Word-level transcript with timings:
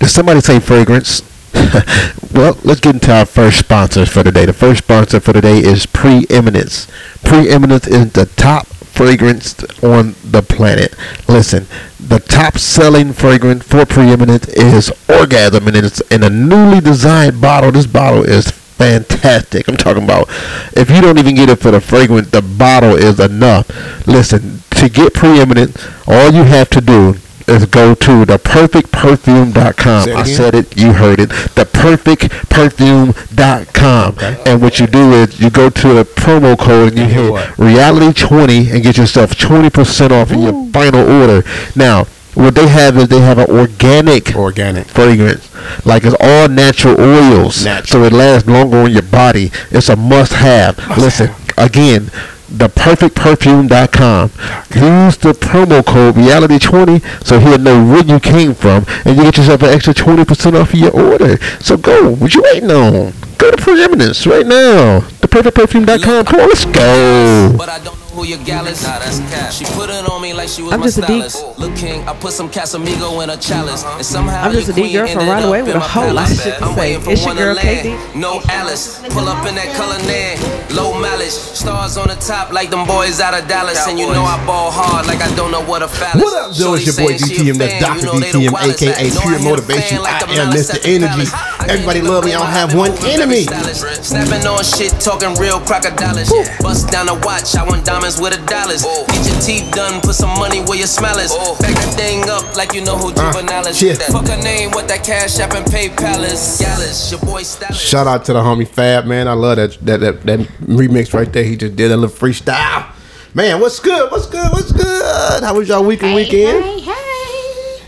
Did 0.00 0.10
somebody 0.10 0.40
say 0.40 0.60
fragrance? 0.60 1.22
well, 2.32 2.56
let's 2.62 2.80
get 2.80 2.94
into 2.94 3.12
our 3.12 3.26
first 3.26 3.58
sponsor 3.58 4.06
for 4.06 4.22
the 4.22 4.30
day. 4.30 4.46
The 4.46 4.52
first 4.52 4.84
sponsor 4.84 5.20
for 5.20 5.32
the 5.32 5.40
day 5.40 5.58
is 5.58 5.86
Preeminence. 5.86 6.86
Preeminence 7.24 7.86
is 7.86 8.12
the 8.12 8.26
top 8.26 8.66
fragrance 8.66 9.54
on 9.82 10.14
the 10.24 10.42
planet. 10.42 10.94
Listen, 11.28 11.66
the 12.00 12.20
top 12.20 12.58
selling 12.58 13.12
fragrance 13.12 13.64
for 13.64 13.86
Preeminence 13.86 14.48
is 14.48 14.92
Orgasm, 15.08 15.66
and 15.66 15.76
it's 15.76 16.00
in 16.10 16.22
a 16.22 16.30
newly 16.30 16.80
designed 16.80 17.40
bottle. 17.40 17.72
This 17.72 17.86
bottle 17.86 18.24
is 18.24 18.50
fantastic. 18.50 19.68
I'm 19.68 19.76
talking 19.76 20.04
about 20.04 20.28
if 20.76 20.90
you 20.90 21.00
don't 21.00 21.18
even 21.18 21.34
get 21.34 21.48
it 21.48 21.56
for 21.56 21.70
the 21.70 21.80
fragrance, 21.80 22.30
the 22.30 22.42
bottle 22.42 22.94
is 22.94 23.18
enough. 23.20 23.68
Listen, 24.06 24.62
to 24.70 24.88
get 24.88 25.14
Preeminent, 25.14 25.76
all 26.06 26.32
you 26.32 26.44
have 26.44 26.70
to 26.70 26.80
do 26.80 27.16
is 27.48 27.64
go 27.66 27.94
to 27.94 28.24
theperfectperfume.com. 28.24 30.08
I 30.16 30.22
said 30.24 30.54
it, 30.54 30.76
you 30.76 30.92
heard 30.92 31.20
it. 31.20 31.28
Theperfectperfume.com. 31.30 34.14
Okay. 34.14 34.36
And 34.46 34.62
what 34.62 34.80
you 34.80 34.86
do 34.86 35.12
is 35.12 35.40
you 35.40 35.50
go 35.50 35.68
to 35.70 35.88
the 35.94 36.04
promo 36.04 36.58
code 36.58 36.96
and 36.96 36.98
you 36.98 37.04
hit 37.06 37.32
reality20 37.56 38.72
and 38.72 38.82
get 38.82 38.96
yourself 38.96 39.32
20% 39.32 40.10
off 40.10 40.30
in 40.32 40.40
your 40.42 40.66
final 40.72 41.08
order. 41.08 41.44
Now, 41.74 42.04
what 42.34 42.54
they 42.54 42.68
have 42.68 42.96
is 42.96 43.08
they 43.08 43.20
have 43.20 43.38
an 43.38 43.50
organic 43.50 44.36
organic 44.36 44.86
fragrance 44.86 45.50
like 45.84 46.04
it's 46.04 46.14
all 46.20 46.48
natural 46.48 46.94
oils 47.00 47.64
natural. 47.64 48.02
so 48.02 48.04
it 48.04 48.12
lasts 48.12 48.48
longer 48.48 48.76
on 48.78 48.92
your 48.92 49.02
body 49.02 49.50
it's 49.72 49.88
a 49.88 49.96
must 49.96 50.34
have 50.34 50.78
must 50.86 51.00
listen 51.00 51.26
have. 51.26 51.47
Again 51.58 52.10
theperfectperfume.com. 52.48 54.30
Use 54.74 55.16
the 55.18 55.32
promo 55.32 55.84
code 55.84 56.14
reality20 56.14 57.24
so 57.24 57.38
he'll 57.38 57.58
know 57.58 57.84
where 57.84 58.04
you 58.04 58.18
came 58.18 58.54
from 58.54 58.86
and 59.04 59.16
you 59.16 59.24
get 59.24 59.36
yourself 59.36 59.62
an 59.62 59.68
extra 59.68 59.92
20% 59.92 60.58
off 60.58 60.72
of 60.72 60.80
your 60.80 60.90
order. 60.90 61.36
So 61.60 61.76
go. 61.76 62.14
What 62.14 62.34
you 62.34 62.42
waiting 62.42 62.70
on? 62.70 63.12
Go 63.36 63.50
to 63.50 63.56
Preeminence 63.56 64.26
right 64.26 64.46
now. 64.46 65.00
Theperfectperfume.com. 65.00 66.24
Come 66.24 66.40
on, 66.40 66.48
let's 66.48 66.64
go 66.64 68.07
who 68.18 68.26
your 68.26 68.42
gal 68.44 68.66
is? 68.66 68.82
Nah, 68.82 68.98
that's 68.98 69.18
cap. 69.30 69.52
She 69.52 69.64
put 69.78 69.90
it 69.90 70.08
on 70.10 70.20
me 70.20 70.34
like 70.34 70.48
she 70.48 70.62
was 70.62 70.72
I'm 70.72 70.80
my 70.80 70.86
just 70.86 70.98
stylist. 70.98 71.38
A 71.38 71.46
deep. 71.46 71.58
Look, 71.58 71.76
King, 71.76 72.08
I 72.08 72.12
put 72.14 72.32
some 72.32 72.50
Casamigo 72.50 73.22
in 73.22 73.30
a 73.30 73.36
chalice. 73.36 73.84
Uh-huh. 73.84 73.96
And 73.96 74.06
somehow 74.06 74.42
I'm 74.42 74.52
just 74.52 74.68
a 74.68 74.72
deep 74.72 74.92
girl 74.92 75.06
from 75.06 75.28
right 75.28 75.44
away 75.44 75.62
with 75.62 75.76
a 75.76 75.80
whole 75.80 76.12
lot 76.12 76.30
of 76.30 76.36
shit 76.36 76.58
to 76.58 76.66
say. 76.74 76.94
It's 76.98 77.24
your 77.24 77.34
girl, 77.34 77.54
KD. 77.54 78.16
No 78.16 78.42
Alice. 78.48 78.98
Pull 79.14 79.28
up 79.28 79.46
in 79.46 79.54
that 79.54 79.70
color 79.78 79.98
nan. 80.10 80.34
Low 80.74 80.98
mileage. 80.98 81.30
Stars 81.30 81.96
on 81.96 82.08
the 82.08 82.16
top 82.16 82.52
like 82.52 82.70
them 82.70 82.86
boys 82.86 83.20
out 83.20 83.38
of 83.38 83.46
Dallas. 83.46 83.86
And 83.86 83.98
you 83.98 84.06
know 84.10 84.24
I 84.24 84.34
ball 84.44 84.70
hard 84.70 85.06
like 85.06 85.22
I 85.22 85.30
don't 85.36 85.52
know 85.52 85.62
what 85.62 85.82
a 85.82 85.88
phallus. 85.88 86.22
What 86.22 86.34
up, 86.34 86.52
Joe? 86.52 86.74
It's 86.74 86.86
your 86.86 86.98
boy 86.98 87.14
DTM. 87.14 87.56
That's 87.58 87.78
Dr. 87.78 88.18
DTM, 88.18 88.50
aka 88.50 89.10
Pure 89.22 89.42
Motivation. 89.46 89.98
I 90.02 90.18
am 90.42 90.50
Mr. 90.50 90.78
Energy. 90.82 91.30
Everybody 91.68 92.00
love 92.00 92.24
me. 92.24 92.34
I 92.34 92.38
don't 92.38 92.50
have 92.50 92.74
one 92.74 92.92
enemy. 93.04 93.44
Snapping 93.44 94.46
on 94.46 94.64
shit, 94.64 94.92
talking 94.98 95.34
real 95.36 95.60
crocodiles. 95.60 96.32
Bust 96.60 96.90
down 96.90 97.06
the 97.06 97.14
watch. 97.22 97.54
I 97.54 97.62
want 97.62 97.84
diamonds 97.84 98.07
diamonds 98.08 98.20
with 98.20 98.40
the 98.40 98.46
dollars. 98.46 98.84
Oh. 98.86 99.04
Get 99.08 99.26
your 99.26 99.40
teeth 99.40 99.74
done, 99.74 100.00
put 100.00 100.14
some 100.14 100.30
money 100.38 100.60
where 100.60 100.78
your 100.78 100.86
smell 100.86 101.18
is. 101.18 101.30
Oh. 101.34 101.58
Back 101.60 101.74
that 101.74 101.94
thing 101.94 102.28
up 102.28 102.56
like 102.56 102.72
you 102.72 102.82
know 102.82 102.96
who 102.96 103.08
uh, 103.08 103.62
is. 103.68 103.82
Uh, 103.82 104.12
Fuck 104.12 104.28
a 104.28 104.42
name 104.42 104.70
with 104.72 104.88
that 104.88 105.04
cash 105.04 105.38
app 105.38 105.54
and 105.54 105.66
PayPal 105.66 106.24
is. 106.24 106.58
Gallus, 106.60 107.10
your 107.10 107.20
boy 107.20 107.42
Stylus. 107.42 107.80
Shout 107.80 108.06
out 108.06 108.24
to 108.26 108.32
the 108.32 108.40
homie 108.40 108.66
Fab, 108.66 109.06
man. 109.06 109.28
I 109.28 109.32
love 109.32 109.56
that 109.56 109.78
that, 109.82 110.00
that 110.00 110.22
that 110.22 110.40
remix 110.60 111.12
right 111.12 111.32
there. 111.32 111.44
He 111.44 111.56
just 111.56 111.76
did 111.76 111.90
a 111.90 111.96
little 111.96 112.14
freestyle. 112.14 112.94
Man, 113.34 113.60
what's 113.60 113.78
good? 113.78 114.10
What's 114.10 114.26
good? 114.26 114.50
What's 114.52 114.72
good? 114.72 115.42
How 115.42 115.54
was 115.54 115.68
y'all 115.68 115.84
week 115.84 116.02
and 116.02 116.12
hey, 116.12 116.16
weekend? 116.16 116.64
Hey, 116.64 116.80
hey. 116.80 117.82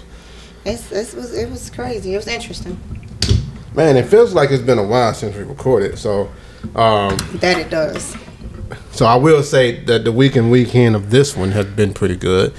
It's, 0.66 0.92
it 0.92 1.16
was 1.16 1.36
it 1.36 1.50
was 1.50 1.70
crazy. 1.70 2.14
It 2.14 2.16
was 2.16 2.28
interesting. 2.28 2.78
Man, 3.74 3.96
it 3.96 4.06
feels 4.06 4.34
like 4.34 4.50
it's 4.50 4.62
been 4.62 4.78
a 4.78 4.86
while 4.86 5.14
since 5.14 5.36
we 5.36 5.44
recorded. 5.44 5.96
So 5.98 6.30
um, 6.74 7.16
that 7.40 7.56
it 7.58 7.70
does. 7.70 8.16
So 8.92 9.06
I 9.06 9.16
will 9.16 9.42
say 9.42 9.82
that 9.84 10.04
the 10.04 10.12
week 10.12 10.36
and 10.36 10.50
weekend 10.50 10.96
of 10.96 11.10
this 11.10 11.36
one 11.36 11.52
has 11.52 11.66
been 11.66 11.94
pretty 11.94 12.16
good. 12.16 12.52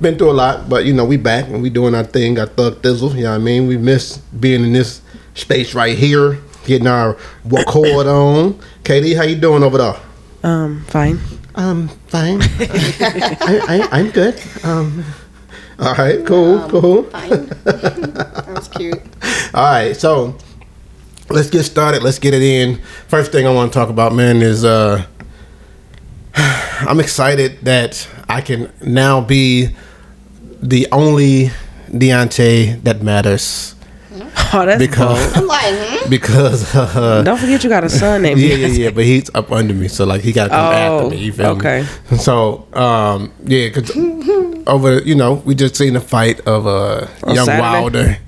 Been 0.00 0.18
through 0.18 0.30
a 0.30 0.32
lot, 0.32 0.68
but 0.68 0.84
you 0.84 0.92
know 0.92 1.04
we 1.04 1.16
back 1.16 1.46
and 1.46 1.62
we 1.62 1.70
doing 1.70 1.94
our 1.94 2.04
thing. 2.04 2.34
Got 2.34 2.50
thug 2.50 2.82
thizzle. 2.82 3.14
You 3.14 3.22
know 3.22 3.30
what 3.30 3.36
I 3.36 3.38
mean? 3.38 3.66
We 3.66 3.78
miss 3.78 4.18
being 4.18 4.62
in 4.62 4.72
this 4.72 5.00
space 5.34 5.74
right 5.74 5.96
here, 5.96 6.38
getting 6.66 6.86
our 6.86 7.16
record 7.44 8.06
on. 8.06 8.60
Katie, 8.84 9.14
how 9.14 9.22
you 9.22 9.36
doing 9.36 9.62
over 9.62 9.78
there? 9.78 9.96
Um, 10.42 10.84
fine. 10.88 11.18
Um, 11.54 11.88
fine. 12.08 12.40
I, 12.60 13.88
I, 13.90 14.00
am 14.00 14.10
good. 14.10 14.38
Um, 14.62 15.02
all 15.78 15.94
right, 15.94 16.24
cool, 16.26 16.58
um, 16.58 16.70
cool. 16.70 17.02
Fine. 17.04 17.30
that 17.64 18.44
was 18.48 18.68
cute. 18.68 19.00
All 19.54 19.64
right, 19.64 19.96
so 19.96 20.36
let's 21.30 21.48
get 21.48 21.62
started. 21.64 22.02
Let's 22.02 22.18
get 22.18 22.34
it 22.34 22.42
in. 22.42 22.82
First 23.08 23.32
thing 23.32 23.46
I 23.46 23.52
want 23.52 23.72
to 23.72 23.78
talk 23.78 23.88
about, 23.88 24.14
man, 24.14 24.42
is 24.42 24.64
uh 24.64 25.06
I'm 26.88 27.00
excited 27.00 27.60
that 27.62 28.08
I 28.28 28.40
can 28.40 28.72
now 28.82 29.20
be 29.20 29.70
the 30.60 30.86
only 30.92 31.50
Deontay 31.88 32.82
that 32.82 33.02
matters. 33.02 33.74
Oh, 34.52 34.64
that's 34.64 34.78
because 34.78 35.36
I'm 35.36 35.46
like, 35.46 35.64
hmm? 35.66 36.10
because 36.10 36.74
uh, 36.74 37.22
don't 37.22 37.38
forget 37.38 37.62
you 37.64 37.70
got 37.70 37.84
a 37.84 37.88
son 37.88 38.22
named 38.22 38.40
yeah 38.40 38.54
yeah 38.54 38.66
yeah, 38.66 38.90
but 38.90 39.04
he's 39.04 39.34
up 39.34 39.50
under 39.50 39.74
me, 39.74 39.88
so 39.88 40.04
like 40.04 40.20
he 40.20 40.32
got 40.32 40.44
to 40.44 40.50
come 40.50 40.66
oh, 40.66 40.72
after 40.72 41.10
me. 41.10 41.16
You 41.22 41.32
feel 41.32 41.46
okay. 41.56 41.86
me? 42.10 42.18
So 42.18 42.66
um 42.72 43.32
yeah, 43.44 43.70
cause 43.70 43.90
over 44.66 45.00
you 45.02 45.14
know 45.14 45.34
we 45.44 45.54
just 45.54 45.76
seen 45.76 45.94
the 45.94 46.00
fight 46.00 46.40
of 46.40 46.66
uh 46.66 47.06
young 47.26 47.46
Saturday? 47.46 47.60
Wilder, 47.60 48.18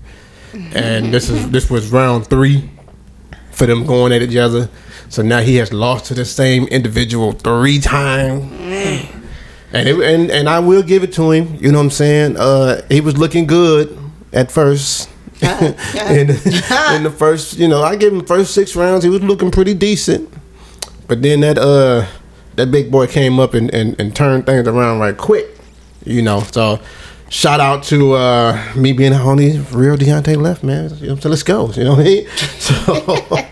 and 0.75 1.13
this 1.13 1.31
is 1.31 1.51
this 1.51 1.71
was 1.71 1.91
round 1.93 2.27
three 2.27 2.69
for 3.53 3.67
them 3.67 3.87
going 3.87 4.13
at 4.13 4.23
each 4.23 4.37
other. 4.37 4.69
So 5.09 5.23
now 5.23 5.41
he 5.41 5.57
has 5.57 5.73
lost 5.73 6.07
to 6.07 6.15
the 6.15 6.25
same 6.25 6.65
individual 6.69 7.33
three 7.33 7.79
times. 7.79 8.51
And, 9.73 9.89
it, 9.89 10.01
and 10.01 10.31
and 10.31 10.49
I 10.49 10.61
will 10.61 10.83
give 10.83 11.03
it 11.03 11.13
to 11.15 11.31
him. 11.31 11.57
You 11.57 11.73
know 11.73 11.79
what 11.79 11.85
I'm 11.85 11.91
saying? 11.91 12.37
Uh, 12.39 12.83
he 12.89 13.01
was 13.01 13.19
looking 13.19 13.47
good 13.47 13.99
at 14.33 14.51
first. 14.51 15.11
in, 15.43 16.31
in 16.31 17.03
the 17.05 17.15
first, 17.17 17.59
you 17.59 17.69
know, 17.69 17.81
I 17.81 17.95
gave 17.95 18.13
him 18.13 18.19
the 18.19 18.27
first 18.27 18.55
six 18.55 18.75
rounds. 18.75 19.05
He 19.05 19.11
was 19.11 19.23
looking 19.23 19.53
pretty 19.53 19.73
decent. 19.73 20.33
But 21.07 21.23
then 21.23 21.41
that 21.41 21.59
uh 21.59 22.07
that 22.57 22.71
big 22.73 22.91
boy 22.91 23.07
came 23.07 23.39
up 23.39 23.55
and, 23.55 23.73
and, 23.73 23.99
and 24.01 24.15
turned 24.17 24.47
things 24.47 24.67
around 24.67 24.99
right 24.99 25.17
quick. 25.17 25.47
You 26.05 26.23
know, 26.23 26.41
so 26.41 26.81
shout 27.29 27.61
out 27.61 27.83
to 27.85 28.13
uh, 28.15 28.73
me 28.77 28.93
being 28.93 29.13
the 29.13 29.21
only 29.21 29.59
real 29.73 29.97
Deontay 29.97 30.37
left, 30.41 30.63
man. 30.63 30.91
You 30.99 31.09
know 31.09 31.17
so 31.17 31.29
let's 31.29 31.43
go. 31.43 31.71
You 31.73 31.85
know 31.85 31.95
what 31.95 32.01
I 32.01 32.05
mean? 32.05 32.27
So 32.59 32.75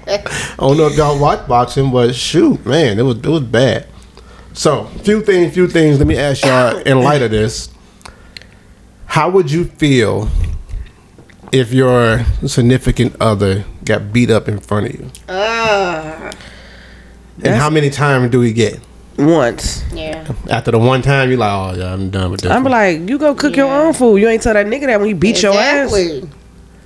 I 0.08 0.56
don't 0.58 0.76
know 0.76 0.86
if 0.86 0.96
y'all 0.96 1.18
watch 1.18 1.46
boxing, 1.48 1.90
but 1.90 2.14
shoot, 2.14 2.64
man, 2.66 2.98
it 2.98 3.02
was 3.02 3.16
it 3.18 3.26
was 3.26 3.42
bad. 3.42 3.86
So 4.52 4.84
few 5.02 5.22
things, 5.22 5.52
few 5.54 5.68
things. 5.68 5.98
Let 5.98 6.06
me 6.06 6.16
ask 6.16 6.44
y'all 6.44 6.76
in 6.78 7.00
light 7.00 7.22
of 7.22 7.30
this, 7.30 7.70
how 9.06 9.28
would 9.30 9.50
you 9.50 9.64
feel 9.64 10.28
if 11.52 11.72
your 11.72 12.24
significant 12.46 13.16
other 13.20 13.64
got 13.84 14.12
beat 14.12 14.30
up 14.30 14.48
in 14.48 14.58
front 14.58 14.86
of 14.86 14.94
you? 14.94 15.10
Uh, 15.28 16.32
and 17.42 17.54
how 17.54 17.68
many 17.70 17.90
times 17.90 18.30
do 18.30 18.40
we 18.40 18.52
get? 18.52 18.80
Once. 19.18 19.84
Yeah. 19.92 20.26
After 20.50 20.70
the 20.70 20.78
one 20.78 21.02
time, 21.02 21.28
you're 21.30 21.38
like, 21.38 21.52
oh 21.52 21.78
yeah, 21.78 21.92
I'm 21.92 22.10
done 22.10 22.30
with 22.30 22.40
this. 22.40 22.50
I'm 22.50 22.64
one. 22.64 22.72
like, 22.72 23.08
you 23.08 23.18
go 23.18 23.34
cook 23.34 23.56
yeah. 23.56 23.64
your 23.64 23.72
own 23.72 23.92
food. 23.92 24.16
You 24.16 24.28
ain't 24.28 24.42
tell 24.42 24.54
that 24.54 24.66
nigga 24.66 24.86
that 24.86 24.98
when 24.98 25.08
he 25.08 25.14
beat 25.14 25.36
exactly. 25.36 26.04
your 26.04 26.24
ass. 26.24 26.28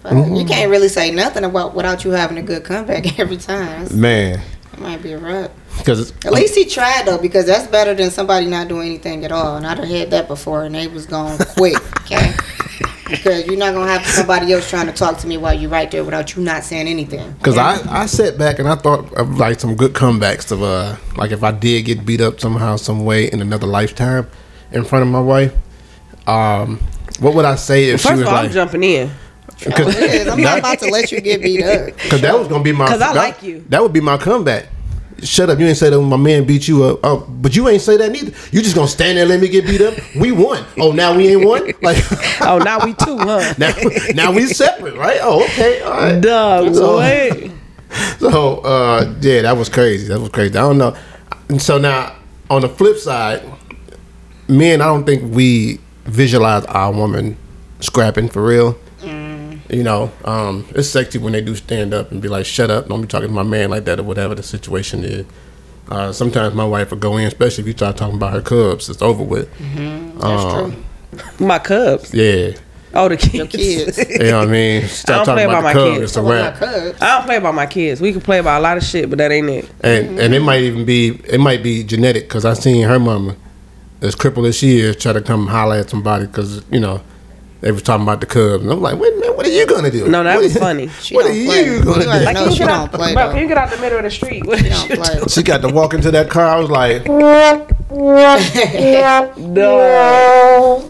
mm-hmm. 0.05 0.35
You 0.35 0.45
can't 0.45 0.71
really 0.71 0.89
say 0.89 1.11
nothing 1.11 1.45
about 1.45 1.75
without 1.75 2.05
you 2.05 2.11
having 2.11 2.39
a 2.39 2.43
good 2.43 2.65
comeback 2.65 3.19
every 3.19 3.37
time. 3.37 3.89
Man. 3.99 4.41
It 4.73 4.79
might 4.79 5.03
be 5.03 5.13
a 5.13 5.19
rut. 5.19 5.51
Because 5.79 6.11
at 6.25 6.33
least 6.33 6.55
he 6.55 6.67
tried 6.67 7.07
though, 7.07 7.19
because 7.19 7.47
that's 7.47 7.67
better 7.67 7.95
than 7.95 8.11
somebody 8.11 8.47
not 8.47 8.69
doing 8.69 8.89
anything 8.89 9.25
at 9.25 9.33
all. 9.33 9.57
And 9.57 9.67
I'd 9.67 9.79
have 9.79 9.89
had 9.89 10.11
that 10.11 10.29
before, 10.29 10.65
and 10.65 10.75
they 10.75 10.89
was 10.89 11.07
gone 11.07 11.39
quick. 11.57 11.77
Okay. 12.03 12.35
because 13.11 13.47
you're 13.47 13.57
not 13.57 13.75
gonna 13.75 13.91
have 13.91 14.07
somebody 14.07 14.53
else 14.53 14.69
trying 14.69 14.87
to 14.87 14.93
talk 14.93 15.19
to 15.19 15.27
me 15.27 15.37
while 15.37 15.55
you're 15.55 15.71
right 15.71 15.91
there 15.91 16.05
without 16.05 16.35
you 16.35 16.43
not 16.43 16.65
saying 16.65 16.89
anything. 16.89 17.33
Because 17.33 17.57
yeah. 17.57 17.83
I 17.89 18.03
I 18.03 18.07
sat 18.07 18.39
back 18.39 18.59
and 18.59 18.69
I 18.69 18.77
thought 18.77 19.13
of 19.15 19.37
like 19.39 19.61
some 19.61 19.77
good 19.77 19.93
comebacks 19.93 20.51
of 20.53 20.63
uh 20.63 20.97
like 21.17 21.31
if 21.33 21.43
I 21.43 21.53
did 21.53 21.85
get 21.85 22.07
beat 22.07 22.21
up 22.21 22.41
somehow 22.41 22.77
some 22.77 23.05
way 23.05 23.31
in 23.31 23.41
another 23.41 23.67
lifetime 23.67 24.27
in 24.73 24.85
front 24.85 25.03
of 25.03 25.11
my 25.11 25.21
wife, 25.21 25.55
um, 26.27 26.79
what 27.19 27.35
would 27.35 27.45
I 27.45 27.57
say 27.57 27.91
if 27.91 28.05
well, 28.05 28.15
she 28.15 28.21
was 28.21 28.29
all, 28.29 28.35
like 28.35 28.47
I'm 28.47 28.53
jumping 28.53 28.85
in. 28.85 29.11
Cause, 29.61 30.27
I'm 30.29 30.41
not 30.41 30.61
about 30.61 30.79
to 30.79 30.91
let 30.91 31.13
you 31.13 31.21
get 31.21 31.43
beat 31.43 31.63
up. 31.63 31.89
Because 31.97 32.23
that 32.23 32.39
was 32.39 32.49
gonna 32.49 32.65
be 32.65 32.73
my. 32.73 32.85
Because 32.87 33.03
I 33.03 33.13
like 33.13 33.43
you. 33.43 33.65
That 33.69 33.83
would 33.83 33.93
be 33.93 34.01
my 34.01 34.17
comeback 34.17 34.69
shut 35.23 35.51
up. 35.51 35.59
You 35.59 35.67
ain't 35.67 35.77
say 35.77 35.91
that 35.91 35.99
when 35.99 36.09
my 36.09 36.17
man 36.17 36.45
beat 36.45 36.69
you 36.69 36.85
up. 36.85 37.01
Oh, 37.03 37.27
but 37.29 37.55
you 37.57 37.69
ain't 37.69 37.83
say 37.83 37.97
that 37.97 38.11
neither. 38.11 38.33
You 38.51 38.63
just 38.63 38.75
gonna 38.75 38.89
stand 38.89 39.17
there 39.17 39.25
and 39.25 39.31
let 39.31 39.41
me 39.41 39.49
get 39.49 39.67
beat 39.67 39.81
up? 39.81 39.95
We 40.15 40.33
won. 40.33 40.65
Oh, 40.79 40.93
now 40.93 41.17
we 41.17 41.29
ain't 41.29 41.45
won? 41.45 41.73
Like 41.83 42.03
Oh, 42.41 42.59
now 42.59 42.85
we 42.85 42.95
two, 42.95 43.19
huh? 43.19 43.55
now, 43.59 43.73
now 44.15 44.33
we 44.33 44.47
separate, 44.47 44.97
right? 44.97 45.19
Oh, 45.23 45.45
okay. 45.45 45.81
All 45.83 45.93
right. 45.93 46.21
Dog, 46.21 46.75
so, 46.75 46.99
wait. 46.99 47.53
So 48.21 48.59
uh 48.59 49.17
yeah, 49.21 49.43
that 49.43 49.57
was 49.57 49.69
crazy. 49.69 50.07
That 50.07 50.21
was 50.21 50.29
crazy. 50.29 50.57
I 50.57 50.61
don't 50.61 50.79
know. 50.79 50.97
And 51.49 51.61
so 51.61 51.77
now 51.77 52.15
on 52.49 52.63
the 52.63 52.69
flip 52.69 52.97
side, 52.99 53.43
men, 54.47 54.81
I 54.81 54.85
don't 54.85 55.05
think 55.05 55.35
we 55.35 55.81
visualize 56.05 56.65
our 56.67 56.93
woman 56.93 57.37
scrapping 57.81 58.29
for 58.29 58.45
real. 58.45 58.79
You 59.71 59.85
know, 59.85 60.11
um, 60.25 60.67
it's 60.75 60.89
sexy 60.89 61.19
when 61.19 61.33
they 61.33 61.41
do 61.41 61.55
stand 61.55 61.95
up 61.95 62.11
and 62.11 62.21
be 62.21 62.29
like, 62.29 62.45
"Shut 62.45 62.71
up! 62.71 62.89
Don't 62.89 63.03
be 63.03 63.07
talking 63.07 63.29
to 63.29 63.35
my 63.35 63.43
man 63.45 63.71
like 63.71 63.85
that," 63.85 64.01
or 64.01 64.03
whatever 64.03 64.35
the 64.35 64.43
situation 64.43 65.05
is. 65.05 65.25
Uh, 65.89 66.13
sometimes 66.13 66.55
my 66.55 66.65
wife 66.65 66.91
will 66.91 66.99
go 66.99 67.17
in, 67.17 67.27
especially 67.27 67.63
if 67.63 67.67
you 67.69 67.73
start 67.73 67.97
talking 67.97 68.17
about 68.17 68.33
her 68.33 68.41
cubs. 68.43 68.89
It's 68.89 69.01
over 69.03 69.23
with. 69.23 69.49
That's 70.19 70.25
Um, 70.45 70.73
true. 70.73 71.47
My 71.47 71.59
cubs. 71.59 72.13
Yeah, 72.15 72.53
Oh, 72.95 73.09
the 73.09 73.17
kids. 73.17 73.35
Your 73.35 73.47
kids. 73.47 73.99
you 74.11 74.19
know 74.19 74.39
what 74.41 74.49
I 74.49 74.51
mean. 74.51 74.83
Start 74.89 75.25
don't 75.27 75.37
play 75.37 75.45
talking 75.47 75.59
about, 75.59 75.59
about 75.61 75.61
the 75.61 75.63
my 75.63 75.73
cubs. 75.73 75.99
kids. 75.99 76.03
It's 76.03 76.13
a 76.13 76.21
Talking 76.21 76.31
wrap. 76.33 76.57
about 76.57 76.75
cubs. 76.75 77.03
I 77.03 77.17
don't 77.17 77.27
play 77.27 77.37
about 77.37 77.55
my 77.55 77.67
kids. 77.67 78.01
We 78.01 78.11
can 78.13 78.21
play 78.21 78.39
about 78.39 78.59
a 78.61 78.63
lot 78.63 78.77
of 78.77 78.83
shit, 78.85 79.09
but 79.09 79.19
that 79.19 79.31
ain't 79.31 79.49
it. 79.49 79.71
and 79.83 80.19
and 80.19 80.35
it 80.35 80.41
might 80.41 80.63
even 80.63 80.85
be 80.85 81.21
it 81.29 81.39
might 81.39 81.63
be 81.63 81.85
genetic 81.85 82.25
because 82.25 82.45
I 82.45 82.55
seen 82.55 82.83
her 82.89 82.99
mama, 82.99 83.37
as 84.01 84.17
crippled 84.17 84.47
as 84.47 84.57
she 84.57 84.79
is, 84.81 84.97
try 84.97 85.13
to 85.13 85.21
come 85.21 85.47
holler 85.47 85.77
at 85.77 85.91
somebody 85.91 86.27
because 86.27 86.65
you 86.73 86.81
know 86.81 87.01
they 87.61 87.73
was 87.73 87.83
talking 87.83 88.05
about 88.05 88.21
the 88.21 88.27
Cubs, 88.27 88.63
and 88.63 88.73
I'm 88.73 88.81
like, 88.81 88.99
wait 88.99 89.13
a 89.13 89.17
minute, 89.17 89.37
what 89.37 89.47
are 89.47 89.51
you 89.51 89.67
gonna 89.67 89.91
do? 89.91 90.09
No, 90.09 90.23
that 90.25 90.37
What 90.37 90.45
was 90.45 90.57
are- 90.57 90.61
funny. 90.61 90.89
She 91.01 91.15
What 91.15 91.27
are 91.27 91.29
play. 91.29 91.65
you 91.67 91.85
gonna 91.85 92.05
You 92.05 92.11
already 92.11 92.27
do? 92.27 92.33
know 92.33 92.45
you 92.47 92.53
she 92.53 92.59
get 92.59 92.67
don't 92.67 92.71
out, 92.71 92.93
play 92.93 93.15
bro, 93.15 93.31
can 93.33 93.41
you 93.43 93.49
get 93.49 93.59
out 93.59 93.71
the 93.71 93.79
middle 93.79 93.99
of 93.99 94.05
the 94.05 94.11
street? 94.11 94.47
What 94.47 94.59
She 94.61 94.69
don't 94.69 94.89
you 94.91 94.97
play. 94.97 95.21
She 95.29 95.43
got 95.43 95.61
to 95.63 95.69
walk 95.69 95.95
into 95.95 96.11
that 96.11 96.31
car. 96.31 96.47
I 96.47 96.59
was 96.59 96.71
like, 96.71 97.05
doing? 97.05 97.17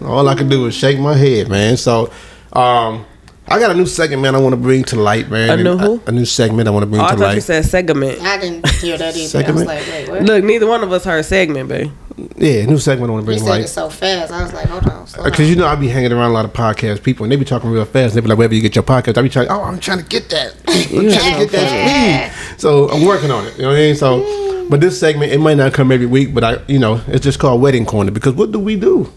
all 0.04 0.28
I 0.28 0.34
could 0.36 0.48
do 0.48 0.62
was 0.62 0.74
shake 0.74 0.98
my 0.98 1.14
head, 1.14 1.48
man. 1.48 1.76
So, 1.76 2.12
um, 2.52 3.04
I 3.48 3.58
got 3.58 3.72
a 3.72 3.74
new 3.74 3.86
segment, 3.86 4.22
man. 4.22 4.36
I 4.36 4.38
want 4.38 4.52
to 4.52 4.56
bring 4.60 4.84
to 4.84 4.96
light, 4.96 5.28
man. 5.28 5.58
A 5.58 5.62
new 5.62 5.76
who? 5.76 6.00
A, 6.06 6.12
new 6.12 6.24
segment 6.24 6.68
I 6.68 6.70
want 6.70 6.84
to 6.84 6.86
bring 6.86 7.00
Oh, 7.00 7.04
I 7.06 7.14
to 7.14 7.16
light. 7.16 7.28
you 7.30 7.34
light. 7.36 7.42
said 7.42 7.64
segment. 7.64 8.20
I 8.22 8.38
didn't 8.38 8.68
hear 8.74 8.96
that 8.96 9.16
either. 9.16 9.18
I 9.18 9.22
was 9.50 9.62
Segment? 9.62 9.66
like, 9.66 9.86
wait, 9.88 10.08
what? 10.08 10.22
Look, 10.22 10.44
neither 10.44 10.68
one 10.68 10.84
of 10.84 10.92
us 10.92 11.02
heard 11.04 11.24
segment, 11.24 11.68
babe. 11.68 11.90
Yeah, 12.36 12.64
new 12.66 12.78
segment 12.78 13.10
I 13.10 13.14
want 13.14 13.26
to 13.26 13.32
You 13.32 13.38
bring 13.38 13.38
to 13.38 13.44
said 13.44 13.56
it 13.58 13.60
light. 13.62 13.68
so 13.68 13.88
fast. 13.90 14.32
I 14.32 14.42
was 14.42 14.52
like, 14.52 14.66
hold 14.68 14.86
on. 14.88 15.06
slow 15.06 15.24
Because 15.24 15.48
you 15.48 15.56
know 15.56 15.66
I 15.66 15.74
be 15.76 15.88
hanging 15.88 16.12
around 16.12 16.30
a 16.30 16.34
lot 16.34 16.44
of 16.44 16.52
podcast 16.52 17.02
people, 17.02 17.24
and 17.24 17.32
they 17.32 17.36
be 17.36 17.44
talking 17.44 17.70
real 17.70 17.84
fast. 17.84 18.14
They 18.14 18.20
be 18.20 18.28
like, 18.28 18.38
"Wherever 18.38 18.54
you 18.54 18.60
get 18.62 18.74
your 18.74 18.82
podcast," 18.84 19.16
I 19.18 19.22
be 19.22 19.28
trying. 19.28 19.48
Oh, 19.48 19.62
I'm 19.62 19.78
trying 19.80 19.98
to 19.98 20.04
get 20.04 20.28
that. 20.30 20.54
I'm 20.68 21.10
trying 21.10 21.34
to 21.34 21.46
get 21.46 21.50
that 21.52 22.32
speed. 22.32 22.60
So 22.60 22.88
I'm 22.90 23.04
working 23.06 23.30
on 23.30 23.46
it. 23.46 23.56
You 23.56 23.62
know 23.62 23.68
what 23.68 23.76
I 23.76 23.80
mean? 23.80 23.94
So, 23.94 24.66
but 24.68 24.80
this 24.80 24.98
segment 24.98 25.32
it 25.32 25.38
might 25.38 25.56
not 25.56 25.72
come 25.72 25.90
every 25.92 26.06
week, 26.06 26.34
but 26.34 26.44
I, 26.44 26.58
you 26.68 26.78
know, 26.78 27.00
it's 27.06 27.24
just 27.24 27.38
called 27.38 27.60
Wedding 27.62 27.86
Corner 27.86 28.10
because 28.10 28.34
what 28.34 28.52
do 28.52 28.58
we 28.58 28.76
do? 28.76 29.12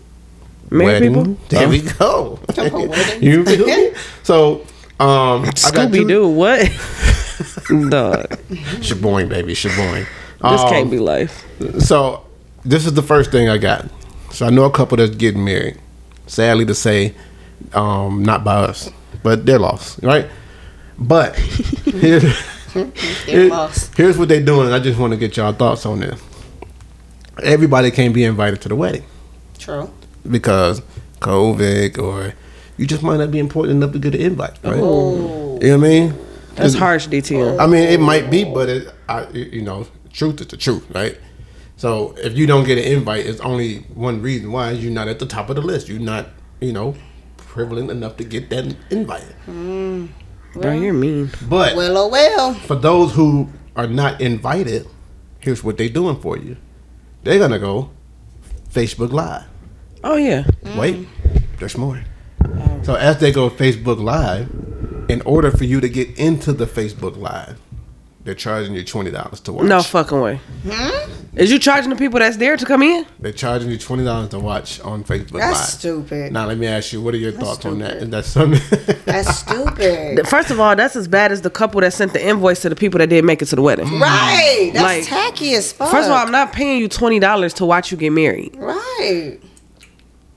Married 0.69 1.11
Wedding. 1.11 1.13
people? 1.35 1.37
There 1.49 1.69
we 1.69 1.81
go. 1.81 2.39
you 3.19 3.43
feel 3.45 3.65
me? 3.65 3.91
So, 4.23 4.61
um, 4.99 5.41
I 5.41 5.45
got 5.45 5.55
Scooby 5.55 5.93
two- 5.93 6.07
Doo, 6.07 6.27
what? 6.29 6.61
Dog, 7.89 8.29
Shaboing, 8.81 9.27
baby, 9.29 9.53
shaboing. 9.53 10.05
this 10.05 10.61
Um, 10.61 10.69
can't 10.69 10.89
be 10.91 10.99
life. 10.99 11.45
So 11.79 12.25
this 12.65 12.85
is 12.85 12.93
the 12.93 13.01
first 13.03 13.31
thing 13.31 13.49
I 13.49 13.57
got. 13.57 13.85
So 14.31 14.45
I 14.45 14.49
know 14.49 14.63
a 14.65 14.71
couple 14.71 14.97
that's 14.97 15.15
getting 15.15 15.43
married. 15.45 15.79
Sadly 16.27 16.65
to 16.65 16.73
say, 16.75 17.13
um, 17.73 18.23
not 18.23 18.43
by 18.43 18.55
us, 18.55 18.89
but 19.21 19.45
they're 19.45 19.59
lost, 19.59 19.99
right? 20.01 20.27
But 20.97 21.35
here, 21.85 22.19
here- 23.25 23.49
lost. 23.49 23.95
here's 23.97 24.17
what 24.17 24.29
they're 24.29 24.43
doing. 24.43 24.67
and 24.67 24.75
I 24.75 24.79
just 24.79 24.99
want 24.99 25.11
to 25.11 25.17
get 25.17 25.35
y'all 25.37 25.53
thoughts 25.53 25.85
on 25.85 25.99
this. 25.99 26.21
Everybody 27.41 27.91
can't 27.91 28.13
be 28.13 28.23
invited 28.23 28.61
to 28.61 28.69
the 28.69 28.75
wedding 28.75 29.03
True. 29.57 29.91
because 30.29 30.81
COVID 31.19 31.97
or 31.97 32.33
you 32.77 32.85
just 32.85 33.01
might 33.03 33.17
not 33.17 33.31
be 33.31 33.39
important 33.39 33.77
enough 33.77 33.91
to 33.93 33.99
get 33.99 34.13
an 34.15 34.21
invite, 34.21 34.57
right? 34.63 34.75
Oh. 34.77 35.59
You 35.61 35.69
know 35.69 35.77
what 35.79 35.85
I 35.85 35.89
mean? 35.89 36.17
That's 36.55 36.75
harsh, 36.75 37.07
DTM. 37.07 37.59
I 37.59 37.65
mean, 37.65 37.83
it 37.83 37.99
might 37.99 38.29
be, 38.29 38.43
but 38.43 38.69
it, 38.69 38.93
I, 39.09 39.27
you 39.29 39.61
know, 39.63 39.87
truth 40.11 40.41
is 40.41 40.47
the 40.47 40.57
truth, 40.57 40.85
right? 40.93 41.17
So 41.83 42.15
if 42.17 42.37
you 42.37 42.47
don't 42.47 42.63
get 42.63 42.77
an 42.77 42.85
invite, 42.85 43.25
it's 43.25 43.41
only 43.41 43.79
one 43.93 44.21
reason 44.21 44.53
why 44.53 44.71
is 44.71 44.81
you're 44.81 44.93
not 44.93 45.09
at 45.09 45.19
the 45.19 45.25
top 45.25 45.49
of 45.49 45.57
the 45.57 45.61
list. 45.61 45.89
You're 45.89 45.99
not, 45.99 46.29
you 46.61 46.71
know, 46.71 46.95
prevalent 47.35 47.91
enough 47.91 48.15
to 48.15 48.23
get 48.23 48.49
that 48.51 48.73
invite. 48.89 49.25
Mm. 49.47 50.07
Bro, 50.53 50.71
you're 50.75 50.93
mean. 50.93 51.29
But 51.49 51.75
Well, 51.75 51.97
oh 51.97 52.07
well. 52.07 52.53
for 52.53 52.77
those 52.77 53.13
who 53.13 53.49
are 53.75 53.85
not 53.85 54.21
invited, 54.21 54.87
here's 55.41 55.61
what 55.61 55.77
they're 55.77 55.89
doing 55.89 56.21
for 56.21 56.37
you. 56.37 56.55
They're 57.23 57.37
gonna 57.37 57.59
go 57.59 57.89
Facebook 58.71 59.11
Live. 59.11 59.43
Oh 60.05 60.15
yeah. 60.15 60.45
Wait, 60.77 61.05
there's 61.59 61.77
more. 61.77 62.01
Oh. 62.45 62.79
So 62.83 62.95
as 62.95 63.17
they 63.17 63.33
go 63.33 63.49
Facebook 63.49 64.01
Live, 64.01 64.47
in 65.09 65.21
order 65.25 65.51
for 65.51 65.65
you 65.65 65.81
to 65.81 65.89
get 65.89 66.17
into 66.17 66.53
the 66.53 66.65
Facebook 66.65 67.17
Live, 67.17 67.59
they're 68.23 68.33
charging 68.35 68.73
you 68.75 68.83
twenty 68.83 69.11
dollars 69.11 69.39
to 69.41 69.53
watch. 69.53 69.65
No 69.65 69.81
fucking 69.81 70.19
way. 70.21 70.39
Hmm? 70.67 71.11
Is 71.35 71.51
you 71.51 71.57
charging 71.57 71.89
the 71.89 71.95
people 71.95 72.19
that's 72.19 72.37
there 72.37 72.55
to 72.55 72.65
come 72.65 72.83
in? 72.83 73.05
They're 73.19 73.31
charging 73.33 73.69
you 73.71 73.77
twenty 73.77 74.03
dollars 74.05 74.29
to 74.29 74.39
watch 74.39 74.79
on 74.81 75.03
Facebook 75.03 75.39
That's 75.39 75.59
Live. 75.59 75.65
stupid. 75.67 76.31
Now 76.31 76.45
let 76.45 76.57
me 76.57 76.67
ask 76.67 76.93
you, 76.93 77.01
what 77.01 77.13
are 77.13 77.17
your 77.17 77.31
thoughts 77.31 77.65
on 77.65 77.79
that? 77.79 77.97
stupid. 77.97 78.11
That 78.11 78.25
something? 78.25 78.97
That's 79.05 79.35
stupid. 79.39 80.27
First 80.27 80.51
of 80.51 80.59
all, 80.59 80.75
that's 80.75 80.95
as 80.95 81.07
bad 81.07 81.31
as 81.31 81.41
the 81.41 81.49
couple 81.49 81.81
that 81.81 81.91
sent 81.93 82.13
the 82.13 82.25
invoice 82.25 82.61
to 82.61 82.69
the 82.69 82.75
people 82.75 82.99
that 82.99 83.07
didn't 83.07 83.25
make 83.25 83.41
it 83.41 83.45
to 83.47 83.55
the 83.55 83.61
wedding. 83.61 83.87
right. 83.99 84.71
That's 84.73 84.83
Like- 84.83 85.05
tacky 85.07 85.55
as 85.55 85.71
fuck. 85.73 85.89
First 85.91 86.05
of 86.07 86.11
all, 86.13 86.19
I'm 86.25 86.31
not 86.31 86.53
paying 86.53 86.79
you 86.79 86.87
twenty 86.87 87.19
dollars 87.19 87.53
to 87.55 87.65
watch 87.65 87.91
you 87.91 87.97
get 87.97 88.11
married 88.11 88.55
Right. 88.57 89.39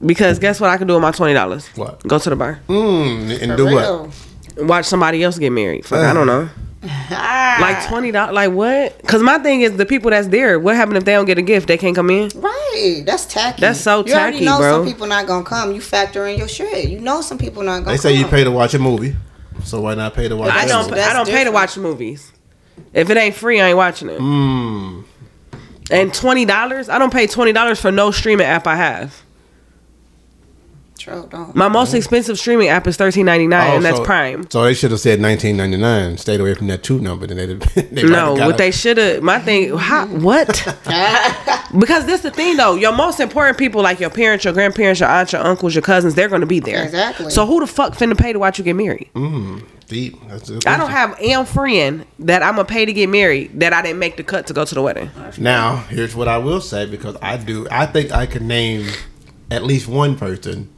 because 0.04 0.38
guess 0.38 0.60
what 0.60 0.70
I 0.70 0.76
can 0.76 0.86
do 0.86 0.94
with 0.94 1.02
my 1.02 1.12
twenty 1.12 1.34
dollars? 1.34 1.66
What? 1.76 2.02
Go 2.08 2.18
to 2.18 2.30
the 2.30 2.36
bar, 2.36 2.60
mm, 2.68 3.40
and 3.42 3.50
For 3.52 3.56
do 3.56 3.64
what? 3.66 4.10
watch 4.66 4.86
somebody 4.86 5.22
else 5.22 5.38
get 5.38 5.50
married. 5.52 5.84
Fuck, 5.84 5.98
I 6.04 6.12
don't 6.12 6.26
know. 6.26 6.48
Ah. 6.88 7.58
Like 7.60 7.86
twenty 7.88 8.10
dollars, 8.10 8.34
like 8.34 8.52
what? 8.52 8.96
Because 8.98 9.22
my 9.22 9.38
thing 9.38 9.62
is 9.62 9.76
the 9.76 9.86
people 9.86 10.10
that's 10.10 10.28
there. 10.28 10.58
What 10.58 10.76
happened 10.76 10.96
if 10.98 11.04
they 11.04 11.12
don't 11.12 11.24
get 11.24 11.38
a 11.38 11.42
gift? 11.42 11.68
They 11.68 11.78
can't 11.78 11.94
come 11.94 12.10
in. 12.10 12.30
Right. 12.34 13.02
That's 13.04 13.26
tacky. 13.26 13.60
That's 13.60 13.80
so 13.80 14.02
tacky. 14.02 14.10
You 14.10 14.16
already 14.16 14.36
tacky, 14.38 14.44
know 14.46 14.58
bro. 14.58 14.72
some 14.72 14.86
people 14.86 15.06
not 15.06 15.26
gonna 15.26 15.44
come. 15.44 15.72
You 15.72 15.80
factor 15.80 16.26
in 16.26 16.38
your 16.38 16.48
shit. 16.48 16.88
You 16.88 17.00
know 17.00 17.20
some 17.20 17.38
people 17.38 17.62
not 17.62 17.80
gonna 17.84 17.92
They 17.92 17.96
say 17.96 18.12
you 18.14 18.26
pay 18.26 18.44
to 18.44 18.50
watch 18.50 18.74
a 18.74 18.78
movie, 18.78 19.16
so 19.64 19.80
why 19.80 19.94
not 19.94 20.14
pay 20.14 20.28
to 20.28 20.36
watch? 20.36 20.48
But 20.48 20.56
I 20.56 20.64
a 20.64 20.68
don't. 20.68 20.90
movie? 20.90 21.00
I 21.00 21.12
don't 21.12 21.28
pay 21.28 21.44
to 21.44 21.50
watch 21.50 21.76
movies. 21.76 22.32
If 22.92 23.10
it 23.10 23.16
ain't 23.16 23.34
free, 23.34 23.60
I 23.60 23.68
ain't 23.68 23.76
watching 23.76 24.08
it. 24.10 24.18
Mm. 24.20 25.04
And 25.90 26.12
twenty 26.12 26.44
dollars, 26.44 26.88
I 26.88 26.98
don't 26.98 27.12
pay 27.12 27.26
twenty 27.26 27.52
dollars 27.52 27.80
for 27.80 27.92
no 27.92 28.10
streaming 28.10 28.46
app 28.46 28.66
I 28.66 28.76
have. 28.76 29.22
True, 31.06 31.25
don't. 31.31 31.55
My 31.55 31.69
most 31.69 31.91
mm-hmm. 31.91 31.99
expensive 31.99 32.37
streaming 32.37 32.67
app 32.67 32.85
is 32.88 32.97
thirteen 32.97 33.26
ninety 33.26 33.47
nine, 33.47 33.70
Oh, 33.70 33.76
and 33.76 33.85
that's 33.85 33.99
so- 33.99 34.05
Prime. 34.05 34.50
So 34.50 34.64
they 34.64 34.75
should 34.75 34.91
have 34.91 34.99
said 34.99 35.20
nineteen 35.20 35.56
ninety 35.56 35.76
nine. 35.76 36.19
Stayed 36.19 36.41
away 36.41 36.55
from 36.55 36.67
that 36.67 36.82
two 36.82 36.99
number. 36.99 37.29
Then 37.29 37.37
they 37.76 37.82
they 37.82 38.03
No, 38.03 38.32
what 38.32 38.56
a- 38.56 38.58
they 38.58 38.73
should 38.73 38.97
have. 38.97 39.23
My 39.23 39.38
thing, 39.38 39.76
how, 39.76 40.06
what? 40.06 40.49
because 41.79 42.06
this 42.06 42.23
the 42.23 42.32
thing 42.32 42.56
though. 42.56 42.75
Your 42.75 42.91
most 42.91 43.20
important 43.20 43.56
people, 43.56 43.82
like 43.82 44.00
your 44.00 44.11
parents, 44.11 44.44
your 44.44 44.53
grandparents, 44.53 44.99
your 44.99 45.08
aunts, 45.08 45.32
your 45.32 45.47
uncles, 45.47 45.76
your 45.76 45.82
cousins, 45.82 46.17
they're 46.17 46.29
gonna 46.29 46.44
be 46.44 46.58
there. 46.58 46.82
Exactly. 46.82 47.31
So 47.31 47.47
who 47.47 47.61
the 47.61 47.69
fuck 47.69 47.93
finna 47.93 48.19
pay 48.19 48.32
to 48.32 48.41
watch 48.41 48.58
you 48.58 48.64
get 48.64 48.75
married? 48.75 49.08
Mm, 49.15 49.65
deep. 49.86 50.17
That's 50.27 50.51
a- 50.51 50.58
I 50.67 50.77
don't 50.77 50.91
have 50.91 51.17
am 51.20 51.44
friend 51.44 52.05
that 52.19 52.43
I'm 52.43 52.56
gonna 52.56 52.65
pay 52.65 52.84
to 52.84 52.93
get 52.93 53.08
married 53.08 53.60
that 53.60 53.72
I 53.72 53.81
didn't 53.81 54.01
make 54.01 54.17
the 54.17 54.25
cut 54.25 54.48
to 54.48 54.53
go 54.53 54.65
to 54.65 54.75
the 54.75 54.82
wedding. 54.82 55.08
Now, 55.39 55.77
here's 55.89 56.17
what 56.17 56.27
I 56.27 56.39
will 56.39 56.60
say 56.60 56.84
because 56.84 57.17
I 57.22 57.36
do. 57.36 57.69
I 57.70 57.86
think 57.86 58.10
I 58.10 58.27
can 58.27 58.48
name 58.48 58.89
at 59.53 59.63
least 59.63 59.86
one 59.86 60.17
person 60.17 60.72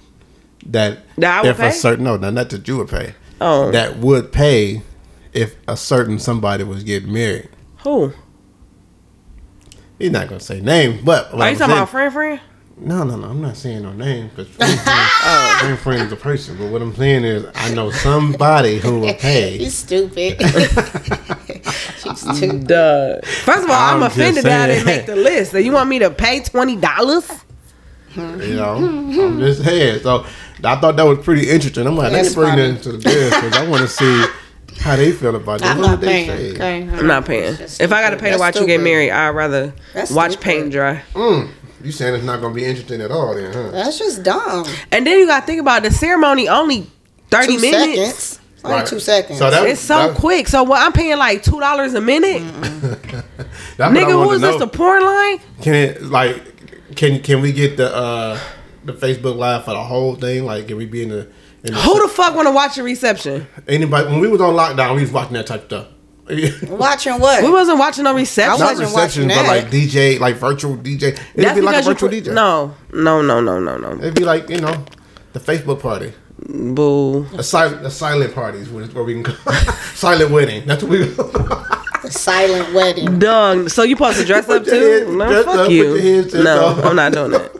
that 0.68 0.98
That 1.18 1.38
I 1.38 1.42
would 1.42 1.50
if 1.50 1.56
pay? 1.58 1.68
a 1.68 1.72
certain 1.72 2.04
no, 2.04 2.16
no, 2.16 2.30
not 2.30 2.50
that 2.50 2.66
you 2.68 2.78
would 2.78 2.88
pay. 2.88 3.14
Oh. 3.40 3.70
that 3.70 3.98
would 3.98 4.32
pay 4.32 4.82
if 5.32 5.54
a 5.68 5.76
certain 5.76 6.18
somebody 6.18 6.64
was 6.64 6.82
getting 6.84 7.12
married. 7.12 7.48
Who? 7.84 8.12
He's 9.98 10.10
not 10.10 10.28
gonna 10.28 10.40
say 10.40 10.60
name, 10.60 11.04
but 11.04 11.32
what 11.32 11.34
oh, 11.34 11.42
Are 11.42 11.46
I'm 11.46 11.52
you 11.52 11.58
talking 11.58 11.70
saying- 11.70 11.78
about 11.78 11.88
friend 11.90 12.12
friend? 12.12 12.40
No, 12.80 13.02
no, 13.02 13.16
no. 13.16 13.26
I'm 13.26 13.42
not 13.42 13.56
saying 13.56 13.82
no 13.82 13.92
name 13.92 14.28
because 14.28 14.46
friend, 14.48 14.78
friend, 14.80 15.10
friend, 15.58 15.78
friend 15.80 16.02
is 16.02 16.12
a 16.12 16.16
person. 16.16 16.56
But 16.56 16.70
what 16.70 16.80
I'm 16.80 16.94
saying 16.94 17.24
is, 17.24 17.44
I 17.56 17.74
know 17.74 17.90
somebody 17.90 18.78
who 18.78 19.00
will 19.00 19.14
pay. 19.18 19.58
He's 19.58 19.74
stupid. 19.76 20.40
She's 21.98 22.20
stupid. 22.20 22.68
Duh. 22.68 23.20
First 23.44 23.64
of 23.64 23.70
all, 23.70 23.76
I'm, 23.76 23.96
I'm 23.96 24.02
offended 24.04 24.44
that 24.44 24.70
I 24.70 24.72
didn't 24.74 24.86
make 24.86 25.06
the 25.06 25.16
list. 25.16 25.50
So 25.50 25.58
you 25.58 25.72
want 25.72 25.88
me 25.90 25.98
to 25.98 26.10
pay 26.10 26.38
twenty 26.40 26.76
dollars? 26.76 27.28
You 28.14 28.22
know, 28.54 28.76
I'm 28.76 29.40
just 29.40 29.64
saying. 29.64 30.00
So 30.02 30.24
I 30.64 30.76
thought 30.80 30.96
that 30.96 31.04
was 31.04 31.18
pretty 31.24 31.48
interesting. 31.48 31.86
I'm 31.86 31.96
like, 31.96 32.12
let 32.12 32.18
me 32.18 32.22
That's 32.22 32.34
bring 32.34 32.50
funny. 32.50 32.70
that 32.72 32.82
to 32.82 32.92
the 32.92 32.98
desk 32.98 33.36
because 33.42 33.56
I 33.58 33.68
want 33.68 33.82
to 33.82 33.88
see 33.88 34.24
how 34.80 34.96
they 34.96 35.12
feel 35.12 35.34
about 35.36 35.60
that. 35.60 35.70
I'm 35.72 35.78
What 35.78 35.86
not 35.86 35.90
would 35.92 36.00
they 36.08 36.26
paying. 36.26 36.28
say? 36.28 36.52
Okay. 36.52 36.82
I'm 36.98 37.06
not 37.06 37.24
paying. 37.26 37.54
That's 37.56 37.80
If 37.80 37.92
I 37.92 38.00
gotta 38.02 38.16
stupid. 38.16 38.22
pay 38.24 38.30
to 38.32 38.38
watch 38.38 38.54
That's 38.54 38.60
you 38.62 38.66
get 38.66 38.72
stupid. 38.74 38.84
married, 38.84 39.10
I'd 39.10 39.28
rather 39.30 39.72
That's 39.94 40.10
watch 40.10 40.32
stupid. 40.32 40.44
paint 40.44 40.70
dry. 40.72 41.02
Mm, 41.14 41.48
you 41.84 41.92
saying 41.92 42.14
it's 42.14 42.24
not 42.24 42.40
gonna 42.40 42.54
be 42.54 42.64
interesting 42.64 43.00
at 43.00 43.10
all, 43.10 43.34
then, 43.34 43.52
huh? 43.52 43.70
That's 43.70 43.98
just 43.98 44.22
dumb. 44.22 44.66
And 44.92 45.06
then 45.06 45.18
you 45.18 45.26
gotta 45.26 45.46
think 45.46 45.60
about 45.60 45.82
the 45.82 45.90
ceremony 45.90 46.48
only 46.48 46.86
thirty 47.30 47.56
Two 47.56 47.60
minutes. 47.60 47.96
seconds. 47.98 48.40
Only 48.64 48.76
Right. 48.78 48.86
two 48.86 48.98
seconds. 49.00 49.38
So 49.38 49.50
that- 49.50 49.66
It's 49.68 49.80
so 49.80 50.08
that- 50.08 50.16
quick. 50.16 50.48
So 50.48 50.64
what 50.64 50.80
I'm 50.82 50.92
paying 50.92 51.16
like 51.18 51.42
two 51.44 51.60
dollars 51.60 51.94
a 51.94 52.00
minute? 52.00 52.42
That's 52.82 53.22
what 53.76 53.86
I 53.86 53.90
Nigga, 53.90 54.16
wanted 54.16 54.28
who 54.28 54.30
is 54.32 54.40
to 54.40 54.46
this? 54.46 54.52
know. 54.54 54.58
The 54.58 54.66
porn 54.66 55.04
line? 55.04 55.38
Can 55.62 55.74
it 55.74 56.02
like 56.04 56.42
can 56.96 57.20
can 57.20 57.40
we 57.40 57.52
get 57.52 57.76
the 57.76 57.94
uh 57.94 58.38
the 58.88 59.06
Facebook 59.06 59.36
live 59.36 59.64
for 59.64 59.70
the 59.72 59.82
whole 59.82 60.14
thing? 60.16 60.44
Like, 60.44 60.66
can 60.68 60.76
we 60.76 60.86
be 60.86 61.02
in 61.04 61.10
the, 61.10 61.28
in 61.64 61.72
the 61.74 61.80
Who 61.80 62.02
the 62.02 62.08
fuck 62.08 62.34
wanna 62.34 62.50
watch 62.52 62.76
a 62.78 62.82
reception? 62.82 63.46
anybody 63.68 64.08
when 64.10 64.20
we 64.20 64.28
was 64.28 64.40
on 64.40 64.54
lockdown? 64.54 64.94
We 64.96 65.02
was 65.02 65.12
watching 65.12 65.34
that 65.34 65.46
type 65.46 65.60
of 65.60 65.66
stuff. 65.66 65.86
Watching 66.68 67.14
what? 67.20 67.42
We 67.42 67.50
wasn't 67.50 67.78
watching 67.78 68.04
no 68.04 68.14
reception. 68.14 68.52
I 68.52 68.56
Not 68.58 68.70
wasn't 68.72 68.88
receptions, 68.90 69.26
watching 69.26 69.28
but 69.28 69.34
that. 69.50 69.62
like 69.64 69.70
DJ, 69.72 70.20
like 70.20 70.36
virtual 70.36 70.76
DJ. 70.76 71.02
It'd 71.04 71.16
That's 71.36 71.54
be 71.54 71.62
like 71.62 71.76
a 71.76 71.78
because 71.78 71.86
you 71.86 71.92
virtual 71.94 72.08
put, 72.10 72.24
DJ. 72.24 72.34
no, 72.34 72.74
no, 72.92 73.22
no, 73.22 73.40
no, 73.40 73.58
no, 73.58 73.78
no. 73.78 73.92
It'd 73.98 74.14
be 74.14 74.24
like 74.26 74.50
you 74.50 74.60
know 74.60 74.84
the 75.32 75.40
Facebook 75.40 75.80
party. 75.80 76.12
Boo. 76.46 77.24
A 77.34 77.42
silent, 77.42 77.86
a 77.86 77.90
silent 77.90 78.34
party 78.34 78.58
is 78.58 78.68
what 78.68 78.94
we 79.06 79.14
can 79.14 79.22
call 79.24 79.54
silent 79.94 80.30
wedding. 80.30 80.66
That's 80.66 80.82
what 80.82 80.92
we. 80.92 80.98
The 81.06 82.10
silent 82.10 82.74
wedding. 82.74 83.18
Dog. 83.18 83.70
So 83.70 83.82
you 83.82 83.96
supposed 83.96 84.18
to 84.18 84.24
dress 84.26 84.48
up 84.50 84.64
Put 84.64 84.66
your 84.72 84.76
too? 85.04 85.06
head- 85.06 85.16
No, 85.16 85.42
fuck 85.44 85.54
up, 85.56 85.70
you. 85.70 85.96
your 85.96 86.00
head 86.22 86.30
to- 86.30 86.42
no, 86.42 86.76
no. 86.76 86.82
I'm 86.90 86.96
not 86.96 87.12
doing 87.14 87.30
that. 87.32 87.52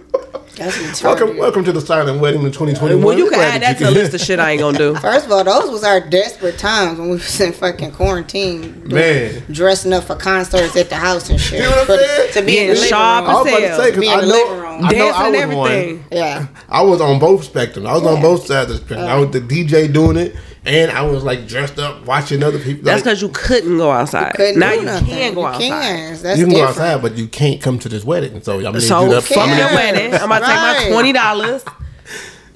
That's 0.59 1.03
welcome, 1.05 1.37
welcome 1.37 1.63
to 1.65 1.71
the 1.73 1.81
silent 1.81 2.21
wedding 2.21 2.41
in 2.43 2.49
2021. 2.51 3.01
Well, 3.05 3.17
you 3.17 3.31
can 3.31 3.39
Glad 3.39 3.55
add 3.55 3.63
that 3.63 3.79
to 3.79 3.85
you 3.85 3.91
a 3.91 3.93
list 3.93 4.13
of 4.15 4.21
shit 4.21 4.41
I 4.41 4.51
ain't 4.53 4.61
gonna 4.61 4.77
do. 4.77 4.95
First 5.01 5.27
of 5.27 5.33
all, 5.33 5.45
those 5.45 5.71
was 5.71 5.85
our 5.85 6.01
desperate 6.01 6.59
times 6.59 6.99
when 6.99 7.11
we 7.11 7.15
was 7.15 7.41
in 7.41 7.53
fucking 7.53 7.93
quarantine. 7.93 8.73
doing- 8.81 8.89
Man. 8.95 9.43
Dressing 9.53 9.93
up 9.93 10.03
for 10.05 10.17
concerts 10.17 10.75
at 10.77 10.89
the 10.89 10.97
house 10.97 11.31
and 11.31 11.41
shit. 11.41 11.61
You 11.61 11.65
know 11.67 11.71
what 11.71 11.91
I'm 11.91 11.99
saying? 11.99 12.33
To 12.33 12.43
be 12.43 12.59
in 12.59 12.67
the 12.69 12.75
living 12.75 12.89
sharp 12.89 13.27
room. 13.27 13.31
I 13.37 13.41
was 13.43 13.47
about 13.49 13.61
to 13.61 13.77
say 13.77 13.91
because 13.93 14.09
I 14.09 14.21
know, 14.21 14.27
living. 14.27 14.65
I 14.65 14.81
know 14.81 14.89
Dancing 14.91 15.15
I 15.15 15.27
and 15.27 15.33
was 15.57 15.71
everything. 15.71 15.97
one. 15.99 16.07
Yeah. 16.11 16.47
I 16.69 16.83
was 16.83 17.01
on 17.01 17.19
both 17.21 17.53
spectrums. 17.53 17.87
I 17.87 17.93
was 17.95 18.03
on 18.05 18.21
both 18.21 18.47
sides 18.47 18.71
of 18.73 18.79
the 18.81 18.85
spectrum. 18.85 19.09
I 19.09 19.17
was 19.17 19.31
the 19.31 19.41
DJ 19.41 19.93
doing 19.93 20.17
it, 20.17 20.35
and 20.69 20.91
I 20.93 21.03
was 21.03 21.25
like 21.25 21.47
dressed 21.49 21.79
up 21.79 22.05
watching 22.07 22.43
other 22.43 22.59
people. 22.59 22.85
That's 22.85 22.99
like, 22.99 23.05
because 23.05 23.23
you 23.23 23.31
couldn't 23.31 23.79
go 23.79 23.91
outside. 23.91 24.35
Couldn't 24.35 24.59
now 24.59 24.71
do 24.73 24.79
you 24.81 24.85
nothing. 24.85 25.07
can 25.09 25.35
go 25.35 25.41
You 25.41 25.47
outside. 25.47 25.69
can. 25.69 26.23
That's 26.23 26.39
you 26.39 26.45
can 26.47 26.55
go 26.55 26.65
outside, 26.67 27.03
but 27.03 27.17
you 27.17 27.27
can't 27.29 27.61
come 27.61 27.79
to 27.81 27.89
this 27.89 28.05
wedding. 28.05 28.43
So 28.43 28.59
I 28.61 28.71
mean, 28.71 28.81
So 28.81 29.05
you 29.13 29.21
fuck 29.21 29.37
can. 29.47 29.59
your 29.59 29.75
wedding. 29.75 30.15
I'm 30.15 30.25
about 30.31 30.41
to 30.41 30.47
take 30.47 30.57
my 30.57 30.89
twenty 30.95 31.13
dollars. 31.13 31.65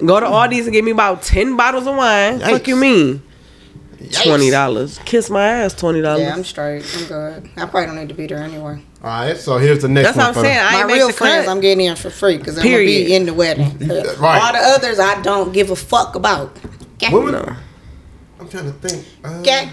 Go 0.05 0.19
to 0.19 0.25
Aldi's 0.25 0.65
and 0.65 0.73
get 0.73 0.83
me 0.83 0.91
about 0.91 1.21
ten 1.21 1.55
bottles 1.57 1.87
of 1.87 1.95
wine. 1.95 2.39
Fuck 2.39 2.67
you 2.67 2.75
mean? 2.75 3.21
Yikes. 3.99 4.23
Twenty 4.23 4.49
dollars. 4.51 4.99
Kiss 5.05 5.29
my 5.29 5.45
ass. 5.47 5.73
Twenty 5.73 6.01
dollars. 6.01 6.21
Yeah, 6.23 6.33
I'm 6.35 6.43
straight. 6.43 6.83
I'm 6.97 7.05
good. 7.07 7.49
I 7.55 7.65
probably 7.65 7.85
don't 7.85 7.95
need 7.95 8.09
to 8.09 8.15
be 8.15 8.27
there 8.27 8.39
anyway. 8.39 8.81
All 9.01 9.09
right, 9.09 9.37
so 9.37 9.57
here's 9.57 9.81
the 9.81 9.87
next 9.89 10.07
That's 10.15 10.17
one. 10.17 10.25
what 10.27 10.27
I'm 10.29 10.33
for 10.35 10.41
saying. 10.41 10.59
I 10.59 10.71
My 10.73 10.79
ain't 10.79 10.87
real 10.87 11.11
friends, 11.11 11.45
cut. 11.45 11.51
I'm 11.51 11.59
getting 11.61 11.85
in 11.85 11.95
for 11.95 12.09
free 12.09 12.37
because 12.37 12.57
I'm 12.57 12.63
gonna 12.63 12.77
be 12.77 13.13
in 13.15 13.25
the 13.25 13.33
wedding. 13.33 13.77
right. 14.19 14.41
All 14.41 14.53
the 14.53 14.59
others, 14.59 14.99
I 14.99 15.21
don't 15.21 15.51
give 15.53 15.71
a 15.71 15.75
fuck 15.75 16.15
about. 16.15 16.57
Okay. 16.95 17.13
When 17.13 17.23
was- 17.25 17.55
I'm 18.43 18.49
trying 18.49 18.65
to 18.65 18.73
think. 18.73 19.05
Uh, 19.23 19.39
Okay. 19.39 19.69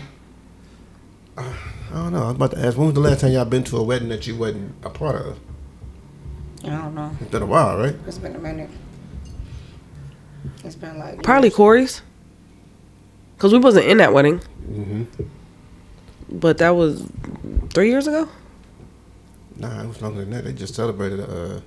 I 1.36 1.44
don't 1.92 2.12
know. 2.12 2.22
I 2.22 2.26
was 2.26 2.36
about 2.36 2.50
to 2.52 2.58
ask. 2.64 2.76
When 2.76 2.86
was 2.86 2.94
the 2.94 3.00
last 3.00 3.20
time 3.20 3.32
y'all 3.32 3.44
been 3.44 3.64
to 3.64 3.76
a 3.78 3.82
wedding 3.82 4.10
that 4.10 4.26
you 4.26 4.36
wasn't 4.36 4.74
a 4.84 4.90
part 4.90 5.16
of? 5.16 5.38
I 6.64 6.68
don't 6.68 6.94
know. 6.94 7.10
It's 7.20 7.30
been 7.30 7.42
a 7.42 7.46
while, 7.46 7.78
right? 7.78 7.96
It's 8.06 8.18
been 8.18 8.36
a 8.36 8.38
minute. 8.38 8.70
It's 10.62 10.76
been 10.76 10.98
like 10.98 11.22
Probably 11.22 11.50
Corey's. 11.50 12.02
Cause 13.38 13.52
we 13.52 13.58
wasn't 13.58 13.86
in 13.86 13.96
that 13.96 14.12
wedding. 14.12 14.38
Mm-hmm. 14.70 15.04
But 16.38 16.58
that 16.58 16.70
was 16.70 17.10
three 17.70 17.88
years 17.88 18.06
ago. 18.06 18.28
Nah, 19.56 19.82
it 19.82 19.88
was 19.88 20.00
longer 20.02 20.20
than 20.20 20.30
that. 20.30 20.44
They 20.44 20.52
just 20.52 20.74
celebrated. 20.74 21.20
Uh, 21.20 21.60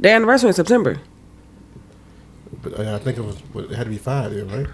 Their 0.00 0.16
anniversary 0.16 0.48
in 0.48 0.54
September. 0.54 0.98
but 2.62 2.78
uh, 2.78 2.96
I 2.96 2.98
think 2.98 3.16
it 3.16 3.22
was. 3.22 3.36
It 3.70 3.76
had 3.76 3.84
to 3.84 3.90
be 3.90 3.98
five, 3.98 4.34
then, 4.34 4.48
right? 4.48 4.66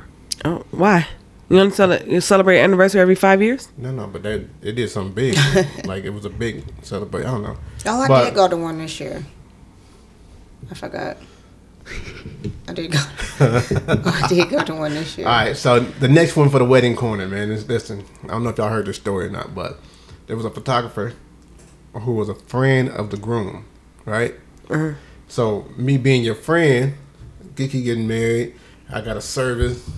Oh, 0.47 0.65
why? 0.71 1.07
You 1.51 1.59
only 1.59 1.73
cele- 1.73 2.07
you 2.07 2.21
celebrate 2.21 2.61
anniversary 2.61 3.01
every 3.01 3.17
five 3.17 3.43
years? 3.43 3.69
No, 3.77 3.91
no, 3.91 4.07
but 4.07 4.23
they 4.23 4.47
it 4.63 4.73
did 4.77 4.89
something 4.89 5.13
big. 5.13 5.37
like 5.85 6.05
it 6.05 6.11
was 6.11 6.25
a 6.25 6.31
big 6.31 6.65
celebration. 6.83 7.29
I 7.29 7.33
don't 7.33 7.43
know. 7.43 7.57
Oh, 7.87 8.01
I 8.03 8.09
But- 8.09 8.25
did 8.27 8.35
go 8.35 8.49
to 8.49 8.57
one 8.57 8.79
this 8.79 8.99
year. 9.01 9.25
I 10.71 10.75
forgot. 10.75 11.17
I 12.69 12.73
did 12.73 12.93
go. 12.93 12.99
I 13.41 14.27
did 14.29 14.49
go 14.49 14.63
to 14.63 14.75
one 14.77 14.95
this 14.95 15.19
year. 15.19 15.27
All 15.27 15.33
right, 15.33 15.57
so 15.57 15.81
the 15.81 16.07
next 16.07 16.37
one 16.37 16.49
for 16.51 16.61
the 16.61 16.65
wedding 16.65 16.95
corner, 16.95 17.27
man, 17.27 17.51
is 17.51 17.69
listen. 17.69 18.05
I 18.25 18.29
don't 18.29 18.45
know 18.45 18.51
if 18.51 18.59
y'all 18.59 18.69
heard 18.69 18.87
this 18.87 18.97
story 18.97 19.27
or 19.27 19.31
not, 19.31 19.53
but 19.53 19.81
there 20.29 20.37
was 20.37 20.45
a 20.45 20.51
photographer 20.51 21.15
who 21.95 22.13
was 22.13 22.29
a 22.29 22.35
friend 22.37 22.89
of 22.91 23.11
the 23.11 23.17
groom, 23.17 23.65
right? 24.05 24.35
Uh-huh. 24.69 24.93
So 25.27 25.67
me 25.77 25.99
being 25.99 26.23
your 26.23 26.37
friend, 26.37 26.95
Geeky 27.55 27.83
getting 27.83 28.07
married, 28.07 28.55
I 28.89 29.01
got 29.01 29.17
a 29.17 29.21
service. 29.21 29.91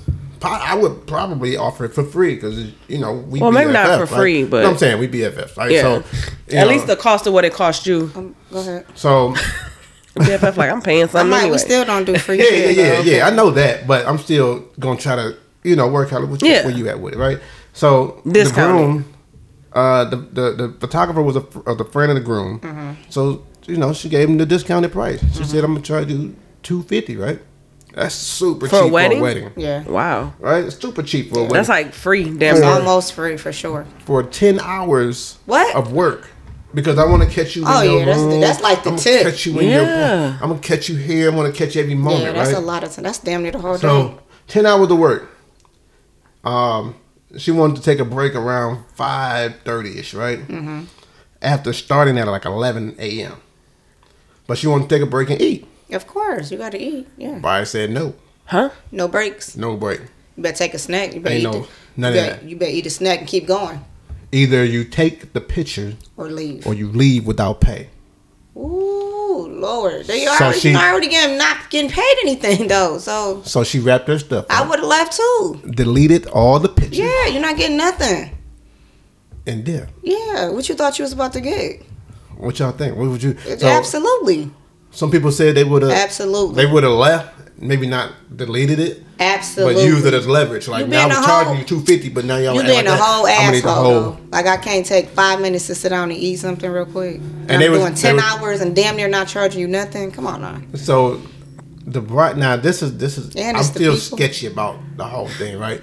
Po- 0.43 0.49
I 0.49 0.75
would 0.75 1.07
probably 1.07 1.57
offer 1.57 1.85
it 1.85 1.95
for 1.95 2.03
free 2.05 2.35
because 2.35 2.59
you 2.89 2.99
know 2.99 3.13
we. 3.13 3.41
Well, 3.41 3.53
maybe 3.53 3.73
not 3.73 3.87
for 3.99 4.13
right? 4.13 4.21
free, 4.21 4.45
but- 4.45 4.63
No, 4.65 4.71
I'm 4.71 4.77
saying 4.79 4.99
we 4.99 5.07
BFFs, 5.09 5.57
right? 5.57 5.71
Yeah. 5.71 5.83
So 5.83 6.05
At 6.49 6.65
know, 6.65 6.67
least 6.67 6.87
the 6.89 6.97
cost 6.97 7.27
of 7.27 7.33
what 7.33 7.45
it 7.45 7.53
cost 7.53 7.87
you. 7.87 8.11
Um, 8.17 8.35
go 8.51 8.59
ahead. 8.61 8.87
so 8.95 9.35
BFF 10.17 10.57
like 10.57 10.71
I'm 10.71 10.83
paying 10.83 11.05
I 11.05 11.07
something 11.07 11.31
might, 11.31 11.39
anyway. 11.43 11.53
we 11.53 11.59
still 11.59 11.85
don't 11.85 12.05
do 12.05 12.17
free 12.19 12.39
yeah, 12.39 12.45
yeah, 12.51 12.51
shit. 12.67 12.77
yeah, 12.77 12.95
though. 12.97 13.01
yeah. 13.03 13.27
I 13.27 13.31
know 13.31 13.51
that, 13.53 13.87
but 13.87 14.07
I'm 14.07 14.19
still 14.19 14.61
gonna 14.81 14.99
try 14.99 15.17
to, 15.17 15.37
you 15.63 15.77
know, 15.77 15.89
work 15.89 16.13
out 16.13 16.27
what 16.29 16.43
you, 16.43 16.49
Yeah. 16.49 16.67
where 16.67 16.75
you 16.75 16.89
at 16.89 17.01
with 17.01 17.15
it, 17.15 17.19
right? 17.19 17.39
So 17.73 18.21
the 18.27 18.51
groom, 18.53 19.05
uh, 19.73 20.05
the, 20.05 20.17
the 20.17 20.51
the 20.69 20.77
photographer 20.81 21.23
was 21.23 21.37
a, 21.37 21.45
uh, 21.67 21.75
the 21.75 21.85
friend 21.85 22.11
of 22.11 22.17
the 22.17 22.21
groom, 22.25 22.61
Mm-hmm. 22.61 22.93
so 23.11 23.47
you 23.67 23.77
know 23.77 23.93
she 23.95 24.09
gave 24.09 24.29
him 24.29 24.37
the 24.39 24.45
discounted 24.45 24.93
price. 24.93 25.21
She 25.37 25.45
said, 25.45 25.65
"I'm 25.65 25.73
gonna 25.73 25.85
try 25.85 26.01
to 26.01 26.07
do 26.07 26.35
two 26.63 26.83
fifty, 26.83 27.17
right? 27.17 27.41
That's 27.95 28.15
super 28.15 28.69
For 28.69 28.77
a 28.77 28.83
cheap 28.85 28.93
wedding? 28.93 29.19
for 29.19 29.21
a 29.21 29.23
wedding, 29.23 29.51
Yeah. 29.57 29.83
wow, 29.85 30.33
right? 30.41 30.65
It's 30.65 30.77
super 30.79 31.03
cheap 31.03 31.29
for 31.31 31.41
a 31.41 31.43
wedding. 31.43 31.55
that's 31.57 31.69
like 31.69 31.93
free. 31.93 32.25
Damn 32.25 32.57
It's 32.57 32.65
almost 32.65 33.13
free 33.13 33.37
for 33.37 33.53
sure. 33.53 33.85
for 34.07 34.23
ten 34.23 34.61
hours 34.61 35.39
What? 35.47 35.75
of 35.77 35.93
work." 35.93 36.29
Because 36.75 36.99
I 36.99 37.05
want 37.05 37.23
to 37.23 37.29
catch 37.29 37.55
you. 37.55 37.63
In 37.63 37.69
Oh, 37.69 37.83
your 37.83 37.99
yeah, 37.99 38.05
that's- 38.07 38.19
room. 38.23 38.41
that's 38.41 38.61
like 38.63 38.83
the 38.83 38.91
I'm 38.93 38.97
tip. 38.97 39.21
Gonna 39.25 39.31
catch 39.31 39.45
you 39.47 39.59
in 39.59 39.69
Yeah. 39.69 40.21
your. 40.31 40.39
I'm 40.43 40.49
gonna 40.49 40.59
catch 40.59 40.89
you 40.89 40.97
here. 40.97 41.29
I'm 41.29 41.37
gonna 41.37 41.53
catch 41.53 41.75
you 41.77 41.83
every 41.83 41.95
moment. 41.95 42.23
yeah, 42.23 42.33
that's 42.33 42.49
right? 42.55 42.57
a 42.63 42.65
lot 42.65 42.83
of 42.83 42.93
time. 42.95 43.03
That's 43.05 43.19
damn 43.19 43.43
near 43.43 43.53
the 43.53 43.59
whole 43.59 43.75
day. 43.75 43.81
So 43.83 44.19
ten 44.49 44.65
hours 44.65 44.91
of 44.91 44.97
work. 44.99 45.29
Um, 46.45 46.95
she 47.37 47.51
wanted 47.51 47.77
to 47.77 47.83
take 47.83 47.99
a 47.99 48.05
break 48.07 48.35
around 48.35 48.85
five 48.95 49.57
thirty 49.67 49.99
ish, 49.99 50.15
right? 50.15 50.39
Mm-hmm. 50.49 50.85
After 51.43 51.73
starting 51.75 52.17
at 52.19 52.27
like 52.27 52.45
eleven 52.47 52.97
a.m. 52.99 53.35
But 54.47 54.57
she 54.59 54.67
wanted 54.67 54.89
to 54.89 54.95
take 54.95 55.03
a 55.03 55.07
break 55.11 55.29
and 55.31 55.41
eat. 55.43 55.67
Of 55.93 56.07
course, 56.07 56.51
you 56.51 56.59
got 56.59 56.73
to 56.73 56.79
eat. 56.81 57.07
Yeah. 57.17 57.39
But 57.41 57.49
I 57.49 57.65
said 57.65 57.91
no, 57.91 58.15
Huh? 58.47 58.71
No 58.91 59.09
breaks. 59.09 59.57
no 59.57 59.77
break. 59.77 60.01
You 60.37 60.43
better 60.43 60.57
take 60.57 60.75
a 60.75 60.79
snack. 60.79 61.15
You 61.15 61.21
better 61.21 61.35
Ain't 61.37 61.45
eat. 61.45 61.51
no- 61.53 61.61
the, 61.63 61.69
none 61.97 62.13
you, 62.15 62.19
of 62.21 62.27
better, 62.27 62.41
that. 62.41 62.49
you 62.49 62.57
better 62.57 62.73
eat 62.73 62.87
a 62.87 62.91
snack 62.91 63.19
and 63.21 63.29
keep 63.29 63.47
going 63.47 63.85
Either 64.33 64.65
you 64.65 64.83
take 64.85 65.33
the 65.35 65.41
picture 65.43 65.95
or 66.17 66.31
leave. 66.31 66.67
or 66.67 66.73
you 66.75 66.89
leave 66.91 67.27
without 67.27 67.61
pay. 67.61 67.89
Ooh, 68.57 69.47
Lord. 69.51 70.07
They 70.07 70.25
So 70.25 70.33
already, 70.33 70.59
she- 70.59 70.71
you 70.71 70.77
already 70.77 71.09
getting, 71.09 71.37
not 71.39 71.69
getting 71.71 71.91
paid 71.91 72.17
anything, 72.23 72.69
though. 72.69 72.99
So 72.99 73.43
So 73.45 73.63
she 73.65 73.79
wrapped 73.79 74.09
her 74.09 74.19
stuff. 74.19 74.47
I 74.51 74.67
would 74.67 74.79
have 74.79 74.89
left 74.89 75.17
too. 75.17 75.61
deleted 75.71 76.27
all 76.29 76.59
the 76.59 76.69
pictures, 76.69 76.99
Yeah, 76.99 77.27
you're 77.27 77.43
not 77.43 77.57
getting 77.57 77.77
nothing. 77.77 78.31
and 79.47 79.65
did. 79.65 79.89
Yeah, 80.03 80.49
what 80.51 80.69
you 80.69 80.75
thought 80.75 80.99
you 80.99 81.03
was 81.05 81.13
about 81.13 81.33
to 81.35 81.41
get? 81.41 81.83
What 82.37 82.59
y'all 82.59 82.73
think? 82.73 82.97
What 82.97 83.09
would 83.09 83.23
you? 83.23 83.37
So 83.59 83.67
Absolutely. 83.67 84.51
Some 84.93 85.11
people 85.11 85.33
said 85.33 85.55
they 85.57 85.65
would 85.65 85.83
have. 85.83 85.91
Absolutely. 85.93 86.55
They 86.65 86.71
would 86.71 86.83
have 86.85 86.93
left. 86.93 87.39
Maybe 87.59 87.87
not 87.87 88.13
deleted 88.35 88.81
it. 88.81 89.05
Absolutely. 89.21 89.75
But 89.75 89.85
use 89.85 90.05
it 90.05 90.15
as 90.15 90.27
leverage. 90.27 90.67
Like 90.67 90.89
now 90.89 91.05
I'm 91.05 91.11
a 91.13 91.15
charging 91.27 91.59
you 91.59 91.65
two 91.65 91.81
fifty, 91.83 92.09
but 92.09 92.25
now 92.25 92.37
y'all 92.39 92.55
You 92.57 92.63
being 92.63 92.75
like 92.75 92.85
a 92.87 92.89
that. 92.89 93.01
whole 93.01 93.27
I'm 93.27 93.55
asshole. 93.55 93.73
whole-. 94.03 94.19
Like 94.33 94.47
I 94.47 94.57
can't 94.57 94.85
take 94.85 95.11
five 95.11 95.41
minutes 95.41 95.69
to 95.69 95.77
sit 95.77 95.91
down 95.91 96.11
and 96.11 96.19
eat 96.19 96.37
something 96.37 96.69
real 96.69 96.87
quick. 96.87 97.17
And, 97.17 97.51
And 97.53 97.63
they 97.63 97.67
I'm 97.67 97.73
was- 97.73 97.81
doing 97.83 97.95
ten 97.95 98.17
was- 98.17 98.25
hours 98.25 98.61
and 98.63 98.75
damn 98.75 98.97
near 98.97 99.07
not 99.09 99.29
charging 99.29 99.61
you 99.61 99.69
nothing. 99.69 100.11
Come 100.11 100.27
on 100.27 100.41
now. 100.41 100.61
So 100.75 101.21
the 101.87 102.01
right 102.01 102.37
now 102.37 102.57
this 102.57 102.83
is 102.83 102.97
this 102.97 103.17
is 103.17 103.35
And 103.37 103.57
I'm 103.57 103.63
still 103.63 103.95
people. 103.95 104.17
sketchy 104.17 104.47
about 104.49 104.77
the 104.97 105.05
whole 105.05 105.29
thing, 105.29 105.57
right? 105.59 105.81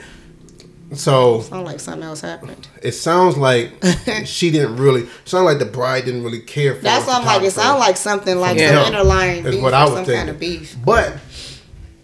So 0.94 1.42
Sound 1.42 1.66
like 1.66 1.80
something 1.80 2.04
else 2.04 2.22
happened. 2.22 2.68
it 2.82 2.94
sounds 2.94 3.38
like 3.38 3.72
she 4.26 4.50
didn't 4.50 4.78
really 4.78 5.08
sound 5.26 5.46
like 5.46 5.60
the 5.60 5.66
bride 5.66 6.06
didn't 6.06 6.24
really 6.24 6.40
care 6.42 6.76
for 6.76 6.82
that. 6.82 6.96
That's 6.96 7.08
what 7.08 7.20
I'm 7.22 7.26
like. 7.26 7.44
It 7.44 7.52
sounds 7.52 7.80
like 7.80 7.96
something 7.98 8.40
like 8.40 8.58
Yeah. 8.58 8.84
some 8.84 8.94
underlying 8.96 9.44
beef 9.44 9.62
what 9.62 9.74
I 9.74 9.84
was 9.84 9.94
some 9.94 10.06
thinking. 10.06 10.16
kind 10.16 10.30
of 10.30 10.40
beef. 10.40 10.76
But 10.84 11.18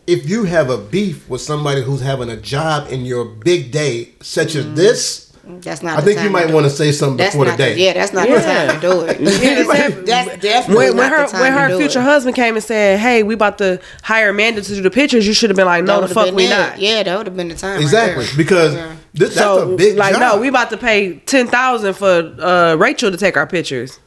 if 0.08 0.30
you 0.30 0.44
have 0.44 0.70
a 0.70 0.77
beef 0.77 1.27
with 1.27 1.42
somebody 1.42 1.82
who's 1.82 2.01
having 2.01 2.30
a 2.30 2.38
job 2.38 2.92
in 2.92 3.06
your 3.06 3.25
big 3.25 3.72
day, 3.72 4.13
such 4.22 4.54
as 4.56 4.65
mm. 4.65 4.75
this, 4.75 5.25
That's 5.48 5.84
not. 5.84 5.98
I 5.98 6.02
the 6.02 6.08
think 6.08 6.18
time 6.18 6.25
you 6.25 6.32
might 6.32 6.52
want 6.52 6.64
to 6.66 6.70
say 6.72 6.92
something 6.92 7.18
That's 7.18 7.34
before 7.36 7.46
the 7.46 7.52
not 7.52 7.58
day. 7.60 7.78
yeah, 7.78 7.94
that's 7.94 8.14
not 8.14 8.28
Yeah. 8.28 8.36
the 8.40 8.72
time 8.72 8.82
to 8.82 8.88
do 8.88 9.02
it. 9.02 10.06
that's 10.06 10.38
definitely 10.42 10.75
When, 10.88 10.98
when 10.98 11.10
not 11.10 11.12
her 11.20 11.25
the 11.25 11.32
time 11.32 11.42
when 11.42 11.52
to 11.54 11.60
her 11.60 11.68
do 11.70 11.78
future 11.78 12.00
it. 12.00 12.04
husband 12.04 12.36
came 12.36 12.56
and 12.56 12.64
said, 12.64 13.00
"Hey, 13.00 13.22
we 13.24 13.36
about 13.36 13.58
to 13.60 13.80
hire 14.04 14.30
Amanda 14.30 14.62
to 14.62 14.75
do 14.75 14.82
the 14.82 14.90
pictures," 14.90 15.28
you 15.28 15.34
should 15.34 15.50
have 15.52 15.58
been 15.58 15.66
like, 15.68 15.84
"No, 15.84 16.02
the 16.02 16.08
fuck 16.08 16.34
we 16.34 16.48
it. 16.48 16.50
not." 16.50 16.80
Yeah, 16.80 17.04
that 17.04 17.18
would 17.18 17.28
have 17.28 17.36
been 17.38 17.50
the 17.50 17.56
time. 17.56 17.80
Exactly, 17.80 18.24
Right 18.24 18.28
there. 18.30 18.38
because 18.38 18.74
Yeah. 18.74 18.96
this, 19.14 19.36
that's 19.36 19.40
So 19.42 19.74
a 19.74 19.75
big 19.78 19.98
like, 19.98 20.14
job. 20.14 20.22
no, 20.36 20.42
we 20.42 20.48
about 20.48 20.70
to 20.72 20.78
pay 20.78 21.18
ten 21.25 21.48
thousand 21.48 21.94
for 21.94 22.34
uh, 22.42 22.75
Rachel 22.75 23.12
to 23.12 23.18
take 23.18 23.38
our 23.38 23.46
pictures. 23.48 24.00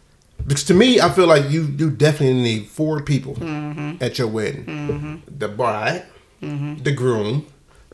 Because 0.46 0.64
to 0.64 0.74
me, 0.74 1.00
I 1.00 1.08
feel 1.10 1.26
like 1.26 1.48
you 1.50 1.72
you 1.78 1.90
definitely 1.90 2.42
need 2.42 2.66
four 2.68 3.00
people 3.02 3.34
Mm-hmm. 3.34 4.02
at 4.02 4.18
your 4.18 4.26
wedding: 4.28 5.22
the 5.38 5.48
bride, 5.48 6.02
the 6.40 6.92
groom, 6.92 7.46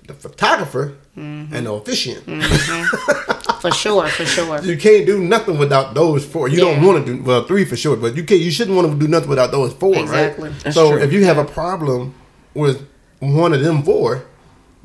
the 0.07 0.15
photographer, 0.15 0.95
Mm-hmm. 1.17 1.55
and 1.55 1.67
the 1.67 1.73
officiant. 1.73 2.25
for 3.61 3.71
sure, 3.71 4.09
for 4.09 4.25
sure. 4.25 4.61
You 4.65 4.77
can't 4.77 5.07
do 5.07 5.21
nothing 5.23 5.59
without 5.59 5.95
those 5.95 6.25
four. 6.25 6.49
You 6.49 6.57
don't 6.59 6.83
want 6.83 7.07
to 7.07 7.17
do 7.17 7.23
well 7.23 7.45
three 7.45 7.65
for 7.65 7.77
sure, 7.77 7.97
but 7.97 8.17
you 8.17 8.25
can't. 8.25 8.41
You 8.41 8.51
shouldn't 8.51 8.77
want 8.77 8.91
to 8.91 8.99
do 8.99 9.07
nothing 9.07 9.29
without 9.29 9.53
those 9.53 9.73
four, 9.75 9.97
Exactly. 9.97 10.49
right? 10.51 10.61
That's 10.65 10.75
so 10.75 10.91
true. 10.93 11.01
if 11.03 11.13
you 11.13 11.25
have 11.25 11.39
a 11.39 11.45
problem 11.45 12.15
with 12.55 12.87
one 13.21 13.53
of 13.53 13.61
them 13.63 13.83
four, 13.85 14.25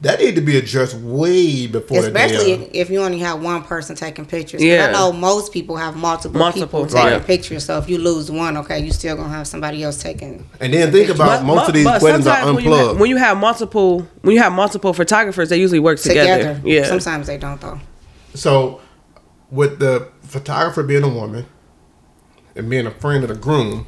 that 0.01 0.20
need 0.20 0.36
to 0.36 0.41
be 0.41 0.58
addressed 0.58 0.96
way 0.96 1.68
before 1.68 2.00
Especially 2.00 2.56
the 2.56 2.65
day. 2.65 2.72
if 2.72 2.89
you 2.89 3.01
only 3.01 3.20
have 3.20 3.41
one 3.44 3.63
person 3.63 3.98
taking 3.98 4.25
pictures. 4.25 4.63
Yeah. 4.63 4.88
I 4.88 4.91
know 4.94 5.12
most 5.12 5.51
people 5.51 5.75
have 5.75 5.98
multiple, 5.98 6.39
Multiple, 6.39 6.86
people 6.86 6.86
taking 6.88 7.18
right. 7.18 7.25
pictures. 7.25 7.65
So 7.65 7.77
if 7.77 7.89
you 7.89 7.98
lose 7.98 8.32
one, 8.32 8.56
okay, 8.58 8.79
you 8.79 8.94
still 8.94 9.18
gonna 9.18 9.29
have 9.29 9.46
somebody 9.48 9.84
else 9.84 10.01
taking. 10.01 10.50
And 10.62 10.74
then 10.74 10.91
think 10.94 11.10
about 11.10 11.44
most 11.44 11.68
of 11.68 11.74
these 11.74 11.86
weddings 11.86 12.27
are 12.27 12.36
sometimes 12.36 12.56
when 12.56 12.63
you, 12.63 12.72
have, 12.72 12.79
unplugged. 12.79 13.00
when 13.01 13.10
you 13.10 13.18
have 13.18 13.38
multiple 13.38 14.08
when 14.22 14.36
you 14.36 14.41
have 14.41 14.53
multiple 14.53 14.94
photographers, 14.94 15.50
they 15.50 15.58
usually 15.58 15.79
work 15.79 16.00
together. 16.00 16.38
together. 16.53 16.62
Yeah. 16.68 16.86
Sometimes 16.86 17.27
they 17.27 17.38
don't 17.38 17.60
though. 17.60 17.79
So, 18.36 18.79
with 19.51 19.79
the 19.79 20.10
photographer 20.22 20.84
being 20.84 21.03
a 21.03 21.10
woman 21.10 21.46
and 22.56 22.70
being 22.70 22.86
a 22.86 22.91
friend 22.91 23.24
of 23.24 23.29
the 23.29 23.36
groom, 23.36 23.86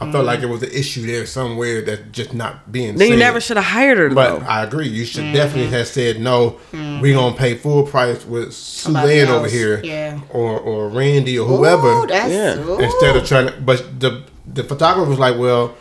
I 0.00 0.10
felt 0.10 0.24
like 0.24 0.40
mm. 0.40 0.44
it 0.44 0.46
was 0.46 0.62
an 0.62 0.70
issue 0.70 1.06
there 1.06 1.26
somewhere 1.26 1.82
that's 1.82 2.00
just 2.10 2.32
not 2.32 2.72
being. 2.72 2.96
then 2.96 3.10
you 3.10 3.16
never 3.16 3.38
should 3.38 3.58
have 3.58 3.66
hired 3.66 3.98
her 3.98 4.08
But 4.08 4.38
though. 4.40 4.46
I 4.46 4.64
agree. 4.64 4.88
You 4.88 5.04
should 5.04 5.24
mm-hmm. 5.24 5.34
definitely 5.34 5.70
have 5.76 5.88
said 5.88 6.20
no. 6.20 6.58
We 6.72 6.78
mm-hmm. 6.78 7.12
gonna 7.12 7.36
pay 7.36 7.54
full 7.54 7.82
price 7.82 8.24
with 8.24 8.54
Somebody 8.54 9.20
Suzanne 9.20 9.28
over 9.34 9.48
here, 9.48 9.80
yeah. 9.84 10.20
or 10.30 10.58
or 10.58 10.88
Randy 10.88 11.38
or 11.38 11.46
whoever. 11.46 11.86
Ooh, 11.86 12.06
that's, 12.06 12.32
Yeah. 12.32 12.58
ooh. 12.58 12.78
instead 12.78 13.14
of 13.14 13.26
trying 13.26 13.48
to. 13.48 13.60
But 13.60 14.00
the 14.00 14.24
the 14.46 14.64
photographer 14.64 15.10
was 15.10 15.18
like, 15.18 15.38
"Well, 15.38 15.74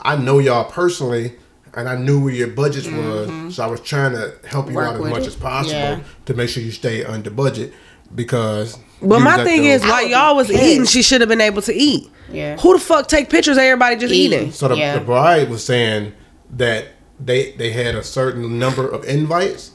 I 0.00 0.16
know 0.16 0.38
y'all 0.38 0.70
personally, 0.70 1.32
and 1.74 1.88
I 1.88 1.96
knew 1.96 2.22
where 2.22 2.34
your 2.34 2.48
budgets 2.48 2.86
mm-hmm. 2.86 3.46
was, 3.46 3.56
so 3.56 3.64
I 3.64 3.68
was 3.68 3.80
trying 3.80 4.12
to 4.12 4.34
help 4.46 4.66
you 4.66 4.72
Mm-hmm. 4.72 4.76
Work 4.76 4.88
out 4.88 5.06
as 5.06 5.10
much 5.12 5.22
it. 5.22 5.26
as 5.28 5.36
possible 5.36 5.80
Yeah. 5.80 6.00
to 6.26 6.34
make 6.34 6.50
sure 6.50 6.62
you 6.62 6.72
stay 6.72 7.04
under 7.04 7.30
budget 7.30 7.72
because." 8.14 8.78
But 9.00 9.20
my 9.20 9.42
thing 9.42 9.64
is, 9.64 9.82
I 9.82 9.88
while 9.88 10.06
y'all 10.06 10.36
was 10.36 10.48
pissed. 10.48 10.62
eating, 10.62 10.84
she 10.84 11.02
should 11.02 11.22
have 11.22 11.28
been 11.28 11.40
able 11.40 11.62
to 11.62 11.74
eat. 11.74 12.08
Yeah. 12.32 12.56
Who 12.58 12.72
the 12.74 12.78
fuck 12.80 13.08
take 13.08 13.28
pictures 13.30 13.56
of 13.56 13.62
everybody 13.62 13.96
just 13.96 14.12
Eating. 14.12 14.38
eating? 14.40 14.52
So 14.52 14.68
the, 14.68 14.76
Yeah. 14.76 14.94
the 14.98 15.04
bride 15.04 15.50
was 15.50 15.64
saying 15.64 16.12
that 16.56 16.86
they 17.20 17.52
they 17.52 17.70
had 17.72 17.94
a 17.94 18.02
certain 18.02 18.58
number 18.58 18.88
of 18.88 19.04
invites, 19.04 19.70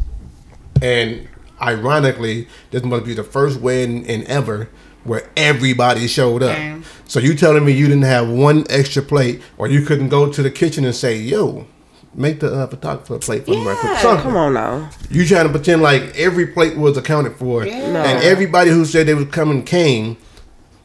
and 0.81 1.27
ironically, 1.61 2.47
this 2.71 2.83
must 2.83 3.05
be 3.05 3.13
the 3.13 3.23
first 3.23 3.59
wedding 3.59 4.05
in 4.05 4.25
ever 4.27 4.69
where 5.03 5.29
everybody 5.37 6.07
showed 6.07 6.43
up. 6.43 6.55
Damn. 6.55 6.83
So 7.07 7.19
you 7.19 7.33
telling 7.35 7.63
me 7.65 7.71
you 7.71 7.87
didn't 7.87 8.03
have 8.03 8.27
one 8.29 8.65
extra 8.69 9.01
plate, 9.01 9.41
or 9.57 9.67
you 9.67 9.81
couldn't 9.85 10.09
go 10.09 10.31
to 10.31 10.43
the 10.43 10.51
kitchen 10.51 10.83
and 10.83 10.93
say, 10.93 11.15
"Yo, 11.17 11.65
make 12.13 12.41
the 12.41 12.53
uh, 12.53 12.67
photographer 12.67 13.15
a 13.15 13.19
plate 13.19 13.45
for 13.45 13.51
me 13.51 13.65
right 13.65 13.77
quick." 13.77 13.97
Something. 13.99 14.23
Come 14.23 14.35
on 14.35 14.53
now. 14.53 14.89
You 15.09 15.25
trying 15.25 15.45
to 15.45 15.51
pretend 15.51 15.81
like 15.81 16.03
every 16.17 16.47
plate 16.47 16.75
was 16.77 16.97
accounted 16.97 17.35
for, 17.37 17.65
Yeah. 17.65 17.73
and 18.03 18.23
everybody 18.23 18.69
who 18.71 18.83
said 18.85 19.07
they 19.07 19.13
was 19.13 19.27
coming 19.27 19.63
came. 19.63 20.17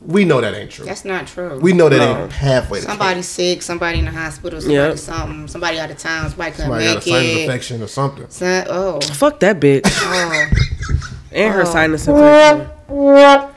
We 0.04 0.24
know 0.24 0.40
that 0.40 0.54
ain't 0.54 0.70
true. 0.70 0.84
That's 0.84 1.04
not 1.04 1.26
true. 1.28 1.58
we 1.60 1.72
know 1.72 1.88
that 1.88 1.98
No. 1.98 2.22
ain't 2.24 2.32
halfway. 2.32 2.80
the 2.80 2.86
somebody 2.86 3.16
case. 3.20 3.28
sick, 3.28 3.62
somebody 3.62 3.98
in 4.00 4.04
the 4.06 4.10
hospital, 4.10 4.60
somebody 4.60 4.74
Yep. 4.90 4.98
something, 4.98 5.46
somebody 5.48 5.78
out 5.78 5.90
of 5.90 5.98
town, 5.98 6.28
somebody 6.28 6.50
couldn't 6.50 6.64
Somebody 6.66 6.84
got 6.86 6.92
a 6.92 6.94
make 6.96 7.02
sinus 7.04 7.36
it. 7.36 7.40
infection 7.42 7.82
or 7.82 7.86
something. 7.86 8.26
Son- 8.28 8.66
oh, 8.68 9.00
Fuck 9.00 9.38
that 9.40 9.60
bitch 9.60 9.82
oh. 9.86 10.46
and 11.32 11.54
her 11.54 11.62
Oh. 11.62 11.64
sinus 11.64 12.08
infection. 12.08 12.68
All 12.90 13.12
right. 13.12 13.48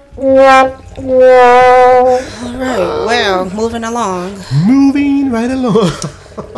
Well, 3.05 3.49
moving 3.51 3.83
along. 3.83 4.39
Moving 4.65 5.31
right 5.31 5.51
along. 5.51 5.91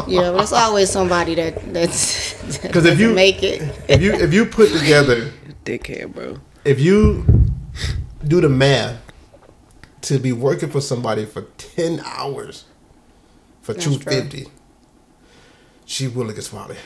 Yeah, 0.07 0.31
but 0.31 0.41
it's 0.43 0.53
always 0.53 0.89
somebody 0.89 1.35
that 1.35 1.71
that's 1.71 2.33
that 2.59 2.73
'Cause 2.73 2.85
if 2.85 2.99
you- 2.99 3.13
make 3.13 3.43
it. 3.43 3.61
if 3.87 4.01
you 4.01 4.11
if 4.13 4.33
you 4.33 4.45
put 4.47 4.71
together 4.71 5.29
Dickhead, 5.65 6.13
bro. 6.15 6.37
if 6.65 6.79
you 6.79 7.23
do 8.27 8.41
the 8.41 8.49
math 8.49 8.95
to 10.07 10.19
be 10.19 10.31
working 10.31 10.69
for 10.69 10.81
somebody 10.81 11.25
for 11.25 11.43
ten 11.57 12.01
hours 12.05 12.65
for 13.61 13.73
That's 13.73 13.85
two 13.85 13.97
true. 13.99 14.45
she 15.85 16.07
will 16.07 16.31
get 16.31 16.43
swallowed. 16.43 16.77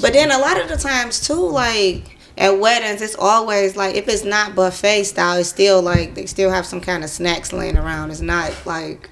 But 0.00 0.12
then 0.12 0.30
a 0.30 0.38
lot 0.38 0.60
of 0.60 0.68
the 0.68 0.76
times 0.76 1.26
too, 1.26 1.34
like 1.34 2.16
at 2.36 2.58
weddings, 2.58 3.02
it's 3.02 3.16
always 3.18 3.76
like 3.76 3.94
if 3.94 4.08
it's 4.08 4.24
not 4.24 4.54
buffet 4.54 5.04
style, 5.04 5.38
it's 5.38 5.48
still 5.48 5.82
like 5.82 6.14
they 6.14 6.26
still 6.26 6.50
have 6.50 6.66
some 6.66 6.80
kind 6.80 7.04
of 7.04 7.10
snacks 7.10 7.52
laying 7.52 7.76
around. 7.76 8.10
It's 8.10 8.20
not 8.20 8.52
like 8.66 9.08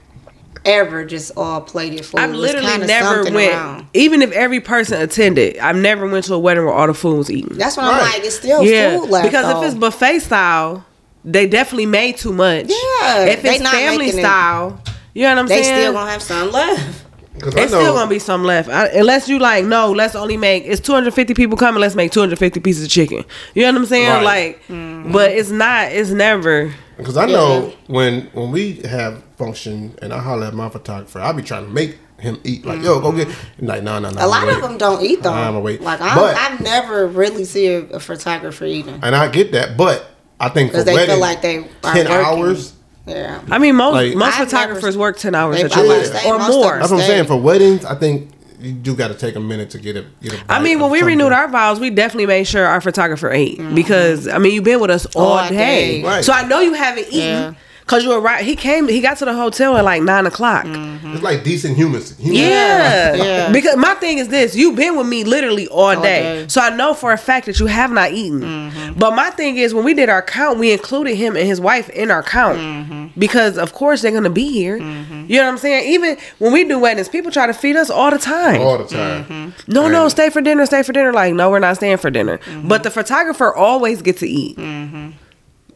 ever 0.64 1.04
just 1.04 1.30
all 1.36 1.60
plated 1.60 2.04
food. 2.04 2.18
I've 2.18 2.30
It's 2.30 2.38
literally 2.40 2.66
kinda 2.66 2.86
never 2.88 3.22
went. 3.32 3.36
around. 3.54 3.86
Even 3.94 4.22
if 4.22 4.32
every 4.32 4.58
person 4.60 5.00
attended, 5.00 5.58
I've 5.58 5.76
never 5.76 6.08
went 6.08 6.24
to 6.26 6.34
a 6.34 6.38
wedding 6.38 6.64
where 6.64 6.74
all 6.74 6.88
the 6.88 6.94
food 6.94 7.18
was 7.18 7.30
eaten. 7.30 7.56
That's 7.56 7.76
what 7.76 7.86
I'm 7.86 8.00
like. 8.00 8.24
It's 8.24 8.36
still 8.36 8.64
yeah, 8.64 8.98
food 8.98 9.10
left. 9.10 9.28
because 9.28 9.46
though. 9.46 9.62
if 9.62 9.68
it's 9.68 9.78
buffet 9.78 10.18
style, 10.20 10.84
they 11.26 11.46
definitely 11.46 11.86
made 11.86 12.16
too 12.16 12.32
much. 12.32 12.66
Yeah, 12.68 13.24
If 13.24 13.44
it's 13.44 13.60
not 13.60 13.72
family 13.74 14.06
making 14.06 14.20
it- 14.20 14.22
style, 14.22 14.80
you 15.12 15.22
know 15.24 15.30
what 15.30 15.38
I'm 15.40 15.46
they 15.48 15.62
saying? 15.62 15.74
They 15.76 15.82
still 15.82 15.92
gonna 15.92 16.10
have 16.10 16.22
some 16.22 16.50
left. 16.52 17.02
Because 17.34 17.54
It's 17.54 17.66
still 17.70 17.92
gonna 17.92 18.08
be 18.08 18.18
some 18.18 18.44
left, 18.44 18.70
I, 18.70 18.86
unless 18.86 19.28
you 19.28 19.38
like. 19.38 19.66
No, 19.66 19.92
let's 19.92 20.14
only 20.14 20.38
make. 20.38 20.64
It's 20.64 20.80
250 20.80 21.34
people 21.34 21.58
coming. 21.58 21.82
Let's 21.82 21.94
make 21.94 22.10
250 22.10 22.60
pieces 22.60 22.84
of 22.84 22.90
chicken. 22.90 23.24
You 23.54 23.62
know 23.62 23.72
what 23.72 23.76
I'm 23.82 23.86
saying? 23.86 24.08
Right. 24.08 24.22
Like, 24.24 24.62
Mm-hmm. 24.68 25.12
but 25.12 25.32
it's 25.32 25.50
not. 25.50 25.92
It's 25.92 26.08
never. 26.10 26.72
because 26.96 27.18
I 27.18 27.26
know 27.26 27.74
when 27.88 28.30
when 28.32 28.52
we 28.52 28.76
have 28.88 29.22
function 29.36 29.94
and 30.00 30.14
I 30.14 30.18
holler 30.18 30.46
at 30.46 30.54
my 30.54 30.70
photographer, 30.70 31.20
I 31.20 31.32
be 31.32 31.42
trying 31.42 31.66
to 31.66 31.70
make 31.70 31.98
him 32.18 32.40
eat 32.44 32.64
like 32.64 32.80
yo 32.82 32.98
go 33.00 33.12
get 33.12 33.28
like 33.60 33.82
no 33.82 33.98
no 33.98 34.08
no. 34.08 34.24
A 34.24 34.26
lot 34.26 34.48
of 34.48 34.62
them 34.62 34.78
don't 34.78 35.04
eat 35.04 35.22
though. 35.22 35.34
I'ma 35.34 35.58
wait. 35.60 35.82
Like 35.82 36.00
I, 36.00 36.14
But- 36.14 36.36
I've 36.38 36.60
never 36.62 37.06
really 37.06 37.44
seen 37.44 37.70
a, 37.92 37.96
a 37.96 38.00
photographer 38.00 38.64
eating 38.64 38.98
and 39.02 39.14
I 39.14 39.28
get 39.28 39.52
that, 39.52 39.76
but 39.76 40.15
I 40.38 40.48
think 40.50 40.70
for 40.70 40.72
because 40.72 40.84
they 40.84 40.94
weddings, 40.94 41.12
feel 41.14 41.20
like 41.20 41.42
they 41.42 41.56
are 41.58 41.94
ten 41.94 42.08
working. 42.08 42.26
hours. 42.26 42.72
Yeah. 43.06 43.40
I 43.50 43.58
mean, 43.58 43.76
most 43.76 43.94
Like- 43.94 44.14
most 44.16 44.40
I've 44.40 44.48
photographers 44.50 44.82
never- 44.96 44.98
work 44.98 45.16
10 45.18 45.34
hours 45.34 45.62
at 45.62 45.74
your 45.76 45.86
wedding 45.86 46.12
or 46.26 46.38
more. 46.40 46.78
That's 46.78 46.90
what 46.90 47.00
I'm 47.00 47.06
saying. 47.06 47.26
For 47.26 47.36
weddings, 47.36 47.84
I 47.84 47.94
think 47.94 48.30
you 48.60 48.72
do 48.72 48.96
got 48.96 49.08
to 49.08 49.14
take 49.14 49.36
a 49.36 49.40
minute 49.40 49.70
to 49.70 49.78
get 49.78 49.96
it. 49.96 50.06
get 50.20 50.32
a. 50.32 50.36
I 50.48 50.58
bite 50.58 50.62
mean, 50.62 50.80
when 50.80 50.90
we 50.90 50.98
something. 50.98 51.16
renewed 51.18 51.32
our 51.32 51.46
vows, 51.46 51.78
we 51.78 51.90
definitely 51.90 52.26
made 52.26 52.44
sure 52.48 52.66
our 52.66 52.80
photographer 52.80 53.30
ate 53.30 53.58
mm-hmm. 53.58 53.74
because 53.76 54.26
I 54.26 54.38
mean, 54.38 54.54
you've 54.54 54.64
been 54.64 54.80
with 54.80 54.90
us 54.90 55.06
all, 55.14 55.38
All 55.38 55.48
day, 55.48 56.00
day. 56.00 56.04
Right. 56.04 56.24
so 56.24 56.32
I 56.32 56.42
know 56.48 56.58
you 56.60 56.72
haven't 56.72 57.06
eaten 57.08 57.18
Yeah. 57.20 57.52
Because 57.86 58.02
you 58.02 58.10
were 58.10 58.20
right. 58.20 58.44
He 58.44 58.56
came, 58.56 58.88
he 58.88 59.00
got 59.00 59.16
to 59.18 59.24
the 59.24 59.32
hotel 59.32 59.76
at 59.76 59.84
like 59.84 60.02
nine 60.02 60.26
o'clock. 60.26 60.64
It's 60.66 61.22
like 61.22 61.44
decent 61.44 61.76
humans. 61.76 62.18
humans. 62.18 62.40
Yeah. 62.40 63.14
Yeah. 63.14 63.52
Because 63.52 63.76
my 63.76 63.94
thing 63.94 64.18
is 64.18 64.28
this, 64.28 64.56
you've 64.56 64.74
been 64.74 64.96
with 64.96 65.06
me 65.06 65.22
literally 65.22 65.68
all, 65.68 65.94
day. 65.94 66.02
day. 66.02 66.22
Mm-hmm. 66.22 66.48
So 66.48 66.60
I 66.60 66.74
know 66.74 66.94
for 66.94 67.12
a 67.12 67.16
fact 67.16 67.46
that 67.46 67.60
you 67.60 67.66
have 67.66 67.92
not 67.92 68.10
eaten. 68.10 68.72
But 68.98 69.14
my 69.14 69.30
thing 69.30 69.56
is 69.56 69.72
when 69.72 69.84
we 69.84 69.94
did 69.94 70.08
our 70.08 70.20
count, 70.20 70.58
we 70.58 70.72
included 70.72 71.14
him 71.14 71.36
and 71.36 71.46
his 71.46 71.60
wife 71.60 71.88
in 71.90 72.10
our 72.10 72.24
count. 72.24 72.58
Mm-hmm. 72.58 73.20
Because 73.20 73.56
of 73.56 73.72
course 73.72 74.02
they're 74.02 74.10
gonna 74.10 74.30
be 74.30 74.50
here. 74.50 74.78
You 74.78 75.38
know 75.38 75.44
what 75.44 75.50
I'm 75.52 75.58
saying? 75.58 75.92
Even 75.92 76.18
when 76.38 76.52
we 76.52 76.64
do 76.64 76.78
weddings, 76.78 77.08
people 77.08 77.30
try 77.30 77.46
to 77.46 77.54
feed 77.54 77.76
us 77.76 77.88
all 77.88 78.10
the 78.10 78.18
time. 78.18 78.60
all 78.60 78.78
the 78.78 78.86
time. 78.86 79.24
Mm-hmm. 79.24 79.72
no, 79.72 79.88
no, 79.88 80.08
stay 80.08 80.28
for 80.30 80.40
dinner, 80.40 80.66
stay 80.66 80.82
for 80.82 80.92
dinner. 80.92 81.12
Like, 81.12 81.34
no, 81.34 81.50
we're 81.50 81.60
not 81.60 81.76
staying 81.76 81.98
for 81.98 82.10
dinner. 82.10 82.38
Mm-hmm. 82.38 82.68
But 82.68 82.82
the 82.82 82.90
photographer 82.90 83.54
always 83.54 84.02
gets 84.02 84.20
to 84.20 84.28
eat. 84.28 84.58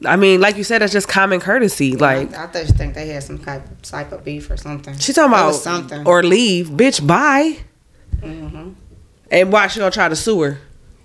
I 0.06 0.16
mean, 0.16 0.40
like 0.40 0.56
you 0.56 0.64
said, 0.64 0.80
that's 0.80 0.92
just 0.92 1.08
common 1.08 1.40
courtesy. 1.40 1.96
Like 1.96 2.34
I 2.34 2.46
just 2.52 2.76
think 2.76 2.94
they 2.94 3.08
had 3.08 3.22
some 3.22 3.38
type 3.38 3.62
type 3.82 4.12
of 4.12 4.24
beef 4.24 4.50
or 4.50 4.56
something. 4.56 4.96
She 4.98 5.12
talking 5.12 5.32
about 5.32 5.54
something. 5.54 6.06
or 6.06 6.22
leave, 6.22 6.68
bitch. 6.68 7.06
Bye. 7.06 7.58
Mm-hmm. 8.16 8.70
And 9.30 9.52
why 9.52 9.66
she 9.66 9.78
gonna 9.78 9.90
try 9.90 10.08
to 10.08 10.16
sue 10.16 10.40
her? 10.42 10.58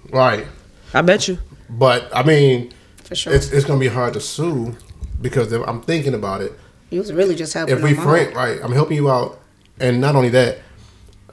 Right. 0.09 0.47
I 0.93 1.01
bet 1.01 1.27
you. 1.27 1.39
But 1.69 2.09
I 2.15 2.23
mean, 2.23 2.73
for 3.03 3.15
sure. 3.15 3.33
it's 3.33 3.51
it's 3.51 3.65
gonna 3.65 3.79
be 3.79 3.87
hard 3.87 4.13
to 4.13 4.21
sue 4.21 4.75
because 5.21 5.51
if 5.51 5.61
I'm 5.67 5.81
thinking 5.81 6.13
about 6.13 6.41
it. 6.41 6.53
you 6.89 6.99
was 6.99 7.11
really 7.11 7.35
just 7.35 7.53
helping 7.53 7.75
If 7.75 7.83
we 7.83 7.93
them 7.93 8.03
frank, 8.03 8.35
right, 8.35 8.59
I'm 8.63 8.71
helping 8.71 8.95
you 8.97 9.09
out, 9.09 9.39
and 9.79 9.99
not 9.99 10.15
only 10.15 10.29
that, 10.29 10.57
They 10.57 10.63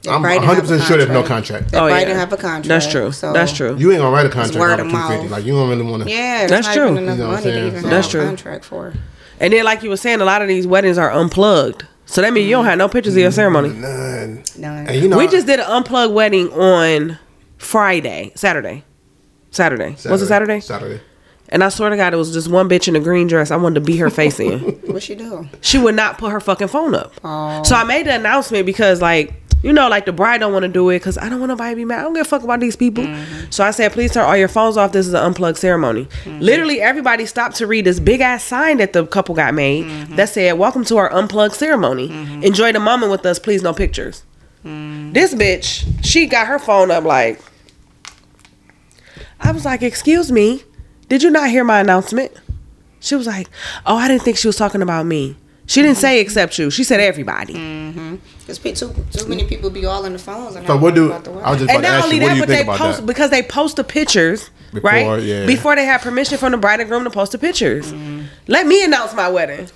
I'm 0.07 0.21
100 0.21 0.61
percent 0.61 0.83
sure 0.83 0.97
there's 0.97 1.09
no 1.09 1.23
contract. 1.23 1.71
contract. 1.71 1.71
They 1.71 1.77
Oh, 1.77 1.81
probably 1.81 1.99
yeah. 1.99 2.05
didn't 2.05 2.19
have 2.19 2.33
a 2.33 2.37
contract. 2.37 2.67
That's 2.67 2.87
true. 2.87 3.11
So 3.11 3.31
That's 3.33 3.53
true. 3.53 3.75
You 3.77 3.91
ain't 3.91 4.01
gonna 4.01 4.13
write 4.15 4.25
a 4.25 4.29
contract 4.29 4.59
word 4.59 4.79
of 4.79 4.87
of 4.87 4.91
250. 4.91 5.23
mouth. 5.23 5.31
Like 5.31 5.45
you 5.45 5.53
don't 5.53 5.69
really 5.69 5.83
want 5.83 6.03
to. 6.03 6.09
Yeah, 6.09 6.47
That's 6.47 6.67
that's 6.67 6.67
not 6.67 6.77
even 6.77 6.95
true. 6.95 7.03
enough 7.03 7.17
You 7.17 7.23
know 7.23 7.29
what 7.29 7.37
I'm 7.37 7.43
saying? 7.43 7.83
That's 7.89 8.07
true. 8.09 8.25
contract 8.25 8.65
for. 8.65 8.93
And 9.39 9.53
then, 9.53 9.65
like 9.65 9.83
you 9.83 9.89
were 9.89 9.97
saying, 9.97 10.21
a 10.21 10.25
lot 10.25 10.41
of 10.41 10.47
these 10.47 10.67
weddings 10.67 10.97
are 10.97 11.11
unplugged. 11.11 11.85
So 12.05 12.21
that 12.21 12.33
means 12.33 12.45
you 12.47 12.51
don't 12.51 12.61
mm-hmm. 12.63 12.69
have 12.69 12.77
no 12.77 12.89
pictures 12.89 13.15
of 13.15 13.21
your 13.21 13.31
ceremony. 13.31 13.69
None. 13.69 14.43
None. 14.57 14.87
And 14.87 15.01
you 15.01 15.07
know, 15.07 15.17
we 15.17 15.27
just 15.27 15.47
did 15.47 15.59
an 15.59 15.65
unplugged 15.67 16.13
wedding 16.13 16.49
on 16.51 17.17
Friday, 17.57 18.31
Saturday, 18.35 18.83
Saturday. 19.51 19.95
Was 20.09 20.21
it 20.21 20.27
Saturday? 20.27 20.59
Saturday. 20.59 21.01
And 21.49 21.63
I 21.63 21.69
swear 21.69 21.89
to 21.91 21.97
God, 21.97 22.13
it 22.13 22.17
was 22.17 22.33
just 22.33 22.47
one 22.47 22.67
bitch 22.67 22.87
in 22.87 22.95
a 22.95 22.99
green 22.99 23.27
dress. 23.27 23.51
I 23.51 23.57
wanted 23.57 23.75
to 23.75 23.81
beat 23.81 23.97
her 23.97 24.09
face 24.09 24.39
in. 24.39 24.59
What 24.93 25.01
she 25.03 25.15
do? 25.15 25.47
She 25.61 25.77
would 25.79 25.95
not 25.95 26.17
put 26.19 26.31
her 26.31 26.39
fucking 26.39 26.67
phone 26.67 26.93
up. 26.93 27.13
Oh. 27.23 27.63
So 27.63 27.75
I 27.75 27.83
made 27.83 28.05
the 28.05 28.13
announcement 28.15 28.65
because, 28.65 29.01
like, 29.01 29.33
you 29.63 29.71
know, 29.71 29.87
like 29.87 30.05
the 30.05 30.11
bride 30.11 30.39
don't 30.39 30.51
want 30.51 30.63
to 30.63 30.69
do 30.69 30.89
it 30.89 30.99
because 30.99 31.17
I 31.17 31.29
don't 31.29 31.39
want 31.39 31.49
nobody 31.49 31.71
to 31.71 31.75
be 31.77 31.85
mad. 31.85 31.99
I 31.99 32.03
don't 32.03 32.13
give 32.13 32.25
a 32.25 32.29
fuck 32.29 32.43
about 32.43 32.59
these 32.59 32.75
people. 32.75 33.05
Mm-hmm. 33.05 33.49
So 33.49 33.63
I 33.63 33.71
said, 33.71 33.93
please 33.93 34.11
turn 34.11 34.25
all 34.25 34.35
your 34.35 34.49
phones 34.49 34.75
off. 34.75 34.91
This 34.91 35.07
is 35.07 35.13
an 35.13 35.23
unplugged 35.23 35.57
ceremony. 35.57 36.05
Mm-hmm. 36.25 36.39
Literally, 36.39 36.81
everybody 36.81 37.25
stopped 37.25 37.55
to 37.55 37.65
read 37.65 37.85
this 37.85 37.99
big 37.99 38.19
ass 38.19 38.43
sign 38.43 38.77
that 38.77 38.91
the 38.91 39.07
couple 39.07 39.33
got 39.33 39.53
made 39.53 39.85
mm-hmm. 39.85 40.15
that 40.17 40.29
said, 40.29 40.59
"Welcome 40.59 40.83
to 40.85 40.97
our 40.97 41.11
unplugged 41.11 41.55
ceremony. 41.55 42.11
Enjoy 42.45 42.73
the 42.73 42.79
moment 42.81 43.09
with 43.11 43.25
us. 43.25 43.39
Please, 43.39 43.63
no 43.63 43.73
pictures." 43.73 44.23
This 44.63 45.33
bitch, 45.33 45.85
she 46.03 46.27
got 46.27 46.47
her 46.47 46.59
phone 46.59 46.91
up 46.91 47.05
like. 47.05 47.39
I 49.39 49.51
was 49.51 49.63
like, 49.65 49.81
"Excuse 49.81 50.31
me, 50.31 50.63
did 51.07 51.23
you 51.23 51.29
not 51.29 51.49
hear 51.49 51.63
my 51.63 51.79
announcement?" 51.79 52.33
She 52.99 53.15
was 53.15 53.27
like, 53.27 53.49
"Oh, 53.85 53.95
I 53.95 54.07
didn't 54.09 54.23
think 54.23 54.37
she 54.37 54.47
was 54.47 54.57
talking 54.57 54.81
about 54.81 55.05
me." 55.05 55.37
She 55.65 55.81
didn't 55.81 55.97
say 55.97 56.19
except 56.19 56.59
you. 56.59 56.69
She 56.69 56.83
said 56.83 56.99
everybody. 56.99 57.53
Cause 58.45 58.59
pe- 58.59 58.73
too 58.73 58.93
too 59.11 59.27
many 59.27 59.45
people 59.45 59.69
be 59.69 59.85
all 59.85 60.03
in 60.03 60.11
the 60.13 60.19
phones. 60.19 60.55
And 60.57 60.67
So 60.67 60.73
not 60.73 60.81
what 60.83 60.93
do 60.95 61.05
about 61.07 61.23
the 61.23 61.31
I 61.31 61.51
was 61.51 61.59
just 61.59 61.71
And 61.71 61.81
to 61.83 61.89
not 61.89 61.95
ask 61.99 62.03
only 62.05 62.17
you? 62.17 62.21
What 62.23 62.27
that, 62.27 62.33
do 62.33 62.35
you 62.35 62.41
but 62.41 62.47
they 62.49 62.55
think 62.57 62.67
about 62.67 62.77
post 62.79 62.99
that? 62.99 63.05
because 63.05 63.29
they 63.29 63.41
post 63.43 63.75
the 63.77 63.83
pictures, 63.85 64.49
Before, 64.73 64.89
right? 64.91 65.23
yeah. 65.23 65.45
Before 65.45 65.75
they 65.77 65.85
have 65.85 66.01
permission 66.01 66.37
from 66.37 66.51
the 66.51 66.57
bride 66.57 66.81
and 66.81 66.89
groom 66.89 67.05
to 67.05 67.09
post 67.09 67.31
the 67.31 67.37
pictures. 67.37 67.93
Mm-hmm. 67.93 68.23
Let 68.47 68.67
me 68.67 68.83
announce 68.83 69.13
my 69.13 69.29
wedding. 69.29 69.69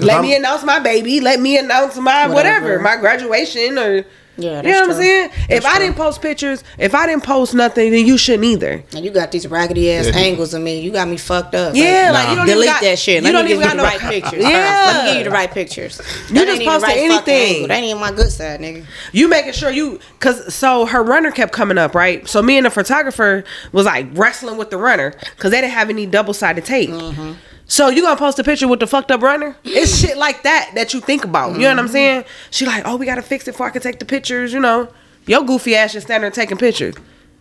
Let 0.00 0.14
I'm- 0.16 0.22
me 0.22 0.34
announce 0.34 0.64
my 0.64 0.80
baby. 0.80 1.20
Let 1.20 1.38
me 1.38 1.56
announce 1.56 1.96
my 1.96 2.26
whatever, 2.26 2.64
Whatever. 2.64 2.82
my 2.82 2.96
graduation 2.96 3.78
or 3.78 4.04
Yeah, 4.40 4.62
you 4.62 4.62
know 4.62 4.62
that's 4.62 4.80
what 4.80 4.80
I'm 4.82 4.86
true. 4.94 5.02
saying? 5.04 5.30
if 5.50 5.62
That's 5.62 5.66
I 5.66 5.78
didn't 5.80 5.96
post 5.96 6.22
pictures, 6.22 6.62
if 6.78 6.94
I 6.94 7.06
didn't 7.06 7.24
post 7.24 7.54
nothing, 7.54 7.90
then 7.90 8.06
you 8.06 8.16
shouldn't 8.16 8.44
either. 8.44 8.82
And 8.94 9.04
you 9.04 9.10
got 9.10 9.32
these 9.32 9.48
raggedy 9.48 9.90
ass 9.92 10.06
Yeah. 10.06 10.16
angles 10.16 10.54
of 10.54 10.62
me. 10.62 10.80
You 10.80 10.92
got 10.92 11.08
me 11.08 11.16
fucked 11.16 11.56
up. 11.56 11.74
Yeah, 11.74 12.06
Nah. 12.06 12.12
like 12.12 12.28
you 12.30 12.36
don't 12.36 12.44
even 12.46 12.54
delete 12.54 12.68
got, 12.70 12.80
that 12.82 12.98
shit. 13.00 13.16
You 13.16 13.20
Let 13.22 13.32
don't 13.32 13.44
me 13.44 13.48
give 13.48 13.56
even 13.58 13.62
you 13.62 13.68
got 13.68 13.76
the 13.76 13.82
no 13.82 13.88
right 13.88 14.00
pictures. 14.12 14.42
Yeah, 14.44 14.48
Let 14.86 15.04
me 15.04 15.10
give 15.10 15.18
you 15.18 15.24
the 15.24 15.30
right 15.30 15.50
pictures. 15.50 16.00
You 16.28 16.34
That 16.34 16.40
just 16.46 16.48
ain't 16.52 16.62
even 16.62 16.66
posted 16.72 16.88
right 16.88 16.98
anything. 16.98 17.54
angle. 17.56 17.68
That 17.68 17.74
ain't 17.74 17.84
even 17.86 18.00
my 18.00 18.12
good 18.12 18.30
side, 18.30 18.60
nigga. 18.60 18.84
You 19.12 19.28
making 19.28 19.52
sure 19.54 19.70
you 19.70 19.98
cause 20.20 20.54
so 20.54 20.86
her 20.86 21.02
runner 21.02 21.32
kept 21.32 21.52
coming 21.52 21.76
up, 21.78 21.94
right? 21.96 22.26
So 22.28 22.40
me 22.40 22.56
and 22.58 22.64
the 22.66 22.70
photographer 22.70 23.42
was 23.72 23.86
like 23.86 24.06
wrestling 24.12 24.56
with 24.56 24.70
the 24.70 24.76
runner 24.78 25.14
because 25.36 25.50
they 25.50 25.60
didn't 25.60 25.72
have 25.72 25.90
any 25.90 26.06
double 26.06 26.32
sided 26.32 26.64
tape. 26.64 26.90
Mm-hmm. 26.90 27.32
So 27.70 27.88
you 27.90 28.00
gonna 28.02 28.16
post 28.16 28.38
a 28.38 28.44
picture 28.44 28.66
with 28.66 28.80
the 28.80 28.86
fucked 28.86 29.10
up 29.10 29.20
runner? 29.20 29.54
It's 29.62 29.98
shit 30.00 30.16
like 30.16 30.42
that 30.44 30.70
that 30.74 30.94
you 30.94 31.00
think 31.00 31.24
about. 31.24 31.52
You 31.52 31.58
know 31.60 31.68
what 31.70 31.78
I'm 31.78 31.84
Mm-hmm. 31.84 31.92
saying? 31.92 32.24
She 32.50 32.64
like, 32.66 32.82
oh, 32.86 32.96
we 32.96 33.04
gotta 33.06 33.22
fix 33.22 33.46
it 33.46 33.52
before 33.52 33.66
I 33.66 33.70
can 33.70 33.82
take 33.82 33.98
the 33.98 34.04
pictures. 34.06 34.52
You 34.52 34.60
know, 34.60 34.88
your 35.26 35.44
goofy 35.44 35.76
ass 35.76 35.92
just 35.92 36.06
standing 36.06 36.22
there 36.22 36.30
taking 36.30 36.56
pictures. 36.56 36.94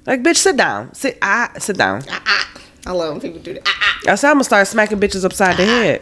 Like, 0.06 0.24
bitch, 0.24 0.38
sit 0.38 0.58
down. 0.58 0.94
Sit. 0.94 1.18
I 1.22 1.50
sit 1.60 1.78
down. 1.78 2.04
Ah, 2.10 2.22
ah. 2.26 2.62
I 2.86 2.92
love 2.92 3.12
when 3.14 3.22
people 3.22 3.40
do 3.42 3.54
that. 3.54 3.64
Ah, 3.66 3.72
ah. 4.08 4.12
I 4.12 4.16
said 4.16 4.30
I'm 4.30 4.36
gonna 4.36 4.44
start 4.44 4.68
smacking 4.68 5.00
bitches 5.00 5.24
upside 5.26 5.58
the 5.58 5.66
head. 5.66 6.02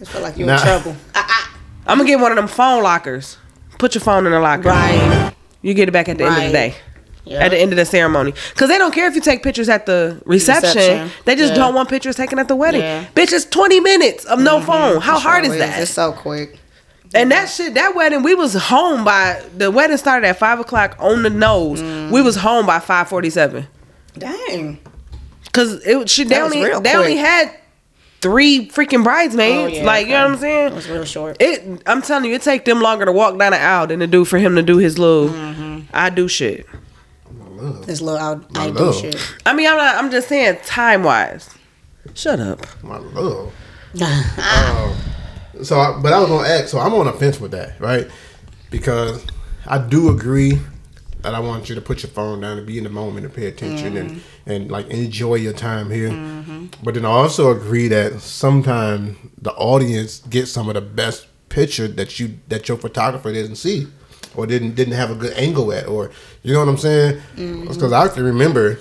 I 0.00 0.04
feel 0.04 0.22
like 0.22 0.36
you're 0.38 0.46
Nah. 0.46 0.56
in 0.56 0.62
trouble. 0.62 0.96
Ah, 1.14 1.26
ah. 1.28 1.58
I'm 1.86 1.98
gonna 1.98 2.08
get 2.08 2.18
one 2.20 2.32
of 2.32 2.36
them 2.36 2.48
phone 2.48 2.82
lockers. 2.82 3.36
Put 3.78 3.94
your 3.94 4.02
phone 4.02 4.24
in 4.26 4.32
the 4.32 4.40
locker. 4.40 4.68
Right. 4.70 5.34
You 5.60 5.74
get 5.74 5.88
it 5.88 5.92
back 5.92 6.08
at 6.08 6.16
the 6.16 6.24
end 6.24 6.36
of 6.36 6.42
the 6.44 6.52
day. 6.52 6.74
Yeah. 7.26 7.44
At 7.44 7.50
the 7.50 7.58
end 7.58 7.72
of 7.72 7.76
the 7.76 7.84
ceremony. 7.84 8.32
Because 8.50 8.68
they 8.68 8.78
don't 8.78 8.94
care 8.94 9.08
if 9.08 9.16
you 9.16 9.20
take 9.20 9.42
pictures 9.42 9.68
at 9.68 9.84
the 9.84 10.22
reception. 10.24 10.76
Reception. 10.76 11.10
They 11.24 11.34
just 11.34 11.54
Yeah. 11.54 11.58
don't 11.58 11.74
want 11.74 11.88
pictures 11.88 12.14
taken 12.14 12.38
at 12.38 12.46
the 12.46 12.54
wedding. 12.54 12.82
Yeah. 12.82 13.04
Bitch, 13.16 13.32
it's 13.32 13.44
20 13.46 13.80
minutes 13.80 14.24
of 14.26 14.38
no 14.38 14.60
phone. 14.60 15.00
How 15.00 15.18
hard 15.18 15.44
is 15.44 15.56
that? 15.58 15.82
It's 15.82 15.90
so 15.90 16.12
quick. 16.12 16.58
and 17.14 17.30
that 17.32 17.48
shit, 17.48 17.74
that 17.74 17.94
wedding, 17.96 18.22
we 18.22 18.34
was 18.34 18.54
home 18.54 19.04
by, 19.04 19.42
the 19.56 19.70
wedding 19.72 19.96
started 19.96 20.26
at 20.26 20.38
5 20.38 20.60
o'clock 20.60 20.96
on 21.00 21.22
the 21.24 21.30
nose. 21.30 21.80
Mm. 21.82 22.10
We 22.12 22.22
was 22.22 22.36
home 22.36 22.64
by 22.66 22.78
547. 22.78 23.66
Dang. 24.18 24.78
Because 25.44 25.84
it, 25.86 26.08
she, 26.10 26.24
they, 26.24 26.40
was 26.42 26.52
only, 26.52 26.64
real 26.64 26.80
they 26.80 26.94
only 26.94 27.16
had 27.16 27.50
three 28.20 28.68
freaking 28.68 29.02
bridesmaids. 29.02 29.74
Oh, 29.74 29.76
yeah, 29.78 29.84
like, 29.84 30.06
you 30.06 30.12
know 30.12 30.24
what 30.24 30.32
I'm 30.32 30.38
saying? 30.38 30.66
It 30.72 30.74
was 30.74 30.88
real 30.88 31.04
short. 31.04 31.36
It, 31.40 31.82
I'm 31.86 32.02
telling 32.02 32.26
you, 32.30 32.34
it 32.36 32.42
take 32.42 32.64
them 32.64 32.80
longer 32.80 33.04
to 33.04 33.12
walk 33.12 33.38
down 33.38 33.52
the 33.52 33.60
aisle 33.60 33.86
than 33.86 34.00
to 34.00 34.06
do 34.06 34.24
for 34.24 34.38
him 34.38 34.54
to 34.56 34.62
do 34.62 34.76
his 34.78 34.98
little, 34.98 35.28
Mm-hmm. 35.30 35.80
I 35.94 36.10
do 36.10 36.28
shit. 36.28 36.66
This 37.84 38.00
little 38.00 38.20
out, 38.20 38.44
I 38.54 38.68
love. 38.68 38.94
do 38.94 39.00
shit. 39.00 39.34
I 39.44 39.54
mean, 39.54 39.66
I'm 39.66 39.76
not. 39.76 39.96
I'm 39.96 40.10
just 40.10 40.28
saying 40.28 40.58
time 40.64 41.02
wise. 41.02 41.50
Shut 42.14 42.40
up. 42.40 42.60
My 42.82 42.98
love. 42.98 43.52
Ah. 43.98 44.92
Um, 45.54 45.64
so, 45.64 45.80
I, 45.80 45.98
but 46.02 46.12
I 46.12 46.20
was 46.20 46.28
gonna 46.28 46.46
ask. 46.46 46.68
So 46.68 46.78
I'm 46.78 46.92
on 46.92 47.06
a 47.06 47.14
fence 47.14 47.40
with 47.40 47.52
that, 47.52 47.80
right? 47.80 48.06
Because 48.70 49.24
I 49.66 49.78
do 49.78 50.10
agree 50.10 50.60
that 51.22 51.34
I 51.34 51.40
want 51.40 51.68
you 51.68 51.74
to 51.74 51.80
put 51.80 52.02
your 52.02 52.10
phone 52.10 52.40
down 52.40 52.58
and 52.58 52.66
be 52.66 52.78
in 52.78 52.84
the 52.84 52.90
moment 52.90 53.24
and 53.24 53.34
pay 53.34 53.46
attention 53.46 53.96
and 53.96 54.10
mm-hmm. 54.10 54.50
and 54.50 54.70
like 54.70 54.88
enjoy 54.88 55.36
your 55.36 55.52
time 55.52 55.90
here. 55.90 56.10
Mm-hmm. 56.10 56.66
But 56.82 56.94
then 56.94 57.04
I 57.04 57.08
also 57.08 57.50
agree 57.50 57.88
that 57.88 58.20
sometimes 58.20 59.16
the 59.40 59.52
audience 59.52 60.20
gets 60.20 60.52
some 60.52 60.68
of 60.68 60.74
the 60.74 60.80
best 60.80 61.26
picture 61.48 61.88
that 61.88 62.20
you 62.20 62.38
that 62.48 62.68
your 62.68 62.76
photographer 62.76 63.32
doesn't 63.32 63.56
see 63.56 63.86
or 64.36 64.46
didn't 64.46 64.74
didn't 64.74 64.94
have 64.94 65.10
a 65.10 65.14
good 65.14 65.32
angle 65.34 65.72
at 65.72 65.86
or 65.86 66.10
you 66.42 66.52
know 66.52 66.60
what 66.60 66.68
I'm 66.68 66.78
saying? 66.78 67.20
Because 67.36 67.92
I 67.92 68.08
can 68.08 68.24
remember 68.24 68.78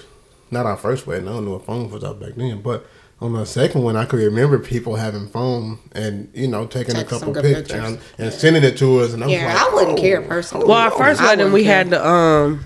not 0.51 0.65
our 0.65 0.77
first 0.77 1.07
wedding. 1.07 1.27
I 1.27 1.31
don't 1.33 1.45
know 1.45 1.55
if 1.55 1.63
phone 1.63 1.89
was 1.89 2.03
out 2.03 2.19
back 2.19 2.33
then, 2.35 2.61
but 2.61 2.85
on 3.21 3.33
the 3.33 3.45
second 3.45 3.81
one, 3.81 3.95
I 3.95 4.05
could 4.05 4.19
remember 4.19 4.59
people 4.59 4.95
having 4.95 5.27
phone 5.27 5.79
and 5.93 6.29
you 6.33 6.47
know 6.47 6.67
taking 6.67 6.95
Take 6.95 7.07
a 7.07 7.09
couple 7.09 7.33
pictures 7.33 7.55
pictures. 7.69 7.83
and, 7.83 7.99
and 8.17 8.33
sending 8.33 8.63
it 8.63 8.77
to 8.77 8.99
us. 8.99 9.13
And 9.13 9.23
I 9.23 9.27
was 9.27 9.33
Yeah, 9.35 9.47
like, 9.53 9.57
I 9.63 9.73
wouldn't 9.73 9.99
oh. 9.99 10.01
care 10.01 10.21
personally. 10.21 10.65
Well, 10.67 10.77
our 10.77 10.91
first 10.91 11.21
I 11.21 11.27
wedding 11.27 11.45
we 11.47 11.51
wouldn't 11.63 11.67
had 11.67 11.89
the 11.91 12.07
um 12.07 12.65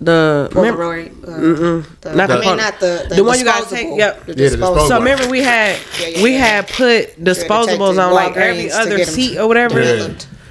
the 0.00 0.48
Polaroid. 0.52 1.10
Uh, 1.24 1.84
the, 2.02 2.14
Not 2.14 2.30
I 2.30 2.36
the 2.36 2.40
mean, 2.42 2.56
not 2.56 2.78
the 2.78 3.06
the, 3.08 3.14
the 3.16 3.24
one 3.24 3.36
you 3.38 3.44
gotta 3.44 3.68
take- 3.68 3.98
yep. 3.98 4.24
The 4.26 4.32
Yeah, 4.32 4.34
the 4.34 4.34
disposable. 4.34 4.74
disposable. 4.74 4.88
So 4.88 4.98
remember 4.98 5.28
we 5.28 5.42
had 5.42 5.76
Yeah, 6.00 6.06
yeah, 6.06 6.22
we 6.22 6.32
yeah. 6.34 6.38
had 6.38 6.68
put 6.68 7.16
disposables 7.24 7.98
on 8.00 8.12
like 8.14 8.36
every 8.36 8.70
other 8.70 9.04
seat 9.04 9.38
or 9.38 9.48
whatever. 9.48 9.80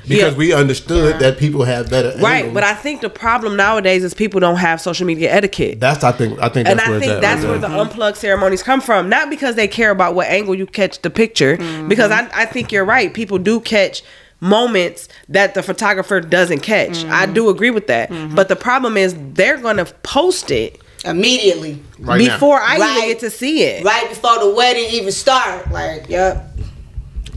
Yeah. 0.08 0.16
Because 0.16 0.34
Yeah. 0.34 0.38
we 0.38 0.54
understood 0.54 1.14
Yeah. 1.16 1.18
that 1.20 1.38
people 1.38 1.64
have 1.64 1.90
better 1.90 2.14
Right, 2.20 2.38
angles. 2.46 2.54
but 2.54 2.64
I 2.64 2.74
think 2.74 3.02
the 3.02 3.10
problem 3.10 3.56
nowadays 3.56 4.04
is 4.04 4.14
people 4.14 4.40
don't 4.40 4.58
have 4.58 4.80
social 4.82 5.06
media 5.06 5.32
etiquette. 5.32 5.80
that's 5.80 6.04
I 6.04 6.12
think 6.12 6.40
I 6.42 6.50
think 6.50 6.68
that's 6.68 6.80
and 6.82 6.90
where 6.90 6.96
I 6.96 6.98
it's 6.98 7.06
think 7.08 7.22
that's 7.22 7.42
right 7.44 7.50
where 7.50 7.60
there. 7.60 7.70
the 7.70 7.80
unplugged 7.80 8.18
ceremonies 8.18 8.64
come 8.64 8.82
from. 8.82 9.10
Not 9.10 9.30
because 9.30 9.56
they 9.56 9.68
care 9.68 9.92
about 9.92 10.16
what 10.16 10.28
angle 10.28 10.56
you 10.56 10.66
catch 10.66 11.02
the 11.02 11.10
picture, 11.10 11.58
mm-hmm. 11.58 11.88
because 11.88 12.12
I, 12.12 12.28
I 12.34 12.46
think 12.46 12.72
you're 12.72 12.86
right. 12.86 13.14
People 13.14 13.38
do 13.38 13.60
catch 13.60 14.04
moments 14.40 15.10
that 15.30 15.54
the 15.56 15.64
photographer 15.64 16.20
doesn't 16.22 16.60
catch. 16.60 17.04
I 17.06 17.26
mm-hmm. 17.26 17.34
do 17.34 17.50
agree 17.50 17.72
with 17.72 17.88
that. 17.88 18.10
Mm-hmm. 18.10 18.36
But 18.36 18.50
the 18.50 18.56
problem 18.56 18.96
is 18.98 19.16
they're 19.34 19.58
going 19.58 19.78
to 19.78 19.86
post 20.04 20.52
it 20.52 20.80
immediately, 21.06 21.82
Right 22.00 22.22
now. 22.22 22.34
before 22.36 22.60
I 22.62 22.76
even 22.76 23.10
get 23.10 23.20
to 23.22 23.30
see 23.30 23.64
it. 23.64 23.84
right 23.84 24.08
before 24.10 24.40
the 24.40 24.54
wedding 24.54 24.90
even 24.92 25.12
start. 25.12 25.72
Like, 25.72 26.08
yep. 26.10 26.52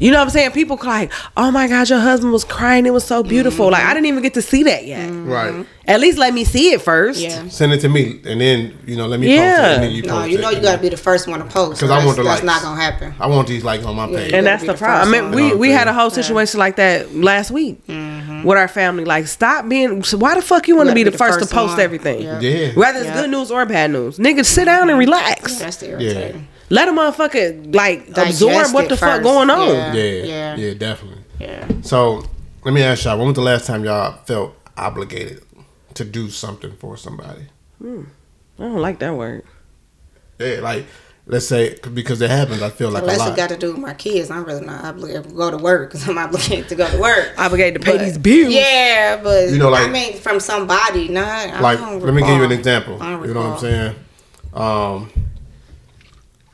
You 0.00 0.10
know 0.10 0.18
what 0.18 0.24
I'm 0.24 0.30
saying? 0.30 0.50
People 0.52 0.78
like, 0.82 1.12
oh 1.36 1.50
my 1.50 1.68
God, 1.68 1.88
your 1.90 2.00
husband 2.00 2.32
was 2.32 2.42
crying. 2.42 2.86
It 2.86 2.92
was 2.92 3.04
so 3.04 3.22
beautiful. 3.22 3.70
Like, 3.70 3.84
I 3.84 3.92
didn't 3.94 4.06
even 4.06 4.22
get 4.22 4.34
to 4.34 4.42
see 4.42 4.62
that 4.64 4.86
yet. 4.86 5.08
right. 5.10 5.66
At 5.86 6.00
least 6.00 6.18
let 6.18 6.32
me 6.32 6.44
see 6.44 6.70
it 6.72 6.80
first. 6.80 7.20
Yeah. 7.20 7.48
Send 7.48 7.72
it 7.72 7.80
to 7.80 7.88
me, 7.88 8.20
and 8.24 8.40
then 8.40 8.78
you 8.86 8.96
know 8.96 9.06
let 9.08 9.18
me 9.20 9.26
post 9.26 9.32
it, 9.32 9.42
Yeah. 9.42 9.72
and 9.74 9.82
then 9.82 9.90
you 9.90 10.02
No, 10.02 10.08
post 10.20 10.30
you 10.30 10.38
it, 10.38 10.40
know 10.40 10.50
you 10.50 10.60
got 10.62 10.76
to 10.76 10.82
be 10.82 10.88
the 10.88 10.96
first 10.96 11.26
one 11.28 11.40
to 11.40 11.44
post. 11.46 11.80
Because 11.80 11.90
I 11.90 12.04
want 12.04 12.16
the 12.16 12.22
That's 12.22 12.42
likes. 12.42 12.44
not 12.44 12.62
gonna 12.62 12.80
happen. 12.80 13.12
I 13.18 13.26
want 13.26 13.48
these 13.48 13.64
likes 13.64 13.84
on 13.84 13.96
my 13.96 14.06
page. 14.06 14.30
You 14.30 14.38
And 14.38 14.46
that's 14.46 14.62
the 14.64 14.72
the 14.72 14.78
problem. 14.78 15.12
I 15.14 15.20
mean, 15.20 15.32
we, 15.32 15.52
we 15.54 15.70
had 15.70 15.88
a 15.88 15.92
whole 15.92 16.10
situation 16.10 16.58
like 16.60 16.76
that 16.76 17.14
last 17.14 17.50
week 17.50 17.84
Mm-hmm. 17.88 18.44
with 18.44 18.56
our 18.56 18.68
family. 18.68 19.04
Like, 19.04 19.26
stop 19.26 19.68
being. 19.68 20.02
So 20.04 20.16
why 20.16 20.34
the 20.36 20.42
fuck 20.42 20.66
you 20.68 20.76
want 20.76 20.88
to 20.90 20.94
be 20.94 21.00
be 21.00 21.04
the 21.04 21.10
the 21.10 21.18
first, 21.18 21.40
first 21.40 21.50
to 21.50 21.54
post 21.54 21.72
one. 21.72 21.80
everything? 21.80 22.22
Yeah. 22.22 22.38
Yeah. 22.40 22.72
Whether 22.74 23.00
it's 23.00 23.08
Yeah. 23.08 23.20
good 23.22 23.30
news 23.30 23.50
or 23.50 23.66
bad 23.66 23.90
news, 23.90 24.16
nigga, 24.18 24.46
sit 24.46 24.64
down 24.66 24.88
and 24.90 24.98
relax. 24.98 25.58
That's 25.58 25.76
the 25.78 25.90
irritating. 25.90 26.46
Let 26.72 26.88
a 26.88 26.92
motherfucker 26.92 27.74
like 27.74 28.12
Digest 28.14 28.42
absorb 28.42 28.72
what 28.74 28.84
it 28.84 28.88
the 28.90 28.96
fuck 28.96 29.22
going 29.22 29.50
on. 29.50 29.68
Yeah. 29.68 29.92
yeah, 29.92 30.22
yeah, 30.24 30.56
Yeah. 30.56 30.74
definitely. 30.74 31.22
Yeah. 31.40 31.66
So 31.82 32.24
let 32.64 32.72
me 32.72 32.82
ask 32.82 33.04
y'all: 33.04 33.18
When 33.18 33.26
was 33.26 33.34
the 33.36 33.42
last 33.42 33.66
time 33.66 33.84
y'all 33.84 34.12
felt 34.24 34.54
obligated 34.76 35.42
to 35.94 36.04
do 36.04 36.30
something 36.30 36.72
for 36.76 36.96
somebody? 36.96 37.46
I 37.84 38.04
don't 38.58 38.76
like 38.80 39.00
that 39.00 39.14
word. 39.14 39.42
Yeah, 40.38 40.60
like 40.60 40.86
let's 41.26 41.46
say 41.46 41.76
because 41.92 42.20
it 42.22 42.30
happens. 42.30 42.62
I 42.62 42.70
feel 42.70 42.90
like 42.90 43.02
Unless 43.02 43.26
a 43.28 43.32
it 43.32 43.36
got 43.36 43.48
to 43.50 43.56
do 43.56 43.72
with 43.72 43.78
my 43.80 43.94
kids, 43.94 44.30
I'm 44.30 44.44
really 44.44 44.64
not 44.64 44.84
obligated 44.84 45.24
to 45.24 45.30
go 45.34 45.50
to 45.50 45.56
work 45.56 45.90
because 45.90 46.08
I'm 46.08 46.18
obligated 46.18 46.68
to 46.68 46.74
go 46.76 46.88
to 46.88 46.98
work. 46.98 47.34
Obligated 47.36 47.80
to 47.80 47.84
pay 47.84 47.96
But- 47.98 48.04
these 48.04 48.18
bills. 48.18 48.54
Yeah, 48.54 49.20
but 49.22 49.50
You 49.50 49.58
know, 49.58 49.70
like- 49.70 49.88
I 49.88 49.90
mean, 49.90 50.12
from 50.18 50.38
somebody, 50.40 51.08
not. 51.08 51.26
I 51.50 51.60
like 51.60 51.78
don't 51.80 52.00
let 52.00 52.14
me 52.14 52.22
give 52.22 52.36
you 52.36 52.44
an 52.44 52.52
example. 52.52 53.02
I 53.02 53.10
don't 53.12 53.26
You 53.26 53.34
know 53.34 53.40
what 53.50 53.52
I'm 53.54 53.58
saying? 53.58 53.94
Um, 54.54 55.10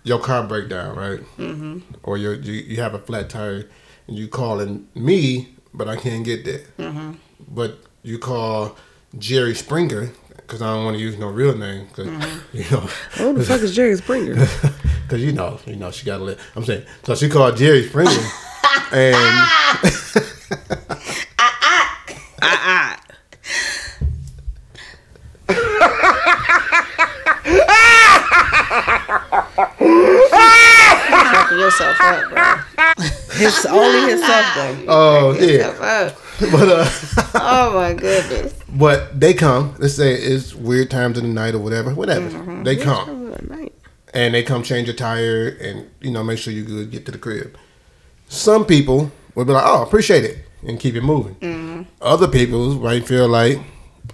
your 0.07 0.21
car 0.21 0.45
break 0.47 0.69
down, 0.69 0.97
right? 0.97 1.21
Mm-hmm. 1.37 1.81
Or 2.05 2.17
you 2.17 2.33
you 2.33 2.53
you 2.53 2.77
have 2.81 2.95
a 2.95 2.99
flat 2.99 3.29
tire, 3.29 3.69
and 4.07 4.17
you 4.17 4.29
calling 4.29 4.87
me, 4.95 5.49
but 5.75 5.89
I 5.89 5.97
can't 5.97 6.25
get 6.25 6.45
there. 6.45 6.63
Mm-hmm. 6.79 7.13
But 7.49 7.79
you 8.03 8.19
call 8.19 8.77
Jerry 9.19 9.55
Springer 9.55 10.11
because 10.37 10.63
I 10.63 10.73
don't 10.73 10.85
want 10.85 10.97
to 10.97 11.03
use 11.03 11.19
no 11.19 11.29
real 11.29 11.57
name 11.57 11.87
because 11.89 12.07
Mm-hmm. 12.07 12.57
you 12.57 12.65
know. 12.71 12.87
Who 13.19 13.35
the 13.35 13.45
fuck 13.45 13.61
is 13.63 13.75
Jerry 13.75 13.97
Springer? 13.97 14.37
Cause 15.09 15.21
you 15.21 15.31
know, 15.33 15.61
you 15.67 15.77
know, 15.77 15.93
she 15.93 16.05
got 16.05 16.19
to 16.19 16.25
live. 16.25 16.53
I'm 16.57 16.65
saying, 16.65 16.85
so 17.05 17.15
she 17.15 17.29
called 17.29 17.57
Jerry 17.57 17.87
Springer, 17.87 18.11
and 18.93 19.15
ah, 19.15 19.81
Fucking 31.79 31.87
yourself 31.87 32.01
up, 32.01 32.31
bro. 32.31 33.05
it's 33.47 33.67
only 33.67 34.11
himself 34.11 34.55
though. 34.55 34.85
oh 34.89 35.39
yeah, 35.41 36.13
but 36.51 36.69
uh, 36.69 36.91
Oh 37.35 37.73
my 37.75 37.95
goodness. 37.95 38.55
but 38.69 39.19
they 39.19 39.35
come. 39.35 39.75
Let's 39.79 39.95
say 39.95 40.15
it's 40.15 40.55
weird 40.55 40.91
times 40.91 41.17
of 41.19 41.25
the 41.25 41.29
night 41.31 41.55
or 41.55 41.59
whatever, 41.61 41.95
whatever. 41.95 42.29
Mm-hmm. 42.29 42.63
They 42.65 42.77
come. 42.77 43.35
and 44.15 44.35
they 44.35 44.43
come 44.43 44.63
change 44.63 44.87
your 44.89 44.97
tire 44.97 45.49
and 45.61 45.89
you 46.01 46.11
know 46.11 46.23
make 46.25 46.39
sure 46.39 46.53
you 46.53 46.65
good 46.65 46.91
get 46.91 47.07
to 47.07 47.13
the 47.13 47.19
crib. 47.19 47.57
Some 48.29 48.65
people 48.65 49.11
will 49.35 49.45
be 49.45 49.53
like, 49.53 49.65
"Oh, 49.67 49.83
appreciate 49.83 50.25
it," 50.25 50.39
and 50.67 50.81
keep 50.81 50.95
it 50.95 51.03
moving. 51.03 51.35
Mm-hmm. 51.37 51.83
Other 52.01 52.27
people 52.29 52.75
might 52.77 53.07
feel 53.07 53.29
like, 53.29 53.59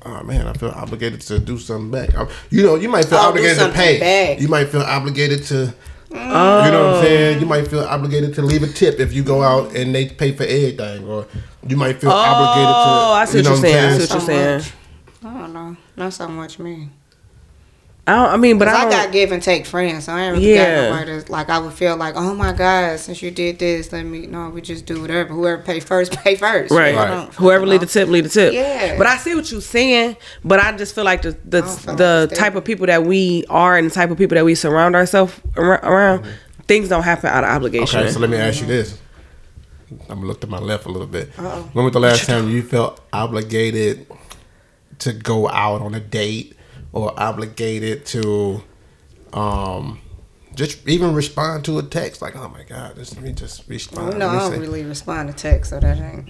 "Oh 0.05 0.23
man, 0.23 0.47
I 0.47 0.53
feel 0.53 0.71
obligated 0.71 1.21
to 1.23 1.39
do 1.39 1.59
something 1.59 1.91
back." 1.91 2.11
You 2.51 2.63
know, 2.65 2.75
you 2.75 2.89
might 2.89 3.07
feel 3.07 3.19
Oh, 3.19 3.23
do 3.23 3.29
obligated 3.39 3.59
to 3.59 3.69
pay. 3.71 3.99
back. 4.01 4.41
You 4.41 4.49
might 4.49 4.69
feel 4.69 4.83
obligated 4.83 5.45
to 5.47 5.73
Oh. 6.15 6.65
You 6.65 6.71
know 6.71 6.85
what 6.85 6.95
I'm 6.95 6.95
oh. 6.95 7.03
saying? 7.03 7.41
You 7.41 7.47
might 7.47 7.69
feel 7.69 7.81
obligated 7.81 8.35
to 8.35 8.43
leave 8.43 8.63
a 8.63 8.67
tip 8.69 9.01
if 9.01 9.13
you 9.13 9.23
go 9.23 9.43
out 9.43 9.75
and 9.75 9.95
they 9.95 10.09
pay 10.09 10.33
for 10.33 10.45
everything, 10.45 11.07
or 11.09 11.27
you 11.67 11.77
might 11.77 12.01
feel 12.01 12.11
obligated 12.11 12.69
to. 12.69 12.75
Oh, 12.75 13.13
I 13.15 13.25
see 13.25 13.39
what 13.39 13.45
you're 13.47 13.57
saying. 13.57 13.77
I 13.77 13.99
see 13.99 14.01
what 14.01 14.11
you're 14.11 14.21
saying. 14.21 14.73
I 15.25 15.41
don't 15.41 15.53
know. 15.53 15.77
Not 15.97 16.13
so 16.13 16.29
much 16.29 16.59
me. 16.59 16.89
I. 18.07 18.35
I 18.35 18.37
mean, 18.37 18.59
but 18.59 18.69
I 18.69 18.87
I, 18.87 18.91
got 18.91 19.13
give 19.13 19.31
and 19.33 19.43
take 19.43 19.65
friends, 19.65 20.05
so 20.05 20.13
I 20.13 20.23
ain't 20.23 20.33
really 20.37 20.55
Yeah. 20.55 20.89
got 20.89 20.91
nobody 20.91 21.13
that's 21.13 21.31
like 21.31 21.49
I 21.49 21.59
would 21.59 21.73
feel 21.73 21.97
like, 21.97 22.15
oh 22.17 22.35
my 22.35 22.53
god, 22.53 22.99
since 22.99 23.23
you 23.23 23.31
did 23.31 23.59
this, 23.59 23.93
let 23.93 24.05
me 24.05 24.27
no, 24.27 24.49
we 24.49 24.61
just 24.61 24.87
do 24.87 25.01
whatever. 25.01 25.33
Whoever 25.33 25.63
pay 25.63 25.81
first, 25.81 26.13
pay 26.25 26.35
first. 26.35 26.73
Right. 26.73 26.95
Right. 26.95 27.33
Whoever 27.35 27.65
you 27.65 27.71
lead 27.71 27.83
the 27.83 27.87
tip, 27.87 28.09
lead 28.09 28.25
the 28.25 28.29
tip. 28.29 28.53
Yeah. 28.53 28.99
But 28.99 29.07
I 29.07 29.17
see 29.19 29.35
what 29.35 29.51
you're 29.53 29.61
saying. 29.61 30.17
But 30.45 30.59
I 30.59 30.77
just 30.77 30.95
feel 30.95 31.05
like 31.05 31.23
the 31.23 31.33
the, 31.45 31.63
the 31.97 32.27
like 32.31 32.39
type 32.39 32.55
of 32.57 32.65
people 32.65 32.87
that 32.87 33.05
we 33.05 33.45
are 33.49 33.77
and 33.77 33.91
the 33.91 33.95
type 33.95 34.11
of 34.11 34.19
people 34.19 34.35
that 34.35 34.45
we 34.45 34.55
surround 34.55 34.97
ourselves 34.97 35.39
around, 35.57 36.25
mm-hmm. 36.25 36.63
things 36.63 36.89
don't 36.89 37.05
happen 37.05 37.31
out 37.31 37.45
of 37.45 37.51
obligation. 37.51 38.01
Okay, 38.01 38.11
so 38.11 38.19
let 38.19 38.31
me 38.31 38.37
ask 38.37 38.61
you 38.61 38.67
this. 38.67 38.99
I'm 40.09 40.17
gonna 40.17 40.27
look 40.27 40.41
to 40.41 40.47
my 40.47 40.59
left 40.59 40.87
a 40.87 40.89
little 40.89 41.07
bit. 41.07 41.39
Uh-oh. 41.39 41.71
When 41.73 41.85
was 41.85 41.93
the 41.93 42.01
last 42.01 42.27
time 42.27 42.49
you 42.49 42.63
felt 42.63 43.01
obligated 43.13 44.07
to 45.01 45.13
go 45.13 45.49
out 45.49 45.83
on 45.83 45.95
a 45.95 46.01
date 46.01 46.57
or 46.93 47.19
obligated 47.21 48.05
to 48.07 48.63
um 49.33 49.99
just 50.55 50.87
even 50.87 51.15
respond 51.15 51.65
to 51.65 51.79
a 51.79 51.83
text 51.83 52.21
like, 52.21 52.37
oh 52.37 52.49
my 52.51 52.63
god, 52.65 52.97
this, 52.97 53.15
let 53.15 53.25
me 53.25 53.33
just 53.33 53.67
respond. 53.69 54.19
No, 54.19 54.27
Let 54.27 54.37
I 54.37 54.39
don't 54.41 54.53
say- 54.53 54.59
really 54.59 54.85
respond 54.85 55.29
to 55.31 55.35
text, 55.35 55.71
so 55.71 55.81
that 55.81 55.99
ain't 55.99 56.29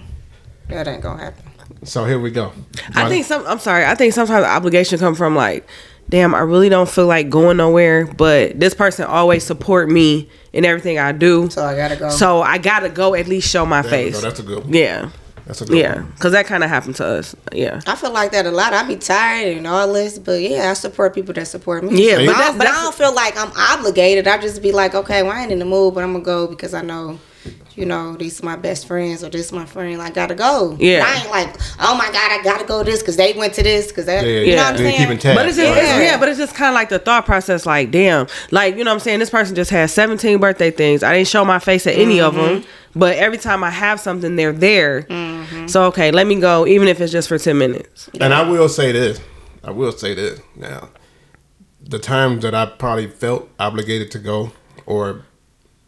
that 0.69 0.87
ain't 0.87 1.01
gonna 1.03 1.21
happen. 1.23 1.43
So 1.83 2.05
here 2.05 2.19
we 2.19 2.31
go. 2.31 2.53
I 2.95 3.09
think 3.09 3.25
some. 3.25 3.45
I'm 3.45 3.59
sorry. 3.59 3.85
I 3.85 3.95
think 3.95 4.13
sometimes 4.13 4.43
the 4.45 4.49
obligation 4.49 4.97
come 4.99 5.15
from 5.15 5.35
like, 5.35 5.67
damn, 6.07 6.33
I 6.33 6.39
really 6.39 6.69
don't 6.69 6.87
feel 6.87 7.07
like 7.07 7.29
going 7.29 7.57
nowhere, 7.57 8.05
but 8.05 8.57
this 8.59 8.73
person 8.73 9.05
always 9.05 9.43
support 9.43 9.89
me 9.89 10.29
in 10.53 10.63
everything 10.63 10.99
I 10.99 11.11
do. 11.11 11.49
So 11.49 11.65
I 11.65 11.75
gotta 11.75 11.95
go. 11.97 12.09
So 12.09 12.41
I 12.41 12.57
gotta 12.59 12.87
go 12.89 13.15
at 13.15 13.27
least 13.27 13.49
show 13.49 13.65
my 13.65 13.81
There 13.81 13.91
we 13.91 14.05
go. 14.05 14.11
face. 14.13 14.21
That's 14.21 14.39
a 14.39 14.43
good 14.43 14.63
one. 14.63 14.73
Yeah, 14.73 15.09
That's 15.45 15.61
a 15.61 15.65
good 15.65 15.77
yeah, 15.77 16.01
because 16.15 16.31
that 16.31 16.45
kind 16.45 16.63
of 16.63 16.69
happened 16.69 16.95
to 16.97 17.05
us. 17.05 17.35
Yeah. 17.51 17.81
I 17.85 17.95
feel 17.95 18.11
like 18.13 18.31
that 18.31 18.45
a 18.45 18.51
lot. 18.51 18.71
I 18.73 18.87
be 18.87 18.95
tired 18.95 19.57
and 19.57 19.67
all 19.67 19.91
this, 19.91 20.17
but 20.17 20.39
yeah, 20.41 20.69
I 20.69 20.73
support 20.73 21.13
people 21.13 21.33
that 21.33 21.47
support 21.47 21.83
me. 21.83 22.07
Yeah, 22.09 22.17
but, 22.17 22.27
but 22.27 22.35
I, 22.35 22.37
that's- 22.37 22.47
don't, 22.49 22.57
but 22.59 22.63
that's- 22.65 22.79
I 22.79 22.83
don't 22.83 22.95
feel 22.95 23.13
like 23.15 23.37
I'm 23.37 23.51
obligated. 23.79 24.27
I 24.27 24.37
just 24.37 24.61
be 24.61 24.71
like, 24.71 24.95
okay, 24.95 25.21
well, 25.23 25.33
I 25.33 25.41
ain't 25.43 25.51
in 25.51 25.59
the 25.59 25.65
mood, 25.65 25.93
but 25.95 26.03
I'm 26.03 26.13
gonna 26.13 26.23
go 26.23 26.47
because 26.47 26.73
I 26.73 26.81
know, 26.81 27.19
you 27.75 27.85
know, 27.85 28.15
these 28.15 28.41
are 28.41 28.45
my 28.45 28.55
best 28.55 28.87
friends 28.87 29.23
or 29.23 29.29
this 29.29 29.47
is 29.47 29.51
my 29.51 29.65
friend. 29.65 30.01
I 30.01 30.09
gotta 30.09 30.35
go. 30.35 30.77
Yeah. 30.79 30.99
But 30.99 31.07
I 31.07 31.21
ain't 31.21 31.31
like, 31.31 31.61
oh 31.79 31.95
my 31.97 32.05
god, 32.05 32.31
I 32.31 32.41
gotta 32.43 32.65
go 32.65 32.83
this 32.83 33.01
because 33.01 33.17
they 33.17 33.33
went 33.33 33.53
to 33.55 33.63
this 33.63 33.87
because 33.87 34.05
that. 34.05 34.25
Yeah, 34.25 34.31
you 34.31 34.39
yeah. 34.39 34.55
know 34.55 34.63
what 34.63 34.71
I'm 34.71 34.77
saying? 34.77 35.09
keep 35.09 35.19
tabs? 35.19 35.37
But 35.37 35.47
it's 35.47 35.57
just, 35.57 35.69
Right. 35.69 35.77
it's- 35.83 36.01
yeah, 36.01 36.19
but 36.19 36.29
it's 36.29 36.37
just 36.37 36.55
kind 36.55 36.69
of 36.69 36.75
like 36.75 36.89
the 36.89 36.99
thought 36.99 37.25
process. 37.25 37.65
Like, 37.65 37.91
damn, 37.91 38.27
like 38.51 38.77
you 38.77 38.83
know 38.83 38.91
what 38.91 38.95
I'm 38.95 38.99
saying. 38.99 39.19
This 39.19 39.29
person 39.29 39.55
just 39.55 39.71
had 39.71 39.89
17 39.89 40.39
birthday 40.39 40.71
things. 40.71 41.03
I 41.03 41.13
didn't 41.15 41.27
show 41.27 41.43
my 41.43 41.59
face 41.59 41.87
at 41.87 41.95
any 41.95 42.21
of 42.21 42.35
mm-hmm. 42.35 42.55
them, 42.55 42.63
but 42.95 43.17
every 43.17 43.37
time 43.37 43.63
I 43.63 43.69
have 43.71 43.99
something, 43.99 44.35
they're 44.35 44.53
there. 44.53 45.03
Mm-hmm. 45.03 45.67
So 45.67 45.85
okay, 45.85 46.11
let 46.11 46.27
me 46.27 46.39
go, 46.39 46.67
even 46.67 46.87
if 46.87 47.01
it's 47.01 47.11
just 47.11 47.27
for 47.27 47.37
10 47.37 47.57
minutes. 47.57 48.09
And 48.19 48.33
I 48.33 48.47
will 48.49 48.69
say 48.69 48.91
this. 48.91 49.19
I 49.63 49.71
will 49.71 49.93
say 49.93 50.13
this. 50.13 50.41
Now, 50.55 50.89
the 51.81 51.99
times 51.99 52.43
that 52.43 52.53
I 52.53 52.65
probably 52.65 53.07
felt 53.07 53.49
obligated 53.59 54.11
to 54.11 54.19
go, 54.19 54.51
or 54.85 55.25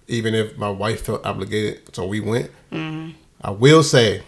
even 0.08 0.34
if 0.36 0.58
my 0.58 0.70
wife 0.70 1.06
felt 1.06 1.26
obligated, 1.26 1.96
so 1.96 2.06
we 2.06 2.20
went. 2.20 2.52
Mm-hmm. 2.72 3.12
I 3.42 3.52
will 3.52 3.84
say, 3.84 4.24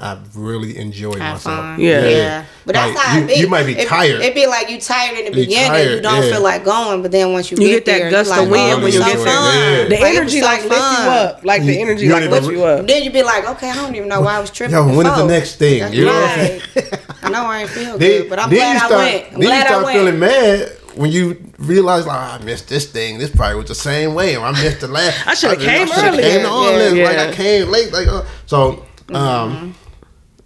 I've 0.00 0.36
really 0.36 0.76
enjoyed 0.78 1.18
Have 1.18 1.34
myself. 1.36 1.58
fun. 1.58 1.80
Yeah. 1.80 2.06
Yeah. 2.06 2.44
But 2.64 2.76
that's 2.76 2.94
Like, 2.94 3.04
how 3.04 3.18
you- 3.18 3.24
it 3.24 3.28
be. 3.28 3.34
you 3.40 3.48
might 3.48 3.66
be 3.66 3.72
It- 3.72 3.88
tired. 3.88 4.20
It'd 4.20 4.32
be 4.34 4.46
like 4.46 4.70
you 4.70 4.80
tired 4.80 5.18
in 5.18 5.32
the 5.32 5.38
You 5.40 5.46
beginning. 5.46 5.68
tired, 5.70 5.90
you 5.96 6.00
don't 6.00 6.22
yeah. 6.24 6.30
feel 6.30 6.40
like 6.42 6.64
going, 6.64 7.02
but 7.02 7.10
then 7.10 7.32
once 7.32 7.50
you, 7.50 7.56
You 7.56 7.66
get, 7.66 7.84
get 7.84 7.84
that 7.86 7.98
there, 8.02 8.10
gust 8.12 8.30
of 8.30 8.48
wind 8.48 8.74
oh, 8.78 8.82
when 8.84 8.92
you 8.92 8.98
was 9.00 9.08
get 9.08 9.18
so 9.18 9.24
there, 9.24 9.34
fun. 9.34 9.54
yeah. 9.58 9.84
The 9.84 9.90
Like, 10.04 10.14
energy 10.14 10.40
so 10.40 10.46
like 10.46 10.62
lifts 10.64 10.76
you 11.00 11.08
up. 11.08 11.44
Like 11.44 11.62
the 11.62 11.80
energy 11.80 12.04
you 12.04 12.12
like 12.12 12.22
don't 12.22 12.30
lifts 12.30 12.46
even- 12.46 12.58
you 12.58 12.64
up. 12.64 12.86
Then 12.86 13.02
you'd 13.02 13.12
be 13.12 13.22
like, 13.24 13.48
okay, 13.48 13.70
I 13.70 13.74
don't 13.74 13.94
even 13.96 14.08
know 14.08 14.20
why 14.20 14.36
I 14.36 14.40
was 14.40 14.50
tripping. 14.50 14.76
Yo, 14.76 14.86
when 14.96 15.04
is 15.06 15.16
the 15.16 15.26
next 15.26 15.56
thing? 15.56 15.92
You 15.92 16.04
know 16.04 16.12
what 16.12 16.30
I'm 16.30 16.38
right. 16.38 16.62
saying? 16.74 16.92
I 17.22 17.28
know 17.30 17.44
I 17.46 17.60
ain't 17.62 17.70
feel 17.70 17.98
good, 17.98 18.30
but 18.30 18.38
I'm 18.38 18.50
then 18.50 18.58
glad 18.58 18.72
you 18.72 18.76
I 18.76 18.86
start, 18.86 18.92
went. 19.02 19.24
I'm 19.24 19.30
then 19.32 19.40
you 19.40 19.46
glad 19.48 19.62
I 19.66 19.68
start 19.68 19.84
went. 19.84 19.98
feeling 19.98 20.18
mad 20.20 20.72
when 20.98 21.10
you 21.12 21.52
realize, 21.58 22.06
like, 22.06 22.16
"Ah, 22.18 22.38
I 22.40 22.44
missed 22.44 22.68
this 22.68 22.90
thing. 22.90 23.18
This 23.18 23.30
probably 23.30 23.56
was 23.56 23.68
the 23.68 23.74
same 23.74 24.14
way, 24.14 24.36
or 24.36 24.44
I 24.44 24.52
missed 24.52 24.80
the 24.80 24.88
last. 24.88 25.26
I 25.26 25.34
shoulda 25.34 25.56
came 25.56 25.86
shoulda 25.86 26.08
earlier. 26.08 26.22
Came 26.22 26.40
to 26.42 26.48
all 26.48 26.70
Yeah. 26.72 26.78
this. 26.78 27.08
Like 27.08 27.18
I 27.18 27.32
came 27.34 27.68
late. 27.70 27.92
Like 27.92 28.08
uh, 28.08 28.24
so. 28.46 28.84
Um, 29.14 29.74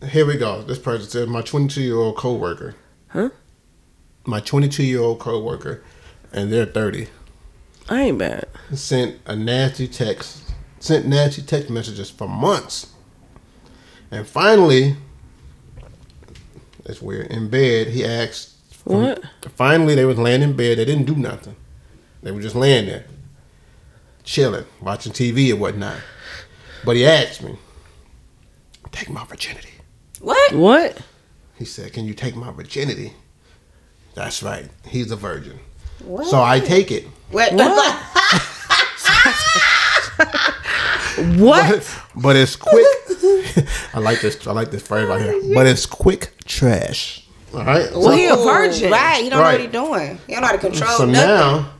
here 0.08 0.24
we 0.26 0.36
go. 0.36 0.62
This 0.62 0.78
person 0.78 1.08
said, 1.08 1.28
"My 1.28 1.42
22 1.42 1.82
year 1.82 1.96
old 1.96 2.16
coworker. 2.16 2.74
Huh? 3.08 3.30
My 4.24 4.40
22 4.40 4.84
year 4.84 5.00
old 5.00 5.18
coworker, 5.18 5.82
and 6.32 6.52
they're 6.52 6.64
30, 6.66 7.08
I 7.88 8.02
ain't 8.02 8.18
bad. 8.18 8.46
sent 8.72 9.16
a 9.26 9.34
nasty 9.34 9.88
text. 9.88 10.42
Sent 10.78 11.06
nasty 11.06 11.42
text 11.42 11.70
messages 11.70 12.10
for 12.10 12.28
months, 12.28 12.88
and 14.10 14.26
finally." 14.26 14.96
It's 16.84 17.00
weird. 17.00 17.28
In 17.28 17.48
bed, 17.48 17.88
he 17.88 18.04
asked 18.04 18.51
What? 18.84 19.22
Finally, 19.54 19.94
they 19.94 20.04
was 20.04 20.18
laying 20.18 20.42
in 20.42 20.56
bed. 20.56 20.78
They 20.78 20.84
didn't 20.84 21.04
do 21.06 21.14
nothing. 21.14 21.56
They 22.22 22.30
were 22.30 22.40
just 22.40 22.54
laying 22.54 22.86
there, 22.86 23.04
chilling, 24.24 24.64
watching 24.80 25.12
TV 25.12 25.52
or 25.52 25.56
whatnot. 25.56 25.98
But 26.84 26.96
he 26.96 27.06
asked 27.06 27.42
me, 27.42 27.56
"Take 28.90 29.10
my 29.10 29.24
virginity." 29.24 29.70
What? 30.20 30.52
What? 30.54 30.98
He 31.56 31.64
said, 31.64 31.92
"Can 31.92 32.04
you 32.06 32.14
take 32.14 32.36
my 32.36 32.50
virginity?" 32.52 33.14
That's 34.14 34.42
right. 34.42 34.68
He's 34.86 35.10
a 35.10 35.16
virgin. 35.16 35.58
What? 36.04 36.26
So 36.26 36.42
I 36.42 36.60
take 36.60 36.90
it. 36.90 37.06
What? 37.30 37.52
What? 37.54 37.98
What? 41.36 41.68
But, 41.68 42.22
but 42.22 42.36
it's 42.36 42.56
quick. 42.56 42.86
I 43.94 43.98
like 43.98 44.20
this. 44.20 44.46
I 44.46 44.52
like 44.52 44.70
this 44.70 44.82
phrase 44.82 45.06
right 45.06 45.20
here. 45.20 45.54
But 45.54 45.66
it's 45.66 45.86
quick 45.86 46.32
trash. 46.44 47.21
All 47.54 47.64
right. 47.64 47.90
Well, 47.92 48.10
he 48.12 48.26
a 48.26 48.34
oh, 48.34 48.44
virgin. 48.44 48.90
Right. 48.90 49.22
He 49.24 49.30
don't 49.30 49.40
Right. 49.40 49.70
know 49.72 49.82
what 49.82 49.98
he 49.98 50.06
doing. 50.08 50.18
He 50.26 50.32
don't 50.32 50.40
know 50.42 50.46
how 50.48 50.52
to 50.52 50.58
control 50.58 50.90
so 50.98 51.04
nothing. 51.04 51.12
now 51.12 51.70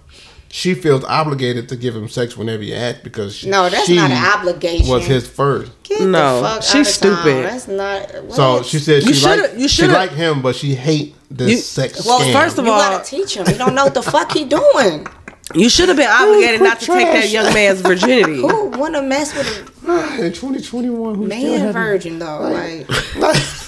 she 0.50 0.74
feels 0.74 1.02
obligated 1.04 1.66
to 1.70 1.76
give 1.76 1.96
him 1.96 2.08
sex 2.11 2.37
whenever 2.37 2.62
he 2.62 2.74
asks 2.74 3.00
because 3.02 3.35
she, 3.35 3.48
No, 3.48 3.70
that's 3.70 3.87
she 3.87 3.96
not 3.96 4.11
an 4.11 4.22
obligation. 4.38 4.87
Was 4.88 5.06
his 5.06 5.26
first. 5.26 5.70
Get 5.85 6.02
No, 6.02 6.42
the 6.42 6.48
fuck 6.48 6.62
she's 6.62 6.74
out 6.74 6.78
of 6.80 6.85
town. 6.85 7.22
stupid. 7.22 7.44
That's 7.46 7.68
not. 7.68 8.24
What? 8.24 8.35
So 8.35 8.62
she 8.62 8.78
said 8.78 9.02
she 9.02 9.14
shoulda- 9.14 9.42
liked 9.42 9.56
you 9.56 9.68
she 9.68 9.82
shoulda- 9.82 9.94
liked 9.94 10.12
him, 10.12 10.42
but 10.42 10.54
she 10.54 10.74
hate 10.74 11.14
this 11.30 11.50
You- 11.50 11.56
sex 11.56 12.04
Well, 12.04 12.20
scam. 12.20 12.32
first 12.35 12.58
of 12.58 12.66
all, 12.68 12.76
you 12.76 12.90
gotta 12.90 13.04
teach 13.04 13.35
him. 13.37 13.46
He 13.46 13.54
don't 13.54 13.74
know 13.74 13.85
what 13.85 13.94
the 13.94 14.02
fuck 14.02 14.32
he 14.32 14.44
doing. 14.44 15.06
You 15.54 15.68
should 15.68 15.88
have 15.88 15.96
been 15.98 16.08
obligated 16.08 16.61
quick 16.61 16.68
not 16.70 16.80
to 16.80 16.87
take 16.87 17.12
that 17.12 17.28
young 17.30 17.52
man's 17.54 17.80
virginity. 17.90 18.37
Who 18.42 18.66
wanna 18.66 19.00
mess 19.02 19.35
with 19.35 19.46
a 19.88 20.24
in 20.26 20.32
2021, 20.35 21.26
man 21.28 21.40
haven't- 21.58 21.72
virgin 21.72 22.18
though? 22.18 22.40
Like, 22.40 23.16
like 23.16 23.37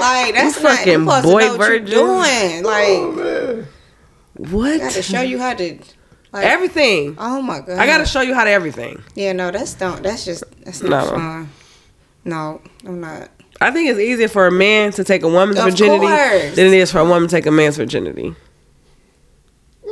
that's 0.00 0.56
You 0.56 0.62
not 0.62 0.76
fucking 0.78 0.92
you 0.92 0.98
supposed 1.00 1.24
boy 1.24 1.40
to 1.40 1.46
know 1.46 1.56
what 1.56 1.68
virgin. 1.68 1.86
you 1.86 1.94
doing. 1.94 2.62
Like, 2.64 2.88
Oh. 2.88 3.64
What? 4.36 4.72
I 4.74 4.78
gotta 4.78 5.02
show 5.02 5.20
you 5.20 5.38
how 5.38 5.54
to. 5.54 5.78
Like, 6.32 6.44
Everything. 6.46 7.16
Oh 7.18 7.40
my 7.42 7.60
god. 7.60 7.78
I 7.78 7.86
gotta 7.86 8.06
show 8.06 8.20
you 8.20 8.34
how 8.34 8.44
to 8.44 8.50
everything. 8.50 9.02
Yeah, 9.14 9.32
no, 9.32 9.50
that's 9.50 9.74
don't. 9.74 10.02
That's 10.02 10.24
just 10.24 10.44
that's 10.64 10.82
not 10.82 11.04
No. 11.06 11.10
fun. 11.10 11.50
No, 12.24 12.60
I'm 12.86 13.00
not. 13.00 13.30
I 13.60 13.70
think 13.72 13.90
it's 13.90 13.98
easier 13.98 14.28
for 14.28 14.46
a 14.46 14.52
man 14.52 14.92
to 14.92 15.02
take 15.04 15.22
a 15.22 15.28
woman's 15.28 15.58
Of 15.58 15.64
virginity 15.64 16.06
course. 16.06 16.54
than 16.54 16.66
it 16.66 16.74
is 16.74 16.92
for 16.92 16.98
a 17.00 17.04
woman 17.04 17.28
to 17.28 17.34
take 17.36 17.46
a 17.46 17.50
man's 17.50 17.76
virginity. 17.76 18.34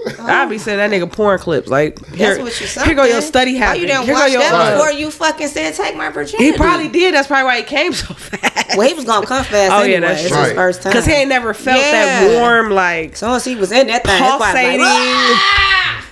I'll 0.20 0.48
be 0.48 0.58
saying 0.58 0.78
that 0.78 0.90
nigga 0.90 1.10
porn 1.10 1.38
clips 1.38 1.68
like 1.68 1.98
here, 2.14 2.38
what 2.42 2.60
you 2.60 2.66
here 2.66 2.94
go 2.94 3.04
your 3.04 3.14
something. 3.14 3.22
study 3.28 3.52
Why 3.54 3.58
habit. 3.58 3.80
you 3.80 3.86
didn't 3.86 4.04
Here 4.04 4.14
go 4.14 4.20
watch 4.20 4.30
your 4.32 4.40
that 4.40 4.52
Right. 4.52 4.72
before 4.74 4.92
you 4.92 5.10
fucking 5.10 5.48
said 5.48 5.74
take 5.74 5.96
my 5.96 6.10
virginity? 6.10 6.52
He 6.52 6.56
probably 6.56 6.88
did. 6.88 7.14
That's 7.14 7.26
probably 7.26 7.44
why 7.44 7.56
he 7.58 7.62
came 7.64 7.92
so 7.92 8.14
fast. 8.14 8.76
Well, 8.76 8.86
he 8.88 8.94
was 8.94 9.04
gonna 9.04 9.26
come 9.26 9.44
fast 9.44 9.72
Oh, 9.72 9.82
yeah, 9.82 9.96
anyway. 9.96 10.00
that's 10.12 10.22
It's 10.24 10.32
true. 10.32 10.42
his 10.44 10.52
first 10.52 10.82
time. 10.82 10.92
Cause 10.92 11.06
he 11.06 11.12
ain't 11.12 11.28
never 11.28 11.54
felt 11.54 11.78
that 11.80 12.38
warm 12.40 12.70
like 12.70 13.12
As 13.12 13.18
soon 13.20 13.30
as 13.30 13.44
he 13.44 13.54
was 13.56 13.72
in 13.72 13.86
that 13.88 14.04
thing, 14.04 14.22
it's 14.22 14.36
pulsating. 14.36 14.80
like, 14.80 14.88
"Ah!" 14.88 16.06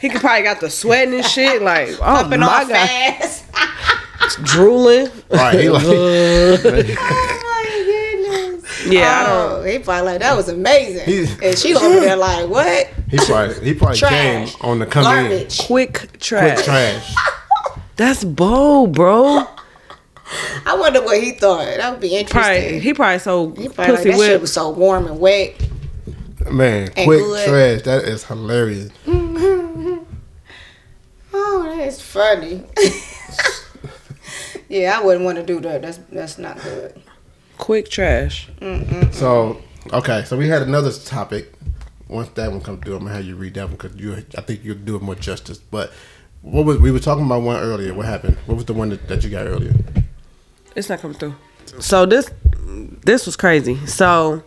he 0.00 0.08
could 0.08 0.20
probably 0.20 0.42
got 0.42 0.60
the 0.60 0.70
sweating 0.70 1.14
and 1.14 1.24
shit. 1.24 1.62
Like 1.62 1.90
oh 1.94 1.96
pumping 1.98 2.40
my 2.40 2.46
off 2.46 2.68
god, 2.68 2.88
fast. 2.88 3.44
drooling. 4.44 5.08
Right, 5.30 5.60
he 5.60 5.68
like, 5.70 5.82
oh. 8.90 8.94
Yeah, 8.94 9.24
I 9.26 9.30
oh, 9.30 9.62
don't. 9.62 9.68
he 9.68 9.78
probably 9.78 10.12
like 10.12 10.20
that 10.20 10.36
was 10.36 10.48
amazing. 10.48 11.06
He- 11.06 11.46
and 11.46 11.58
she 11.58 11.74
over 11.74 12.00
there 12.00 12.16
like, 12.16 12.48
what? 12.48 12.86
he 13.10 13.18
probably 13.18 13.64
he 13.64 13.74
probably 13.74 13.98
came 13.98 14.48
on 14.60 14.78
the 14.78 14.86
come 14.86 15.26
in 15.26 15.48
Quick 15.66 16.18
trash. 16.20 16.54
quick 16.54 16.64
trash. 16.64 17.14
That's 17.96 18.24
bold, 18.24 18.94
bro. 18.94 19.46
I 20.64 20.76
wonder 20.78 21.02
what 21.02 21.20
he 21.22 21.32
thought. 21.32 21.64
That 21.64 21.90
would 21.90 22.00
be 22.00 22.16
interesting. 22.16 22.30
Probably 22.40 22.80
he 22.80 22.94
probably 22.94 23.18
so 23.18 23.50
He 23.50 23.68
probably 23.68 23.94
like, 23.94 24.04
pussy 24.04 24.10
that 24.10 24.26
shit 24.26 24.40
was 24.40 24.52
so 24.52 24.70
warm 24.70 25.06
and 25.06 25.18
wet. 25.18 25.54
Man, 26.50 26.90
And 26.96 27.06
quick 27.06 27.20
good. 27.20 27.48
trash. 27.48 27.82
That 27.82 28.04
is 28.04 28.24
hilarious. 28.24 28.90
Oh, 31.32 31.74
that's 31.76 32.00
funny. 32.00 32.64
yeah, 34.68 34.98
I 34.98 35.04
wouldn't 35.04 35.24
want 35.24 35.36
to 35.36 35.44
do 35.46 35.60
that. 35.60 35.82
That's 35.82 35.98
that's 36.10 36.38
not 36.38 36.60
good. 36.60 37.00
Quick 37.60 37.88
trash. 37.88 38.48
So 39.12 39.62
okay, 39.92 40.24
so 40.24 40.36
we 40.36 40.48
had 40.48 40.62
another 40.62 40.90
topic 40.92 41.52
once 42.10 42.28
that 42.30 42.50
one 42.50 42.60
comes 42.60 42.82
through, 42.82 42.96
I'm 42.96 43.04
gonna 43.04 43.14
have 43.14 43.24
you 43.24 43.36
read 43.36 43.54
that 43.54 43.68
one 43.68 43.76
because 43.76 43.94
you, 43.96 44.14
I 44.14 44.40
think 44.40 44.64
you'll 44.64 44.76
do 44.76 44.96
it 44.96 45.02
more 45.02 45.14
justice. 45.14 45.58
But 45.58 45.92
what 46.42 46.66
was 46.66 46.78
we 46.78 46.90
were 46.90 46.98
talking 46.98 47.24
about 47.24 47.42
one 47.42 47.56
earlier? 47.60 47.94
What 47.94 48.06
happened? 48.06 48.36
What 48.46 48.56
was 48.56 48.64
the 48.64 48.74
one 48.74 48.90
that, 48.90 49.06
that 49.08 49.22
you 49.22 49.30
got 49.30 49.46
earlier? 49.46 49.72
It's 50.74 50.88
not 50.88 51.00
coming 51.00 51.16
through. 51.16 51.36
So 51.78 52.06
this 52.06 52.30
this 53.04 53.26
was 53.26 53.36
crazy. 53.36 53.86
So 53.86 54.42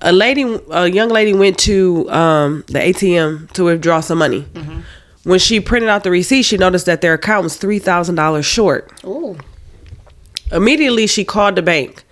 a 0.00 0.12
lady, 0.12 0.42
a 0.70 0.88
young 0.88 1.08
lady, 1.08 1.32
went 1.32 1.58
to 1.60 2.10
um, 2.10 2.64
the 2.66 2.78
ATM 2.78 3.50
to 3.52 3.64
withdraw 3.64 4.00
some 4.00 4.18
money. 4.18 4.46
When 5.24 5.38
she 5.38 5.60
printed 5.60 5.88
out 5.88 6.04
the 6.04 6.10
receipt, 6.10 6.42
she 6.42 6.56
noticed 6.56 6.86
that 6.86 7.00
their 7.00 7.14
account 7.14 7.44
was 7.44 7.56
three 7.56 7.78
thousand 7.78 8.14
dollars 8.16 8.44
short. 8.44 8.92
Ooh. 9.04 9.38
Immediately, 10.52 11.06
she 11.06 11.24
called 11.24 11.56
the 11.56 11.62
bank 11.62 12.04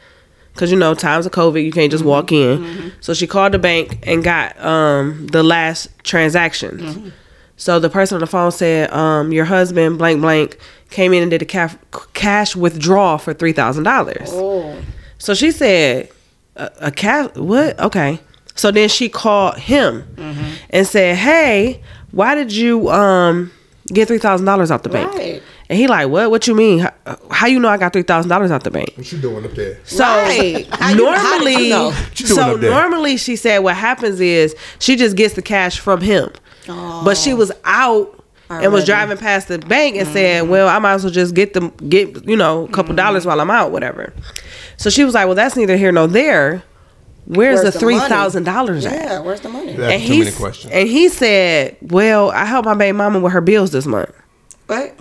because 0.58 0.72
you 0.72 0.76
know 0.76 0.92
times 0.92 1.24
of 1.24 1.30
COVID, 1.30 1.64
you 1.64 1.70
can't 1.70 1.88
just 1.90 2.04
walk 2.04 2.32
in. 2.32 2.92
So 3.00 3.14
she 3.14 3.28
called 3.28 3.52
the 3.52 3.60
bank 3.60 4.00
and 4.02 4.24
got 4.24 4.58
um, 4.60 5.28
the 5.28 5.44
last 5.44 5.88
transactions. 6.02 7.12
So 7.56 7.78
the 7.78 7.88
person 7.88 8.16
on 8.16 8.20
the 8.20 8.26
phone 8.26 8.50
said, 8.50 8.90
um, 8.92 9.32
"Your 9.32 9.44
husband, 9.44 9.98
blank 9.98 10.20
blank, 10.20 10.58
came 10.90 11.12
in 11.12 11.22
and 11.22 11.30
did 11.30 11.42
a 11.42 11.44
cash 11.44 11.74
cash 12.12 12.56
withdrawal 12.56 13.18
for 13.18 13.32
three 13.32 13.52
thousand 13.52 13.84
dollars." 13.84 14.30
Oh. 14.32 14.76
So 15.18 15.32
she 15.34 15.52
said, 15.52 16.08
"A, 16.56 16.70
a 16.80 16.90
cat? 16.90 17.36
What? 17.36 17.78
Okay." 17.78 18.18
So 18.56 18.72
then 18.72 18.88
she 18.88 19.08
called 19.08 19.58
him 19.58 20.04
and 20.70 20.84
said, 20.86 21.16
"Hey, 21.16 21.82
why 22.10 22.34
did 22.34 22.52
you 22.52 22.90
um 22.90 23.52
get 23.92 24.08
three 24.08 24.18
thousand 24.18 24.46
dollars 24.46 24.72
out 24.72 24.82
the 24.82 24.88
bank?" 24.88 25.14
Right. 25.14 25.42
And 25.70 25.78
he 25.78 25.86
like, 25.86 26.08
"What? 26.08 26.30
What 26.30 26.46
you 26.46 26.54
mean? 26.54 26.78
How, 26.78 26.92
how 27.30 27.46
you 27.46 27.58
know 27.58 27.68
I 27.68 27.76
got 27.76 27.92
three 27.92 28.02
thousand 28.02 28.30
dollars 28.30 28.50
out 28.50 28.64
the 28.64 28.70
bank?" 28.70 28.92
What 28.96 29.10
you 29.12 29.18
doing 29.18 29.44
up 29.44 29.52
there? 29.52 29.78
So 29.84 30.04
Right. 30.04 30.66
How 30.72 30.90
you- 30.90 30.96
normally, 30.96 31.64
you 31.64 31.70
know? 31.70 31.86
What 31.90 32.20
you 32.20 32.26
doing 32.26 32.38
so 32.38 32.56
normally 32.56 33.16
she 33.16 33.36
said 33.36 33.58
what 33.58 33.76
happens 33.76 34.20
is 34.20 34.54
she 34.78 34.96
just 34.96 35.16
gets 35.16 35.34
the 35.34 35.42
cash 35.42 35.78
from 35.78 36.00
him, 36.00 36.30
oh. 36.68 37.02
but 37.04 37.16
she 37.16 37.34
was 37.34 37.52
out 37.64 38.14
and 38.50 38.72
was 38.72 38.86
driving 38.86 39.18
past 39.18 39.48
the 39.48 39.58
bank 39.58 39.96
and 39.96 40.08
said, 40.08 40.44
mm. 40.44 40.48
"Well, 40.48 40.68
I 40.68 40.78
might 40.78 40.94
as 40.94 41.04
well 41.04 41.12
just 41.12 41.34
get 41.34 41.52
them 41.52 41.70
get 41.88 42.26
you 42.26 42.36
know 42.36 42.64
a 42.64 42.68
couple 42.68 42.94
mm. 42.94 42.96
dollars 42.96 43.26
while 43.26 43.40
I'm 43.40 43.50
out, 43.50 43.70
whatever." 43.70 44.12
So 44.78 44.90
she 44.90 45.04
was 45.04 45.14
like, 45.14 45.26
"Well, 45.26 45.34
that's 45.34 45.56
neither 45.56 45.76
here 45.76 45.92
nor 45.92 46.06
there. 46.06 46.62
Where's, 47.26 47.60
Where's 47.60 47.60
the 47.60 47.70
the 47.72 47.78
three 47.78 47.98
thousand 47.98 48.44
dollars 48.44 48.86
at?" 48.86 48.92
Yeah, 48.94 49.20
where's 49.20 49.42
the 49.42 49.50
money? 49.50 49.74
That's 49.74 49.92
And 49.92 50.02
too 50.02 50.12
he 50.12 50.18
many 50.20 50.32
questions. 50.32 50.72
and 50.72 50.88
he 50.88 51.10
said, 51.10 51.76
"Well, 51.82 52.30
I 52.30 52.46
helped 52.46 52.64
my 52.64 52.74
baby 52.74 52.96
mama 52.96 53.20
with 53.20 53.34
her 53.34 53.42
bills 53.42 53.70
this 53.70 53.84
month." 53.84 54.12
What? 54.66 54.98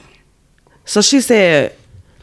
So 0.87 1.01
she 1.01 1.21
said, 1.21 1.75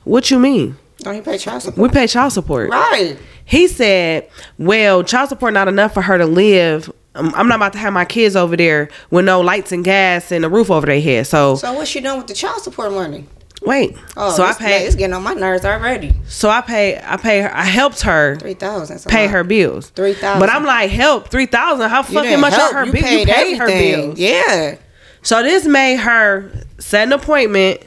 "What 0.03 0.31
you 0.33 0.39
mean? 0.41 0.77
Don't 0.99 1.15
you 1.15 1.23
pay 1.23 1.39
child 1.39 1.63
support? 1.63 1.81
We 1.81 1.89
pay 1.95 2.07
child 2.09 2.33
support." 2.33 2.71
Right. 2.71 3.17
He 3.45 3.69
said, 3.69 4.29
"Well, 4.59 5.05
child 5.05 5.29
support 5.29 5.53
not 5.55 5.69
enough 5.69 5.95
for 5.95 6.03
her 6.03 6.19
to 6.19 6.27
live. 6.27 6.91
Um, 7.15 7.33
I'm 7.37 7.47
not 7.47 7.57
about 7.57 7.75
to 7.75 7.79
have 7.79 7.93
my 7.93 8.05
kids 8.05 8.35
over 8.35 8.57
there 8.57 8.89
with 9.11 9.25
no 9.25 9.41
lights 9.41 9.71
and 9.71 9.85
gas 9.85 10.33
and 10.33 10.45
a 10.45 10.49
roof 10.49 10.69
over 10.71 10.85
their 10.87 11.01
head. 11.01 11.29
So, 11.29 11.55
So 11.55 11.73
what's 11.75 11.89
she 11.89 12.01
doing 12.01 12.17
with 12.19 12.27
the 12.27 12.35
child 12.35 12.61
support 12.63 12.91
money? 12.91 13.27
wait. 13.63 13.97
Oh, 14.17 14.31
so 14.35 14.43
I 14.43 14.53
pay. 14.53 14.85
It's 14.85 14.95
getting 14.97 15.15
on 15.15 15.23
my 15.23 15.33
nerves 15.35 15.65
already. 15.65 16.13
So 16.27 16.49
I 16.51 16.61
pay. 16.61 17.01
I 17.03 17.17
pay 17.17 17.43
her. 17.43 17.55
I 17.55 17.63
helped 17.65 18.01
her 18.03 18.37
Three 18.37 18.55
thousand. 18.55 18.99
pay 19.11 19.27
her 19.29 19.45
bills. 19.45 19.91
3,000. 19.91 20.41
But 20.41 20.51
I'm 20.51 20.65
like, 20.65 20.91
help 20.91 21.29
three 21.29 21.47
thousand. 21.47 21.89
How 21.91 22.03
fucking 22.03 22.41
much 22.41 22.53
are 22.55 22.73
her 22.75 22.87
you 22.87 22.93
bills? 22.93 23.05
You 23.11 23.19
paid 23.27 23.29
paid 23.29 23.59
her 23.59 23.67
bills. 23.67 24.19
Yeah. 24.19 24.77
So 25.23 25.43
this 25.43 25.67
made 25.67 25.97
her 25.97 26.51
set 26.79 27.07
an 27.07 27.13
appointment 27.13 27.81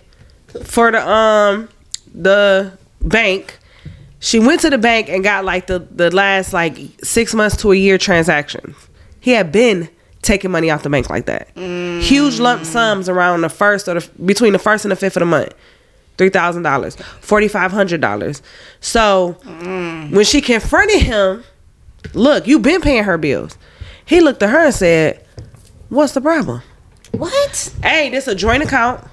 for 0.63 0.91
the 0.91 1.08
um 1.08 1.70
the 2.13 2.78
bank. 3.02 3.60
She 4.20 4.39
went 4.39 4.62
to 4.62 4.70
the 4.70 4.78
bank 4.78 5.10
and 5.10 5.24
got 5.24 5.46
like 5.46 5.67
the 5.67 5.80
the 5.80 6.13
last 6.13 6.54
like 6.54 6.78
six 7.04 7.34
months 7.34 7.58
to 7.58 7.72
a 7.72 7.76
year 7.76 7.98
transactions. 7.98 8.76
He 9.20 9.32
had 9.32 9.52
been 9.52 9.89
taking 10.22 10.52
money 10.52 10.70
out 10.70 10.84
the 10.84 10.89
bank 10.89 11.10
like 11.10 11.26
that, 11.28 11.50
huge 11.56 12.39
lump 12.39 12.65
sums 12.65 13.08
around 13.08 13.41
the 13.41 13.50
first 13.50 13.88
or 13.88 14.00
the 14.00 14.10
between 14.26 14.52
the 14.54 14.60
first 14.60 14.84
and 14.86 14.91
the 14.91 14.96
fifth 14.96 15.15
of 15.15 15.22
the 15.22 15.26
month. 15.26 15.54
Three 16.17 16.30
thousand 16.30 16.63
dollars, 16.63 16.96
forty 17.22 17.48
five 17.48 17.72
hundred 17.72 18.02
dollars. 18.02 18.41
So 18.82 19.34
when 20.12 20.26
she 20.26 20.41
confronted 20.41 21.02
him, 21.04 21.43
look, 22.13 22.48
you've 22.48 22.63
been 22.63 22.82
paying 22.82 23.04
her 23.04 23.17
bills. 23.20 23.56
He 24.06 24.20
looked 24.20 24.41
at 24.41 24.50
her 24.50 24.65
and 24.65 24.74
said, 24.74 25.24
"What's 25.89 26.13
the 26.13 26.22
problem?" 26.22 26.63
What? 27.12 27.74
Hey, 27.84 28.10
this 28.10 28.28
a 28.28 28.34
joint 28.34 28.63
account. 28.63 29.04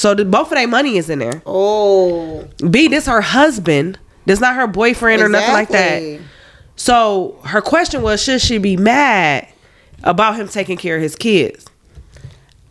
So 0.00 0.14
the, 0.14 0.24
both 0.24 0.46
of 0.46 0.54
their 0.54 0.66
money 0.66 0.96
is 0.96 1.10
in 1.10 1.18
there. 1.18 1.42
Oh. 1.44 2.48
B, 2.70 2.88
this 2.88 3.04
her 3.04 3.20
husband. 3.20 3.98
This 4.24 4.40
not 4.40 4.54
her 4.54 4.66
boyfriend 4.66 5.20
or 5.20 5.28
nothing 5.28 5.52
like 5.52 5.68
that. 5.68 6.20
So 6.74 7.38
her 7.44 7.60
question 7.60 8.00
was, 8.00 8.22
should 8.22 8.40
she 8.40 8.56
be 8.56 8.78
mad 8.78 9.46
about 10.02 10.36
him 10.36 10.48
taking 10.48 10.78
care 10.78 10.96
of 10.96 11.02
his 11.02 11.16
kids? 11.16 11.66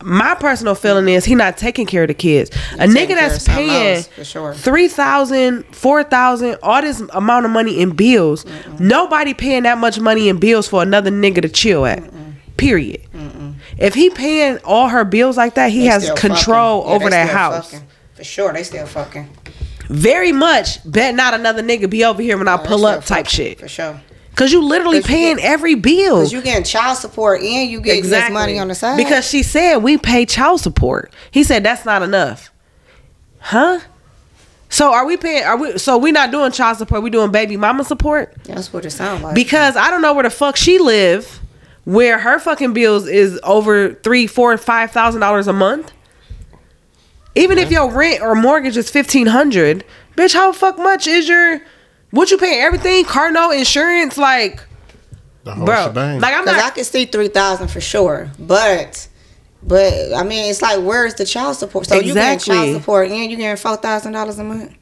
My 0.02 0.34
personal 0.34 0.74
feeling 0.74 1.08
is 1.08 1.24
he 1.24 1.36
not 1.36 1.56
taking 1.56 1.86
care 1.86 2.02
of 2.02 2.08
the 2.08 2.16
kids. 2.16 2.50
A 2.80 2.88
nigga 2.88 3.10
that's 3.10 3.48
paying 3.48 3.98
else, 3.98 4.08
for 4.08 4.24
sure. 4.24 4.54
three 4.56 4.88
thousand, 4.88 5.66
four 5.76 6.04
thousand, 6.04 6.58
all 6.64 6.82
this 6.82 7.00
amount 7.14 7.46
of 7.46 7.52
money 7.52 7.80
in 7.80 7.96
bills. 7.96 8.44
Nobody 8.80 9.36
paying 9.36 9.64
that 9.64 9.78
much 9.78 10.00
money 10.00 10.30
in 10.30 10.40
bills 10.40 10.68
for 10.68 10.82
another 10.82 11.12
nigga 11.12 11.44
to 11.44 11.50
chill 11.50 11.86
at. 11.86 12.02
Period. 12.58 13.06
If 13.80 13.94
he 13.96 14.10
paying 14.10 14.58
all 14.66 14.90
her 14.90 15.04
bills 15.06 15.38
like 15.38 15.56
that, 15.56 15.72
he 15.72 15.80
They 15.82 15.86
has 15.86 16.12
control. 16.12 16.86
Yeah, 16.86 16.94
over 16.96 17.10
that 17.10 17.30
house. 17.30 17.72
fucking. 17.72 17.88
For 18.16 18.24
sure, 18.24 18.54
they 18.54 18.64
still 18.64 18.86
fucking. 18.86 19.30
Very 19.88 20.32
much. 20.32 20.80
Bet 20.86 21.16
not 21.16 21.34
another 21.34 21.64
nigga 21.64 21.90
be 21.90 22.04
over 22.04 22.22
here 22.22 22.38
when 22.38 22.48
I 22.48 22.58
pull 22.58 22.86
up 22.86 23.06
type 23.06 23.26
fucking, 23.26 23.30
shit. 23.30 23.60
For 23.60 23.68
sure. 23.68 24.02
Cause 24.36 24.52
you 24.54 24.62
literally 24.62 25.02
'Cause 25.02 25.10
you 25.10 25.16
paying 25.16 25.36
get- 25.38 25.46
every 25.46 25.76
bill. 25.76 26.18
Cause 26.22 26.32
you 26.32 26.42
getting 26.42 26.64
child 26.64 26.98
support 26.98 27.42
and 27.42 27.70
you 27.70 27.82
getting 27.82 28.10
this 28.10 28.30
money 28.30 28.58
on 28.60 28.68
the 28.70 28.76
side. 28.76 28.96
Because 28.98 29.28
she 29.28 29.44
said 29.44 29.78
we 29.78 29.98
pay 29.98 30.26
child 30.26 30.62
support. 30.62 31.12
He 31.32 31.44
said 31.44 31.64
that's 31.64 31.84
not 31.86 32.04
enough. 32.04 32.52
Huh? 33.40 33.80
So 34.70 34.94
are 34.94 35.06
we 35.06 35.18
paying 35.18 35.44
are 35.44 35.58
we 35.58 35.78
so 35.78 35.98
we 35.98 36.12
not 36.12 36.32
doing 36.32 36.52
child 36.52 36.78
support, 36.78 37.02
we 37.02 37.10
doing 37.10 37.32
baby 37.32 37.58
mama 37.58 37.84
support? 37.84 38.34
that's 38.46 38.72
what 38.72 38.86
it 38.86 38.92
sounds 38.92 39.24
like. 39.24 39.36
Because 39.36 39.76
I 39.76 39.90
don't 39.90 40.02
know 40.02 40.14
where 40.14 40.24
the 40.24 40.30
fuck 40.30 40.56
she 40.56 40.78
live, 40.80 41.40
where 41.90 42.20
her 42.20 42.38
fucking 42.40 42.74
bills 42.74 43.08
is 43.08 43.40
over 43.44 43.96
three, 43.96 44.28
four, 44.28 44.56
five 44.58 44.92
thousand 44.92 45.22
dollars 45.22 45.48
a 45.48 45.54
month. 45.54 45.92
Even 47.36 47.58
if 47.58 47.72
your 47.72 47.90
rent 47.92 48.22
or 48.22 48.36
mortgage 48.36 48.78
is 48.78 48.90
fifteen 48.90 49.28
hundred, 49.28 49.84
bitch, 50.16 50.34
how 50.34 50.52
fuck 50.52 50.78
much 50.78 51.08
is 51.08 51.28
your 51.28 51.62
what 52.12 52.30
you 52.32 52.38
paying? 52.38 52.60
Everything, 52.62 53.06
car 53.06 53.32
note, 53.32 53.52
insurance, 53.52 54.18
like 54.18 54.62
The 55.46 55.54
whole 55.56 55.66
bro. 55.66 55.86
shebang. 55.88 56.20
Like 56.20 56.34
I'm 56.34 56.44
Because 56.44 56.58
I 56.58 56.62
not 56.62 56.76
can 56.76 56.84
see 56.84 57.06
three 57.06 57.28
thousand 57.30 57.70
for 57.70 57.82
sure, 57.82 58.30
but 58.38 59.08
but 59.64 60.14
I 60.14 60.24
mean 60.24 60.50
it's 60.50 60.62
like 60.62 60.80
where's 60.82 61.16
the 61.16 61.26
child 61.26 61.56
support? 61.56 61.86
So 61.88 61.96
you 61.96 62.14
getting 62.14 62.40
child 62.40 62.76
support 62.76 63.10
and 63.10 63.16
you're 63.32 63.38
getting 63.40 63.58
four 63.58 63.78
thousand 63.78 64.14
dollars 64.14 64.38
a 64.38 64.44
month. 64.44 64.76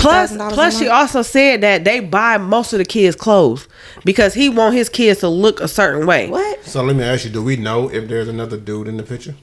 Plus 0.00 0.32
$1,000 0.32 0.50
a 0.50 0.54
plus 0.54 0.78
she 0.78 0.88
also 0.88 1.22
said 1.22 1.60
that 1.62 1.84
they 1.84 2.00
buy 2.00 2.38
most 2.38 2.72
of 2.72 2.78
the 2.78 2.84
kids 2.84 3.16
clothes 3.16 3.68
because 4.04 4.34
he 4.34 4.48
want 4.48 4.74
his 4.74 4.88
kids 4.88 5.20
to 5.20 5.28
look 5.28 5.60
a 5.60 5.68
certain 5.68 6.06
way. 6.06 6.28
What? 6.28 6.64
so 6.64 6.82
let 6.82 6.96
me 6.96 7.04
ask 7.04 7.24
you: 7.24 7.30
Do 7.30 7.42
we 7.42 7.56
know 7.56 7.88
if 7.90 8.08
there's 8.08 8.28
another 8.28 8.56
dude 8.56 8.88
in 8.88 8.96
the 8.96 9.02
picture? 9.02 9.34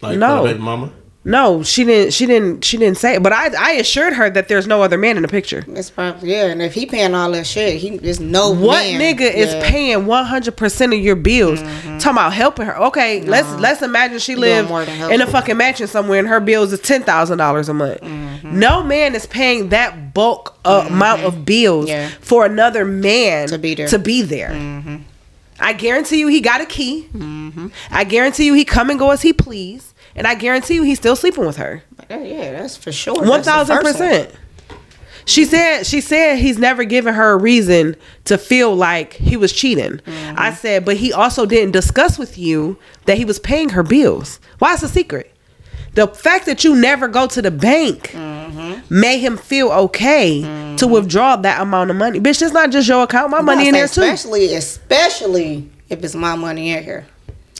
Like 0.00 0.18
No. 0.18 0.38
for 0.42 0.48
the 0.48 0.54
baby 0.54 0.64
mama. 0.64 0.92
No, 1.26 1.62
she 1.62 1.84
didn't 1.84 2.12
she 2.12 2.26
didn't 2.26 2.64
she 2.64 2.76
didn't 2.76 2.98
say 2.98 3.14
it. 3.14 3.22
But 3.22 3.32
I 3.32 3.48
I 3.58 3.70
assured 3.72 4.12
her 4.12 4.28
that 4.30 4.48
there's 4.48 4.66
no 4.66 4.82
other 4.82 4.98
man 4.98 5.16
in 5.16 5.22
the 5.22 5.28
picture. 5.28 5.64
It's 5.68 5.88
probably 5.88 6.30
yeah, 6.32 6.48
and 6.48 6.60
if 6.60 6.74
he 6.74 6.84
paying 6.84 7.14
all 7.14 7.30
that 7.32 7.46
shit, 7.46 7.78
he 7.80 7.96
there's 7.96 8.20
no 8.20 8.50
What 8.50 8.84
man. 8.84 9.00
nigga 9.00 9.32
is 9.32 9.54
paying 9.64 10.04
one 10.04 10.26
hundred 10.26 10.56
percent 10.58 10.92
of 10.92 10.98
your 11.00 11.16
bills? 11.16 11.62
Talking 11.62 12.10
about 12.10 12.34
helping 12.34 12.66
her. 12.66 12.76
Okay, 12.88 13.22
let's 13.22 13.48
let's 13.54 13.80
imagine 13.80 14.18
she 14.18 14.34
doing 14.34 14.68
live 14.68 15.10
in 15.10 15.22
a 15.22 15.26
fucking 15.26 15.56
mansion 15.56 15.86
somewhere 15.86 16.18
and 16.18 16.28
her 16.28 16.40
bills 16.40 16.72
is 16.74 16.80
ten 16.80 17.02
thousand 17.02 17.38
dollars 17.38 17.70
a 17.70 17.74
month. 17.74 18.02
Mm-hmm. 18.02 18.58
No 18.58 18.82
man 18.82 19.14
is 19.14 19.24
paying 19.24 19.70
that 19.70 20.12
bulk 20.12 20.58
uh, 20.66 20.84
amount 20.88 21.22
of 21.22 21.46
bills 21.46 21.88
Yeah. 21.88 22.10
for 22.20 22.44
another 22.44 22.84
man 22.84 23.48
To 23.48 23.58
be 23.58 23.74
there. 23.74 23.88
To 23.88 23.98
be 23.98 24.20
there. 24.20 24.50
Mm-hmm. 24.50 24.96
I 25.58 25.72
guarantee 25.72 26.18
you 26.18 26.26
he 26.26 26.40
got 26.40 26.60
a 26.60 26.66
key. 26.66 27.08
I 27.90 28.04
guarantee 28.04 28.44
you 28.44 28.54
he 28.54 28.64
come 28.66 28.90
and 28.90 28.98
go 28.98 29.10
as 29.10 29.22
he 29.22 29.32
please. 29.32 29.93
And 30.16 30.26
I 30.26 30.34
guarantee 30.34 30.74
you 30.74 30.82
he's 30.82 30.98
still 30.98 31.16
sleeping 31.16 31.44
with 31.44 31.56
her. 31.56 31.82
Yeah, 32.08 32.52
that's 32.52 32.76
for 32.76 32.92
sure. 32.92 33.14
One 33.14 33.40
the 33.40 33.44
thousand 33.44 33.78
percent. 33.80 34.30
She 35.26 35.44
said 35.46 35.84
she 35.84 36.00
said 36.00 36.36
he's 36.36 36.58
never 36.58 36.84
given 36.84 37.14
her 37.14 37.32
a 37.32 37.36
reason 37.36 37.96
to 38.24 38.36
feel 38.36 38.74
like 38.76 39.14
he 39.14 39.36
was 39.36 39.52
cheating. 39.52 39.92
Mm-hmm. 39.98 40.34
I 40.38 40.52
said, 40.52 40.84
but 40.84 40.98
he 40.98 41.12
also 41.12 41.46
didn't 41.46 41.72
discuss 41.72 42.18
with 42.18 42.36
you 42.36 42.78
that 43.06 43.16
he 43.16 43.24
was 43.24 43.38
paying 43.38 43.70
her 43.70 43.82
bills. 43.82 44.38
Why 44.58 44.74
is 44.74 44.82
a 44.82 44.88
secret? 44.88 45.30
The 45.94 46.08
fact 46.08 46.46
that 46.46 46.62
you 46.64 46.74
never 46.74 47.08
go 47.08 47.26
to 47.26 47.40
the 47.42 47.50
bank 47.50 48.14
Mm-hmm. 48.54 49.00
made 49.00 49.18
him 49.18 49.36
feel 49.36 49.70
okay 49.70 50.42
to 50.76 50.86
withdraw 50.86 51.34
that 51.36 51.60
amount 51.60 51.90
of 51.90 51.96
money. 51.96 52.20
Bitch, 52.20 52.40
it's 52.42 52.52
not 52.52 52.70
just 52.70 52.86
your 52.86 53.02
account. 53.02 53.30
My 53.30 53.40
money 53.40 53.66
in 53.66 53.72
there 53.72 53.88
too. 53.88 54.02
Especially, 54.02 54.54
especially 54.54 55.68
if 55.88 56.04
it's 56.04 56.14
my 56.14 56.36
money 56.36 56.70
in 56.70 56.84
here. 56.84 57.06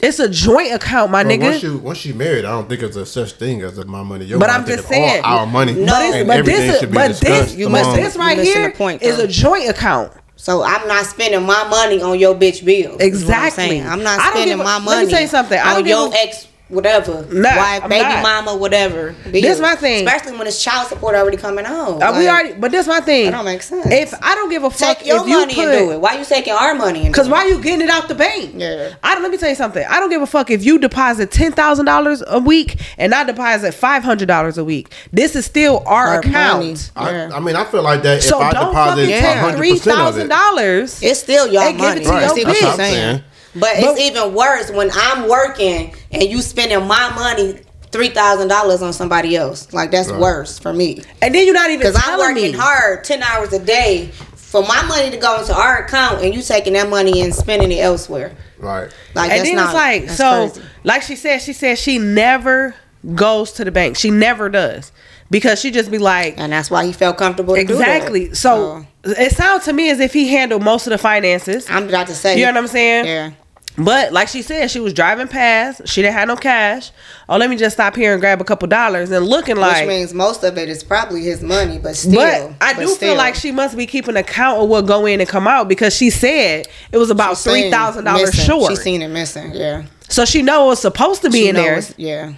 It's 0.03 0.19
a 0.19 0.29
joint 0.29 0.73
account, 0.73 1.11
my 1.13 1.23
But 1.23 1.31
nigga. 1.31 1.41
once 1.43 1.63
you 1.63 1.79
once 1.79 2.05
you 2.05 2.15
married, 2.15 2.45
I 2.45 2.51
don't 2.51 2.69
think 2.69 2.81
there's 2.81 2.97
a 2.97 3.07
such 3.07 3.33
thing 3.33 3.63
as 3.63 3.79
a 3.79 3.85
my 3.85 4.03
money. 4.03 4.25
Your 4.27 4.39
But 4.39 4.49
money. 4.49 4.61
I'm 4.61 4.67
just 4.67 4.79
it's 4.81 4.87
all 4.87 4.93
saying- 4.93 5.23
our 5.25 5.47
money. 5.47 5.73
No, 5.73 5.95
and 5.95 6.27
but 6.29 6.45
this, 6.45 6.81
should 6.81 6.91
be 6.91 6.95
but 6.95 7.17
this, 7.21 7.55
You 7.55 7.67
among- 7.69 7.81
missing 7.87 8.05
this 8.05 8.17
right 8.17 8.37
missing 8.37 8.53
here 8.55 8.71
point, 8.73 9.03
is 9.03 9.19
a 9.19 9.29
joint 9.29 9.69
account. 9.71 10.13
So 10.37 10.63
I'm 10.63 10.87
not 10.89 11.07
spending 11.07 11.43
my 11.47 11.67
money 11.69 12.03
on 12.03 12.19
your 12.19 12.35
bitch 12.35 12.65
bills. 12.65 13.01
is 13.01 13.25
what 13.25 13.35
I'm 13.35 13.47
Exactly. 13.47 13.81
I'm 13.81 14.03
not 14.03 14.19
I 14.19 14.25
don't 14.25 14.33
spending 14.33 14.57
give 14.59 14.61
a- 14.61 14.65
my 14.65 14.75
let 14.75 14.81
me 14.81 14.85
money 14.87 15.11
tell 15.11 15.21
you 15.23 15.29
something. 15.29 15.59
I 15.59 15.65
don't 15.65 15.77
on 15.77 15.79
give 15.85 15.87
your 15.89 16.13
a- 16.13 16.17
ex 16.19 16.47
whatever 16.69 17.27
Nah, 17.31 17.57
wife, 17.57 17.83
I'm 17.85 17.89
baby 17.91 18.09
not. 18.09 18.23
mama, 18.23 18.57
whatever. 18.57 19.15
This 19.27 19.45
is 19.45 19.61
my 19.61 19.75
thing. 19.77 20.07
Especially 20.07 20.37
when 20.37 20.47
it's 20.47 20.63
child 20.63 20.89
support 20.89 21.15
already 21.15 21.37
coming 21.37 21.67
on. 21.67 22.03
Uh, 22.03 22.19
we 22.19 22.27
already, 22.29 22.55
but 22.55 22.71
this 22.71 22.87
my 22.87 23.01
thing. 23.01 23.27
That 23.27 23.33
don't 23.33 23.45
make 23.45 23.63
sense. 23.63 23.87
If 23.91 24.15
I 24.23 24.35
don't 24.35 24.49
give 24.51 24.65
a 24.65 24.71
fuck 24.71 24.99
take 24.99 25.07
your 25.07 25.21
if 25.23 25.29
you 25.29 25.39
money 25.39 25.55
put, 25.55 25.65
and 25.69 25.89
do 25.89 25.93
it. 25.93 26.01
Why 26.01 26.19
you 26.19 26.25
taking 26.25 26.55
our 26.55 26.75
money? 26.75 27.05
and 27.07 27.15
Cause 27.15 27.27
do 27.27 27.33
why 27.33 27.45
it? 27.45 27.51
you 27.51 27.63
getting 27.63 27.83
it 27.83 27.91
out 27.91 28.09
the 28.09 28.15
bank? 28.15 28.53
Yeah. 28.57 28.95
I 29.03 29.15
don't. 29.15 29.23
Let 29.23 29.31
me 29.31 29.37
tell 29.39 29.49
you 29.51 29.55
something. 29.55 29.85
I 29.89 30.01
don't 30.01 30.11
give 30.11 30.23
a 30.23 30.27
fuck 30.27 30.51
if 30.51 30.65
you 30.65 30.79
deposit 30.79 31.31
ten 31.31 31.53
thousand 31.53 31.85
dollars 31.85 32.23
a 32.27 32.41
week 32.41 32.81
and 32.99 33.15
I 33.15 33.25
deposit 33.25 33.73
five 33.75 34.03
hundred 34.03 34.27
dollars 34.29 34.57
a 34.59 34.65
week. 34.65 34.91
This 35.13 35.37
is 35.37 35.45
still 35.45 35.83
our, 35.87 36.07
Our 36.09 36.19
account. 36.21 36.59
money. 36.97 37.17
Yeah. 37.17 37.31
I, 37.33 37.37
I 37.37 37.41
mean, 37.41 37.57
I 37.57 37.65
feel 37.65 37.83
like 37.83 38.03
that 38.03 38.23
So 38.23 38.39
if 38.41 38.47
I 38.47 38.53
don't 38.53 38.69
deposit 38.69 39.01
fucking 39.03 39.21
take 39.21 39.37
hundred 39.39 39.57
three 39.59 39.73
percent 39.73 39.99
of 39.99 40.05
thousand 40.05 40.27
it, 40.27 40.29
dollars. 40.29 41.03
It's 41.03 41.21
still 41.21 41.47
your 41.53 41.63
And 41.63 41.79
give 41.79 41.97
it 41.97 42.05
to 42.05 42.13
your 42.13 42.29
See, 42.31 42.45
bitch. 42.45 43.23
What 43.55 43.71
I'm 43.71 43.75
That's 43.75 43.83
what 43.83 43.91
I'm 43.91 43.97
saying. 43.97 44.15
saying. 44.15 44.15
But 44.15 44.15
it's 44.15 44.19
even 44.19 44.35
worse 44.35 44.71
when 44.71 44.91
I'm 44.95 45.29
working 45.29 45.95
and 46.13 46.23
you 46.25 46.43
spending 46.43 46.87
my 46.87 47.11
money 47.15 47.61
three 47.93 48.09
thousand 48.09 48.49
dollars 48.49 48.83
on 48.83 48.93
somebody 48.93 49.37
else. 49.37 49.73
Like 49.73 49.91
that's 49.91 50.11
Right. 50.11 50.21
worse 50.21 50.59
for 50.59 50.73
me. 50.73 51.03
And 51.23 51.35
then 51.35 51.45
you're 51.47 51.55
not 51.55 51.71
even 51.71 51.79
Because 51.87 52.01
I'm 52.05 52.19
working 52.19 52.53
me. 52.53 52.59
hard 52.59 53.05
ten 53.05 53.23
hours 53.23 53.53
a 53.53 53.59
day 53.65 54.11
for 54.35 54.63
my 54.63 54.83
money 54.87 55.11
to 55.11 55.17
go 55.17 55.39
into 55.41 55.55
our 55.55 55.85
account 55.85 56.23
and 56.23 56.35
you 56.35 56.43
taking 56.43 56.73
that 56.75 56.89
money 56.89 57.21
and 57.23 57.35
spending 57.35 57.71
it 57.73 57.81
elsewhere. 57.81 58.33
right? 58.59 58.89
Like 59.15 59.31
and 59.31 59.41
that's 59.41 59.49
then 59.49 59.57
not, 59.57 59.65
it's 59.67 59.75
like 59.75 60.11
so 60.11 60.49
crazy. 60.51 60.69
like 60.85 61.03
she 61.03 61.17
said 61.17 61.39
she 61.39 61.53
said 61.53 61.79
she 61.79 61.99
never 61.99 62.75
goes 63.15 63.53
to 63.53 63.65
the 63.65 63.71
bank 63.71 63.97
she 63.97 64.11
never 64.11 64.49
does 64.49 64.91
because 65.31 65.61
she 65.61 65.71
just 65.71 65.91
be 65.91 65.99
like 65.99 66.35
and 66.39 66.53
that's 66.53 66.71
why 66.71 66.85
he 66.87 66.93
felt 66.93 67.17
comfortable. 67.19 67.55
To 67.55 67.65
do 67.65 67.77
that. 67.77 67.81
exactly 67.83 68.33
so 68.35 68.85
oh. 69.05 69.11
it 69.13 69.33
sounds 69.33 69.65
to 69.67 69.73
me 69.73 69.91
as 69.91 70.01
if 70.01 70.13
he 70.13 70.29
handled 70.29 70.63
most 70.63 70.87
of 70.87 70.91
the 70.93 70.99
finances 70.99 71.67
I'm 71.69 71.89
about 71.89 72.07
to 72.07 72.15
say. 72.15 72.39
you 72.39 72.47
know 72.47 72.53
what 72.53 72.59
i'm 72.59 72.67
saying 72.69 73.05
Yeah. 73.07 73.31
But 73.77 74.13
like 74.13 74.29
she 74.29 74.41
said 74.43 74.71
she 74.71 74.79
was 74.79 74.93
driving 74.95 75.27
past 75.27 75.87
she 75.89 76.01
didn't 76.01 76.15
have 76.15 76.29
no 76.29 76.37
cash 76.37 76.93
oh 77.29 77.37
let 77.37 77.51
me 77.51 77.57
just 77.57 77.75
stop 77.75 77.97
here 77.97 78.13
and 78.13 78.21
grab 78.21 78.41
a 78.41 78.45
couple 78.45 78.69
dollars 78.69 79.11
and 79.11 79.27
looking 79.27 79.57
like 79.57 79.83
Which 79.83 79.89
means 79.89 80.15
most 80.15 80.45
of 80.45 80.57
it 80.57 80.69
is 80.69 80.85
probably 80.85 81.23
his 81.23 81.43
money, 81.43 81.79
but 81.79 81.97
still. 81.97 82.15
but 82.15 82.55
I 82.61 82.75
do 82.75 82.87
still. 82.87 82.97
feel 83.11 83.17
like 83.17 83.35
she 83.35 83.51
must 83.51 83.77
be 83.77 83.87
keeping 83.87 84.17
account 84.17 84.63
of 84.63 84.69
what 84.69 84.83
go 84.87 85.07
in 85.07 85.19
and 85.21 85.29
come 85.29 85.49
out 85.49 85.67
because 85.69 85.95
she 85.97 86.11
said 86.11 86.67
it 86.93 86.99
was 86.99 87.11
about 87.11 87.31
She's 87.37 87.43
three 87.45 87.71
thousand 87.71 88.05
dollars 88.05 88.33
short. 88.35 88.71
She 88.71 88.77
seen 88.77 89.03
it 89.03 89.09
missing. 89.09 89.53
Yeah. 89.55 89.85
so 90.09 90.25
she 90.25 90.43
know 90.43 90.67
it 90.67 90.69
was 90.69 90.81
supposed 90.81 91.23
to 91.23 91.31
be 91.31 91.39
She 91.39 91.49
in 91.49 91.57
there, 91.57 91.73
it's- 91.79 91.95
Yeah. 91.97 92.35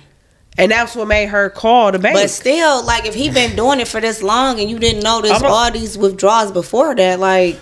and 0.56 0.70
that's 0.70 0.96
what 0.96 1.06
made 1.08 1.26
her 1.26 1.50
call 1.50 1.92
the 1.92 1.98
bank. 1.98 2.14
But 2.16 2.30
still, 2.30 2.82
like 2.84 3.04
if 3.04 3.14
he 3.14 3.28
been 3.28 3.54
doing 3.56 3.80
it 3.80 3.88
for 3.88 4.00
this 4.00 4.22
long 4.22 4.58
and 4.58 4.70
you 4.70 4.78
didn't 4.78 5.02
notice 5.02 5.42
all 5.42 5.70
these 5.70 5.98
withdrawals 5.98 6.50
before 6.52 6.94
that, 6.94 7.20
like 7.20 7.58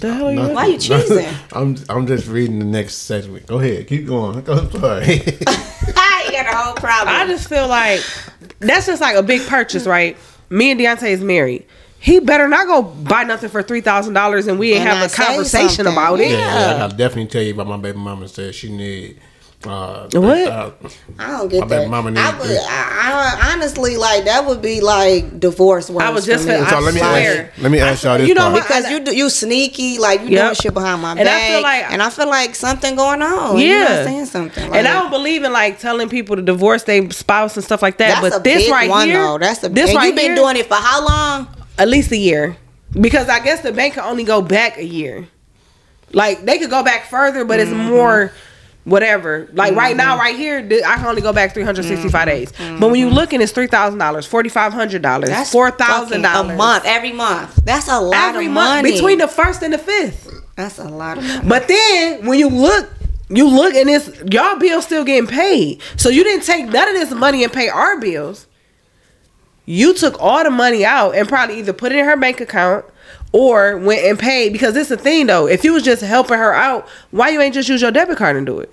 the 0.00 0.12
hell 0.14 0.30
you? 0.30 0.38
No. 0.38 0.48
why 0.52 0.66
you 0.66 0.76
cheesing? 0.76 1.32
I'm 1.52 1.76
I'm 1.88 2.06
just 2.06 2.26
reading 2.28 2.58
the 2.58 2.64
next 2.64 2.94
segment. 2.96 3.46
Go 3.46 3.58
ahead, 3.58 3.86
keep 3.86 4.06
going. 4.06 4.40
Go 4.42 4.68
sorry. 4.70 5.04
I 5.46 6.28
got 6.30 6.46
a 6.52 6.56
whole 6.56 6.74
problem. 6.74 7.14
I 7.14 7.26
just 7.26 7.48
feel 7.48 7.68
like 7.68 8.00
that's 8.60 8.86
just 8.86 9.00
like 9.00 9.16
a 9.16 9.22
big 9.22 9.46
purchase, 9.46 9.86
right? 9.86 10.16
Me 10.50 10.70
and 10.70 10.80
Deontay 10.80 11.10
is 11.10 11.20
married. 11.22 11.64
He 11.98 12.18
better 12.18 12.48
not 12.48 12.66
go 12.66 12.82
buy 12.82 13.22
nothing 13.24 13.48
for 13.50 13.62
three 13.62 13.80
thousand 13.80 14.14
dollars, 14.14 14.46
and 14.48 14.58
we 14.58 14.72
ain't 14.72 14.80
And 14.80 14.88
have 14.90 15.02
I 15.02 15.06
a 15.06 15.08
conversation 15.26 15.84
something. 15.84 15.92
about 15.92 16.20
it. 16.20 16.30
yeah, 16.32 16.38
Yeah. 16.68 16.74
I 16.74 16.78
gotta 16.78 16.96
definitely 16.96 17.26
tell 17.28 17.42
you 17.42 17.54
about 17.54 17.68
my 17.68 17.76
baby 17.76 17.98
mama 17.98 18.26
said 18.28 18.54
she 18.54 18.70
need. 18.74 19.20
Uh, 19.66 20.08
What? 20.14 20.48
uh, 20.48 20.70
I 21.18 21.30
don't 21.38 21.48
get 21.48 21.60
My 21.60 21.66
that. 21.68 21.88
mama 21.88 22.12
I 22.16 22.38
would. 22.38 22.50
I, 22.50 23.38
I 23.42 23.52
honestly 23.52 23.96
like 23.96 24.24
that 24.24 24.44
would 24.46 24.60
be 24.60 24.80
like 24.80 25.38
divorce 25.38 25.88
words. 25.88 26.04
I 26.04 26.10
was 26.10 26.26
just 26.26 26.44
for 26.46 26.50
me. 26.58 26.64
So 26.66 26.76
I 26.76 26.80
let 26.80 26.94
me 26.94 27.00
swear. 27.00 27.50
ask, 27.52 27.62
let 27.62 27.70
me 27.72 27.78
ask 27.80 28.04
y'all 28.04 28.18
this 28.18 28.28
you 28.28 28.34
know 28.34 28.42
part. 28.42 28.52
what? 28.54 28.62
because 28.66 28.90
you 28.90 29.00
do- 29.00 29.14
you 29.16 29.30
sneaky, 29.30 29.98
like 29.98 30.22
you 30.22 30.30
doing 30.30 30.54
shit 30.54 30.74
behind 30.74 31.00
my 31.02 31.10
And 31.12 31.20
back, 31.24 31.42
I 31.42 31.48
feel 31.48 31.62
like- 31.62 31.92
and 31.92 32.02
I 32.02 32.10
feel 32.10 32.28
like 32.28 32.54
something 32.54 32.96
going 32.96 33.22
on. 33.22 33.58
Yeah. 33.58 33.66
You're 33.96 34.04
saying 34.04 34.26
something. 34.26 34.68
Like, 34.70 34.78
and 34.80 34.88
I 34.88 34.94
don't 34.94 35.10
believe 35.10 35.44
in 35.44 35.52
like 35.52 35.78
telling 35.78 36.08
people 36.08 36.36
to 36.36 36.42
divorce 36.42 36.82
their 36.84 37.10
spouse 37.10 37.56
and 37.56 37.64
stuff 37.64 37.82
like 37.82 37.98
that. 37.98 38.20
that's 38.22 38.34
but 38.34 38.40
a 38.40 38.42
this 38.42 38.64
big 38.64 38.70
right 38.72 38.90
one 38.90 39.06
here, 39.08 39.18
though. 39.22 39.38
That's 39.38 39.62
a 39.62 39.68
this 39.68 39.90
and 39.90 39.96
right 39.96 40.06
you've 40.06 40.16
been 40.16 40.24
here, 40.26 40.36
doing 40.36 40.56
it 40.56 40.66
for 40.66 40.74
how 40.74 41.06
long? 41.06 41.48
at 41.78 41.88
least 41.88 42.10
a 42.12 42.16
year, 42.16 42.56
because 43.00 43.28
I 43.28 43.38
guess 43.40 43.60
the 43.62 43.72
bank 43.72 43.94
can 43.94 44.04
only 44.04 44.24
go 44.24 44.42
back 44.42 44.76
a 44.76 44.84
year. 44.84 45.26
Like 46.12 46.44
they 46.44 46.58
could 46.58 46.68
go 46.70 46.82
back 46.82 47.06
further, 47.08 47.44
but 47.44 47.58
it's 47.60 47.70
Mm-hmm. 47.70 47.88
more 47.88 48.32
whatever. 48.84 49.48
Like 49.52 49.74
right 49.74 49.96
now, 49.96 50.16
right 50.18 50.36
here, 50.36 50.58
I 50.58 50.96
can 50.96 51.06
only 51.06 51.22
go 51.22 51.32
back 51.32 51.54
365 51.54 52.26
days. 52.26 52.52
But 52.52 52.90
when 52.90 52.96
you 52.96 53.06
look 53.08 53.22
looking, 53.22 53.40
it's 53.40 53.52
three 53.52 53.68
thousand 53.68 54.00
dollars, 54.00 54.26
forty 54.26 54.48
five 54.48 54.72
hundred 54.72 55.00
dollars, 55.02 55.30
Mm-hmm. 55.30 55.44
four 55.52 55.70
thousand 55.70 56.22
dollars 56.22 56.52
a 56.54 56.56
month, 56.56 56.84
every 56.86 57.12
month. 57.12 57.54
That's 57.64 57.86
a 57.88 58.00
lot 58.00 58.14
every 58.34 58.46
of 58.46 58.52
month 58.52 58.82
money 58.82 58.92
between 58.92 59.18
the 59.18 59.28
first 59.28 59.62
and 59.62 59.72
the 59.72 59.78
fifth. 59.78 60.28
That's 60.56 60.78
a 60.78 60.84
lot 60.88 61.18
of 61.18 61.24
money. 61.24 61.48
But 61.48 61.68
then 61.68 62.26
when 62.26 62.38
you 62.40 62.48
look, 62.48 62.90
you 63.28 63.48
look 63.48 63.74
and 63.74 63.88
it's 63.88 64.10
y'all 64.32 64.58
bills 64.58 64.84
still 64.84 65.04
getting 65.04 65.28
paid. 65.28 65.80
So 65.96 66.08
you 66.08 66.24
didn't 66.24 66.44
take 66.44 66.66
none 66.66 66.88
of 66.88 66.94
this 66.94 67.12
money 67.12 67.44
and 67.44 67.52
pay 67.52 67.68
our 67.68 68.00
bills. 68.00 68.48
You 69.64 69.94
took 69.94 70.20
all 70.20 70.42
the 70.42 70.50
money 70.50 70.84
out 70.84 71.14
and 71.14 71.28
probably 71.28 71.60
either 71.60 71.72
put 71.72 71.92
it 71.92 71.98
in 71.98 72.04
her 72.04 72.16
bank 72.16 72.40
account 72.40 72.84
or 73.32 73.78
went 73.78 74.04
and 74.04 74.18
paid 74.18 74.52
because 74.52 74.74
this 74.74 74.90
is 74.90 74.96
the 74.96 75.02
thing 75.02 75.26
though. 75.26 75.46
If 75.46 75.64
you 75.64 75.72
was 75.72 75.82
just 75.82 76.02
helping 76.02 76.38
her 76.38 76.54
out, 76.54 76.88
why 77.10 77.30
you 77.30 77.40
ain't 77.40 77.54
just 77.54 77.68
use 77.68 77.82
your 77.82 77.90
debit 77.90 78.18
card 78.18 78.36
and 78.36 78.46
do 78.46 78.60
it? 78.60 78.72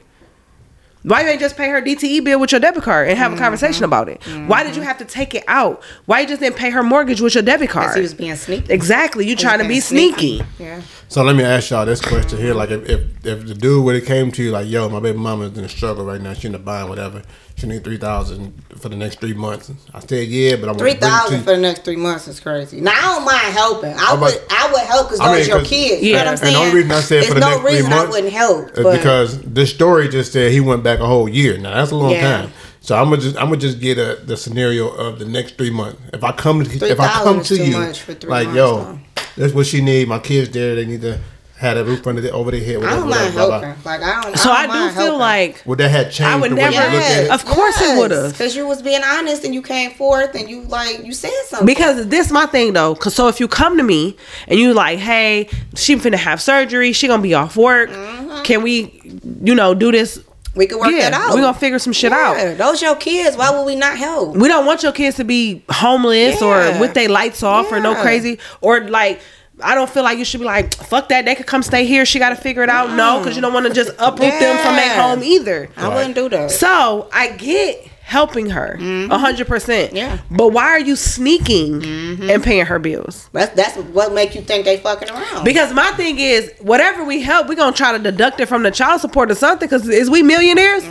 Why 1.04 1.22
you 1.22 1.30
ain't 1.30 1.40
just 1.40 1.56
pay 1.56 1.70
her 1.70 1.82
DTE 1.82 2.26
bill 2.26 2.42
with 2.42 2.52
your 2.52 2.60
debit 2.60 2.84
card 2.84 3.08
and 3.08 3.18
have 3.18 3.32
a 3.32 3.36
mm-hmm. 3.36 3.44
conversation 3.44 3.86
about 3.86 4.10
it? 4.10 4.22
Why 4.48 4.64
did 4.64 4.76
you 4.76 4.82
mm-hmm. 4.82 4.88
have 4.90 4.98
to 4.98 5.06
take 5.06 5.34
it 5.34 5.46
out? 5.48 5.82
Why 6.08 6.20
you 6.20 6.28
just 6.28 6.42
didn't 6.42 6.58
pay 6.58 6.72
her 6.72 6.84
mortgage 6.84 7.22
with 7.22 7.36
your 7.36 7.42
debit 7.42 7.70
Because 7.70 7.86
card? 7.86 7.96
he 7.96 8.02
was 8.02 8.14
being 8.14 8.36
sneaky. 8.36 8.74
exactly. 8.74 9.26
You 9.26 9.38
trying 9.38 9.60
to 9.60 9.64
be 9.64 9.70
being 9.70 9.82
sneaky. 9.82 10.42
Yeah. 10.60 10.82
So 11.08 11.24
let 11.24 11.38
me 11.38 11.44
ask 11.44 11.70
y'all 11.70 11.86
this 11.86 12.02
question 12.02 12.38
here: 12.38 12.54
Like, 12.54 12.70
if 12.72 12.88
if, 12.90 13.26
if 13.26 13.48
the 13.48 13.56
dude 13.56 13.86
would 13.86 13.96
have 13.96 14.06
came 14.06 14.30
to 14.34 14.44
you 14.44 14.52
like, 14.52 14.68
"Yo, 14.68 14.90
my 14.90 15.00
baby 15.00 15.18
mama 15.18 15.46
is 15.46 15.58
in 15.58 15.64
a 15.64 15.70
struggle 15.70 16.04
right 16.04 16.22
now. 16.22 16.34
She 16.34 16.48
in 16.48 16.52
the 16.52 16.60
buying 16.60 16.90
whatever. 16.90 17.24
She 17.60 17.68
need 17.68 17.84
three 17.84 17.98
thousand 17.98 18.54
for 18.78 18.88
the 18.90 18.96
next 18.96 19.20
three 19.20 19.34
months." 19.34 19.72
I 19.94 20.00
said, 20.00 20.28
"Yeah, 20.28 20.56
but 20.56 20.64
I 20.64 20.68
want 20.68 20.80
Three 20.80 20.94
to 20.94 21.00
bring 21.00 21.12
it 21.12 21.14
to 21.14 21.18
thousand 21.20 21.38
you." 21.40 21.44
for 21.44 21.52
the 21.52 21.58
next 21.62 21.84
three 21.84 21.96
months 21.98 22.28
is 22.28 22.40
crazy. 22.40 22.80
Now 22.80 22.92
I 22.96 23.02
don't 23.16 23.26
mind 23.26 23.54
helping. 23.54 23.94
I 23.94 23.98
How 23.98 24.14
about- 24.16 24.34
would, 24.34 24.42
I 24.50 24.72
would 24.72 24.82
help 24.82 25.08
because 25.08 25.20
I 25.20 25.28
those 25.28 25.40
mean, 25.40 25.48
your 25.50 25.60
'cause- 25.60 25.68
kids. 25.68 26.02
You 26.04 26.12
Yeah. 26.12 26.18
know 26.20 26.24
what 26.26 26.32
I'm 26.32 26.38
saying. 26.38 26.40
And 26.40 26.40
saying? 26.40 26.54
the 26.54 26.60
only 26.60 26.76
reason 26.76 26.92
I 26.92 27.02
said 27.02 27.10
There's 27.24 27.28
for 27.28 27.34
the 27.36 27.40
no 27.42 27.50
next 27.50 27.62
three 27.62 27.74
reason 27.76 27.90
months 27.90 28.06
I 28.06 28.10
wouldn't 28.10 28.34
help. 28.34 28.78
is 28.78 28.84
but- 28.84 28.92
because 28.98 29.40
this 29.42 29.70
story 29.70 30.08
just 30.08 30.32
said 30.32 30.52
he 30.52 30.60
went 30.62 30.84
back 30.84 31.00
a 31.00 31.06
whole 31.06 31.28
year. 31.28 31.58
Now 31.58 31.74
that's 31.76 31.92
a 31.92 31.96
long 31.96 32.12
Yeah. 32.12 32.38
time. 32.42 32.52
So 32.82 32.96
I'm 32.96 33.10
gonna 33.10 33.22
just 33.22 33.36
I'm 33.36 33.46
gonna 33.50 33.58
just 33.58 33.80
get 33.82 33.98
a, 33.98 34.20
the 34.26 34.38
scenario 34.38 34.88
of 34.88 35.20
the 35.20 35.26
next 35.26 35.58
three 35.58 35.70
months. 35.70 36.00
If 36.14 36.24
I 36.24 36.32
come 36.32 36.64
to 36.64 36.86
if 36.90 37.00
I 37.00 37.08
come 37.24 37.44
to 37.44 37.56
you 37.58 37.78
much 37.78 38.00
for 38.00 38.14
three 38.14 38.30
like 38.30 38.46
months, 38.48 38.58
yo, 38.58 38.78
though. 38.78 39.00
that's 39.36 39.54
what 39.54 39.68
she 39.68 39.82
need. 39.82 40.08
My 40.08 40.20
kids 40.20 40.50
there. 40.52 40.76
They 40.76 40.86
need 40.86 41.02
to 41.02 41.20
have 41.60 41.76
a 41.76 41.84
roof 41.84 42.08
under 42.08 42.22
the, 42.22 42.32
over 42.32 42.52
their 42.52 42.64
head. 42.64 42.78
I 42.78 42.80
Whatever, 42.80 42.96
don't 43.02 43.10
whatever, 43.10 43.24
mind 43.26 43.34
blah, 43.34 43.48
blah. 43.48 43.60
helping. 43.62 43.84
Like 43.84 44.02
I 44.02 44.22
don't. 44.22 44.38
So 44.38 44.50
I, 44.50 44.66
don't 44.66 44.74
do 44.74 44.80
mind 44.80 44.94
feel 44.96 45.04
helping. 45.04 45.20
like 45.20 45.64
Would 45.66 45.78
that 45.80 45.92
have 45.92 46.06
changed 46.06 46.22
I 46.22 46.36
would 46.40 46.52
the 46.52 46.56
way 46.56 46.62
never- 46.62 46.76
you 46.76 46.82
look 46.82 47.04
at 47.04 47.24
it? 47.26 47.32
Of 47.32 47.46
course 47.46 47.82
it 47.82 47.98
would've. 47.98 48.32
Because 48.32 48.56
you 48.56 48.66
was 48.66 48.82
being 48.82 49.02
honest 49.04 49.44
and 49.44 49.54
you 49.54 49.62
came 49.62 49.92
forth 49.92 50.36
and 50.36 50.50
you 50.50 50.62
like 50.64 51.04
you 51.04 51.14
said 51.14 51.32
something. 51.48 51.66
Because 51.66 52.08
this 52.08 52.32
my 52.32 52.46
thing 52.46 52.72
though. 52.74 52.96
Cause 52.96 53.14
so 53.14 53.28
if 53.28 53.42
you 53.42 53.50
come 53.50 53.76
to 53.76 53.84
me 53.84 54.16
and 54.48 54.58
you 54.58 54.74
like, 54.74 55.00
hey, 55.00 55.50
she 55.76 55.96
finna 55.98 56.16
have 56.16 56.42
surgery, 56.42 56.94
she 56.94 57.08
gonna 57.08 57.22
be 57.22 57.34
off 57.34 57.58
work. 57.58 57.90
Mm-hmm. 57.90 58.44
Can 58.44 58.64
we, 58.64 59.02
you 59.44 59.54
know, 59.54 59.74
do 59.74 59.92
this? 59.92 60.24
we 60.56 60.66
could 60.66 60.80
work 60.80 60.92
yeah, 60.92 61.10
that 61.10 61.14
out. 61.14 61.34
We're 61.36 61.42
gonna 61.42 61.58
figure 61.58 61.80
some 61.80 61.94
shit 61.94 62.12
yeah, 62.12 62.52
out. 62.52 62.58
Those 62.58 62.82
your 62.82 62.96
kids. 62.96 63.38
Why 63.38 63.50
would 63.52 63.66
we 63.66 63.76
not 63.76 63.98
help? 63.98 64.36
We 64.36 64.48
don't 64.48 64.66
want 64.66 64.82
your 64.84 64.92
kids 64.92 65.18
to 65.18 65.24
be 65.24 65.64
homeless 65.70 66.42
or 66.42 66.58
with 66.80 66.94
their 66.94 67.08
lights 67.10 67.44
off 67.44 67.72
or 67.72 67.80
no 67.80 67.96
crazy 68.02 68.40
or 68.62 68.82
like. 68.88 69.20
I 69.62 69.76
don't 69.76 69.90
feel 69.90 70.04
like 70.04 70.18
you 70.18 70.26
should 70.26 70.40
be 70.40 70.46
like, 70.46 70.74
fuck 70.76 71.10
that. 71.10 71.26
They 71.26 71.36
could 71.36 71.46
come 71.48 71.64
stay 71.64 71.86
here. 71.86 72.06
She 72.06 72.20
got 72.20 72.30
to 72.30 72.36
figure 72.36 72.64
it 72.64 72.70
out. 72.70 72.96
No, 72.96 73.20
because 73.20 73.36
you 73.36 73.42
don't 73.42 73.54
want 73.54 73.68
to 73.68 73.74
just 73.74 73.90
uproot 74.00 74.32
them 74.40 74.58
from 74.64 74.76
their 74.76 75.02
home 75.02 75.24
either. 75.24 75.70
I 75.78 75.90
wouldn't 75.90 76.16
do 76.16 76.30
that. 76.30 76.52
So 76.52 77.10
I 77.14 77.32
get 77.32 77.86
helping 78.02 78.50
her 78.50 78.76
a 78.80 79.18
hundred 79.18 79.48
percent. 79.48 79.90
Mm-hmm. 79.90 79.98
Yeah. 79.98 80.18
Mm-hmm. 80.18 80.36
But 80.38 80.50
why 80.50 80.64
are 80.66 80.80
you 80.80 80.96
sneaking 80.96 81.84
and 82.30 82.44
paying 82.44 82.66
her 82.66 82.80
bills? 82.80 83.30
That's 83.34 83.56
that's 83.56 83.78
what 83.78 84.14
make 84.14 84.34
you 84.36 84.42
think 84.42 84.66
they 84.66 84.78
fucking 84.78 85.10
around. 85.10 85.44
Because 85.46 85.74
my 85.74 85.92
thing 85.92 86.20
is, 86.20 86.52
whatever 86.60 87.04
we 87.04 87.22
help, 87.22 87.48
we're 87.48 87.56
gonna 87.56 87.76
try 87.76 87.92
to 87.92 88.00
deduct 88.00 88.40
it 88.40 88.48
from 88.48 88.64
the 88.64 88.72
child 88.72 89.02
support 89.02 89.30
or 89.32 89.36
something. 89.36 89.68
Because 89.68 89.88
is 89.88 90.10
we 90.10 90.24
millionaires? 90.24 90.84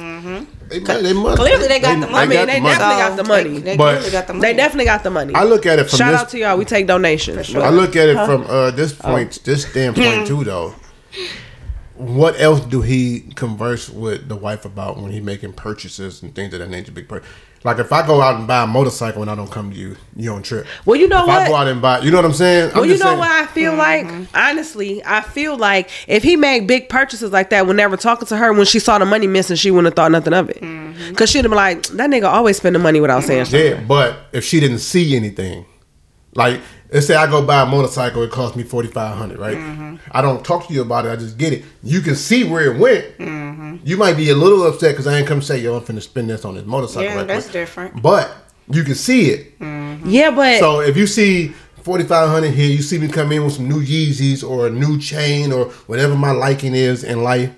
They, 0.69 0.81
might- 0.81 1.03
they 1.03 1.13
must- 1.13 1.39
Clearly 1.39 1.67
they 1.69 1.81
got 1.81 2.01
the 2.01 2.07
money. 2.07 2.15
I 2.15 2.27
mean, 2.27 2.47
they 2.47 2.61
money. 2.61 2.75
definitely 2.79 2.97
got 3.03 3.17
the 3.17 3.25
money. 3.25 3.51
They, 3.51 3.61
they 3.61 3.77
But- 3.77 3.95
clearly 3.99 4.11
got 4.13 4.27
the 4.27 4.33
money. 4.35 4.43
They 4.49 4.57
definitely 4.57 4.85
got 4.85 5.03
the 5.03 5.11
money. 5.11 5.35
I 5.35 5.45
look 5.45 5.67
at 5.67 5.79
it 5.79 5.89
from 5.89 5.99
Shout 5.99 6.13
this 6.13 6.21
out 6.21 6.29
to 6.31 6.39
y'all. 6.39 6.59
We 6.59 6.65
take 6.65 6.87
donations. 6.87 7.55
I 7.55 7.71
look 7.71 7.97
at 7.97 8.09
it 8.09 8.15
from 8.27 8.45
uh, 8.47 8.71
this 8.73 8.93
point, 8.93 9.41
this 9.45 9.67
standpoint 9.69 10.27
too, 10.27 10.45
though. 10.45 10.75
What 11.95 12.41
else 12.41 12.61
do 12.61 12.81
he 12.81 13.21
converse 13.35 13.91
with 13.91 14.29
the 14.29 14.37
wife 14.37 14.65
about 14.65 14.99
when 14.99 15.11
he 15.11 15.21
making 15.21 15.55
purchases 15.55 16.23
and 16.23 16.33
things 16.33 16.55
of 16.55 16.61
that 16.61 16.71
nature? 16.71 16.93
Big 16.93 17.09
purchase. 17.09 17.29
Like 17.65 17.79
if 17.79 17.93
I 17.93 18.07
go 18.07 18.21
out 18.21 18.37
and 18.37 18.47
buy 18.47 18.63
a 18.63 18.67
motorcycle 18.67 19.23
and 19.23 19.31
I 19.31 19.35
don't 19.35 19.51
come 19.51 19.71
to 19.73 19.77
you, 19.77 19.97
you 20.15 20.33
on 20.33 20.43
trip. 20.43 20.67
Well, 20.85 20.97
you 20.97 21.09
know 21.09 21.23
if 21.23 21.27
what? 21.27 21.43
I 21.43 21.49
go 21.49 21.55
out 21.57 21.67
and 21.67 21.83
buy, 21.83 22.01
you 22.01 22.11
know 22.11 22.19
what 22.19 22.25
I'm 22.25 22.33
saying? 22.33 22.73
Well, 22.73 22.85
I'm 22.85 22.91
you 22.91 22.99
know 22.99 23.07
saying. 23.07 23.19
what 23.19 23.31
I 23.31 23.47
feel 23.47 23.73
mm-hmm. 23.73 24.21
like? 24.21 24.29
Honestly, 24.35 25.03
I 25.05 25.21
feel 25.23 25.57
like 25.57 25.91
if 26.07 26.23
he 26.23 26.37
made 26.37 26.67
big 26.67 26.89
purchases 26.89 27.33
like 27.33 27.51
that 27.51 27.67
when 27.67 27.77
they 27.77 27.97
talking 27.97 28.29
to 28.29 28.37
her, 28.37 28.53
when 28.53 28.67
she 28.67 28.79
saw 28.79 28.99
the 28.99 29.05
money 29.05 29.27
missing, 29.27 29.57
she 29.57 29.71
wouldn't 29.71 29.87
have 29.87 29.95
thought 29.95 30.13
nothing 30.13 30.35
of 30.35 30.51
it. 30.51 30.61
Mm-hmm. 30.61 31.11
Because 31.11 31.31
she'd 31.31 31.45
have 31.45 31.51
been 31.51 31.57
like, 31.57 31.83
that 31.89 32.11
nigga 32.11 32.25
always 32.25 32.59
spending 32.59 32.83
money 32.83 33.01
without 33.01 33.23
mm-hmm. 33.23 33.27
saying 33.27 33.45
something. 33.47 33.87
But 33.87 34.27
if 34.33 34.45
she 34.45 34.61
didn't 34.61 34.79
see 34.79 35.17
anything, 35.17 35.67
like 36.35 36.61
let's 36.93 37.07
say 37.07 37.15
I 37.15 37.27
go 37.31 37.45
buy 37.45 37.63
a 37.63 37.67
motorcycle, 37.67 38.23
it 38.23 38.31
costs 38.31 38.57
me 38.57 38.63
forty 38.63 38.89
five 38.89 39.17
hundred, 39.17 39.39
right? 39.39 39.57
Mm-hmm. 39.57 39.97
I 40.11 40.23
don't 40.23 40.45
talk 40.45 40.67
to 40.69 40.75
you 40.75 40.83
about 40.83 41.07
it. 41.07 41.11
I 41.11 41.17
just 41.17 41.39
get 41.39 41.53
it. 41.53 41.65
You 41.83 42.01
can 42.01 42.15
see 42.15 42.45
where 42.45 42.73
it 42.75 42.79
went. 42.79 43.19
Mm-hmm. 43.19 43.77
You 43.85 43.97
might 43.97 44.17
be 44.17 44.31
a 44.31 44.35
little 44.35 44.67
upset 44.67 44.93
because 44.93 45.07
I 45.07 45.19
ain't 45.19 45.27
come 45.29 45.43
say, 45.43 45.59
"Yo, 45.59 45.77
I'm 45.77 45.83
finna 45.85 46.03
spend 46.03 46.31
this 46.31 46.45
on 46.45 46.55
this 46.55 46.65
motorcycle." 46.65 47.05
Yeah, 47.05 47.17
right 47.17 47.27
that's 47.27 47.47
quick." 47.47 47.53
different. 47.53 48.03
But 48.03 48.31
you 48.71 48.85
can 48.85 48.95
see 48.95 49.31
it. 49.31 49.55
Yeah, 50.05 50.31
but 50.31 50.59
So 50.61 50.81
if 50.81 50.97
you 50.97 51.07
see 51.07 51.49
forty 51.83 52.05
five 52.05 52.29
hundred 52.29 52.51
here, 52.53 52.69
you 52.71 52.83
see 52.83 52.99
me 52.99 53.09
come 53.09 53.33
in 53.33 53.45
with 53.45 53.55
some 53.55 53.69
new 53.69 53.83
Yeezys 53.83 54.49
or 54.49 54.67
a 54.67 54.71
new 54.71 54.99
chain 54.99 55.53
or 55.53 55.67
whatever 55.87 56.15
my 56.15 56.31
liking 56.33 56.75
is 56.75 57.03
in 57.05 57.23
life, 57.23 57.51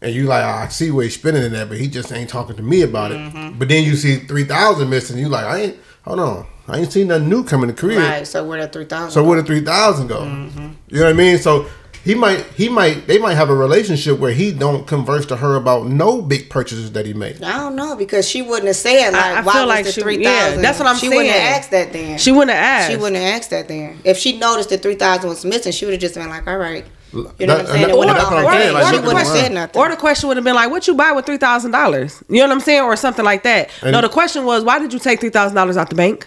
and 0.00 0.14
you 0.14 0.24
like, 0.24 0.44
"Ah, 0.44 0.62
I 0.64 0.68
see 0.68 0.90
where 0.90 1.04
he's 1.04 1.14
spending 1.14 1.42
it 1.42 1.52
at, 1.52 1.68
but 1.68 1.78
he 1.78 1.88
just 1.88 2.12
ain't 2.12 2.30
talking 2.30 2.56
to 2.56 2.62
me 2.62 2.82
about 2.82 3.10
Mm-hmm. 3.12 3.38
it. 3.38 3.58
But 3.58 3.68
then 3.68 3.84
you 3.84 3.96
see 3.96 4.16
three 4.16 4.44
thousand 4.44 4.88
missing, 4.90 5.18
you 5.18 5.28
like, 5.28 5.44
I 5.44 5.58
ain't 5.60 5.76
hold 6.04 6.20
on, 6.20 6.46
I 6.68 6.78
ain't 6.78 6.92
seen 6.92 7.08
nothing 7.08 7.28
new 7.28 7.44
coming 7.44 7.68
to 7.68 7.74
crib. 7.74 7.98
Right. 7.98 8.26
So 8.26 8.44
where 8.44 8.60
that 8.60 8.72
three 8.72 8.84
thousand? 8.84 9.10
So 9.10 9.24
where 9.24 9.40
the 9.40 9.46
three 9.46 9.60
thousand 9.64 10.06
go? 10.08 10.20
Mm-hmm. 10.20 10.68
You 10.88 10.98
know 11.00 11.04
what 11.04 11.10
I 11.10 11.12
mean? 11.12 11.38
So 11.38 11.66
he 12.04 12.14
might 12.14 12.44
he 12.56 12.68
might 12.68 13.06
they 13.06 13.18
might 13.18 13.34
have 13.34 13.50
a 13.50 13.54
relationship 13.54 14.18
where 14.18 14.32
he 14.32 14.52
don't 14.52 14.86
converse 14.86 15.26
to 15.26 15.36
her 15.36 15.56
about 15.56 15.86
no 15.86 16.20
big 16.22 16.50
purchases 16.50 16.92
that 16.92 17.04
he 17.06 17.12
made. 17.14 17.42
I 17.42 17.58
don't 17.58 17.76
know 17.76 17.96
because 17.96 18.28
she 18.28 18.42
wouldn't 18.42 18.66
have 18.68 18.76
said 18.76 19.10
like 19.12 19.22
I- 19.22 19.38
I 19.38 19.40
why 19.42 19.52
feel 19.52 19.62
was 19.62 19.68
like 19.68 19.84
the 19.86 19.92
three 19.92 20.22
thousand. 20.24 20.56
yeah, 20.58 20.62
that's 20.62 20.78
what 20.78 20.88
I'm 20.88 20.96
saying. 20.96 21.12
she 21.12 21.16
wouldn't 21.16 21.32
saying. 21.34 21.46
have 21.46 21.58
asked 21.58 21.70
that 21.72 21.92
then. 21.92 22.18
she 22.18 22.32
wouldn't 22.32 22.50
have 22.56 22.62
asked. 22.64 22.90
She 22.90 22.96
wouldn't 22.96 23.16
have 23.22 23.34
asked 23.40 23.50
that 23.50 23.68
then. 23.68 23.98
If 24.04 24.18
she 24.18 24.38
noticed 24.38 24.68
the 24.70 24.78
three 24.78 24.94
thousand 24.96 25.28
was 25.30 25.44
missing, 25.44 25.72
she 25.72 25.84
would 25.84 25.92
have 25.94 26.00
just 26.00 26.14
been 26.14 26.28
like, 26.28 26.46
"All 26.46 26.56
right." 26.58 26.84
You 27.12 27.18
know 27.24 27.28
That- 27.28 27.34
what 27.38 27.60
I'm 27.60 27.66
saying? 27.66 27.88
that- 27.88 27.88
that's 27.88 27.96
what 27.98 28.08
I'm 28.08 28.14
been 28.44 28.52
saying, 28.52 28.72
like, 28.72 28.86
She 28.86 28.92
look 28.96 29.04
wouldn't 29.04 29.18
have 29.18 29.26
around. 29.34 29.36
said 29.44 29.52
nothing. 29.52 29.82
Or 29.82 29.88
the 29.90 29.96
question 29.96 30.28
would 30.28 30.38
have 30.38 30.44
been 30.44 30.54
like, 30.54 30.70
"What 30.70 30.86
you 30.88 30.94
buy 30.94 31.12
with 31.12 31.26
three 31.26 31.36
thousand 31.36 31.72
dollars?" 31.72 32.22
You 32.30 32.38
know 32.38 32.44
what 32.46 32.52
I'm 32.52 32.60
saying, 32.60 32.80
or 32.82 32.96
something 32.96 33.24
like 33.24 33.42
that. 33.42 33.68
And- 33.82 33.92
no, 33.92 34.00
the 34.00 34.08
question 34.08 34.44
was, 34.46 34.64
"Why 34.64 34.78
did 34.78 34.92
you 34.94 34.98
take 34.98 35.20
three 35.20 35.28
thousand 35.30 35.54
dollars 35.56 35.76
out 35.76 35.90
the 35.90 35.94
bank?" 35.94 36.26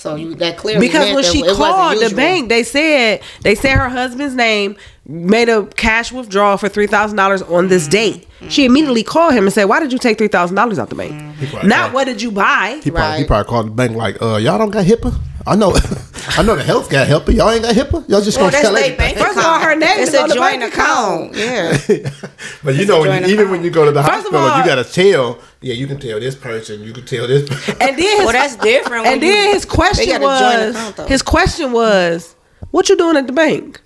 So 0.00 0.14
you 0.16 0.34
that 0.36 0.56
clearly 0.56 0.86
Because 0.86 1.14
when 1.14 1.22
that 1.22 1.32
she 1.32 1.40
it 1.40 1.54
called 1.56 1.98
the 2.00 2.14
bank, 2.14 2.48
they 2.48 2.62
said 2.62 3.20
they 3.42 3.54
said 3.54 3.76
her 3.76 3.88
husband's 3.88 4.34
name, 4.34 4.76
made 5.06 5.48
a 5.48 5.66
cash 5.66 6.10
withdrawal 6.12 6.56
for 6.56 6.68
three 6.68 6.86
thousand 6.86 7.16
dollars 7.16 7.42
on 7.42 7.68
this 7.68 7.82
Mm-hmm. 7.84 7.90
date. 7.90 8.26
She 8.48 8.64
immediately 8.64 9.02
called 9.02 9.34
him 9.34 9.44
and 9.44 9.52
said, 9.52 9.64
"Why 9.64 9.80
did 9.80 9.92
you 9.92 9.98
take 9.98 10.16
three 10.18 10.28
thousand 10.28 10.56
dollars 10.56 10.78
out 10.78 10.88
the 10.88 10.94
bank? 10.94 11.12
probably 11.50 11.68
Not 11.68 11.78
called- 11.80 11.92
what 11.94 12.04
did 12.06 12.22
you 12.22 12.30
buy?" 12.30 12.80
He 12.82 12.90
probably, 12.90 13.18
he 13.18 13.24
probably 13.24 13.48
called 13.48 13.66
the 13.66 13.70
bank 13.72 13.92
like, 13.96 14.20
uh, 14.22 14.36
y'all 14.36 14.56
don't 14.58 14.70
got 14.70 14.86
HIPAA? 14.86 15.14
I 15.46 15.56
know, 15.56 15.72
I 16.36 16.42
know 16.42 16.54
the 16.56 16.62
health 16.62 16.90
got 16.90 17.08
HIPAA. 17.08 17.34
Y'all 17.34 17.50
ain't 17.50 17.62
got 17.62 17.74
HIPAA. 17.74 18.08
Y'all 18.08 18.20
just 18.20 18.36
Well, 18.38 18.50
gonna 18.50 18.52
that's 18.52 18.62
tell 18.62 18.74
their 18.74 18.84
everything. 18.84 18.98
bank 18.98 19.18
First 19.18 19.38
of 19.38 19.44
all, 19.44 19.58
her 19.60 19.74
name 19.74 19.98
it's 20.00 20.08
is 20.10 20.14
a 20.14 20.22
on 20.22 20.28
the 20.28 20.34
joint 20.34 20.60
bank 20.60 20.72
account. 20.74 21.34
Yeah. 21.34 22.10
But 22.62 22.74
you 22.74 22.84
know, 22.86 23.00
when 23.00 23.24
you, 23.24 23.30
even 23.30 23.50
when 23.50 23.64
you 23.64 23.70
go 23.70 23.84
to 23.86 23.92
the 23.92 24.02
First 24.02 24.12
hospital, 24.12 24.40
all- 24.40 24.58
you 24.58 24.64
gotta 24.64 24.84
tell. 24.84 25.38
Yeah, 25.62 25.74
you 25.74 25.86
can 25.86 25.98
tell 25.98 26.20
this 26.20 26.34
person. 26.34 26.82
You 26.82 26.92
can 26.92 27.04
tell 27.06 27.26
this. 27.26 27.48
person. 27.48 27.76
And 27.80 27.98
then 27.98 28.16
his, 28.16 28.18
Well, 28.24 28.32
that's 28.32 28.56
different. 28.56 29.04
when 29.04 29.14
and 29.14 29.22
you- 29.22 29.32
then 29.32 29.54
his 29.54 29.64
question 29.64 30.06
got 30.06 30.16
a 30.16 30.20
joint 30.20 30.76
was 30.76 30.90
account, 30.90 31.08
his 31.08 31.22
question 31.22 31.72
was, 31.72 32.34
"What 32.70 32.88
you 32.90 32.96
doing 32.98 33.16
at 33.16 33.26
the 33.26 33.32
bank? 33.32 33.80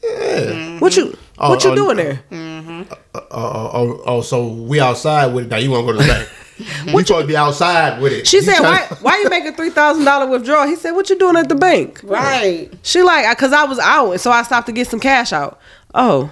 What 0.81 0.97
you 0.97 1.07
mm-hmm. 1.07 1.49
what 1.49 1.63
you 1.65 1.71
oh, 1.71 1.73
oh 1.73 1.77
doing 1.77 1.97
there?" 1.97 2.23
Mm-hmm. 2.31 2.83
uh, 3.15 3.21
oh, 3.31 3.71
oh, 3.73 4.03
oh, 4.07 4.21
so 4.23 4.49
we 4.49 4.81
outside 4.81 5.27
with 5.33 5.45
it. 5.47 5.51
Now 5.51 5.59
you 5.59 5.71
want 5.71 5.87
to 5.87 5.93
go 5.93 5.99
to 5.99 6.05
the 6.05 6.13
bank? 6.13 6.29
Mm-hmm. 6.59 6.89
you 6.91 7.05
supposed 7.05 7.23
to 7.23 7.27
be 7.27 7.37
outside 7.37 8.01
with 8.01 8.13
it. 8.13 8.27
She 8.29 8.37
You 8.37 8.43
said, 8.43 8.57
tryna- 8.57 8.91
"Why 9.03 9.13
why 9.17 9.19
you 9.21 9.29
make 9.29 9.45
a 9.45 9.53
three 9.53 9.71
thousand 9.71 10.05
dollar 10.05 10.27
withdrawal?" 10.27 10.67
He 10.69 10.77
said, 10.77 10.93
"What 10.93 11.11
you 11.11 11.19
doing 11.19 11.37
at 11.37 11.49
the 11.49 11.55
bank?" 11.57 12.01
Right. 12.05 12.71
She 12.83 13.03
like, 13.03 13.37
cause 13.39 13.53
I 13.53 13.65
was 13.65 13.79
out, 13.81 14.21
so 14.21 14.31
I 14.31 14.43
stopped 14.45 14.67
to 14.67 14.73
get 14.73 14.87
some 14.87 15.01
cash 15.01 15.33
out. 15.33 15.59
Oh, 15.95 16.31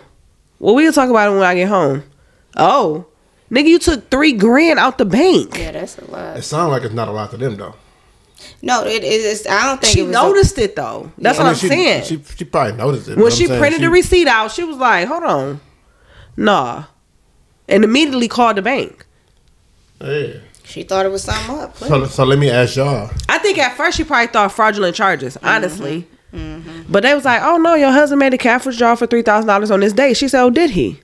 well, 0.60 0.74
we'll 0.76 0.92
talk 0.92 1.10
about 1.10 1.30
it 1.32 1.34
when 1.34 1.42
I 1.42 1.54
get 1.56 1.68
home. 1.68 2.04
Oh, 2.56 3.06
nigga, 3.50 3.66
you 3.66 3.78
took 3.80 4.10
three 4.10 4.32
grand 4.32 4.78
out 4.78 4.98
the 4.98 5.04
bank. 5.04 5.58
Yeah, 5.58 5.72
that's 5.72 5.98
a 5.98 6.04
lot. 6.10 6.36
It 6.36 6.42
sounds 6.42 6.70
like 6.70 6.82
it's 6.84 6.94
not 6.94 7.08
a 7.08 7.12
lot 7.12 7.30
to 7.32 7.36
them 7.36 7.56
though. 7.56 7.74
No, 8.60 8.84
it 8.84 9.02
is. 9.04 9.44
I 9.48 9.66
don't 9.66 9.80
think 9.80 9.92
She 9.92 10.00
it 10.00 10.04
was. 10.04 10.12
noticed 10.12 10.58
it 10.58 10.76
though. 10.76 11.10
That's 11.18 11.38
I 11.38 11.42
what 11.42 11.46
mean, 11.46 11.54
I'm 11.54 11.58
she, 11.58 11.68
saying. 11.68 12.04
She, 12.04 12.36
she 12.36 12.44
probably 12.44 12.74
noticed 12.74 13.08
it. 13.08 13.18
when 13.18 13.30
she 13.32 13.46
saying 13.46 13.58
printed 13.60 13.80
she- 13.80 13.86
the 13.86 13.90
receipt 13.90 14.28
out, 14.28 14.52
she 14.52 14.62
was 14.62 14.76
like, 14.76 15.08
"Hold 15.08 15.24
on, 15.24 15.60
nah," 16.36 16.84
and 17.68 17.82
immediately 17.84 18.28
called 18.28 18.56
the 18.56 18.62
bank. 18.62 19.04
Yeah. 20.03 20.40
she 20.64 20.82
thought 20.82 21.07
it 21.07 21.11
was 21.11 21.22
something 21.24 21.59
up. 21.59 21.76
So, 21.76 22.05
so 22.07 22.24
let 22.24 22.38
me 22.38 22.50
ask 22.50 22.76
y'all. 22.76 23.11
I 23.28 23.38
think 23.38 23.59
at 23.59 23.76
first 23.76 23.96
she 23.96 24.05
probably 24.05 24.26
thought 24.28 24.53
fraudulent 24.53 24.96
charges, 24.96 25.36
Mm-hmm. 25.36 25.46
honestly. 25.46 26.07
But 26.88 27.03
they 27.03 27.14
was 27.14 27.24
like, 27.24 27.42
"Oh 27.42 27.59
no, 27.59 27.74
your 27.74 27.90
husband 27.92 28.18
made 28.18 28.32
a 28.34 28.38
cash 28.38 28.64
withdrawal 28.64 28.96
for 28.96 29.07
three 29.07 29.22
thousand 29.22 29.48
dollars 29.48 29.70
on 29.70 29.80
this 29.80 29.92
day." 29.92 30.14
She 30.14 30.28
said, 30.28 30.42
"Oh, 30.42 30.50
did 30.50 30.70
he?" 30.70 30.98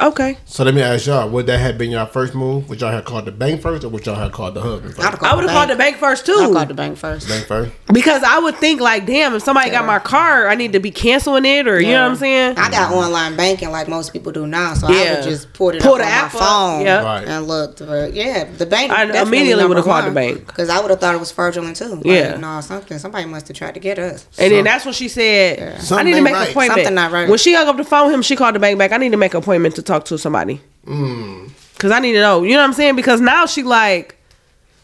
Okay. 0.00 0.38
So 0.46 0.64
let 0.64 0.74
me 0.74 0.82
ask 0.82 1.06
y'all. 1.06 1.28
Would 1.28 1.46
that 1.46 1.58
have 1.58 1.76
been 1.76 1.90
your 1.90 2.06
first 2.06 2.34
move? 2.34 2.68
Would 2.68 2.80
y'all 2.80 2.90
have 2.90 3.04
called 3.04 3.26
the 3.26 3.32
bank 3.32 3.60
first, 3.60 3.84
or 3.84 3.88
would 3.90 4.06
y'all 4.06 4.14
have 4.14 4.32
called 4.32 4.54
the 4.54 4.60
husband 4.62 4.94
I'd 4.98 5.02
have 5.02 5.10
first? 5.10 5.20
called 5.20 5.32
I 5.32 5.34
would 5.34 5.44
have 5.44 5.52
called 5.52 5.70
the 5.70 5.76
bank 5.76 5.96
first 5.98 6.26
too. 6.26 6.32
I 6.38 6.50
called 6.52 6.68
the 6.68 6.74
bank 6.74 6.96
first. 6.96 7.28
Bank 7.28 7.46
first. 7.46 7.72
Because 7.92 8.22
I 8.22 8.38
would 8.38 8.56
think 8.56 8.80
like, 8.80 9.04
damn, 9.06 9.34
if 9.34 9.42
somebody 9.42 9.70
got 9.70 9.84
my 9.84 9.98
car, 9.98 10.48
I 10.48 10.54
need 10.54 10.72
to 10.72 10.80
be 10.80 10.90
canceling 10.90 11.44
it, 11.44 11.68
or 11.68 11.80
you 11.80 11.88
know 11.92 12.02
what 12.04 12.10
I'm 12.12 12.16
saying? 12.16 12.56
I 12.56 12.70
got 12.70 12.92
online 12.92 13.36
banking 13.36 13.70
like 13.70 13.88
most 13.88 14.12
people 14.12 14.32
do 14.32 14.46
now, 14.46 14.74
so 14.74 14.86
I 14.88 15.14
would 15.14 15.22
just 15.24 15.52
pull 15.52 15.70
it 15.70 15.82
Pull 15.82 15.94
up 15.94 15.98
the 15.98 16.04
on 16.04 16.10
app 16.10 16.32
my 16.34 16.40
up, 16.40 16.46
phone 16.46 16.80
yeah. 16.82 17.02
Right. 17.02 17.28
and 17.28 17.46
looked. 17.46 17.80
But 17.86 18.14
yeah, 18.14 18.44
the 18.44 18.66
bank. 18.66 18.92
I 18.92 19.22
immediately 19.22 19.66
would've 19.66 19.84
called 19.84 20.06
the 20.06 20.10
bank. 20.12 20.46
because 20.46 20.68
I 20.70 20.80
would 20.80 20.90
have 20.90 21.00
thought 21.00 21.14
it 21.14 21.18
was 21.20 21.30
fraudulent 21.30 21.76
too. 21.76 21.96
Like, 21.96 22.06
Yeah. 22.06 22.36
no, 22.36 22.60
something. 22.60 22.98
Somebody 22.98 23.26
must 23.26 23.48
have 23.48 23.56
tried 23.56 23.74
to 23.74 23.80
get 23.80 23.98
us. 23.98 24.26
And 24.38 24.52
then 24.52 24.64
that's 24.64 24.84
when 24.84 24.94
she 24.94 25.08
said, 25.08 25.74
"I 25.76 25.78
Something 25.78 26.06
need 26.06 26.12
to 26.12 26.16
ain't 26.18 26.24
make 26.24 26.32
an 26.34 26.40
right. 26.40 26.50
appointment." 26.50 26.78
Something 26.78 26.94
not 26.94 27.12
right. 27.12 27.28
When 27.28 27.38
she 27.38 27.54
hung 27.54 27.68
up 27.68 27.76
the 27.76 27.84
phone 27.84 28.06
with 28.06 28.14
him, 28.14 28.22
she 28.22 28.36
called 28.36 28.54
the 28.54 28.58
bank 28.60 28.78
back. 28.78 28.92
I 28.92 28.96
need 28.96 29.10
to 29.10 29.16
make 29.18 29.34
an 29.34 29.38
appointment 29.38 29.74
to 29.76 29.82
talk 29.90 30.04
to 30.06 30.18
somebody. 30.18 30.60
Hmm. 30.84 31.48
Cause 31.78 31.90
I 31.90 31.98
need 31.98 32.12
to 32.12 32.20
know. 32.20 32.42
You 32.42 32.52
know 32.52 32.58
what 32.58 32.66
I'm 32.66 32.72
saying? 32.74 32.96
Because 32.96 33.20
now 33.20 33.46
she 33.46 33.62
like, 33.62 34.16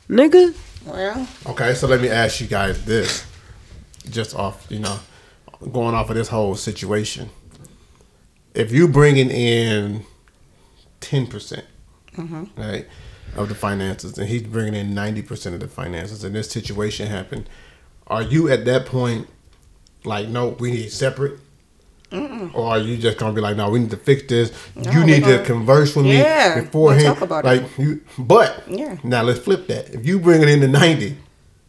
nigga. 0.08 0.54
Well, 0.84 1.28
Okay, 1.46 1.74
so 1.74 1.86
let 1.86 2.00
me 2.00 2.08
ask 2.08 2.40
you 2.40 2.46
guys 2.46 2.84
this, 2.84 3.26
just 4.08 4.34
off, 4.34 4.66
you 4.68 4.78
know, 4.78 4.98
going 5.72 5.94
off 5.94 6.10
of 6.10 6.16
this 6.16 6.28
whole 6.28 6.54
situation. 6.54 7.28
If 8.54 8.72
you 8.72 8.88
bringing 8.88 9.30
in 9.30 10.04
ten 11.00 11.26
percent, 11.26 11.66
right, 12.56 12.86
of 13.36 13.48
the 13.48 13.54
finances, 13.54 14.16
and 14.16 14.28
he's 14.28 14.42
bringing 14.42 14.74
in 14.74 14.94
ninety 14.94 15.22
percent 15.22 15.54
of 15.54 15.60
the 15.60 15.68
finances, 15.68 16.24
and 16.24 16.34
this 16.34 16.50
situation 16.50 17.08
happened, 17.08 17.48
are 18.06 18.22
you 18.22 18.48
at 18.48 18.64
that 18.64 18.86
point 18.86 19.28
like, 20.04 20.28
no, 20.28 20.48
we 20.48 20.70
need 20.70 20.90
separate? 20.92 21.40
Or 22.12 22.68
are 22.70 22.78
you 22.78 22.96
just 22.96 23.18
gonna 23.18 23.32
be 23.32 23.40
like, 23.40 23.56
no, 23.56 23.68
we 23.70 23.80
need 23.80 23.90
to 23.90 23.96
fix 23.96 24.22
this. 24.28 24.52
you 24.76 25.04
need 25.04 25.24
to 25.24 25.32
gonna- 25.38 25.44
converse 25.44 25.94
with 25.96 26.06
Yeah, 26.06 26.12
me 26.50 26.54
we'll 26.54 26.64
beforehand. 26.64 27.04
talk 27.06 27.20
about 27.20 27.44
it. 27.44 27.48
like 27.48 27.78
you, 27.78 28.00
but 28.18 28.62
Yeah. 28.68 28.96
now 29.02 29.22
let's 29.22 29.40
flip 29.40 29.66
that. 29.68 29.92
If 29.92 30.06
you 30.06 30.18
bring 30.20 30.42
it 30.42 30.48
in 30.48 30.60
the 30.60 30.68
ninety, 30.68 31.16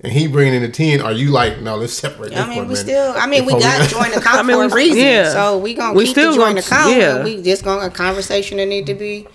and 0.02 0.14
he 0.14 0.28
bringing 0.28 0.54
in 0.54 0.62
the 0.62 0.70
ten, 0.70 1.02
are 1.02 1.12
you 1.12 1.32
like, 1.32 1.62
no, 1.62 1.76
let's 1.76 1.92
separate 1.94 2.30
this 2.30 2.40
I 2.40 2.44
for 2.44 2.50
mean, 2.50 2.60
we 2.60 2.66
minute 2.66 2.78
still. 2.78 3.14
I 3.18 3.26
mean, 3.26 3.46
we 3.46 3.54
before 3.54 3.62
got 3.62 3.90
joint 3.90 4.16
account 4.16 4.38
I 4.40 4.44
mean, 4.44 4.58
for 4.58 4.64
a 4.66 4.68
we- 4.68 4.74
reason. 4.84 4.98
yeah. 5.00 5.32
So 5.32 5.58
we 5.58 5.74
gonna 5.74 5.94
We 5.96 6.04
keep 6.06 6.12
still 6.14 6.32
the 6.32 6.38
joint 6.38 6.70
gonna- 6.70 6.96
yeah. 6.96 7.24
We 7.24 7.42
just 7.42 7.64
gonna 7.64 7.88
a 7.88 7.90
conversation 7.90 8.58
that 8.58 8.68
need 8.68 8.86
to 8.86 8.94
be. 8.94 9.28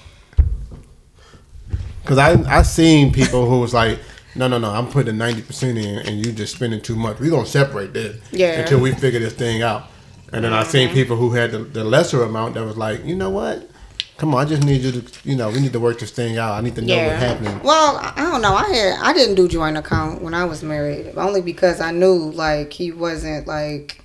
Because 2.03 2.18
I 2.18 2.59
I 2.59 2.62
seen 2.62 3.12
people 3.12 3.48
who 3.48 3.61
was 3.61 3.74
like, 3.74 3.98
no, 4.34 4.48
no, 4.48 4.59
no, 4.59 4.70
I'm 4.70 4.86
putting 4.88 5.18
ninety 5.18 5.42
percent 5.42 5.78
in, 5.78 5.98
and 5.98 6.24
you 6.24 6.32
just 6.32 6.55
spending 6.55 6.80
too 6.80 6.94
much. 6.96 7.18
We 7.18 7.28
gonna 7.28 7.44
separate 7.46 7.92
this 7.92 8.16
Yeah. 8.30 8.61
until 8.61 8.78
we 8.80 8.92
figure 8.92 9.20
this 9.20 9.32
thing 9.34 9.62
out. 9.62 9.88
And 10.33 10.45
then 10.45 10.53
I 10.53 10.62
seen 10.64 10.89
people 10.91 11.16
who 11.16 11.30
had 11.33 11.51
the, 11.53 11.59
the 11.59 11.85
lesser 11.85 12.22
amount 12.22 12.55
that 12.55 12.64
was 12.64 12.76
like, 12.76 13.05
you 13.05 13.14
know 13.14 13.30
what? 13.30 13.68
Come 14.16 14.35
on, 14.35 14.47
I 14.47 14.49
just 14.49 14.62
need 14.64 14.83
you 14.83 14.93
to, 14.93 15.28
you 15.28 15.35
know, 15.37 15.51
we 15.51 15.61
need 15.61 15.72
to 15.72 15.80
work 15.80 15.99
this 15.99 16.11
thing 16.11 16.39
out. 16.39 16.53
I 16.53 16.61
need 16.61 16.74
to 16.76 16.83
know 16.83 16.97
what's 16.97 17.22
happening. 17.22 17.61
Well, 17.62 17.97
I 17.97 18.12
I 18.16 18.22
don't 18.30 18.41
know. 18.41 18.55
I 18.55 18.68
had 18.68 18.99
I 19.03 19.12
didn't 19.12 19.35
do 19.35 19.49
joint 19.49 19.76
account 19.76 20.22
when 20.22 20.33
I 20.33 20.45
was 20.45 20.62
married, 20.62 21.12
only 21.16 21.41
because 21.43 21.80
I 21.80 21.91
knew 21.91 22.30
like 22.30 22.72
he 22.72 22.93
wasn't 22.93 23.47
like. 23.47 23.99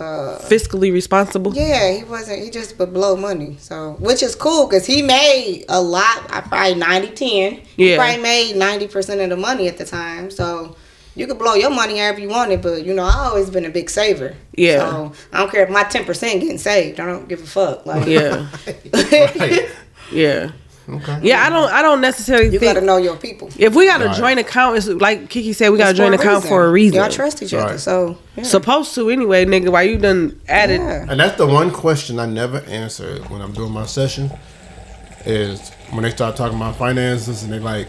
Uh, 0.00 0.38
Fiscally 0.40 0.92
responsible. 0.92 1.54
yeah, 1.54 1.92
he 1.92 2.02
wasn't. 2.02 2.42
He 2.42 2.50
just 2.50 2.76
would 2.80 2.92
blow 2.92 3.14
money. 3.16 3.56
So, 3.60 3.92
which 4.00 4.24
is 4.24 4.34
cool 4.34 4.66
because 4.66 4.84
he 4.84 5.02
made 5.02 5.64
a 5.68 5.80
lot. 5.80 6.26
I 6.30 6.40
probably 6.40 6.74
90 6.74 7.08
10. 7.14 7.52
He 7.76 7.90
Yeah. 7.90 7.96
probably 7.96 8.20
made 8.20 8.56
ninety 8.56 8.88
percent 8.88 9.20
of 9.20 9.30
the 9.30 9.36
money 9.36 9.68
at 9.68 9.78
the 9.78 9.84
time. 9.84 10.30
So. 10.30 10.76
You 11.16 11.26
could 11.28 11.38
blow 11.38 11.54
your 11.54 11.70
money 11.70 11.98
however 11.98 12.20
you 12.20 12.28
wanted, 12.28 12.60
but 12.60 12.84
you 12.84 12.92
know 12.92 13.04
I 13.04 13.28
always 13.28 13.48
been 13.50 13.64
a 13.64 13.70
big 13.70 13.88
saver. 13.88 14.34
Yeah. 14.56 14.78
So 14.90 15.12
I 15.32 15.38
don't 15.38 15.50
care 15.50 15.62
if 15.64 15.70
my 15.70 15.84
ten 15.84 16.04
percent 16.04 16.40
getting 16.40 16.58
saved. 16.58 16.98
I 16.98 17.06
don't 17.06 17.28
give 17.28 17.40
a 17.42 17.46
fuck. 17.46 17.86
Like 17.86 18.06
Yeah. 18.06 18.48
right. 18.92 19.68
Yeah. 20.12 20.50
Okay. 20.86 21.18
Yeah, 21.22 21.46
I 21.46 21.48
don't 21.50 21.72
I 21.72 21.80
don't 21.80 22.00
necessarily 22.02 22.46
you 22.52 22.58
think 22.58 22.74
gotta 22.74 22.84
know 22.84 22.98
your 22.98 23.16
people. 23.16 23.48
if 23.56 23.74
we 23.74 23.86
got 23.86 24.02
a 24.02 24.06
Right. 24.06 24.16
joint 24.16 24.38
account, 24.40 24.76
it's 24.76 24.86
like 24.86 25.30
Kiki 25.30 25.54
said, 25.54 25.70
we 25.70 25.78
got 25.78 25.92
a 25.92 25.94
joint 25.94 26.14
for 26.14 26.20
account 26.20 26.44
for 26.44 26.66
a 26.66 26.70
reason. 26.70 26.96
Y'all 26.96 27.08
trust 27.08 27.42
each 27.42 27.54
other, 27.54 27.70
Right. 27.72 27.80
so 27.80 28.18
yeah. 28.36 28.42
Supposed 28.42 28.94
to 28.96 29.08
anyway, 29.08 29.46
nigga. 29.46 29.70
Why 29.70 29.82
you 29.82 29.96
done 29.96 30.38
added? 30.46 30.80
Yeah. 30.82 31.06
And 31.08 31.18
that's 31.18 31.38
the 31.38 31.46
one 31.46 31.70
question 31.70 32.18
I 32.18 32.26
never 32.26 32.58
answer 32.68 33.16
when 33.28 33.40
I'm 33.40 33.52
doing 33.52 33.72
my 33.72 33.86
session 33.86 34.30
is 35.24 35.70
when 35.90 36.02
they 36.02 36.10
start 36.10 36.36
talking 36.36 36.56
about 36.58 36.76
finances 36.76 37.44
and 37.44 37.52
they 37.52 37.60
like, 37.60 37.88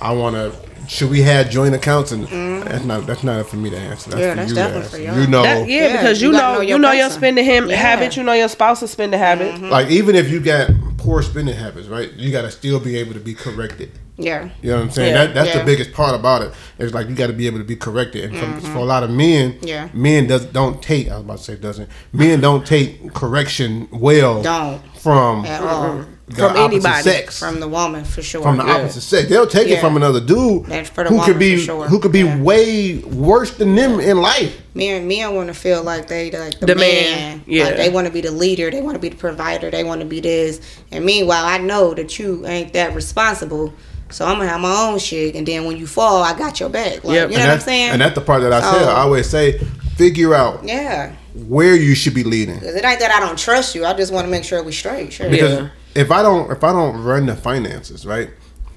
I 0.00 0.12
want 0.12 0.34
to. 0.34 0.52
Should 0.88 1.10
we 1.10 1.22
have 1.22 1.50
joint 1.50 1.74
accounts? 1.74 2.12
And 2.12 2.26
that's 2.62 2.84
not 2.84 3.06
that's 3.06 3.22
not 3.24 3.46
for 3.46 3.56
me 3.56 3.70
to 3.70 3.76
answer. 3.78 4.10
That's 4.10 4.20
Mm-hmm. 4.20 4.20
Yeah, 4.20 4.30
for 4.30 4.36
that's 4.36 4.48
you 4.50 4.54
to 4.54 4.60
definitely 4.60 4.82
answer. 4.82 4.96
for 4.96 5.02
y'all. 5.02 5.20
You 5.20 5.26
know, 5.28 5.42
That- 5.42 5.68
yeah, 5.68 5.80
Yeah, 5.86 5.92
because 5.92 6.22
you 6.22 6.28
you, 6.28 6.32
know, 6.32 6.54
know 6.54 6.60
you 6.60 6.68
your 6.68 6.78
know 6.78 6.92
your 6.92 7.10
spending 7.10 7.44
him 7.44 7.68
Yeah. 7.68 7.76
habits. 7.76 8.16
You 8.16 8.22
know 8.22 8.32
your 8.32 8.48
spouse's 8.48 8.90
spending 8.90 9.18
habits. 9.20 9.54
Mm-hmm. 9.58 9.68
like 9.70 9.88
even 9.90 10.14
if 10.16 10.28
you 10.30 10.40
got 10.40 10.70
poor 10.98 11.22
spending 11.22 11.54
habits, 11.54 11.88
right? 11.88 12.12
You 12.14 12.32
got 12.32 12.42
to 12.42 12.50
still 12.50 12.80
be 12.80 12.96
able 12.96 13.14
to 13.14 13.20
be 13.20 13.34
corrected. 13.34 13.92
Yeah. 14.18 14.48
You 14.62 14.70
know 14.70 14.76
what 14.76 14.82
I'm 14.84 14.90
saying? 14.90 15.14
Yeah. 15.14 15.26
That 15.26 15.34
that's 15.34 15.48
Yeah. 15.54 15.58
the 15.60 15.64
biggest 15.64 15.92
part 15.92 16.14
about 16.14 16.42
it. 16.42 16.52
It's 16.78 16.94
like 16.94 17.08
you 17.08 17.14
got 17.14 17.26
to 17.28 17.32
be 17.34 17.46
able 17.46 17.58
to 17.58 17.64
be 17.64 17.76
corrected. 17.76 18.32
And 18.34 18.60
for, 18.62 18.68
for 18.70 18.78
a 18.78 18.84
lot 18.84 19.02
of 19.02 19.10
men, 19.10 19.52
Mm-hmm. 19.52 19.66
Yeah. 19.66 19.88
men 19.92 20.26
does 20.26 20.46
don't 20.46 20.82
take. 20.82 21.08
I 21.10 21.16
was 21.16 21.24
about 21.24 21.38
to 21.38 21.44
say 21.44 21.56
doesn't. 21.56 21.88
Men 22.12 22.40
don't 22.40 22.66
take 22.66 23.12
correction 23.12 23.88
well. 23.92 24.42
Don't. 24.42 24.80
from 24.98 25.44
At 25.44 25.60
all. 25.62 25.98
the 25.98 26.06
From 26.34 26.56
opposite 26.56 26.60
anybody. 26.86 27.02
sex. 27.02 27.38
From 27.38 27.60
the 27.60 27.68
woman, 27.68 28.04
for 28.04 28.20
sure. 28.20 28.42
from 28.42 28.56
the 28.56 28.64
Yeah. 28.64 28.74
opposite 28.78 29.02
sex. 29.02 29.28
They'll 29.28 29.46
take 29.46 29.68
it 29.68 29.80
from 29.80 29.96
another 29.96 30.18
dude 30.20 30.66
That's 30.66 30.90
for 30.90 31.04
the 31.04 31.10
who 31.10 31.24
could 31.24 31.38
be 31.38 31.56
sure. 31.56 31.86
who 31.86 32.00
could 32.00 32.10
be 32.10 32.22
Yeah. 32.22 32.40
way 32.40 32.96
worse 32.98 33.52
than 33.52 33.76
them 33.76 34.00
in 34.00 34.20
life. 34.20 34.52
Men, 34.74 35.06
men 35.06 35.34
want 35.36 35.48
to 35.48 35.54
feel 35.54 35.84
like 35.84 36.08
they 36.08 36.32
like 36.32 36.58
the, 36.58 36.66
The 36.66 36.74
man. 36.74 36.84
man, 37.18 37.42
yeah. 37.46 37.64
Like 37.66 37.76
they 37.76 37.88
want 37.90 38.08
to 38.08 38.12
be 38.12 38.20
the 38.22 38.32
leader. 38.32 38.70
They 38.72 38.82
want 38.82 38.96
to 38.96 39.00
be 39.00 39.08
the 39.10 39.16
provider. 39.16 39.70
They 39.70 39.84
want 39.84 40.00
to 40.00 40.06
be 40.06 40.18
this. 40.20 40.60
And 40.90 41.04
meanwhile, 41.04 41.44
I 41.44 41.58
know 41.58 41.94
that 41.94 42.18
you 42.18 42.44
ain't 42.44 42.72
that 42.72 42.92
responsible. 42.94 43.72
So 44.10 44.24
I'm 44.24 44.38
gonna 44.38 44.48
have 44.48 44.60
my 44.60 44.88
own 44.88 44.98
shit. 44.98 45.36
And 45.36 45.46
then 45.46 45.64
when 45.64 45.76
you 45.76 45.86
fall, 45.86 46.24
I 46.24 46.36
got 46.36 46.58
your 46.58 46.68
back. 46.70 47.04
Like, 47.04 47.14
Yep. 47.14 47.30
You 47.30 47.38
know 47.38 47.44
what 47.46 47.54
I'm 47.54 47.60
saying? 47.60 47.90
And 47.92 48.00
that's 48.00 48.14
the 48.16 48.20
part 48.20 48.42
that 48.42 48.52
I 48.52 48.60
said. 48.60 48.80
So- 48.84 48.88
I 48.90 49.00
always 49.02 49.28
say, 49.28 49.60
figure 49.96 50.34
out 50.34 50.60
yeah. 50.64 51.12
where 51.46 51.76
you 51.76 51.94
should 51.94 52.14
be 52.14 52.24
leading. 52.24 52.58
Cause 52.58 52.74
it 52.74 52.84
ain't 52.84 52.98
that 53.00 53.12
I 53.12 53.20
don't 53.20 53.38
trust 53.38 53.74
you. 53.76 53.84
I 53.84 53.94
just 53.94 54.12
want 54.12 54.24
to 54.26 54.30
make 54.30 54.42
sure 54.44 54.60
we 54.64 54.72
straight. 54.72 55.12
Sure. 55.12 55.28
Because 55.30 55.58
Yeah. 55.60 55.68
If 55.96 56.10
I 56.10 56.22
don't 56.22 56.50
if 56.50 56.62
I 56.62 56.72
don't 56.72 57.02
run 57.02 57.26
the 57.26 57.36
finances, 57.36 58.06
right, 58.06 58.30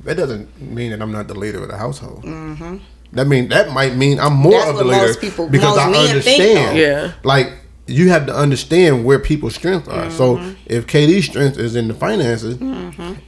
that 0.04 0.16
doesn't 0.18 0.62
mean 0.62 0.92
that 0.92 1.02
I'm 1.02 1.12
not 1.12 1.28
the 1.28 1.38
leader 1.38 1.62
of 1.62 1.68
the 1.70 1.78
household. 1.78 2.24
Mm-hmm. 2.24 2.78
That 3.14 3.26
mean 3.28 3.50
that 3.50 3.72
might 3.74 3.96
mean 3.96 4.20
I'm 4.20 4.34
more 4.34 4.54
That's 4.54 4.70
of 4.72 4.78
the 4.78 4.84
leader 4.86 5.08
most 5.08 5.22
people- 5.22 5.48
because 5.50 5.76
most 5.76 5.80
I 5.88 5.92
men 5.92 6.08
understand. 6.10 6.78
though. 6.78 6.82
Yeah. 6.82 7.12
like 7.24 7.48
you 7.88 8.10
have 8.10 8.28
to 8.28 8.36
understand 8.36 9.04
where 9.04 9.18
people's 9.18 9.56
strengths 9.56 9.88
are. 9.90 10.12
So 10.12 10.38
Mm-hmm. 10.38 10.54
if 10.68 10.86
KD's 10.86 11.26
strength 11.26 11.58
is 11.58 11.76
in 11.76 11.88
the 11.88 11.96
finances, 11.96 12.56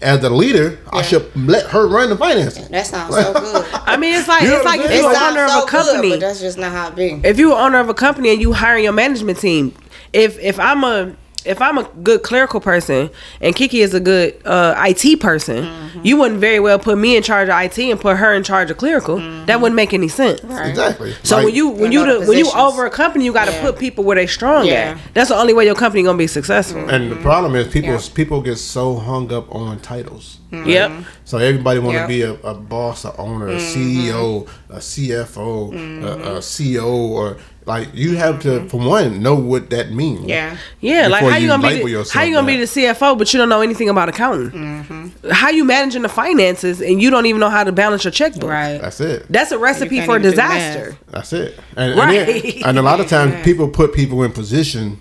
as 0.03 0.19
the 0.19 0.29
leader, 0.29 0.77
I 0.93 1.01
should 1.01 1.35
let 1.35 1.65
her 1.71 1.87
run 1.87 2.09
the 2.11 2.15
finances. 2.17 2.69
that 2.69 2.85
sounds 2.85 3.15
so 3.15 3.33
good. 3.33 3.65
I 3.73 3.97
mean, 3.97 4.13
it's 4.13 4.27
like 4.27 4.43
You 4.43 4.55
it's 4.57 4.63
like 4.65 4.79
I'm 4.81 4.85
if 4.85 4.91
you're 4.91 5.11
It 5.11 5.17
owner 5.17 5.47
sounds 5.47 5.63
of 5.63 5.63
a 5.63 5.71
company. 5.71 6.09
good, 6.09 6.19
but 6.19 6.27
that's 6.27 6.41
just 6.41 6.59
not 6.59 6.71
how 6.71 6.89
it 6.89 6.95
be. 6.95 7.19
if 7.27 7.39
you're 7.39 7.57
owner 7.57 7.79
of 7.79 7.89
a 7.89 7.95
company 7.95 8.29
and 8.29 8.39
you 8.39 8.53
hire 8.53 8.77
your 8.77 8.93
management 8.93 9.39
team, 9.39 9.73
if 10.13 10.37
if 10.37 10.59
I'm 10.59 10.83
a 10.83 11.15
if 11.45 11.61
I'm 11.61 11.77
a 11.77 11.83
good 12.03 12.23
clerical 12.23 12.59
person 12.59 13.09
and 13.39 13.55
Kiki 13.55 13.81
is 13.81 13.93
a 13.93 13.99
good 13.99 14.35
uh, 14.45 14.75
IT 14.87 15.19
person, 15.19 15.65
Mm-hmm. 15.91 16.05
you 16.05 16.15
wouldn't 16.17 16.39
very 16.39 16.59
well 16.59 16.79
put 16.79 16.97
me 16.97 17.17
in 17.17 17.23
charge 17.23 17.49
of 17.49 17.59
IT 17.61 17.77
and 17.79 17.99
put 17.99 18.15
her 18.17 18.33
in 18.33 18.43
charge 18.43 18.71
of 18.71 18.77
clerical. 18.77 19.17
That 19.45 19.59
wouldn't 19.59 19.75
make 19.75 19.93
any 19.93 20.07
sense. 20.07 20.39
Mm-hmm. 20.39 20.53
Right. 20.53 20.69
Exactly. 20.69 21.13
So 21.23 21.35
Like, 21.37 21.45
when 21.45 21.55
you 21.55 21.67
when 21.69 21.91
You 21.91 21.99
you 22.01 22.05
the 22.13 22.19
the, 22.19 22.27
when 22.29 22.37
you 22.37 22.49
over 22.51 22.85
a 22.85 22.89
company, 22.89 23.25
you 23.25 23.33
got 23.33 23.45
to 23.45 23.51
Yeah. 23.51 23.61
put 23.61 23.77
people 23.77 24.03
where 24.05 24.15
they 24.15 24.27
strong 24.27 24.65
Yeah. 24.65 24.73
at. 24.97 25.13
That's 25.13 25.29
the 25.29 25.35
only 25.35 25.53
way 25.53 25.65
your 25.65 25.75
company 25.75 26.03
gonna 26.03 26.17
be 26.17 26.27
successful. 26.27 26.87
and 26.89 27.11
the 27.11 27.15
problem 27.17 27.55
is 27.55 27.67
people 27.67 27.91
Yeah. 27.91 27.99
people 28.13 28.41
get 28.41 28.57
so 28.57 28.95
hung 28.95 29.33
up 29.33 29.53
on 29.53 29.79
titles. 29.79 30.37
Yep. 30.51 30.91
So 31.25 31.37
everybody 31.37 31.79
want 31.79 31.93
to 31.95 31.99
Yep. 32.01 32.07
be 32.09 32.21
a, 32.23 32.33
a 32.49 32.53
boss, 32.53 33.05
a 33.05 33.15
owner, 33.17 33.47
a 33.47 33.55
CEO, 33.55 34.47
a 34.69 34.77
CFO, 34.77 35.73
a, 36.03 36.37
a 36.37 36.41
CO, 36.41 36.91
or 36.91 37.37
like 37.65 37.89
you 37.93 38.17
have 38.17 38.41
to, 38.41 38.67
for 38.69 38.77
one, 38.79 39.21
know 39.21 39.35
what 39.35 39.69
that 39.69 39.91
means. 39.91 40.25
Yeah. 40.25 40.57
Yeah, 40.81 41.07
like 41.07 41.23
how 41.23 41.35
you 41.37 41.43
you 41.43 41.47
gonna 41.47 41.61
be 41.63 41.69
label 41.75 41.85
the, 41.85 41.91
yourself 41.91 42.13
how 42.13 42.23
you 42.23 42.33
gonna 42.33 42.47
be 42.47 42.57
the. 42.57 42.63
CFO 42.65 43.17
but 43.17 43.31
you 43.33 43.37
don't 43.39 43.49
know 43.49 43.61
anything 43.61 43.87
about 43.89 44.09
accounting? 44.09 44.49
Mm-hmm. 44.51 45.29
How 45.29 45.49
you 45.51 45.63
managing 45.63 46.01
the 46.01 46.09
finances 46.09 46.81
and 46.81 47.01
you 47.01 47.09
don't 47.09 47.27
even 47.27 47.39
know 47.39 47.49
how 47.49 47.63
to 47.63 47.71
balance 47.71 48.03
your 48.03 48.11
checkbook? 48.11 48.49
Right. 48.49 48.79
That's 48.81 48.99
it. 48.99 49.27
That's 49.29 49.51
a 49.51 49.59
recipe 49.59 50.01
for 50.01 50.17
even 50.17 50.21
do 50.23 50.29
disaster. 50.31 50.97
That's 51.11 51.31
it. 51.33 51.57
And, 51.77 51.97
Right. 51.97 52.17
and, 52.17 52.43
then- 52.43 52.63
and 52.65 52.79
a 52.79 52.81
lot 52.81 52.99
of 52.99 53.07
times 53.15 53.41
people 53.45 53.69
put 53.69 53.93
people 53.93 54.23
in 54.23 54.31
position 54.33 54.99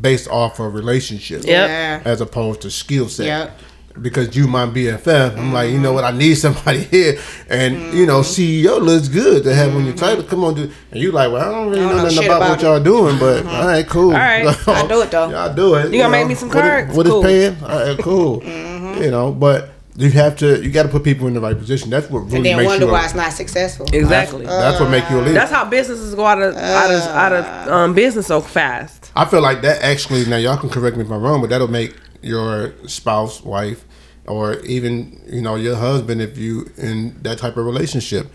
based 0.00 0.28
off 0.28 0.58
of 0.60 0.74
relationship 0.74 1.44
Yep. 1.44 1.68
Yeah. 1.68 2.02
as 2.04 2.20
opposed 2.20 2.60
to 2.62 2.70
skill 2.70 3.08
set. 3.08 3.26
Yep. 3.26 3.58
Because 4.00 4.34
you 4.36 4.48
my 4.48 4.66
BFF, 4.66 5.38
I'm 5.38 5.52
like, 5.52 5.70
you 5.70 5.78
know 5.78 5.92
what? 5.92 6.02
I 6.02 6.10
need 6.10 6.34
somebody 6.34 6.82
here, 6.90 7.16
and 7.48 7.76
Mm-hmm. 7.76 7.96
you 7.96 8.06
know, 8.06 8.20
CEO 8.22 8.80
looks 8.80 9.06
good 9.06 9.44
to 9.44 9.54
have 9.54 9.74
on 9.76 9.84
your 9.84 9.94
title. 9.94 10.24
Come 10.24 10.42
on, 10.42 10.54
do. 10.54 10.68
And 10.90 11.00
you 11.00 11.12
like, 11.12 11.30
well, 11.30 11.48
I 11.48 11.52
don't 11.54 11.68
really 11.70 11.84
I 11.84 11.88
don't 11.88 11.96
know, 11.98 12.02
know 12.02 12.08
nothing 12.10 12.24
about, 12.26 12.36
about 12.38 12.50
what 12.50 12.62
y'all 12.62 12.80
doing, 12.82 13.18
but 13.20 13.46
all 13.46 13.66
right, 13.66 13.86
cool. 13.86 14.10
All 14.10 14.18
right. 14.18 14.46
I 14.68 14.86
do 14.88 15.00
it, 15.02 15.10
though. 15.12 15.30
Y'all 15.30 15.54
do 15.54 15.76
it. 15.76 15.92
You 15.92 15.98
gonna 16.00 16.10
make 16.10 16.26
me 16.26 16.34
some 16.34 16.48
what 16.48 16.58
it- 16.58 16.60
cards? 16.60 16.96
What 16.96 17.06
is 17.06 17.12
Cool. 17.12 17.22
paying? 17.22 17.56
All 17.62 17.68
right, 17.68 17.98
cool. 17.98 18.42
You 18.94 19.10
know, 19.10 19.32
but 19.32 19.70
you 19.96 20.08
have 20.12 20.36
to, 20.38 20.62
you 20.62 20.70
got 20.70 20.84
to 20.84 20.88
put 20.88 21.02
people 21.02 21.26
in 21.26 21.34
the 21.34 21.40
right 21.40 21.56
position. 21.58 21.90
That's 21.90 22.08
what 22.08 22.20
really 22.20 22.36
And 22.36 22.46
then 22.46 22.56
makes 22.58 22.66
wonder 22.68 22.86
you. 22.86 22.92
why 22.92 23.02
a, 23.02 23.04
it's 23.06 23.14
not 23.14 23.32
successful. 23.32 23.86
Exactly. 23.92 24.46
that's 24.46 24.78
what 24.80 24.88
make 24.90 25.08
you 25.10 25.18
a 25.18 25.20
leader. 25.20 25.32
That's 25.34 25.50
how 25.50 25.64
businesses 25.64 26.14
go 26.14 26.24
out 26.24 26.40
of 26.40 26.56
out 26.56 26.90
of 26.92 27.02
out 27.08 27.32
of 27.32 27.44
um, 27.72 27.94
business 27.94 28.26
so 28.28 28.40
fast. 28.40 29.10
I 29.16 29.24
feel 29.24 29.40
like 29.42 29.62
that 29.62 29.82
actually. 29.82 30.24
Now 30.26 30.36
y'all 30.36 30.56
can 30.56 30.68
correct 30.70 30.96
me 30.96 31.02
if 31.04 31.10
I'm 31.10 31.20
wrong, 31.22 31.40
but 31.40 31.50
that'll 31.50 31.66
make 31.68 31.94
your 32.24 32.74
spouse, 32.86 33.42
wife, 33.42 33.84
or 34.26 34.58
even 34.60 35.20
you 35.26 35.42
know 35.42 35.54
your 35.56 35.76
husband, 35.76 36.20
if 36.22 36.38
you 36.38 36.70
in 36.76 37.20
that 37.22 37.38
type 37.38 37.56
of 37.56 37.64
relationship, 37.66 38.26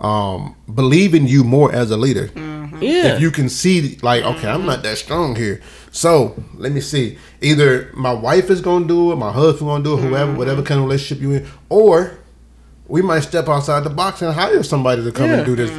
um, 0.00 0.56
believe 0.74 1.14
in 1.14 1.26
you 1.26 1.44
more 1.44 1.72
as 1.72 1.90
a 1.90 1.96
leader. 1.96 2.28
Mm-hmm. 2.28 2.82
Yeah. 2.82 3.14
If 3.14 3.20
you 3.20 3.30
can 3.30 3.48
see, 3.48 3.98
like, 4.02 4.24
okay, 4.24 4.48
I'm 4.48 4.64
not 4.66 4.82
that 4.82 4.96
strong 4.98 5.36
here. 5.36 5.60
So 5.90 6.34
let 6.54 6.72
me 6.72 6.80
see. 6.80 7.18
Either 7.40 7.90
my 7.94 8.12
wife 8.12 8.48
is 8.50 8.60
gonna 8.60 8.86
do 8.86 9.12
it, 9.12 9.16
my 9.16 9.32
husband 9.32 9.68
gonna 9.68 9.84
do 9.84 9.98
it, 9.98 10.02
whoever, 10.02 10.32
whatever 10.34 10.62
kind 10.62 10.78
of 10.80 10.86
relationship 10.86 11.22
you 11.22 11.32
in, 11.32 11.46
or 11.68 12.18
we 12.88 13.02
might 13.02 13.20
step 13.20 13.48
outside 13.48 13.84
the 13.84 13.90
box 13.90 14.22
and 14.22 14.32
hire 14.34 14.62
somebody 14.62 15.04
to 15.04 15.12
come 15.12 15.26
Yeah. 15.26 15.36
and 15.38 15.46
do 15.46 15.54
this. 15.56 15.70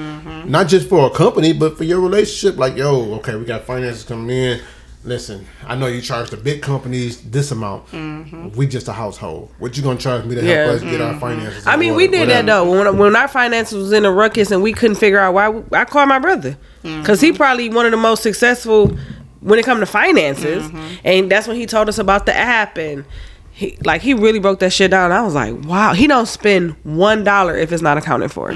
Not 0.46 0.68
just 0.68 0.88
for 0.90 1.08
a 1.08 1.10
company, 1.10 1.54
but 1.54 1.78
for 1.78 1.84
your 1.84 2.00
relationship. 2.00 2.58
Like, 2.58 2.76
yo, 2.78 3.16
okay, 3.16 3.36
we 3.36 3.46
got 3.46 3.64
finances 3.66 4.04
coming 4.04 4.30
in. 4.36 4.60
Listen, 5.04 5.48
I 5.66 5.76
know 5.76 5.88
you 5.88 6.00
charge 6.00 6.30
the 6.30 6.38
big 6.38 6.62
companies 6.62 7.22
this 7.24 7.50
amount. 7.52 7.88
Mm-hmm. 7.88 8.50
We 8.50 8.68
just 8.68 8.88
a 8.88 8.94
household. 8.94 9.52
What 9.58 9.76
you 9.76 9.82
gonna 9.82 9.98
charge 9.98 10.26
me 10.26 10.36
to 10.36 10.42
help 10.42 10.50
Yeah. 10.50 10.74
us 10.74 10.82
get 10.82 11.02
our 11.02 11.12
mm-hmm. 11.12 11.20
finances? 11.20 11.66
I 11.66 11.76
mean, 11.76 11.96
we 11.96 12.08
did 12.08 12.30
that 12.30 12.46
though. 12.46 12.70
When 12.70 12.98
when 12.98 13.16
our 13.16 13.28
finances 13.28 13.74
was 13.74 13.92
in 13.94 14.06
a 14.06 14.12
ruckus 14.12 14.52
and 14.52 14.62
we 14.62 14.74
couldn't 14.74 14.98
figure 14.98 15.20
out 15.20 15.34
why, 15.34 15.50
we- 15.50 15.64
I 15.78 15.86
called 15.86 16.08
my 16.08 16.20
brother 16.20 16.56
mm-hmm. 16.84 17.02
because 17.02 17.20
he 17.20 17.32
probably 17.32 17.70
one 17.70 17.86
of 17.86 17.92
the 17.92 17.98
most 17.98 18.22
successful 18.22 18.96
when 19.40 19.58
it 19.58 19.66
come 19.66 19.80
to 19.80 19.88
finances, 19.88 20.70
and 21.04 21.32
that's 21.32 21.48
when 21.48 21.58
he 21.58 21.66
told 21.66 21.90
us 21.90 21.98
about 21.98 22.26
the 22.26 22.36
app 22.36 22.78
and. 22.78 23.06
He, 23.54 23.78
like 23.84 24.02
he 24.02 24.14
really 24.14 24.40
broke 24.40 24.60
that 24.62 24.72
shit 24.72 24.92
down. 24.92 25.12
I 25.12 25.22
was 25.22 25.36
like, 25.36 25.54
wow. 25.66 25.94
He 25.94 26.08
don't 26.08 26.26
spend 26.26 26.72
one 26.84 27.26
dollar 27.26 27.56
if 27.56 27.74
it's 27.74 27.82
not 27.82 27.98
accounted 27.98 28.32
for. 28.32 28.54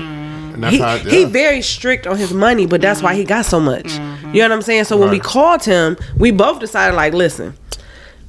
And 0.55 0.63
that's 0.63 0.75
He, 0.75 0.81
how, 0.81 0.97
he 0.97 1.21
yeah. 1.21 1.27
very 1.27 1.61
strict 1.61 2.07
on 2.07 2.17
his 2.17 2.33
money, 2.33 2.65
but 2.65 2.81
that's 2.81 3.01
why 3.01 3.13
he 3.13 3.21
mm-hmm. 3.21 3.29
got 3.29 3.45
so 3.45 3.59
much. 3.59 3.85
Mm-hmm. 3.85 4.33
You 4.33 4.41
know 4.41 4.49
what 4.49 4.55
I'm 4.55 4.61
saying? 4.63 4.85
So 4.85 4.97
when 4.97 5.09
we 5.11 5.19
called 5.19 5.63
him, 5.63 5.97
we 6.17 6.31
both 6.31 6.59
decided 6.59 6.95
like, 6.95 7.13
listen, 7.13 7.55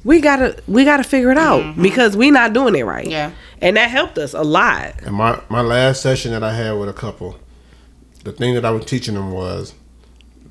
we 0.03 0.21
gotta 0.21 0.61
we 0.67 0.85
gotta 0.85 1.03
figure 1.03 1.31
it 1.31 1.37
out 1.37 1.63
mm-hmm. 1.63 1.81
because 1.81 2.15
we 2.15 2.31
not 2.31 2.53
doing 2.53 2.75
it 2.75 2.83
right. 2.83 3.07
Yeah. 3.07 3.31
and 3.61 3.77
that 3.77 3.89
helped 3.89 4.17
us 4.17 4.33
a 4.33 4.43
lot. 4.43 5.01
And 5.03 5.15
my, 5.15 5.41
my 5.49 5.61
last 5.61 6.01
session 6.01 6.31
that 6.31 6.43
I 6.43 6.53
had 6.53 6.73
with 6.73 6.89
a 6.89 6.93
couple, 6.93 7.37
the 8.23 8.31
thing 8.31 8.53
that 8.55 8.65
I 8.65 8.71
was 8.71 8.85
teaching 8.85 9.15
them 9.15 9.31
was 9.31 9.73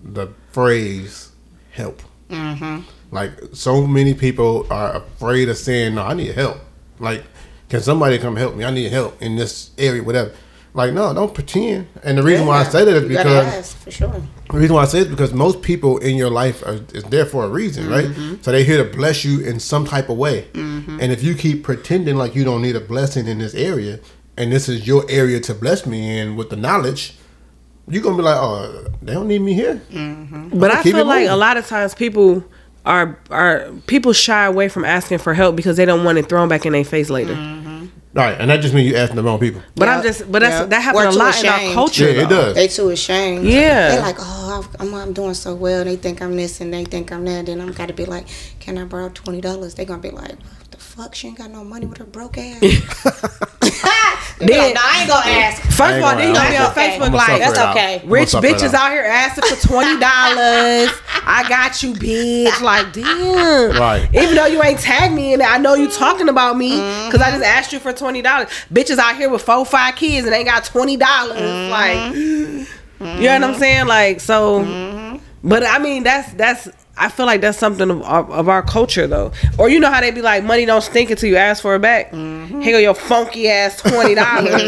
the 0.02 0.28
phrase 0.52 1.32
help. 1.70 2.02
Mm-hmm. 2.28 2.80
Like, 3.12 3.32
so 3.52 3.86
many 3.86 4.14
people 4.14 4.66
are 4.70 4.96
afraid 4.96 5.48
of 5.48 5.56
saying, 5.56 5.94
no, 5.94 6.02
I 6.02 6.14
need 6.14 6.34
help. 6.34 6.58
Like, 6.98 7.24
can 7.68 7.80
somebody 7.80 8.18
come 8.18 8.36
help 8.36 8.56
me? 8.56 8.64
I 8.64 8.70
need 8.70 8.90
help 8.90 9.20
in 9.22 9.36
this 9.36 9.70
area, 9.78 10.02
whatever. 10.02 10.32
Like, 10.76 10.92
no, 10.92 11.14
don't 11.14 11.32
pretend. 11.32 11.88
And 12.04 12.18
the 12.18 12.22
reason 12.22 12.46
why 12.46 12.60
I 12.60 12.64
say 12.64 12.84
that 12.84 12.94
is 12.94 13.02
You 13.04 13.08
because 13.08 13.46
ask, 13.46 13.78
for 13.78 13.90
sure. 13.90 14.22
the 14.50 14.58
reason 14.58 14.76
why 14.76 14.82
I 14.82 14.84
say 14.84 14.98
it 14.98 15.04
is 15.04 15.10
because 15.10 15.32
most 15.32 15.62
people 15.62 15.96
in 15.96 16.16
your 16.16 16.28
life 16.28 16.62
are 16.64 16.78
is 16.92 17.02
there 17.04 17.24
for 17.24 17.44
a 17.44 17.48
reason, 17.48 17.88
right? 17.88 18.04
Mm-hmm. 18.04 18.42
So 18.42 18.52
they're 18.52 18.62
here 18.62 18.84
to 18.84 18.96
bless 18.96 19.24
you 19.24 19.40
in 19.40 19.58
some 19.58 19.86
type 19.86 20.10
of 20.10 20.18
way. 20.18 20.48
Mm-hmm. 20.52 21.00
And 21.00 21.12
if 21.12 21.22
you 21.22 21.34
keep 21.34 21.64
pretending 21.64 22.16
like 22.16 22.34
you 22.34 22.44
don't 22.44 22.60
need 22.60 22.76
a 22.76 22.80
blessing 22.80 23.26
in 23.26 23.38
this 23.38 23.54
area, 23.54 24.00
and 24.36 24.52
this 24.52 24.68
is 24.68 24.86
your 24.86 25.06
area 25.08 25.40
to 25.40 25.54
bless 25.54 25.86
me 25.86 26.18
in 26.18 26.36
with 26.36 26.50
the 26.50 26.56
knowledge, 26.56 27.16
you're 27.88 28.02
gonna 28.02 28.18
be 28.18 28.22
like, 28.22 28.36
oh, 28.36 28.88
they 29.00 29.14
don't 29.14 29.28
need 29.28 29.40
me 29.40 29.54
here. 29.54 29.80
Mm-hmm. 29.90 30.58
But 30.58 30.72
I 30.72 30.82
feel 30.82 31.06
like 31.06 31.26
a 31.26 31.36
lot 31.36 31.56
of 31.56 31.66
times 31.66 31.94
people 31.94 32.44
are 32.84 33.18
are 33.30 33.72
people 33.86 34.12
shy 34.12 34.44
away 34.44 34.68
from 34.68 34.84
asking 34.84 35.18
for 35.18 35.32
help 35.32 35.56
because 35.56 35.78
they 35.78 35.86
don't 35.86 36.04
want 36.04 36.18
it 36.18 36.28
thrown 36.28 36.50
back 36.50 36.66
in 36.66 36.74
their 36.74 36.84
face 36.84 37.08
later. 37.08 37.34
All 38.16 38.22
right, 38.22 38.40
and 38.40 38.48
that 38.48 38.62
just 38.62 38.72
means 38.72 38.88
you 38.88 38.96
asking 38.96 39.16
the 39.16 39.22
wrong 39.22 39.38
people. 39.38 39.60
But 39.74 39.90
I'm 39.90 40.02
just 40.02 40.32
but 40.32 40.38
that's 40.38 40.60
yep. 40.60 40.70
that 40.70 40.80
happens 40.80 41.04
a 41.04 41.10
too 41.10 41.18
lot 41.18 41.38
in 41.38 41.48
our 41.50 41.74
culture. 41.74 42.10
Yeah, 42.10 42.22
it 42.22 42.28
does. 42.30 42.54
They 42.54 42.66
too 42.66 42.88
ashamed. 42.88 43.44
Yeah. 43.44 43.90
They're 43.90 44.00
like, 44.00 44.16
oh, 44.18 44.66
I'm, 44.80 44.94
I'm 44.94 45.12
doing 45.12 45.34
so 45.34 45.54
well. 45.54 45.84
They 45.84 45.96
think 45.96 46.22
I'm 46.22 46.34
this 46.34 46.62
and 46.62 46.72
they 46.72 46.86
think 46.86 47.12
I'm 47.12 47.26
that. 47.26 47.44
Then 47.44 47.60
I'm 47.60 47.72
got 47.72 47.88
to 47.88 47.94
be 47.94 48.06
like, 48.06 48.26
can 48.58 48.78
I 48.78 48.84
borrow 48.84 49.10
twenty 49.10 49.42
dollars? 49.42 49.74
They're 49.74 49.84
gonna 49.84 50.00
be 50.00 50.10
like, 50.10 50.30
what 50.30 50.70
the 50.70 50.78
fuck? 50.78 51.14
She 51.14 51.28
ain't 51.28 51.36
got 51.36 51.50
no 51.50 51.62
money 51.62 51.84
with 51.84 51.98
her 51.98 52.04
broke 52.04 52.38
ass. 52.38 52.62
they 54.38 54.46
be 54.46 54.52
Then- 54.52 54.58
like, 54.60 54.74
no, 54.74 54.80
I 54.84 54.98
ain't 55.00 55.08
gonna 55.08 55.30
ask. 55.30 55.62
First 55.62 55.98
of 55.98 56.02
all, 56.04 56.10
gonna 56.12 56.16
then 56.16 56.28
you 56.28 56.34
gonna 56.34 56.50
be 56.50 56.56
on. 56.56 56.70
Okay. 56.70 56.98
Facebook 56.98 57.06
I'ma 57.06 57.16
like 57.16 57.38
that's 57.40 57.58
okay. 57.58 58.02
Rich 58.04 58.32
bitches 58.32 58.74
out. 58.74 58.86
out 58.86 58.92
here 58.92 59.02
asking 59.02 59.44
for 59.44 59.66
twenty 59.66 60.00
dollars. 60.00 60.90
I 61.28 61.44
got 61.48 61.82
you, 61.82 61.92
bitch. 61.92 62.60
Like, 62.60 62.92
damn. 62.92 63.78
Right. 63.78 64.08
Even 64.14 64.34
though 64.34 64.46
you 64.46 64.62
ain't 64.62 64.80
tagged 64.80 65.14
me 65.14 65.34
in 65.34 65.40
it, 65.40 65.44
I 65.44 65.58
know 65.58 65.74
you 65.74 65.88
mm-hmm. 65.88 65.98
talking 65.98 66.28
about 66.28 66.56
me 66.56 66.70
because 66.70 67.20
I 67.20 67.30
just 67.30 67.42
mm-hmm. 67.42 67.58
asked 67.58 67.72
you 67.72 67.78
for 67.78 67.92
twenty 67.92 68.22
dollars. 68.22 68.48
Bitches 68.72 68.98
out 68.98 69.16
here 69.16 69.28
with 69.28 69.42
four, 69.42 69.64
five 69.66 69.96
kids 69.96 70.26
and 70.26 70.34
ain't 70.34 70.46
got 70.46 70.64
twenty 70.64 70.96
dollars. 70.96 71.38
Mm-hmm. 71.38 71.70
Like, 71.70 73.18
you 73.18 73.26
know 73.26 73.32
what 73.32 73.44
I'm 73.44 73.54
saying? 73.60 73.86
Like, 73.86 74.20
so. 74.20 75.20
But 75.44 75.64
I 75.64 75.78
mean, 75.78 76.02
that's 76.02 76.32
that's 76.32 76.68
I 76.98 77.10
feel 77.10 77.26
like 77.26 77.42
that's 77.42 77.58
something 77.58 77.90
of 77.90 78.02
our, 78.02 78.24
of 78.30 78.48
our 78.48 78.62
culture 78.62 79.06
though. 79.06 79.32
Or 79.58 79.68
you 79.68 79.80
know 79.80 79.90
how 79.90 80.00
they 80.00 80.10
be 80.10 80.22
like, 80.22 80.44
money 80.44 80.64
don't 80.64 80.82
stink 80.82 81.10
until 81.10 81.28
you 81.28 81.36
ask 81.36 81.62
for 81.62 81.74
it 81.74 81.80
back. 81.80 82.12
Mm-hmm. 82.12 82.62
Here 82.62 82.72
go 82.72 82.78
your 82.78 82.94
funky 82.94 83.48
ass 83.48 83.80
twenty 83.86 84.14
dollars. 84.14 84.52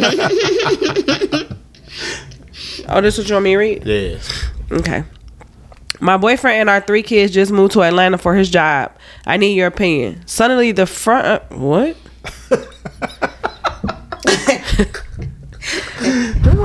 oh, 2.89 3.01
this 3.01 3.15
is 3.15 3.25
what 3.25 3.29
you 3.29 3.35
want 3.35 3.45
me 3.45 3.51
to 3.53 3.57
read? 3.57 3.87
Yes. 3.87 4.45
Okay. 4.71 5.05
My 6.01 6.17
boyfriend 6.17 6.61
and 6.61 6.71
our 6.71 6.81
three 6.81 7.03
kids 7.03 7.33
just 7.33 7.51
moved 7.51 7.73
to 7.73 7.83
Atlanta 7.83 8.19
for 8.19 8.35
his 8.35 8.51
job. 8.51 8.93
I 9.27 9.37
need 9.37 9.55
your 9.55 9.67
opinion. 9.67 10.27
Suddenly, 10.27 10.73
the 10.73 10.87
front. 10.87 11.27
Uh, 11.27 11.41
what? 11.57 11.97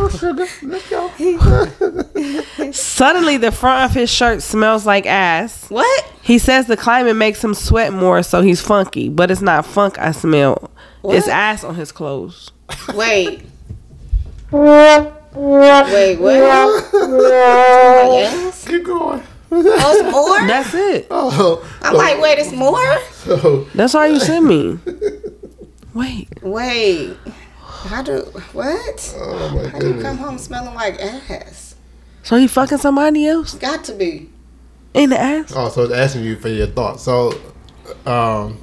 Suddenly, 2.73 3.37
the 3.37 3.51
front 3.51 3.89
of 3.89 3.95
his 3.95 4.09
shirt 4.09 4.41
smells 4.41 4.85
like 4.85 5.05
ass. 5.05 5.69
What? 5.69 6.11
He 6.21 6.37
says 6.37 6.67
the 6.67 6.77
climate 6.77 7.15
makes 7.15 7.43
him 7.43 7.53
sweat 7.53 7.93
more, 7.93 8.23
so 8.23 8.41
he's 8.41 8.61
funky. 8.61 9.09
But 9.09 9.31
it's 9.31 9.41
not 9.41 9.65
funk 9.65 9.99
I 9.99 10.11
smell. 10.11 10.69
It's 11.03 11.27
ass 11.27 11.63
on 11.63 11.75
his 11.75 11.91
clothes. 11.91 12.51
Wait. 12.95 13.41
Wait, 14.51 16.19
what? 16.19 16.89
yes. 18.13 18.67
Keep 18.67 18.83
going. 18.85 19.23
Oh, 19.51 19.99
it's 19.99 20.11
more? 20.11 20.47
That's 20.47 20.73
it. 20.73 21.07
Oh, 21.11 21.65
I'm 21.81 21.95
like, 21.95 22.19
wait, 22.21 22.39
it's 22.39 22.51
more? 22.51 22.99
so 23.11 23.65
That's 23.75 23.93
all 23.95 24.07
you 24.07 24.19
sent 24.19 24.45
me. 24.45 24.79
Wait. 25.93 26.27
Wait. 26.41 27.15
How 27.86 28.01
do, 28.01 28.19
what? 28.53 29.15
oh 29.19 29.49
my 29.55 29.67
How 29.69 29.80
do 29.80 29.95
you 29.95 30.01
come 30.01 30.17
home 30.17 30.38
smelling 30.38 30.74
like 30.74 30.99
ass? 30.99 31.76
So 32.24 32.38
he 32.38 32.47
fucking 32.47 32.78
somebody 32.78 33.28
else 33.28 33.55
Got 33.55 33.84
to 33.86 33.93
be. 33.93 34.30
in 34.93 35.09
the 35.09 35.19
ass? 35.19 35.51
Oh, 35.55 35.69
so 35.69 35.84
it's 35.84 35.93
asking 35.93 36.24
you 36.24 36.38
for 36.38 36.47
your 36.49 36.67
thoughts. 36.67 37.03
So, 37.03 37.34
um, 38.05 38.57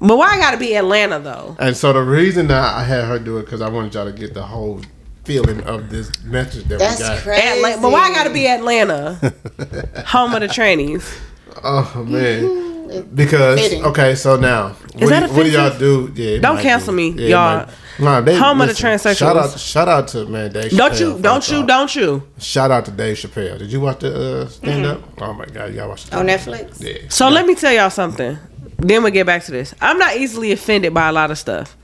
But 0.00 0.16
why 0.16 0.28
I 0.34 0.38
gotta 0.38 0.56
be 0.58 0.76
Atlanta 0.76 1.18
though? 1.18 1.56
and 1.58 1.76
so 1.76 1.92
the 1.92 2.02
reason 2.02 2.46
that 2.48 2.74
I 2.76 2.84
had 2.84 3.04
her 3.04 3.18
do 3.18 3.38
it 3.38 3.44
because 3.46 3.60
I 3.60 3.68
wanted 3.68 3.94
y'all 3.94 4.04
to 4.06 4.12
get 4.16 4.32
the 4.32 4.42
whole 4.42 4.80
feeling 5.24 5.60
of 5.64 5.90
this 5.90 6.22
message 6.22 6.64
that 6.68 6.78
That's 6.78 7.00
we 7.00 7.06
got. 7.06 7.22
crazy. 7.22 7.46
Atlanta. 7.48 7.82
But 7.82 7.90
why 7.92 8.02
I 8.02 8.14
gotta 8.14 8.30
be 8.30 8.46
Atlanta? 8.46 9.14
Home 10.06 10.34
of 10.34 10.40
the 10.40 10.46
trannies. 10.48 11.18
Oh 11.64 12.04
man. 12.06 12.67
Because 13.14 13.60
Fitting. 13.60 13.84
okay, 13.84 14.14
so 14.14 14.36
now 14.36 14.68
Is 14.94 15.00
what, 15.02 15.08
that 15.10 15.28
do- 15.28 15.34
what 15.36 15.42
do 15.44 15.50
y'all 15.50 15.78
do? 15.78 16.12
Yeah, 16.14 16.38
Don't 16.40 16.58
cancel 16.60 16.94
be. 16.94 17.12
me, 17.12 17.22
it 17.24 17.30
y'all. 17.30 17.68
Nah, 18.00 18.20
they, 18.20 18.36
Home 18.38 18.60
of 18.60 18.68
the 18.68 18.74
transsexuals. 18.74 19.16
Shout 19.18 19.36
out, 19.36 19.58
shout 19.58 19.88
out 19.88 20.08
to 20.08 20.24
man 20.26 20.52
Dave. 20.52 20.70
Don't 20.70 20.92
Chappelle 20.92 21.00
you? 21.16 21.18
Don't 21.20 21.48
you? 21.50 21.56
thought. 21.58 21.66
Don't 21.66 21.96
you? 21.96 22.22
Shout 22.38 22.70
out 22.70 22.84
to 22.84 22.90
Dave 22.92 23.16
Chappelle. 23.16 23.58
Did 23.58 23.72
you 23.72 23.80
watch 23.80 23.98
the 24.00 24.42
uh, 24.42 24.46
stand 24.48 24.86
up? 24.86 25.02
Oh 25.20 25.32
my 25.32 25.46
god, 25.46 25.70
you 25.70 25.76
gotta 25.76 25.88
watch 25.88 26.04
the 26.06 26.16
On. 26.18 26.26
Netflix? 26.26 26.80
Yeah. 26.80 27.08
So 27.08 27.28
let 27.28 27.44
me 27.46 27.54
tell 27.56 27.72
y'all 27.72 27.90
something. 27.90 28.38
Then 28.78 29.02
we'll 29.02 29.10
get 29.12 29.26
back 29.26 29.42
to 29.44 29.50
this. 29.50 29.74
I'm 29.80 29.98
not 29.98 30.16
easily 30.16 30.52
offended 30.52 30.94
by 30.94 31.08
a 31.08 31.12
lot 31.12 31.32
of 31.32 31.38
stuff. 31.38 31.76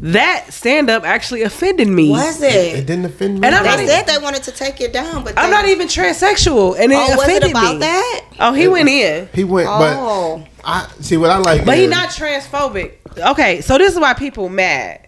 That 0.00 0.52
stand 0.52 0.88
up 0.90 1.02
actually 1.04 1.42
offended 1.42 1.88
me. 1.88 2.10
Was 2.10 2.40
It 2.40 2.52
it? 2.52 2.86
didn't 2.86 3.06
offend 3.06 3.40
me. 3.40 3.46
And 3.46 3.54
I'm 3.54 3.64
They 3.64 3.84
not 3.84 3.88
said 3.88 4.06
they 4.06 4.18
wanted 4.22 4.44
to 4.44 4.52
take 4.52 4.80
it 4.80 4.92
down, 4.92 5.24
but 5.24 5.34
I'm 5.36 5.50
they- 5.50 5.56
not 5.56 5.66
even 5.66 5.88
transsexual, 5.88 6.78
and 6.78 6.92
it 6.92 6.96
Oh, 6.96 7.16
was 7.16 7.28
it 7.28 7.42
about 7.50 7.74
me. 7.74 7.78
that? 7.80 8.20
Oh, 8.38 8.52
he 8.52 8.68
went 8.68 8.88
in, 8.88 9.28
he 9.34 9.42
went, 9.42 9.66
Oh. 9.68 10.44
but 10.62 10.68
I 10.68 10.86
see 11.00 11.16
what 11.16 11.30
I 11.30 11.38
like. 11.38 11.64
but 11.64 11.76
he 11.78 11.88
not 11.88 12.10
transphobic. 12.10 12.92
Okay, 13.18 13.60
so 13.60 13.76
this 13.76 13.92
is 13.92 13.98
why 13.98 14.14
people 14.14 14.48
mad. 14.48 15.00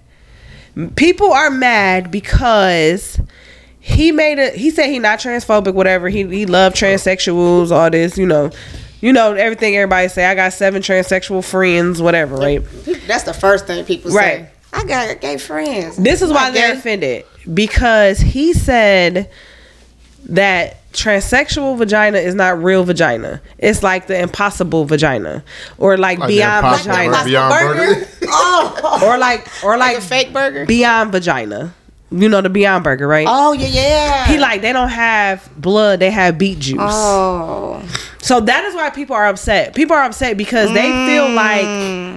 People 0.97 1.33
are 1.33 1.51
mad 1.51 2.11
because 2.11 3.21
he 3.79 4.11
made 4.11 4.39
a. 4.41 4.51
He 4.51 4.71
said 4.71 4.87
he 4.87 4.99
not 4.99 5.21
transphobic. 5.21 5.75
Whatever. 5.75 6.09
He 6.09 6.25
he 6.27 6.47
loved 6.47 6.75
transsexuals. 6.77 7.71
All 7.71 7.91
this, 7.91 8.17
you 8.19 8.27
know. 8.27 8.51
You 9.01 9.13
know 9.13 9.33
everything 9.35 9.77
everybody 9.77 10.09
say. 10.09 10.25
I 10.27 10.35
got 10.35 10.53
seven 10.53 10.83
transsexual 10.83 11.45
friends. 11.45 12.03
Whatever. 12.03 12.37
Right. 12.37 12.63
That's 13.07 13.25
the 13.25 13.33
first 13.35 13.67
thing 13.67 13.85
people 13.85 14.11
Right. 14.13 14.41
say. 14.41 14.49
I 14.73 14.85
got 14.85 15.21
gay 15.21 15.37
friends. 15.37 15.97
This 15.97 16.23
is 16.23 16.31
why 16.31 16.45
Like 16.45 16.55
they're 16.55 16.73
gay- 16.73 16.79
offended 16.79 17.25
because 17.53 18.19
he 18.21 18.53
said 18.53 19.29
that 20.29 20.77
transsexual 20.93 21.77
vagina 21.79 22.19
is 22.19 22.35
not 22.35 22.63
real 22.63 22.85
vagina. 22.85 23.41
It's 23.59 23.83
like 23.83 24.07
the 24.07 24.19
impossible 24.21 24.85
vagina, 24.85 25.43
or 25.79 25.97
like, 25.97 26.19
Like 26.19 26.29
beyond 26.29 26.67
vagina, 26.79 27.13
Burger. 27.13 27.25
Beyond 27.25 27.77
Burger? 27.77 28.09
oh, 28.29 29.01
or 29.05 29.19
like 29.19 29.49
or 29.65 29.77
like 29.77 29.95
like, 29.95 29.99
a 29.99 30.07
fake 30.07 30.33
burger. 30.33 30.67
beyond 30.67 31.13
vagina. 31.13 31.75
You 32.13 32.29
know 32.29 32.41
the 32.41 32.51
Beyond 32.51 32.83
Burger, 32.83 33.07
right? 33.07 33.27
Oh 33.31 33.53
yeah, 33.53 33.69
yeah. 33.69 34.27
He 34.27 34.39
like 34.39 34.63
they 34.63 34.73
don't 34.73 34.89
have 34.89 35.49
blood; 35.57 36.01
they 36.01 36.11
have 36.11 36.39
beet 36.39 36.59
juice. 36.59 36.81
Oh, 36.83 37.81
So 38.21 38.41
that 38.41 38.65
is 38.65 38.75
why 38.75 38.91
people 38.91 39.15
are 39.15 39.27
upset. 39.29 39.77
People 39.77 39.95
are 39.95 40.03
upset 40.03 40.37
because 40.37 40.73
they 40.75 40.91
feel 41.07 41.29
Mm. 41.29 41.35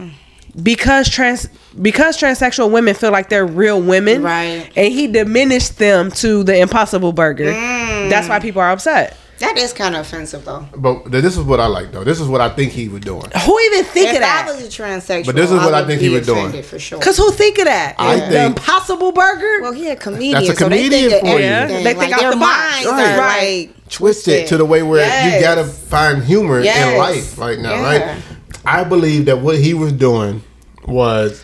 like 0.07 0.13
because 0.61 1.09
trans 1.09 1.47
because 1.81 2.17
transsexual 2.17 2.71
women 2.71 2.93
feel 2.93 3.11
like 3.11 3.29
they're 3.29 3.45
real 3.45 3.81
women, 3.81 4.21
Right. 4.21 4.69
And 4.75 4.93
he 4.93 5.07
diminished 5.07 5.79
them 5.79 6.11
to 6.11 6.43
the 6.43 6.57
Impossible 6.59 7.11
Burger. 7.13 7.45
Mm. 7.51 8.09
That's 8.09 8.27
why 8.29 8.39
people 8.39 8.61
are 8.61 8.69
upset. 8.71 9.17
that 9.39 9.57
is 9.57 9.73
kind 9.73 9.95
of 9.95 10.01
offensive 10.01 10.45
though. 10.45 10.65
But 10.77 11.11
this 11.11 11.35
is 11.35 11.43
what 11.43 11.59
I 11.59 11.65
like 11.65 11.91
though. 11.91 12.03
This 12.03 12.19
is 12.21 12.27
what 12.27 12.39
I 12.39 12.49
think 12.49 12.71
he 12.71 12.87
was 12.87 13.01
doing. 13.01 13.25
Who 13.45 13.59
even 13.61 13.83
think 13.85 14.09
if 14.09 14.15
of 14.15 14.19
that? 14.21 14.47
I 14.47 14.51
was 14.55 14.63
a 14.63 14.67
transsexual, 14.69 15.25
But 15.25 15.35
this 15.35 15.49
is 15.51 15.57
what 15.57 15.73
I 15.73 15.79
would 15.81 15.87
think 15.87 16.01
he 16.01 16.09
was 16.09 16.25
doing. 16.25 16.61
For 16.63 16.77
sure. 16.79 16.99
Cause 17.01 17.17
who 17.17 17.31
think 17.31 17.57
of 17.57 17.65
that? 17.65 17.95
I 17.97 18.19
the 18.19 18.25
think- 18.27 18.57
Impossible 18.57 19.11
Burger. 19.11 19.61
well, 19.63 19.71
he 19.73 19.89
a 19.89 19.95
comedian. 19.95 20.33
That's 20.33 20.49
a 20.49 20.55
so 20.55 20.69
they 20.69 20.83
comedian 20.87 21.09
think 21.11 21.21
for 21.25 21.39
you. 21.39 21.45
everything. 21.45 21.83
They 21.83 21.93
think 21.95 21.97
like 22.11 22.13
out 22.13 22.19
their 22.21 22.31
the 22.31 22.37
box. 22.37 22.85
minds 22.85 22.85
Right. 22.87 23.15
are 23.15 23.17
Right. 23.19 23.67
like 23.67 23.89
Twisted 23.89 24.47
to 24.47 24.57
the 24.57 24.65
way 24.65 24.81
where 24.81 25.01
Yes. 25.01 25.35
you 25.35 25.41
gotta 25.41 25.65
find 25.65 26.23
humor 26.23 26.61
Yes. 26.61 26.91
in 26.93 26.97
life 26.97 27.37
right 27.37 27.59
now, 27.59 27.73
Yeah. 27.73 27.81
right? 27.83 28.17
I 28.65 28.83
believe 28.83 29.25
that 29.25 29.39
what 29.39 29.59
he 29.59 29.73
was 29.73 29.93
doing 29.93 30.43
was 30.85 31.43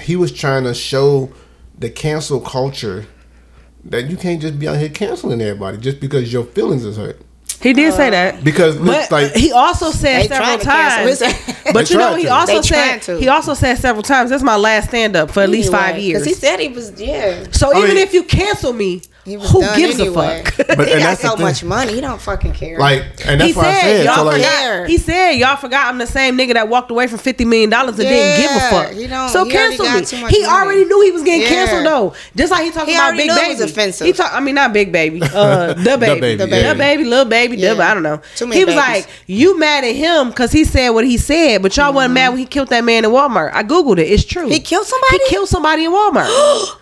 he 0.00 0.16
was 0.16 0.32
trying 0.32 0.64
to 0.64 0.74
show 0.74 1.32
the 1.78 1.90
cancel 1.90 2.40
culture 2.40 3.06
that 3.84 4.08
you 4.08 4.16
can't 4.16 4.40
just 4.40 4.58
be 4.58 4.68
out 4.68 4.78
here 4.78 4.88
canceling 4.88 5.40
everybody 5.40 5.78
just 5.78 6.00
because 6.00 6.32
your 6.32 6.44
feelings 6.44 6.84
is 6.84 6.96
hurt. 6.96 7.20
He 7.60 7.72
did 7.72 7.94
say 7.94 8.08
uh, 8.08 8.10
that. 8.10 8.44
Because 8.44 8.76
But 8.76 9.10
like 9.10 9.34
he 9.34 9.52
also 9.52 9.90
said 9.90 10.26
several 10.26 10.38
trying 10.38 10.58
to 10.58 10.64
cancel 10.64 11.26
times. 11.26 11.48
But 11.72 11.90
you 11.90 11.96
know, 11.96 12.16
he 12.16 12.24
to. 12.24 12.28
also 12.28 12.60
They 12.60 12.62
said 12.62 13.20
he 13.20 13.28
also 13.28 13.54
said 13.54 13.78
several 13.78 14.02
times. 14.02 14.30
That's 14.30 14.42
my 14.42 14.56
last 14.56 14.88
stand 14.88 15.14
up 15.14 15.30
for 15.30 15.40
at 15.40 15.48
least 15.48 15.70
five 15.70 15.96
years. 15.96 16.22
Because 16.22 16.36
he 16.36 16.46
said 16.46 16.58
he 16.58 16.68
was 16.68 17.00
yeah. 17.00 17.44
so 17.52 17.72
I 17.72 17.78
even 17.78 17.90
mean- 17.90 17.98
if 17.98 18.12
you 18.12 18.24
cancel 18.24 18.72
me, 18.72 18.90
He 18.90 18.98
was 18.98 19.08
who 19.24 19.60
gives 19.76 20.00
anyway. 20.00 20.40
a 20.40 20.44
fuck? 20.44 20.66
But- 20.76 20.86
he 20.88 20.92
and 20.94 21.02
got 21.02 21.08
that's 21.18 21.20
so 21.20 21.36
much 21.36 21.62
money, 21.64 21.92
he 21.94 22.00
don't 22.00 22.20
fucking 22.20 22.52
care. 22.54 22.78
like 22.78 23.02
and 23.26 23.40
that's 23.40 23.52
he 23.52 23.56
why 23.56 23.68
I 23.68 23.72
said 23.72 23.80
said 23.82 24.04
y'all 24.06 24.14
so 24.16 24.24
like 24.24 24.36
forgot- 24.42 24.88
He 24.88 24.98
said 24.98 25.30
y'all 25.32 25.56
forgot 25.56 25.86
I'm 25.86 25.98
the 25.98 26.06
same 26.06 26.36
nigga 26.36 26.54
that 26.54 26.68
walked 26.68 26.90
away 26.90 27.06
from 27.06 27.18
fifty 27.18 27.44
million 27.44 27.70
dollars 27.70 27.98
and 27.98 28.08
didn't 28.08 28.40
give 28.42 28.50
a 28.50 28.60
fuck. 28.70 28.92
he 28.92 29.06
don't- 29.06 29.28
so 29.28 29.44
he 29.44 29.56
already 29.56 29.76
cancel 29.76 30.18
me. 30.18 30.30
He 30.30 30.42
money. 30.42 30.44
already 30.54 30.84
knew 30.86 31.00
he 31.02 31.10
was 31.12 31.22
getting 31.22 31.42
Yeah. 31.42 31.48
canceled 31.48 31.86
though. 31.86 32.14
Just 32.36 32.50
like 32.50 32.64
he 32.64 32.70
talking 32.70 32.88
He 32.88 32.94
about 32.94 33.16
big 33.16 33.28
baby. 33.30 33.48
was 33.50 33.60
offensive. 33.60 34.06
He 34.06 34.12
talk. 34.12 34.32
I 34.34 34.40
mean 34.40 34.54
not 34.56 34.72
big 34.72 34.90
baby. 34.92 35.22
Uh, 35.22 35.74
the 35.74 35.96
baby. 35.98 36.34
the 36.36 36.46
baby, 36.46 36.50
The 36.50 36.60
yeah. 36.60 36.74
baby. 36.74 37.04
Little 37.04 37.24
baby. 37.26 37.56
Yeah. 37.58 37.74
The, 37.74 37.82
I 37.84 37.94
don't 37.94 38.02
know. 38.02 38.20
Too 38.36 38.46
many 38.46 38.58
he 38.60 38.64
was 38.64 38.74
babies. 38.74 39.04
like, 39.06 39.08
you 39.26 39.58
mad 39.58 39.84
at 39.84 39.94
him 39.94 40.28
because 40.30 40.50
he 40.52 40.64
said 40.64 40.90
what 40.90 41.04
he 41.06 41.16
said, 41.16 41.62
but 41.62 41.76
y'all 41.76 41.92
wasn't 41.92 42.14
mad 42.14 42.30
when 42.30 42.38
he 42.38 42.44
killed 42.46 42.68
that 42.68 42.82
man 42.84 43.04
in 43.04 43.10
Walmart. 43.10 43.52
I 43.54 43.62
googled 43.62 43.98
it. 43.98 44.08
It's 44.10 44.24
true. 44.24 44.42
Mm-hmm. 44.42 44.52
He 44.52 44.60
killed 44.60 44.86
somebody? 44.86 45.18
He 45.24 45.30
killed 45.30 45.48
somebody 45.48 45.84
in 45.84 45.92
Walmart. 45.92 46.26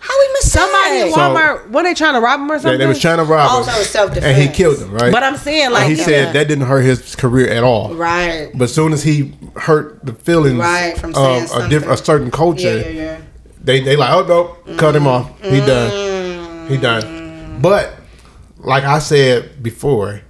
How 0.53 0.67
we 0.67 0.73
missed 0.73 0.83
somebody 0.83 0.99
in 1.01 1.07
that? 1.09 1.13
So- 1.13 1.19
Walmart. 1.65 1.71
Were 1.71 1.83
they 1.83 1.93
trying 1.93 2.13
to 2.15 2.19
rob 2.21 2.39
him 2.39 2.51
or 2.51 2.59
something? 2.59 2.79
they 2.79 2.85
was 2.85 2.99
trying 2.99 3.17
to 3.17 3.23
rob 3.23 3.49
Oh, 3.51 3.57
him. 3.63 3.63
so 3.73 3.79
it's 3.81 3.89
self-defense. 3.89 4.25
and 4.25 4.41
he 4.41 4.47
killed 4.49 4.79
him, 4.79 4.93
right? 4.93 5.11
but 5.11 5.23
I'm 5.23 5.37
saying 5.37 5.65
and 5.65 5.73
like 5.73 5.87
he 5.87 5.95
yeah. 5.95 6.03
said 6.05 6.33
that 6.35 6.47
didn't 6.47 6.65
hurt 6.67 6.81
his 6.81 7.15
career 7.15 7.49
at 7.49 7.63
all. 7.63 7.93
Right. 7.95 8.49
But 8.53 8.65
as 8.65 8.73
soon 8.73 8.93
as 8.93 9.03
he 9.03 9.33
hurt 9.55 10.03
the 10.05 10.13
feelings 10.13 10.57
Right, 10.59 10.97
from 10.97 11.13
saying 11.13 11.43
of 11.51 11.65
a, 11.65 11.69
diff- 11.69 11.87
a 11.87 11.97
certain 11.97 12.31
culture, 12.31 12.77
Yeah, 12.79 12.87
yeah, 12.87 13.01
yeah. 13.03 13.21
they 13.63 13.79
they 13.81 13.95
like, 13.95 14.11
oh 14.13 14.25
no, 14.65 14.75
cut 14.77 14.95
him 14.95 15.07
off. 15.07 15.29
He 15.41 15.59
Mm. 15.59 15.65
done. 15.67 16.67
He 16.69 16.77
done. 16.77 17.59
But 17.61 17.93
like 18.57 18.83
I 18.83 18.99
said 18.99 19.61
before, 19.63 20.21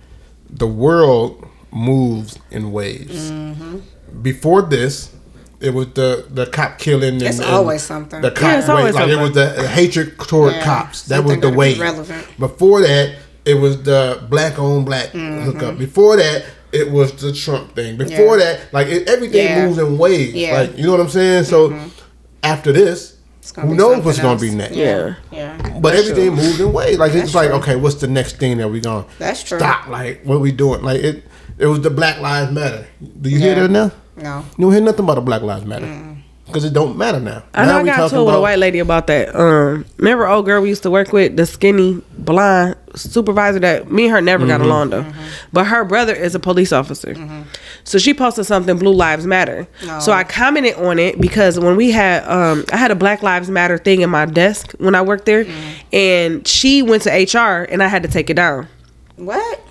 the 0.49 0.67
world 0.67 1.47
moves 1.71 2.37
in 2.51 2.71
waves. 2.71 3.31
Mm-hmm. 3.31 4.21
Before 4.21 4.61
this, 4.61 5.13
it 5.61 5.73
was 5.73 5.87
the 5.93 6.25
the 6.29 6.45
cop 6.47 6.77
killing. 6.79 7.13
And, 7.15 7.21
It's 7.21 7.39
and 7.39 7.47
always 7.49 7.81
something. 7.83 8.21
The 8.21 8.31
cop 8.31 8.41
Yeah, 8.41 8.59
it's 8.59 8.69
always 8.69 8.95
like 8.95 9.09
it 9.09 9.17
was 9.19 9.33
the 9.33 9.67
hatred 9.67 10.17
toward 10.19 10.53
Yeah, 10.53 10.63
cops. 10.63 11.03
That 11.03 11.23
was 11.23 11.35
the 11.35 11.41
gotta 11.41 11.55
wave. 11.55 11.79
relevant. 11.79 12.25
Before 12.39 12.81
that, 12.81 13.15
it 13.45 13.55
was 13.55 13.81
the 13.83 14.23
black 14.29 14.59
on 14.59 14.85
black 14.85 15.09
Mm-hmm. 15.11 15.43
hookup. 15.43 15.77
Before 15.77 16.15
that, 16.17 16.45
it 16.71 16.91
was 16.91 17.11
the 17.13 17.33
Trump 17.33 17.75
thing. 17.75 17.97
Before 17.97 18.37
Yeah. 18.37 18.45
that, 18.57 18.73
like 18.73 18.87
it, 18.87 19.07
everything 19.09 19.45
Yeah. 19.45 19.65
moves 19.65 19.77
in 19.77 19.97
waves. 19.97 20.33
Yeah. 20.33 20.49
Mm-hmm. 20.49 20.71
Like 20.71 20.77
you 20.77 20.85
know 20.85 20.91
what 20.91 21.01
I'm 21.01 21.09
saying. 21.09 21.43
So 21.45 21.77
after 22.43 22.71
this, 22.71 23.17
who 23.55 23.75
knows 23.75 23.91
something 23.95 24.03
what's 24.05 24.19
gonna 24.19 24.39
be 24.39 24.51
next? 24.51 24.75
yeah. 24.75 25.15
Yeah. 25.31 25.79
But 25.79 25.95
everything 25.95 26.29
moves 26.35 26.59
in 26.59 26.71
waves. 26.73 26.97
Like 26.99 27.11
it's 27.13 27.33
That's 27.33 27.35
like 27.35 27.51
okay, 27.61 27.75
what's 27.75 27.95
the 27.95 28.07
next 28.07 28.37
thing 28.37 28.57
that 28.57 28.67
we 28.69 28.79
gonna 28.79 29.05
That's 29.19 29.43
true. 29.43 29.59
stop? 29.59 29.87
Like 29.87 30.21
what 30.23 30.39
we 30.41 30.51
doing? 30.51 30.81
Like 30.83 31.01
it. 31.03 31.23
It 31.57 31.67
was 31.67 31.81
the 31.81 31.91
Black 31.91 32.19
Lives 32.19 32.51
Matter. 32.51 32.87
Do 33.21 33.29
you 33.29 33.37
hear 33.37 33.49
Yeah. 33.55 33.61
that 33.63 33.71
now? 33.71 33.91
No. 34.17 34.45
You 34.57 34.65
don't 34.65 34.71
hear 34.73 34.81
nothing 34.81 35.03
about 35.05 35.15
the 35.15 35.21
Black 35.21 35.41
Lives 35.41 35.65
Matter. 35.65 36.15
because 36.45 36.65
it 36.65 36.73
don't 36.73 36.97
matter 36.97 37.19
now. 37.19 37.43
I 37.53 37.65
know 37.65 37.71
now 37.73 37.77
I 37.77 37.81
we 37.83 37.89
got 37.89 37.95
talking 37.97 38.17
to 38.17 38.23
with 38.25 38.35
a 38.35 38.41
white 38.41 38.59
lady 38.59 38.79
about 38.79 39.07
that. 39.07 39.33
Um, 39.35 39.85
remember 39.97 40.27
old 40.27 40.45
girl 40.45 40.61
we 40.61 40.67
used 40.69 40.83
to 40.83 40.91
work 40.91 41.13
with, 41.13 41.37
the 41.37 41.45
skinny 41.45 42.01
blonde 42.17 42.75
supervisor 42.93 43.59
that 43.59 43.89
me 43.89 44.03
and 44.05 44.11
her 44.13 44.19
never 44.21 44.45
got 44.45 44.59
along 44.59 44.89
though, 44.89 45.05
but 45.53 45.63
her 45.67 45.85
brother 45.85 46.13
is 46.13 46.35
a 46.35 46.39
police 46.39 46.73
officer. 46.73 47.15
So 47.85 47.97
she 47.97 48.13
posted 48.13 48.45
something 48.45 48.77
Blue 48.77 48.93
Lives 48.93 49.25
Matter. 49.25 49.65
So 50.01 50.11
I 50.11 50.25
commented 50.25 50.75
on 50.75 50.99
it 50.99 51.19
because 51.21 51.57
when 51.57 51.77
we 51.77 51.91
had 51.91 52.27
um, 52.27 52.65
I 52.73 52.77
had 52.77 52.91
a 52.91 52.95
Black 52.95 53.23
Lives 53.23 53.49
Matter 53.49 53.77
thing 53.77 54.01
in 54.01 54.09
my 54.09 54.25
desk 54.25 54.73
when 54.77 54.93
I 54.93 55.01
worked 55.01 55.25
there, 55.25 55.45
and 55.93 56.45
she 56.45 56.81
went 56.81 57.03
to 57.03 57.09
HR 57.11 57.63
and 57.63 57.81
I 57.81 57.87
had 57.87 58.03
to 58.03 58.09
take 58.09 58.29
it 58.29 58.33
down. 58.35 58.67
What? 59.15 59.61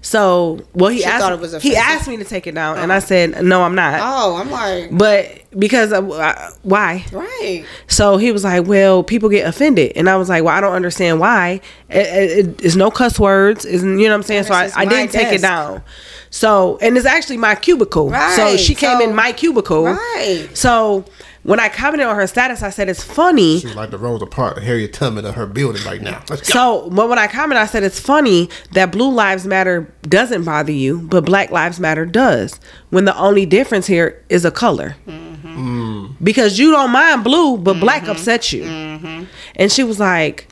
So 0.00 0.60
well 0.74 0.90
he 0.90 0.98
She 1.00 1.04
asked 1.04 1.22
thought 1.22 1.32
it 1.32 1.40
was 1.40 1.62
he 1.62 1.76
asked 1.76 2.08
me 2.08 2.16
to 2.18 2.24
take 2.24 2.46
it 2.46 2.54
down 2.54 2.78
and 2.78 2.92
I 2.92 2.98
said 2.98 3.44
no 3.44 3.62
I'm 3.62 3.74
not. 3.74 4.00
Oh, 4.02 4.36
I'm 4.36 4.50
like, 4.50 4.96
But 4.96 5.38
because 5.58 5.92
of, 5.92 6.10
uh, 6.10 6.50
why? 6.62 7.04
right. 7.12 7.64
So 7.86 8.16
he 8.16 8.32
was 8.32 8.44
like, 8.44 8.66
"Well, 8.66 9.02
people 9.02 9.28
get 9.28 9.46
offended," 9.46 9.92
and 9.96 10.08
I 10.08 10.16
was 10.16 10.28
like, 10.28 10.44
"Well, 10.44 10.54
I 10.54 10.60
don't 10.60 10.74
understand 10.74 11.20
why. 11.20 11.60
It, 11.88 12.46
it, 12.46 12.64
it's 12.64 12.76
no 12.76 12.90
cuss 12.90 13.18
words, 13.18 13.64
is 13.64 13.82
you 13.82 13.88
know 13.88 14.08
what 14.08 14.14
I'm 14.14 14.22
saying?" 14.24 14.44
So 14.44 14.54
I, 14.54 14.70
I 14.76 14.84
didn't 14.84 15.10
take 15.10 15.32
it 15.32 15.40
down. 15.40 15.82
So 16.30 16.78
and 16.80 16.96
it's 16.96 17.06
actually 17.06 17.38
my 17.38 17.54
cubicle. 17.54 18.12
So 18.36 18.56
she 18.56 18.74
came 18.74 18.98
so- 18.98 19.04
in 19.08 19.14
my 19.14 19.32
cubicle. 19.32 19.84
Right. 19.84 20.48
So 20.52 21.04
when 21.48 21.60
I 21.60 21.70
commented 21.70 22.06
on 22.06 22.14
her 22.14 22.26
status, 22.26 22.62
I 22.62 22.68
said 22.68 22.90
it's 22.90 23.02
funny. 23.02 23.60
She's 23.60 23.74
like 23.74 23.90
the 23.90 23.96
Rosa 23.96 24.26
Parks, 24.26 24.62
Harriet 24.62 24.92
Tubman 24.92 25.24
of 25.24 25.34
her 25.34 25.46
building 25.46 25.82
right 25.86 26.02
now. 26.02 26.22
Let's 26.28 26.46
go. 26.52 26.52
So, 26.52 26.90
but 26.90 27.08
when 27.08 27.18
I 27.18 27.26
commented, 27.26 27.62
I 27.62 27.64
said 27.64 27.82
it's 27.84 27.98
funny 27.98 28.50
that 28.72 28.92
Blue 28.92 29.10
Lives 29.10 29.46
Matter 29.46 29.90
doesn't 30.02 30.44
bother 30.44 30.72
you, 30.72 31.00
but 31.00 31.24
Black 31.24 31.50
Lives 31.50 31.80
Matter 31.80 32.04
does. 32.04 32.60
When 32.90 33.06
the 33.06 33.16
only 33.16 33.46
difference 33.46 33.86
here 33.86 34.22
is 34.28 34.44
a 34.44 34.50
color, 34.50 34.94
mm-hmm. 35.06 36.22
because 36.22 36.58
you 36.58 36.70
don't 36.70 36.90
mind 36.90 37.24
blue, 37.24 37.56
but 37.56 37.80
black 37.80 38.02
mm-hmm. 38.02 38.10
upsets 38.10 38.52
you. 38.52 38.64
Mm-hmm. 38.64 39.24
And 39.56 39.72
she 39.72 39.84
was 39.84 39.98
like, 39.98 40.48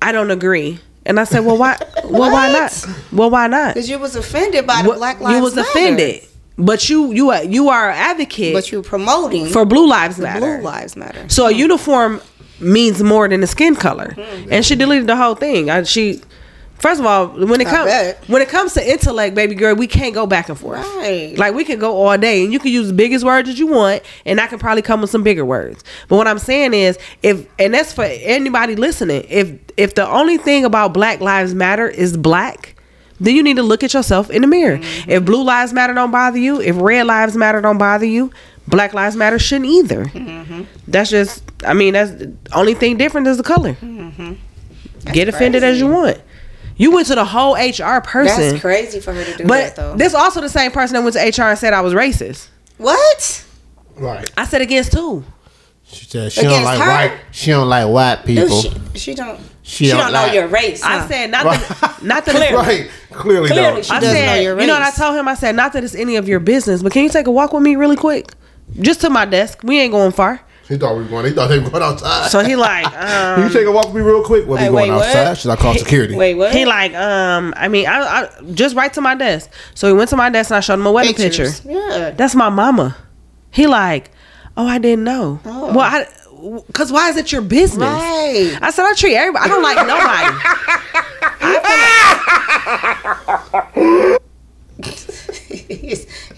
"I 0.00 0.12
don't 0.12 0.30
agree." 0.30 0.78
And 1.04 1.18
I 1.18 1.24
said, 1.24 1.40
"Well, 1.40 1.58
why? 1.58 1.78
well, 2.04 2.30
why 2.30 2.52
not? 2.52 2.86
Well, 3.10 3.30
why 3.30 3.48
not? 3.48 3.74
Because 3.74 3.90
you 3.90 3.98
was 3.98 4.14
offended 4.14 4.68
by 4.68 4.82
the 4.82 4.88
What- 4.90 4.98
Black 4.98 5.18
Lives 5.18 5.24
Matter. 5.24 5.36
you 5.36 5.42
was 5.42 5.56
Matter. 5.56 5.68
offended, 5.68 6.27
but 6.58 6.90
you 6.90 7.12
you 7.12 7.30
are 7.30 7.44
you 7.44 7.68
are 7.68 7.90
an 7.90 7.96
advocate 7.96 8.52
But 8.52 8.70
you're 8.72 8.82
promoting 8.82 9.46
for 9.46 9.64
Blue 9.64 9.88
Lives 9.88 10.18
Matter. 10.18 10.40
Blue 10.40 10.64
Lives 10.64 10.96
Matter. 10.96 11.28
So 11.28 11.46
a 11.46 11.52
uniform 11.52 12.20
means 12.60 13.02
more 13.02 13.28
than 13.28 13.42
a 13.42 13.46
skin 13.46 13.76
color, 13.76 14.14
hmm. 14.14 14.52
and 14.52 14.66
she 14.66 14.74
deleted 14.74 15.06
the 15.06 15.16
whole 15.16 15.36
thing. 15.36 15.70
I, 15.70 15.84
she, 15.84 16.20
first 16.74 16.98
of 16.98 17.06
all, 17.06 17.28
when 17.28 17.60
it 17.60 17.68
comes 17.68 18.16
when 18.28 18.42
it 18.42 18.48
comes 18.48 18.74
to 18.74 18.90
intellect, 18.90 19.36
baby 19.36 19.54
girl, 19.54 19.76
we 19.76 19.86
can't 19.86 20.14
go 20.14 20.26
back 20.26 20.48
and 20.48 20.58
forth. 20.58 20.84
Right. 20.96 21.38
Like 21.38 21.54
we 21.54 21.64
can 21.64 21.78
go 21.78 21.96
all 21.96 22.18
day, 22.18 22.42
and 22.42 22.52
you 22.52 22.58
can 22.58 22.72
use 22.72 22.88
the 22.88 22.94
biggest 22.94 23.24
words 23.24 23.48
that 23.48 23.58
you 23.58 23.68
want, 23.68 24.02
and 24.26 24.40
I 24.40 24.48
can 24.48 24.58
probably 24.58 24.82
come 24.82 25.00
with 25.00 25.10
some 25.10 25.22
bigger 25.22 25.44
words. 25.44 25.84
But 26.08 26.16
what 26.16 26.26
I'm 26.26 26.40
saying 26.40 26.74
is, 26.74 26.98
if 27.22 27.46
and 27.58 27.72
that's 27.72 27.92
for 27.92 28.04
anybody 28.04 28.74
listening, 28.74 29.24
if 29.28 29.56
if 29.76 29.94
the 29.94 30.08
only 30.08 30.38
thing 30.38 30.64
about 30.64 30.92
Black 30.92 31.20
Lives 31.20 31.54
Matter 31.54 31.86
is 31.86 32.16
black. 32.16 32.74
Then 33.20 33.34
you 33.34 33.42
need 33.42 33.56
to 33.56 33.62
look 33.62 33.82
at 33.82 33.94
yourself 33.94 34.30
in 34.30 34.42
the 34.42 34.48
mirror. 34.48 34.78
Mm-hmm. 34.78 35.10
If 35.10 35.24
blue 35.24 35.42
lives 35.42 35.72
matter 35.72 35.92
don't 35.94 36.10
bother 36.10 36.38
you, 36.38 36.60
if 36.60 36.76
red 36.76 37.06
lives 37.06 37.36
matter 37.36 37.60
don't 37.60 37.78
bother 37.78 38.04
you, 38.06 38.30
black 38.66 38.94
lives 38.94 39.16
matter 39.16 39.38
shouldn't 39.38 39.68
either. 39.68 40.04
Mm-hmm. 40.04 40.62
That's 40.86 41.10
just, 41.10 41.42
I 41.64 41.74
mean, 41.74 41.94
that's 41.94 42.10
the 42.12 42.32
only 42.52 42.74
thing 42.74 42.96
different 42.96 43.26
is 43.26 43.36
the 43.36 43.42
color. 43.42 43.74
Mm-hmm. 43.74 45.12
Get 45.12 45.28
offended 45.28 45.64
as 45.64 45.80
you 45.80 45.88
want. 45.88 46.20
You 46.76 46.92
went 46.92 47.08
to 47.08 47.16
the 47.16 47.24
whole 47.24 47.54
HR 47.54 48.00
person, 48.00 48.50
That's 48.50 48.60
crazy 48.60 49.00
for 49.00 49.12
her 49.12 49.24
to 49.24 49.36
do 49.36 49.44
that 49.44 49.74
though. 49.74 49.96
this 49.96 50.14
also 50.14 50.40
the 50.40 50.48
same 50.48 50.70
person 50.70 50.94
that 50.94 51.02
went 51.02 51.14
to 51.14 51.42
HR 51.42 51.48
and 51.48 51.58
said 51.58 51.72
I 51.72 51.80
was 51.80 51.92
racist. 51.92 52.48
what? 52.76 53.44
right. 53.96 54.30
I 54.36 54.44
said 54.44 54.62
against 54.62 54.92
too. 54.92 55.24
She 55.90 56.04
said 56.04 56.32
she 56.32 56.42
don't 56.42 56.64
like 56.64 56.78
her? 56.78 56.86
white. 56.86 57.20
She 57.32 57.50
don't 57.50 57.68
like 57.68 57.88
white 57.88 58.26
Dude, 58.26 58.36
people. 58.48 58.60
she, 58.60 58.98
she 58.98 59.14
don't. 59.14 59.40
She 59.62 59.84
She, 59.86 59.90
don't 59.90 60.00
don't, 60.00 60.12
know 60.12 60.22
like- 60.22 60.34
your 60.34 60.48
race. 60.48 60.82
I 60.82 60.98
huh? 60.98 61.08
said 61.08 61.30
not 61.30 61.44
that, 61.44 61.98
not 62.02 62.24
that 62.24 62.34
Clearly. 62.34 62.54
right. 62.82 62.90
Clearly, 63.10 63.48
Clearly 63.48 63.72
don't. 63.74 63.84
she 63.84 63.90
I 63.92 64.00
doesn't 64.00 64.14
said, 64.16 64.26
know 64.36 64.40
your 64.42 64.54
race. 64.54 64.60
you 64.62 64.66
know 64.66 64.74
what 64.74 64.82
I 64.82 64.90
told 64.90 65.16
him? 65.16 65.28
I 65.28 65.34
said, 65.34 65.56
not 65.56 65.72
that 65.72 65.84
it's 65.84 65.94
any 65.94 66.16
of 66.16 66.28
your 66.28 66.40
business, 66.40 66.82
but 66.82 66.92
can 66.92 67.02
you 67.04 67.08
take 67.10 67.26
a 67.26 67.30
walk 67.30 67.52
with 67.52 67.62
me 67.62 67.76
really 67.76 67.96
quick? 67.96 68.30
Just 68.80 69.00
to 69.02 69.10
my 69.10 69.24
desk. 69.24 69.60
We 69.62 69.78
ain't 69.80 69.92
going 69.92 70.12
far. 70.12 70.40
He 70.68 70.76
thought 70.76 70.96
we 70.96 71.02
were 71.04 71.08
going. 71.08 71.24
He 71.24 71.30
thought 71.32 71.48
they 71.48 71.58
were 71.58 71.70
going 71.70 71.82
outside. 71.82 72.28
So 72.30 72.40
he 72.40 72.54
like, 72.54 72.84
Can 72.92 73.38
you 73.40 73.46
um, 73.46 73.52
take 73.52 73.66
a 73.66 73.72
walk 73.72 73.86
with 73.86 73.94
me 73.96 74.02
real 74.02 74.22
quick? 74.22 74.46
Well, 74.46 74.56
we 74.56 74.64
Hey, 74.64 74.68
going 74.70 74.90
wait, 74.90 74.96
what? 74.96 75.06
outside. 75.08 75.34
Should 75.38 75.50
I 75.50 75.56
call 75.56 75.74
security? 75.74 76.14
Wait, 76.14 76.34
what? 76.34 76.52
he 76.54 76.66
like, 76.66 76.92
um, 76.94 77.54
I 77.56 77.68
mean, 77.68 77.86
I, 77.86 78.00
I 78.00 78.28
just 78.52 78.76
right 78.76 78.92
to 78.92 79.00
my 79.00 79.14
desk. 79.14 79.50
So 79.74 79.86
he 79.86 79.94
went 79.94 80.10
to 80.10 80.16
my 80.16 80.28
desk 80.28 80.50
and 80.50 80.56
I 80.58 80.60
showed 80.60 80.74
him 80.74 80.84
a 80.86 80.92
wedding 80.92 81.14
Pictures. 81.14 81.60
picture. 81.60 81.78
Yeah. 81.78 82.10
That's 82.10 82.34
my 82.34 82.50
mama. 82.50 82.96
He 83.50 83.66
like, 83.66 84.10
oh, 84.58 84.66
I 84.66 84.78
didn't 84.78 85.04
know. 85.04 85.40
Oh. 85.46 85.72
Well, 85.72 85.80
I, 85.80 86.06
cause 86.72 86.92
why 86.92 87.08
is 87.08 87.16
it 87.16 87.32
your 87.32 87.42
business? 87.42 87.88
Right. 87.88 88.58
I 88.60 88.70
said 88.70 88.84
I 88.84 88.92
treat 88.94 89.16
everybody. 89.16 89.44
I 89.44 89.48
don't 89.48 89.62
like 89.62 89.86
nobody. 89.86 90.34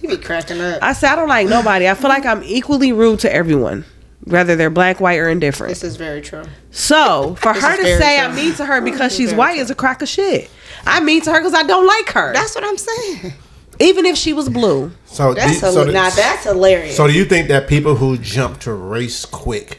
He 0.01 0.07
be 0.07 0.17
cracking 0.17 0.61
up. 0.61 0.83
I 0.83 0.93
said 0.93 1.13
I 1.13 1.17
don't 1.17 1.29
like 1.29 1.49
nobody. 1.49 1.89
I 1.89 1.95
feel 1.95 2.09
like 2.09 2.25
I'm 2.25 2.43
equally 2.43 2.93
rude 2.93 3.21
to 3.21 3.33
everyone, 3.33 3.85
whether 4.25 4.57
they're 4.57 4.71
black, 4.71 5.01
white, 5.01 5.19
or 5.19 5.29
indifferent. 5.29 5.71
This 5.71 5.85
is 5.85 5.97
very 5.97 6.23
true. 6.23 6.45
So 6.71 7.35
for 7.37 7.53
her 7.53 7.77
to 7.77 7.99
say 7.99 8.17
true. 8.17 8.27
I'm 8.27 8.35
mean 8.35 8.55
to 8.55 8.65
her 8.65 8.81
because 8.81 9.15
she's 9.15 9.35
white 9.35 9.55
true. 9.55 9.63
is 9.63 9.71
a 9.71 9.75
crack 9.75 10.01
of 10.01 10.09
shit. 10.09 10.51
I'm 10.87 11.05
mean 11.05 11.21
to 11.23 11.33
her 11.33 11.41
because 11.41 11.55
I 11.55 11.65
don't 11.65 11.87
like 11.87 12.11
her. 12.11 12.33
That's 12.33 12.55
what 12.55 12.65
I'm 12.65 12.79
saying. 12.79 13.35
Even 13.81 14.05
if 14.07 14.17
she 14.17 14.33
was 14.33 14.49
blue. 14.49 14.93
So, 15.07 15.33
That's 15.35 15.61
do, 15.61 15.67
a, 15.67 15.73
so, 15.73 15.85
do- 15.87 15.93
now 15.93 16.11
that's 16.11 16.45
hilarious. 16.45 16.97
so 16.97 17.07
do 17.07 17.13
you 17.15 17.25
think 17.25 17.49
that 17.49 17.67
people 17.67 17.97
who 17.97 18.19
jump 18.19 18.61
to 18.61 18.73
race 18.75 19.25
quick 19.25 19.79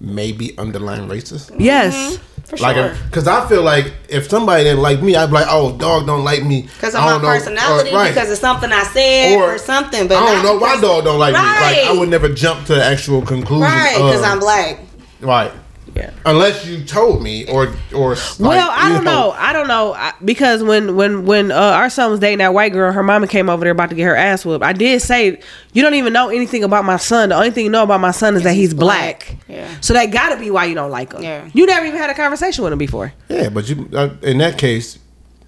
may 0.00 0.32
be 0.32 0.56
underlying 0.58 1.08
racist? 1.08 1.50
Mm-hmm. 1.52 1.60
Yes. 1.60 2.18
for 2.44 2.56
Like, 2.56 2.76
sure. 2.76 2.96
because 3.06 3.28
I 3.28 3.46
feel 3.48 3.62
like 3.62 3.92
if 4.08 4.28
somebody 4.28 4.64
didn't 4.64 4.80
like 4.82 5.02
me, 5.02 5.14
I'd 5.16 5.26
be 5.26 5.32
like, 5.34 5.46
"Oh, 5.48 5.76
dog 5.76 6.06
don't 6.06 6.24
like 6.24 6.42
me 6.44 6.62
Because 6.62 6.94
of 6.94 7.00
my 7.02 7.10
don't 7.10 7.22
know, 7.22 7.28
personality, 7.28 7.90
or- 7.90 7.94
right. 7.96 8.12
because 8.14 8.30
of 8.30 8.38
something 8.38 8.72
I 8.72 8.82
said 8.84 9.36
Or- 9.36 9.54
or, 9.54 9.58
something. 9.58 10.08
But 10.08 10.16
I 10.22 10.34
don't 10.34 10.42
know 10.44 10.56
why 10.58 10.80
dog 10.80 11.04
don't 11.04 11.18
like 11.18 11.34
me. 11.34 11.38
Like, 11.40 11.86
I 11.88 11.92
would 11.98 12.08
never 12.08 12.28
jump 12.30 12.66
to 12.66 12.74
the 12.74 12.84
actual 12.84 13.22
conclusion. 13.22 13.62
Right, 13.70 13.94
because 13.94 14.22
I'm 14.22 14.38
black. 14.40 14.80
right. 15.20 15.52
Yeah. 15.94 16.10
Unless 16.26 16.66
you 16.66 16.84
told 16.84 17.22
me, 17.22 17.46
or 17.46 17.74
or 17.94 18.10
like, 18.10 18.38
well, 18.38 18.70
I 18.72 18.92
don't 18.92 19.04
know. 19.04 19.32
I 19.32 19.52
don't 19.52 19.68
know 19.68 19.94
I, 19.94 20.12
because 20.24 20.62
when 20.62 20.96
when 20.96 21.24
when 21.24 21.50
uh, 21.50 21.56
our 21.56 21.90
son 21.90 22.10
was 22.10 22.20
dating 22.20 22.38
that 22.38 22.54
white 22.54 22.72
girl, 22.72 22.92
her 22.92 23.02
mama 23.02 23.26
came 23.26 23.48
over 23.48 23.64
there 23.64 23.72
about 23.72 23.90
to 23.90 23.96
get 23.96 24.04
her 24.04 24.16
ass 24.16 24.44
whooped. 24.44 24.64
I 24.64 24.72
did 24.72 25.02
say 25.02 25.40
you 25.72 25.82
don't 25.82 25.94
even 25.94 26.12
know 26.12 26.28
anything 26.28 26.64
about 26.64 26.84
my 26.84 26.96
son. 26.96 27.30
The 27.30 27.36
only 27.36 27.50
thing 27.50 27.64
you 27.64 27.70
know 27.70 27.82
about 27.82 28.00
my 28.00 28.10
son 28.10 28.36
is 28.36 28.42
that 28.42 28.54
he's 28.54 28.74
black. 28.74 29.36
Yeah. 29.48 29.68
So 29.80 29.94
that 29.94 30.06
got 30.06 30.30
to 30.30 30.36
be 30.36 30.50
why 30.50 30.66
you 30.66 30.74
don't 30.74 30.90
like 30.90 31.12
him. 31.12 31.22
Yeah. 31.22 31.48
You 31.52 31.66
never 31.66 31.86
even 31.86 31.98
had 31.98 32.10
a 32.10 32.14
conversation 32.14 32.64
with 32.64 32.72
him 32.72 32.78
before. 32.78 33.12
Yeah, 33.28 33.48
but 33.48 33.68
you 33.68 33.88
uh, 33.92 34.10
in 34.22 34.38
that 34.38 34.58
case, 34.58 34.98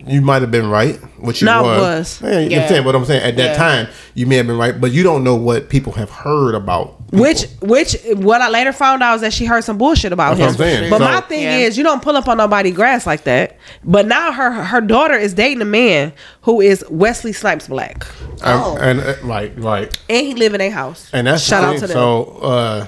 you 0.07 0.21
might 0.21 0.43
have 0.43 0.51
been 0.51 0.69
right, 0.69 0.97
which 1.19 1.41
you 1.43 1.47
No, 1.47 1.59
I 1.61 1.63
was. 1.63 1.81
was. 1.81 2.23
Yeah, 2.23 2.39
you 2.41 2.49
Yeah. 2.51 2.57
understand 2.59 2.87
what 2.87 2.95
I'm 2.95 3.05
saying? 3.05 3.23
At 3.23 3.37
that 3.37 3.51
Yeah. 3.53 3.57
time, 3.57 3.89
you 4.15 4.27
may 4.27 4.37
have 4.37 4.47
been 4.47 4.59
right, 4.59 4.81
but 4.81 4.93
you 4.93 5.03
don't 5.03 5.23
know 5.25 5.35
what 5.35 5.69
people 5.69 5.93
have 5.95 6.11
heard 6.11 6.55
about. 6.55 6.97
people. 7.11 7.25
Which 7.25 7.47
which 7.61 7.97
what 8.15 8.41
I 8.41 8.49
later 8.51 8.73
found 8.73 9.03
out 9.03 9.17
is 9.17 9.21
that 9.23 9.33
she 9.33 9.45
heard 9.45 9.65
some 9.65 9.77
bullshit 9.79 10.13
about 10.13 10.37
That's 10.37 10.55
him. 10.55 10.59
what 10.59 10.67
I'm 10.69 10.77
saying. 10.79 10.91
But 10.91 10.99
So- 10.99 11.05
my 11.05 11.21
thing 11.23 11.43
Yeah. 11.43 11.57
is, 11.59 11.77
you 11.77 11.83
don't 11.85 12.01
pull 12.03 12.17
up 12.17 12.29
on 12.29 12.37
nobody 12.39 12.71
grass 12.71 13.05
like 13.07 13.25
that. 13.25 13.57
But 13.85 14.07
now 14.07 14.31
her 14.33 14.51
her 14.53 14.81
daughter 14.81 15.15
is 15.17 15.35
dating 15.35 15.61
a 15.61 15.65
man 15.65 16.13
who 16.43 16.61
is 16.61 16.85
Wesley 16.89 17.33
Snipes 17.33 17.67
black, 17.67 18.07
Um, 18.43 18.63
Oh. 18.63 18.79
and 18.81 19.01
uh, 19.01 19.15
right, 19.25 19.53
right, 19.59 19.99
and 20.09 20.27
he 20.27 20.35
live 20.35 20.55
in 20.55 20.61
a 20.61 20.71
house. 20.71 21.09
and 21.13 21.27
that's 21.27 21.43
shout 21.43 21.65
out 21.65 21.75
to 21.79 21.87
them. 21.89 21.91
So, 21.91 22.39
uh, 22.43 22.87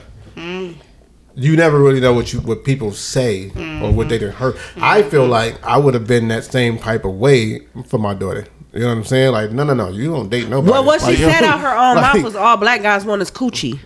you 1.34 1.56
never 1.56 1.78
really 1.78 2.00
know 2.00 2.12
what 2.12 2.32
you 2.32 2.40
what 2.40 2.64
people 2.64 2.92
say 2.92 3.50
or 3.82 3.92
what 3.92 4.08
they 4.08 4.18
done 4.18 4.32
heard. 4.32 4.56
I 4.76 5.00
mm-hmm. 5.00 5.10
feel 5.10 5.26
like 5.26 5.62
I 5.64 5.78
would 5.78 5.94
have 5.94 6.06
been 6.06 6.28
that 6.28 6.44
same 6.44 6.78
type 6.78 7.04
of 7.04 7.14
way 7.14 7.60
for 7.86 7.98
my 7.98 8.14
daughter. 8.14 8.46
You 8.72 8.80
know 8.80 8.88
what 8.88 8.96
I'm 8.98 9.04
saying? 9.04 9.32
Like, 9.32 9.50
no, 9.50 9.64
no, 9.64 9.74
no, 9.74 9.90
you 9.90 10.10
don't 10.10 10.30
date 10.30 10.48
nobody. 10.48 10.72
well, 10.72 10.84
what 10.84 11.00
she 11.00 11.08
Like, 11.08 11.18
you 11.18 11.30
said 11.30 11.42
know, 11.42 11.48
out 11.48 11.60
her 11.60 11.76
own 11.76 11.96
like, 11.96 12.14
mouth 12.14 12.24
was 12.24 12.36
all 12.36 12.56
black 12.56 12.80
guys 12.80 13.04
want 13.04 13.20
is 13.20 13.30
coochie, 13.30 13.78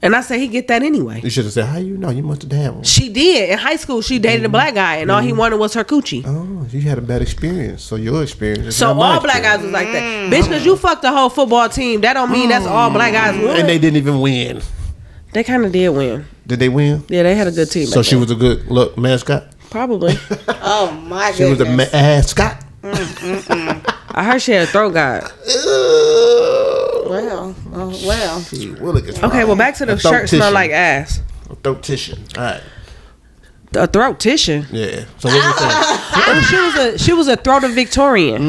and 0.00 0.16
I 0.16 0.22
said 0.22 0.40
he 0.40 0.48
get 0.48 0.68
that 0.68 0.82
anyway. 0.82 1.20
You 1.22 1.28
should 1.28 1.44
have 1.44 1.52
said, 1.52 1.66
"How 1.66 1.78
you 1.78 1.98
know? 1.98 2.08
You 2.08 2.22
must 2.22 2.42
have 2.42 2.52
had 2.52 2.74
one." 2.74 2.84
She 2.84 3.10
did 3.10 3.50
in 3.50 3.58
high 3.58 3.76
school. 3.76 4.00
She 4.00 4.18
dated 4.18 4.40
a 4.40 4.44
mm-hmm. 4.44 4.52
black 4.52 4.74
guy, 4.74 4.96
and 4.96 5.10
all 5.10 5.20
he 5.20 5.30
mm-hmm. 5.30 5.38
wanted 5.38 5.56
was 5.56 5.74
her 5.74 5.84
coochie. 5.84 6.24
Oh, 6.26 6.66
you 6.70 6.80
had 6.80 6.96
a 6.96 7.02
bad 7.02 7.20
experience. 7.20 7.82
So 7.82 7.96
your 7.96 8.22
experience. 8.22 8.68
Is 8.68 8.76
So 8.76 8.88
not 8.88 8.96
my 8.96 9.14
all 9.14 9.20
black 9.20 9.38
experience. 9.38 9.56
guys 9.56 9.64
was 9.64 9.72
like 9.72 9.92
that, 9.92 10.32
bitch. 10.32 10.42
Because 10.44 10.64
you 10.64 10.76
fucked 10.76 11.02
the 11.02 11.12
whole 11.12 11.28
football 11.28 11.68
team. 11.68 12.00
That 12.00 12.14
don't 12.14 12.30
mean 12.30 12.48
that's 12.48 12.66
all 12.66 12.90
black 12.90 13.12
guys 13.12 13.34
mm. 13.34 13.46
want. 13.46 13.58
and 13.58 13.68
they 13.68 13.78
didn't 13.78 13.98
even 13.98 14.20
win. 14.20 14.62
They 15.34 15.44
kind 15.44 15.64
of 15.64 15.72
did 15.72 15.88
win. 15.90 16.24
Did 16.46 16.60
they 16.60 16.68
win? 16.68 17.04
Yeah, 17.08 17.24
they 17.24 17.34
had 17.34 17.46
a 17.48 17.52
good 17.52 17.70
team. 17.70 17.86
So 17.86 18.02
she 18.02 18.12
then. 18.12 18.20
was 18.20 18.30
a 18.30 18.34
good 18.36 18.66
look 18.70 18.96
mascot. 18.96 19.48
probably. 19.70 20.16
Oh 20.66 20.90
my 20.92 21.28
God. 21.30 21.34
She 21.36 21.44
was 21.44 21.60
a 21.60 21.64
goodness. 21.64 21.92
mascot. 21.92 22.64
I 24.16 24.24
heard 24.24 24.40
she 24.40 24.52
had 24.52 24.62
a 24.62 24.66
throat 24.66 24.94
guard. 24.94 25.24
well, 27.08 27.54
oh, 27.72 28.02
well. 28.06 28.44
Okay, 29.28 29.44
well 29.44 29.56
back 29.56 29.74
to 29.76 29.86
the 29.86 29.92
A 29.94 29.96
throat 29.96 30.10
shirt 30.12 30.28
smell 30.30 30.52
like 30.52 30.70
ass. 30.70 31.20
A 31.50 31.54
throat 31.56 31.82
tissue. 31.82 32.16
All 32.36 32.42
right. 32.42 32.62
A 33.74 33.86
throat 33.86 34.20
tissue. 34.20 34.62
Yeah. 34.70 35.04
So 35.18 35.28
what 35.28 35.34
we 35.34 35.40
saying? 35.58 36.00
Oh, 36.26 36.40
she 36.48 36.56
was 36.56 36.74
a 36.76 36.98
she 36.98 37.12
was 37.12 37.28
a 37.28 37.36
throat 37.36 37.64
of 37.64 37.72
Victorian. 37.72 38.40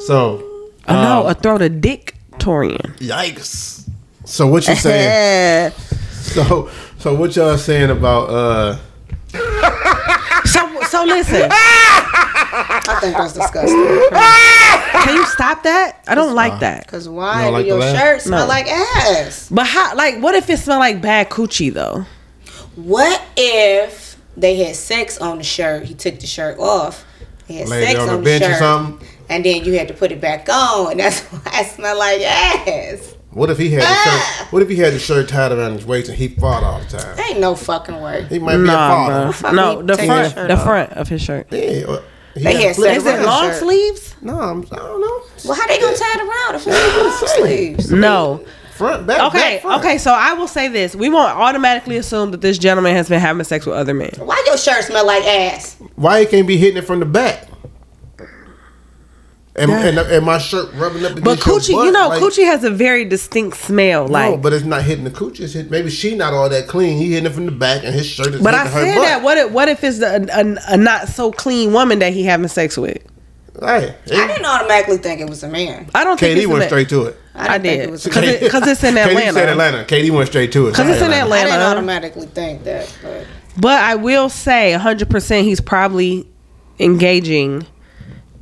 So 0.00 0.42
Oh 0.88 0.94
no, 0.94 1.20
um, 1.22 1.26
a 1.28 1.34
throat 1.34 1.62
of 1.62 1.80
Dictorian. 1.80 2.94
yikes. 2.98 3.88
So 4.30 4.46
what 4.46 4.66
you 4.68 4.76
saying? 4.76 5.72
so 6.12 6.70
so 6.98 7.14
what 7.14 7.34
y'all 7.34 7.58
saying 7.58 7.90
about 7.90 8.30
uh 8.30 8.76
so 10.44 10.80
so 10.88 11.04
listen. 11.04 11.48
I 12.52 12.98
think 13.00 13.16
that's 13.16 13.32
disgusting. 13.32 13.76
Can 15.02 15.14
you 15.16 15.24
stop 15.26 15.62
that? 15.64 16.02
I 16.08 16.14
don't 16.14 16.34
like 16.34 16.60
that. 16.60 16.86
Cause 16.86 17.08
why 17.08 17.46
You 17.46 17.50
don't 17.50 17.52
do 17.52 17.56
like 17.58 17.66
your 17.66 17.78
the 17.78 17.84
laugh? 17.84 17.98
shirt 18.00 18.22
smell 18.22 18.40
No. 18.42 18.46
like 18.48 18.66
ass? 18.66 19.48
But 19.50 19.66
how? 19.66 19.94
Like, 19.94 20.20
what 20.20 20.34
if 20.34 20.48
it 20.50 20.58
smell 20.58 20.78
like 20.78 21.00
bad 21.00 21.28
coochie 21.30 21.72
though? 21.72 22.04
What 22.76 23.22
if 23.36 24.16
they 24.36 24.56
had 24.56 24.76
sex 24.76 25.18
on 25.18 25.38
the 25.38 25.44
shirt? 25.44 25.84
He 25.84 25.94
took 25.94 26.18
the 26.20 26.26
shirt 26.26 26.58
off. 26.58 27.04
They 27.48 27.54
had 27.54 27.68
Laid 27.68 27.82
it 27.82 27.86
sex 27.88 27.98
on 28.00 28.08
on, 28.08 28.14
a 28.14 28.18
the 28.18 28.22
bench 28.24 28.42
or 28.44 28.48
shirt, 28.50 28.58
something? 28.58 29.08
and 29.28 29.44
then 29.44 29.64
you 29.64 29.72
had 29.78 29.88
to 29.88 29.94
put 29.94 30.12
it 30.12 30.20
back 30.20 30.48
on, 30.48 30.92
and 30.92 31.00
that's 31.00 31.20
why 31.20 31.60
it 31.60 31.66
smell 31.66 31.98
like 31.98 32.20
ass. 32.22 33.14
What 33.32 33.50
if 33.50 33.58
he 33.58 33.70
had 33.70 33.82
the 33.82 33.86
Ah! 33.88 34.36
shirt 34.38 34.52
what 34.52 34.62
if 34.62 34.68
he 34.68 34.76
had 34.76 34.92
the 34.92 34.98
shirt 34.98 35.28
tied 35.28 35.52
around 35.52 35.72
his 35.74 35.86
waist 35.86 36.08
and 36.08 36.18
he 36.18 36.28
fought 36.28 36.62
all 36.64 36.80
the 36.80 36.98
time? 36.98 37.18
Ain't 37.18 37.40
no 37.40 37.54
fucking 37.54 38.00
way. 38.00 38.26
He 38.28 38.38
might 38.38 38.56
be 38.56 38.64
a 38.64 38.66
father. 38.66 39.52
No, 39.54 39.82
the 39.82 39.96
front, 39.96 40.34
the 40.34 40.52
off. 40.54 40.64
front 40.64 40.92
of 40.92 41.08
his 41.08 41.22
shirt. 41.22 41.46
Yeah, 41.50 41.60
he 42.34 42.42
They 42.42 42.52
had 42.54 42.62
had 42.62 42.76
flip 42.76 42.94
sex 42.94 43.04
Is 43.04 43.06
it 43.20 43.26
long 43.26 43.44
shirt. 43.44 43.56
sleeves? 43.60 44.14
No, 44.22 44.38
I'm, 44.38 44.62
I 44.72 44.76
don't 44.76 45.00
know. 45.00 45.20
Well, 45.44 45.54
how 45.54 45.66
they 45.66 45.78
gonna 45.80 45.96
tie 45.96 46.14
it 46.14 46.20
around 46.20 46.54
if 46.56 46.66
it's 46.66 47.36
long 47.36 47.46
sleeves? 47.46 47.90
No. 47.90 48.44
Front, 48.72 49.06
back, 49.06 49.20
Okay, 49.34 49.38
back, 49.56 49.62
front. 49.62 49.84
okay. 49.84 49.98
So 49.98 50.10
I 50.12 50.32
will 50.32 50.48
say 50.48 50.68
this: 50.68 50.96
we 50.96 51.10
won't 51.10 51.36
automatically 51.36 51.98
assume 51.98 52.30
that 52.30 52.40
this 52.40 52.56
gentleman 52.56 52.94
has 52.96 53.08
been 53.10 53.20
having 53.20 53.44
sex 53.44 53.66
with 53.66 53.74
other 53.76 53.92
men. 53.92 54.10
Why 54.18 54.42
your 54.46 54.56
shirt 54.56 54.84
smell 54.84 55.04
like 55.06 55.22
ass? 55.24 55.76
Why 55.96 56.20
he 56.20 56.26
can't 56.26 56.46
be 56.48 56.56
hitting 56.56 56.78
it 56.78 56.86
from 56.86 56.98
the 57.00 57.04
back? 57.06 57.46
And, 59.60 59.70
and, 59.70 59.98
and 59.98 60.26
my 60.26 60.38
shirt 60.38 60.72
rubbing 60.74 61.04
up 61.04 61.12
against 61.12 61.24
But 61.24 61.46
your 61.46 61.58
coochie, 61.58 61.84
you 61.86 61.92
know, 61.92 62.08
like- 62.08 62.20
coochie 62.22 62.44
has 62.44 62.64
a 62.64 62.70
very 62.70 63.04
distinct 63.04 63.56
smell. 63.58 64.08
No, 64.08 64.36
but 64.36 64.52
it's 64.52 64.64
not 64.64 64.82
hitting 64.82 65.04
the 65.04 65.10
coochie. 65.10 65.40
It's 65.40 65.52
hit, 65.52 65.70
maybe 65.70 65.90
she 65.90 66.14
not 66.16 66.32
all 66.32 66.48
that 66.48 66.66
clean. 66.68 66.98
He 66.98 67.10
hitting 67.12 67.26
it 67.26 67.32
from 67.34 67.46
the 67.46 67.52
back, 67.52 67.84
and 67.84 67.94
his 67.94 68.06
shirt 68.06 68.28
is 68.34 68.42
but 68.42 68.54
I 68.54 68.64
hitting 68.64 68.72
her 68.72 68.84
said 68.84 68.94
butt. 68.96 69.04
that. 69.04 69.22
What 69.22 69.38
if, 69.38 69.50
what 69.52 69.68
if 69.68 69.84
it's 69.84 70.00
a, 70.00 70.26
a, 70.32 70.74
a 70.74 70.76
not 70.76 71.08
so 71.08 71.30
clean 71.32 71.72
woman 71.72 71.98
that 72.00 72.12
he 72.12 72.24
having 72.24 72.48
sex 72.48 72.76
with? 72.78 72.98
Hey, 73.60 73.94
I 74.06 74.26
didn't 74.26 74.44
automatically 74.46 74.96
think 74.96 75.20
it 75.20 75.28
was 75.28 75.42
a 75.42 75.48
man. 75.48 75.90
I 75.94 76.04
don't 76.04 76.18
think 76.18 76.34
KD 76.34 76.42
it's 76.42 76.46
a 76.46 76.48
went 76.50 76.64
straight 76.64 76.88
to 76.90 77.04
it. 77.06 77.16
I, 77.34 77.54
I 77.56 77.58
didn't 77.58 77.62
think 77.62 77.64
did 77.64 78.00
it 78.00 78.04
because 78.04 78.22
man. 78.24 78.34
it, 78.44 78.50
'cause 78.50 78.66
it's 78.68 78.84
in 78.84 78.94
KD 78.94 79.06
Atlanta. 79.08 79.32
said 79.34 79.48
Atlanta. 79.50 79.84
Katie 79.84 80.10
went 80.10 80.28
straight 80.28 80.52
to 80.52 80.68
it 80.68 80.70
because 80.70 80.88
it's 80.88 81.02
in 81.02 81.10
I 81.10 81.16
Atlanta. 81.18 81.50
didn't 81.50 81.62
automatically 81.62 82.26
think 82.26 82.64
that, 82.64 82.90
but 83.02 83.26
But 83.58 83.80
I 83.82 83.96
will 83.96 84.28
say 84.30 84.74
100% 84.78 85.42
he's 85.42 85.60
probably 85.60 86.26
engaging 86.78 87.66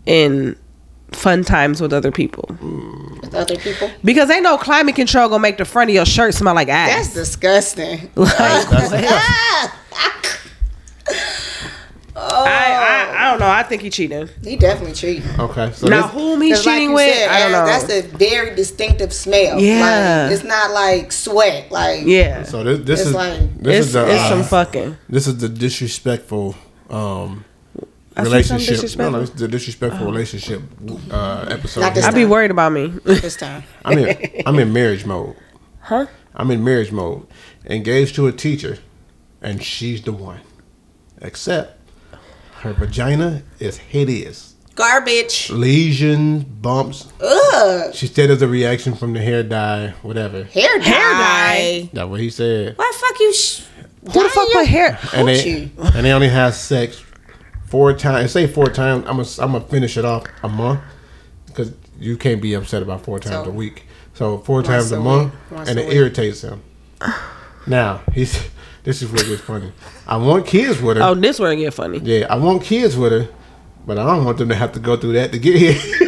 in 0.07 0.57
fun 1.13 1.43
times 1.45 1.81
with 1.81 1.93
other 1.93 2.11
people. 2.13 2.45
with 3.23 3.35
other 3.35 3.57
people, 3.57 3.91
Because 4.05 4.31
ain't 4.31 4.43
no 4.43 4.57
climate 4.59 4.95
control 4.95 5.29
gonna 5.29 5.41
make 5.41 5.57
the 5.59 5.65
front 5.65 5.91
of 5.91 5.95
your 5.95 6.07
shirt 6.07 6.35
smell 6.35 6.55
like 6.55 6.69
ass. 6.69 6.91
that's 7.13 7.15
disgusting. 7.15 8.11
Like, 8.17 8.37
Ah! 8.39 9.75
I, 12.21 12.27
I, 13.17 13.27
I 13.27 13.31
don't 13.31 13.39
know. 13.41 13.47
I 13.49 13.63
think 13.63 13.81
he 13.83 13.91
cheating. 13.91 14.29
He 14.43 14.57
definitely 14.57 14.95
cheating. 14.95 15.23
Okay, 15.39 15.71
so 15.73 15.87
now, 15.87 16.03
this, 16.03 16.13
whom 16.13 16.41
he's 16.41 16.57
'Cause 16.57 16.67
like 16.67 16.75
cheating 16.75 16.89
you 16.91 16.95
with, 16.97 17.15
said, 17.15 17.29
I 17.29 17.39
don't 17.41 17.53
know. 17.53 17.65
That's 17.65 17.91
a 17.93 18.03
very 18.17 18.57
distinctive 18.57 19.13
smell. 19.13 19.61
Yeah. 19.61 20.25
Like, 20.25 20.33
it's 20.35 20.43
not 20.45 20.73
like 20.73 21.13
sweat. 21.13 21.71
Like 21.71 22.05
yeah. 22.07 22.43
so 22.43 22.65
this, 22.65 22.81
this 22.81 23.01
It's 23.01 23.09
is 23.11 23.15
like- 23.15 23.55
this 23.63 23.77
it's 23.79 23.87
is 23.89 23.93
the 23.93 24.05
it's 24.11 24.21
uh, 24.23 24.29
some 24.31 24.43
fucking. 24.43 24.97
this 25.09 25.27
is 25.29 25.39
the 25.39 25.49
disrespectful 25.49 26.57
um, 26.91 27.45
I 28.19 28.23
relationship. 28.25 28.99
No, 28.99 29.11
no, 29.11 29.21
it's 29.21 29.31
the 29.31 29.47
disrespectful 29.49 30.07
relationship 30.07 30.61
uh, 31.11 31.47
episode. 31.49 31.81
Not 31.83 31.95
this 31.95 32.05
I 32.05 32.11
be 32.11 32.25
worried 32.25 32.51
about 32.51 32.73
me. 32.73 32.89
this 33.05 33.37
time. 33.47 33.63
I'm 33.85 33.99
in 33.99 34.43
I'm 34.47 34.59
in 34.59 34.73
marriage 34.73 35.07
mode. 35.07 35.37
huh? 35.81 36.07
I'm 36.35 36.51
in 36.51 36.63
marriage 36.65 36.93
mode. 36.93 37.27
Engaged 37.67 38.15
to 38.17 38.27
a 38.27 38.33
teacher, 38.33 38.79
and 39.41 39.63
she's 39.63 40.03
the 40.03 40.13
one. 40.13 40.41
Except 41.21 41.79
her 42.61 42.73
vagina 42.73 43.43
is 43.59 43.77
hideous. 43.79 44.55
Garbage. 44.75 45.51
Lesions, 45.51 46.45
bumps. 46.45 47.13
Ugh. 47.21 47.93
She 47.95 48.07
said 48.07 48.31
as 48.31 48.43
a 48.43 48.47
reaction 48.49 48.95
from 48.95 49.13
the 49.13 49.21
hair 49.21 49.43
dye, 49.43 49.95
whatever. 50.03 50.45
Hair 50.45 50.79
dye. 50.79 50.85
Hair 50.85 51.11
dye. 51.13 51.91
That's 51.93 52.09
what 52.09 52.21
he 52.21 52.31
said. 52.31 52.77
Why 52.79 52.93
the 52.93 52.99
fuck 52.99 53.19
you? 53.21 53.35
Sh- 53.35 53.65
Who 54.13 54.23
the 54.23 54.29
fuck 54.29 54.49
put 54.53 54.67
hair? 54.69 54.97
And 55.15 55.27
they 55.29 55.43
Coochie. 55.43 55.95
and 55.97 56.05
they 56.07 56.13
only 56.13 56.29
have 56.29 56.55
sex 56.55 57.03
four 57.69 57.93
times. 57.93 58.33
Say 58.33 58.47
four 58.47 58.67
times. 58.67 59.05
I'm 59.07 59.17
gonna 59.17 59.29
I'm 59.41 59.53
gonna 59.53 59.61
finish 59.65 59.97
it 59.97 60.05
off 60.05 60.25
a 60.43 60.49
month 60.49 60.81
because 61.47 61.73
you 61.99 62.17
can't 62.17 62.41
be 62.43 62.55
upset 62.55 62.83
about 62.83 63.05
four 63.05 63.19
times 63.19 63.45
So, 63.47 63.51
a 63.51 63.55
week. 63.55 63.85
So 64.15 64.39
four 64.39 64.63
times 64.63 64.91
a, 64.93 64.97
a 64.97 65.01
month, 65.01 65.35
and 65.51 65.79
a 65.79 65.83
it 65.83 65.89
week. 65.89 65.97
irritates 65.97 66.43
him. 66.43 66.63
Now 67.67 68.01
he's 68.13 68.41
this 68.85 69.03
is 69.03 69.11
where 69.11 69.23
it 69.23 69.29
gets 69.29 69.43
funny. 69.43 69.73
I 70.07 70.17
want 70.17 70.47
kids 70.47 70.81
with 70.81 70.97
her. 70.97 71.03
Oh, 71.03 71.15
this 71.15 71.39
where 71.39 71.53
it 71.53 71.57
get 71.57 71.75
funny. 71.75 71.99
Yeah, 71.99 72.27
I 72.31 72.37
want 72.37 72.63
kids 72.63 72.97
with 72.97 73.13
her, 73.13 73.29
but 73.87 73.99
I 73.99 74.05
don't 74.07 74.25
want 74.25 74.39
them 74.39 74.49
to 74.49 74.55
have 74.55 74.73
to 74.73 74.81
go 74.81 74.97
through 74.97 75.13
that 75.15 75.33
to 75.33 75.39
get 75.39 75.57
here. 75.57 76.08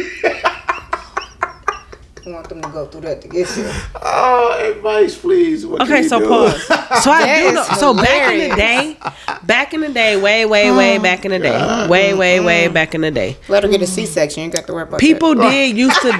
I 2.25 2.29
want 2.29 2.49
them 2.49 2.61
to 2.61 2.69
go 2.69 2.85
through 2.85 3.01
that 3.01 3.21
to 3.21 3.27
get 3.27 3.49
here. 3.49 3.71
oh, 4.01 4.71
advice, 4.71 5.17
please. 5.17 5.65
What 5.65 5.79
can 5.81 5.87
Okay, 5.87 6.03
you 6.03 6.09
so 6.09 6.19
do? 6.19 6.27
pause. 6.27 6.63
So 7.03 7.11
I 7.11 7.47
do 7.49 7.53
know. 7.55 7.63
So 7.63 7.93
back 7.95 8.31
in 8.33 8.49
the 8.49 8.55
day, 8.55 8.97
back 9.43 9.73
in 9.73 9.81
the 9.81 9.89
day, 9.89 10.21
way, 10.21 10.45
way, 10.45 10.71
way 10.71 10.97
mm. 10.97 11.03
back 11.03 11.25
in 11.25 11.31
the 11.31 11.39
day, 11.39 11.87
way, 11.87 12.13
way, 12.13 12.39
way 12.39 12.65
mm-hmm. 12.65 12.73
back 12.73 12.93
in 12.93 13.01
the 13.01 13.11
day, 13.11 13.37
Let 13.47 13.63
her 13.63 13.69
get 13.69 13.81
a 13.81 13.87
C-section. 13.87 14.41
You 14.41 14.45
ain't 14.45 14.53
got 14.53 14.67
to 14.67 14.73
worry 14.73 14.83
about 14.83 14.99
people 14.99 15.33
that. 15.35 15.49
did 15.49 15.75
used 15.75 15.99
to 16.01 16.11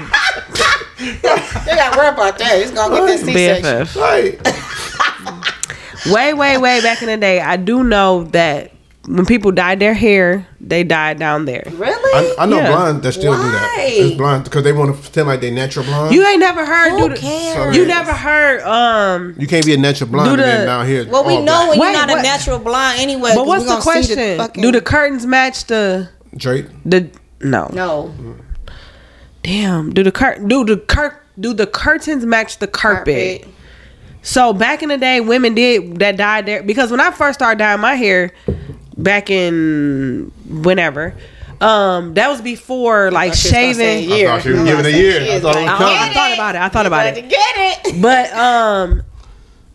They 1.01 1.75
got 1.75 1.93
to 1.93 1.97
worry 1.99 2.07
about 2.09 2.37
that. 2.39 2.59
He's 2.61 2.71
gonna 2.71 2.95
get 2.95 3.05
this 3.07 3.23
C-section. 3.23 3.85
BFF. 3.85 3.95
Right. 3.95 4.39
Way, 6.07 6.33
way, 6.33 6.57
way 6.57 6.81
back 6.81 7.03
in 7.03 7.09
the 7.09 7.17
day, 7.17 7.41
I 7.41 7.57
do 7.57 7.83
know 7.83 8.23
that 8.31 8.71
when 9.07 9.25
people 9.25 9.51
dyed 9.51 9.79
their 9.79 9.93
hair, 9.95 10.45
they 10.59 10.83
died 10.83 11.17
down 11.17 11.45
there. 11.45 11.63
Really? 11.71 12.35
I, 12.37 12.43
I 12.43 12.45
know 12.45 12.57
Yeah. 12.57 12.67
blondes 12.71 13.01
that 13.01 13.11
still 13.13 13.33
do 13.35 13.41
that. 13.41 13.73
Why? 13.75 13.85
It's 13.89 14.15
blonde 14.15 14.43
because 14.43 14.63
they 14.63 14.73
want 14.73 14.95
to 14.95 15.01
pretend 15.01 15.27
like 15.27 15.41
they 15.41 15.49
natural 15.51 15.85
blonde. 15.85 16.13
You 16.13 16.23
ain't 16.25 16.39
never 16.39 16.63
heard. 16.65 16.91
Who 16.91 17.09
do 17.09 17.15
the. 17.15 17.71
You 17.73 17.85
never 17.87 18.13
heard. 18.13 18.61
Um. 18.61 19.35
You 19.39 19.47
can't 19.47 19.65
be 19.65 19.73
a 19.73 19.77
natural 19.77 20.09
blonde 20.09 20.27
Do 20.27 20.33
and 20.33 20.41
then 20.43 20.59
the- 20.61 20.65
down 20.67 20.85
here. 20.85 21.07
well, 21.09 21.25
we 21.25 21.33
all 21.37 21.43
know 21.43 21.69
when 21.69 21.79
Wait, 21.79 21.85
you're 21.87 21.93
not 21.93 22.09
what- 22.09 22.19
a 22.19 22.21
natural 22.23 22.59
blonde 22.59 22.99
anyway. 22.99 23.31
But 23.33 23.45
'cause 23.45 23.47
what's 23.47 23.63
the 23.63 23.69
gonna 23.69 23.81
see 23.81 23.85
question? 24.15 24.37
fucking- 24.37 24.61
Do 24.61 24.71
the 24.71 24.81
curtains 24.81 25.25
match 25.25 25.65
the 25.65 26.09
black. 26.31 26.37
Drake. 26.39 26.65
the? 26.85 27.09
No. 27.41 27.69
no 27.73 28.13
Damn. 29.43 29.91
Do 29.93 30.03
the 30.03 30.11
cur 30.11 30.37
do 30.37 30.63
the 30.63 30.77
cur 30.77 31.17
do 31.39 31.53
the 31.53 31.65
curtains 31.65 32.25
match 32.25 32.59
the 32.59 32.67
carpet? 32.67 33.41
carpet? 33.41 33.55
So 34.21 34.53
back 34.53 34.83
in 34.83 34.89
the 34.89 34.97
day, 34.99 35.19
women 35.19 35.55
did 35.55 35.97
that 35.97 36.17
dyed 36.17 36.45
their 36.45 36.61
because 36.61 36.91
when 36.91 36.99
I 36.99 37.09
first 37.09 37.39
started 37.39 37.57
dyeing 37.57 37.81
my 37.81 37.95
hair, 37.95 38.31
back 39.03 39.29
in 39.29 40.31
whenever, 40.47 41.13
um, 41.59 42.13
that 42.15 42.27
was 42.29 42.41
before 42.41 43.11
like 43.11 43.33
She 43.33 43.47
was 43.49 43.51
gonna 43.51 43.73
say 43.73 44.01
shaving. 44.01 44.11
a 44.11 44.15
year. 44.17 44.29
I 44.29 44.31
thought 44.33 44.43
she 44.43 44.49
was 44.49 44.57
giving 44.59 44.73
about 44.73 44.85
a 44.85 44.91
year. 44.91 45.21
I 45.21 45.39
thought 45.39 45.55
it 45.57 45.61
was 45.61 45.69
I, 45.69 45.77
coming. 45.77 45.95
I 45.97 46.13
thought 46.13 46.33
about 46.33 46.55
it. 46.55 46.61
I 46.61 46.69
thought 46.69 46.85
about 46.85 47.07
About 47.07 47.15
to 47.19 47.25
it. 47.25 47.29
get 47.29 47.85
it. 47.87 48.01
But 48.01 48.33
um, 48.33 49.03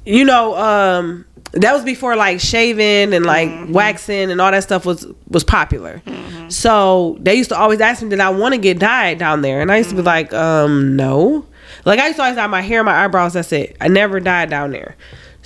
you 0.04 0.24
know, 0.24 0.56
um, 0.56 1.24
that 1.52 1.72
was 1.72 1.84
before 1.84 2.16
like 2.16 2.40
shaving 2.40 3.14
and 3.14 3.24
like 3.24 3.50
waxing 3.68 4.30
and 4.30 4.40
all 4.40 4.50
that 4.50 4.62
stuff 4.62 4.84
was 4.84 5.06
was 5.28 5.44
popular. 5.44 6.02
So 6.48 7.16
they 7.20 7.34
used 7.34 7.50
to 7.50 7.56
always 7.58 7.80
ask 7.80 8.02
me, 8.02 8.08
"Did 8.10 8.20
I 8.20 8.30
want 8.30 8.54
to 8.54 8.58
get 8.60 8.78
dyed 8.78 9.18
down 9.18 9.42
there?" 9.42 9.60
And 9.60 9.70
I 9.72 9.76
used 9.78 9.90
to 9.90 9.96
be 9.96 10.02
like, 10.02 10.32
"Um, 10.32 10.96
no." 10.96 11.46
Like 11.84 12.00
I 12.00 12.06
used 12.06 12.16
to 12.16 12.22
always 12.22 12.36
dye 12.36 12.46
my 12.48 12.62
hair, 12.62 12.82
my 12.84 13.04
eyebrows. 13.04 13.34
That's 13.34 13.52
it. 13.52 13.76
I 13.80 13.88
never 13.88 14.18
dyed 14.20 14.50
down 14.50 14.70
there. 14.72 14.96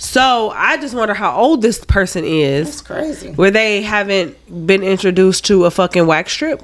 So 0.01 0.49
I 0.49 0.77
just 0.77 0.95
wonder 0.95 1.13
how 1.13 1.37
old 1.37 1.61
this 1.61 1.85
person 1.85 2.23
is. 2.25 2.65
That's 2.67 2.81
crazy. 2.81 3.33
where 3.33 3.51
they 3.51 3.83
haven't 3.83 4.35
been 4.65 4.81
introduced 4.81 5.45
to 5.45 5.65
a 5.65 5.71
fucking 5.71 6.07
wax 6.07 6.33
strip, 6.33 6.63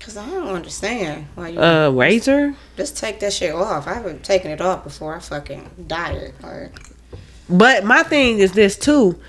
Cause 0.00 0.16
I 0.16 0.24
don't 0.30 0.48
understand 0.48 1.26
why 1.34 1.48
you 1.48 1.60
uh, 1.60 1.90
razor. 1.90 2.54
just 2.78 2.96
take 2.96 3.20
that 3.20 3.34
shit 3.34 3.54
off. 3.54 3.86
I 3.86 3.92
haven't 3.92 4.24
taken 4.24 4.50
it 4.50 4.62
off 4.62 4.82
before 4.82 5.14
I 5.14 5.18
fucking 5.18 5.70
it. 5.90 6.34
Like, 6.42 6.80
But 7.50 7.84
my 7.84 8.02
thing 8.02 8.38
is 8.38 8.52
this 8.52 8.78
too. 8.78 9.20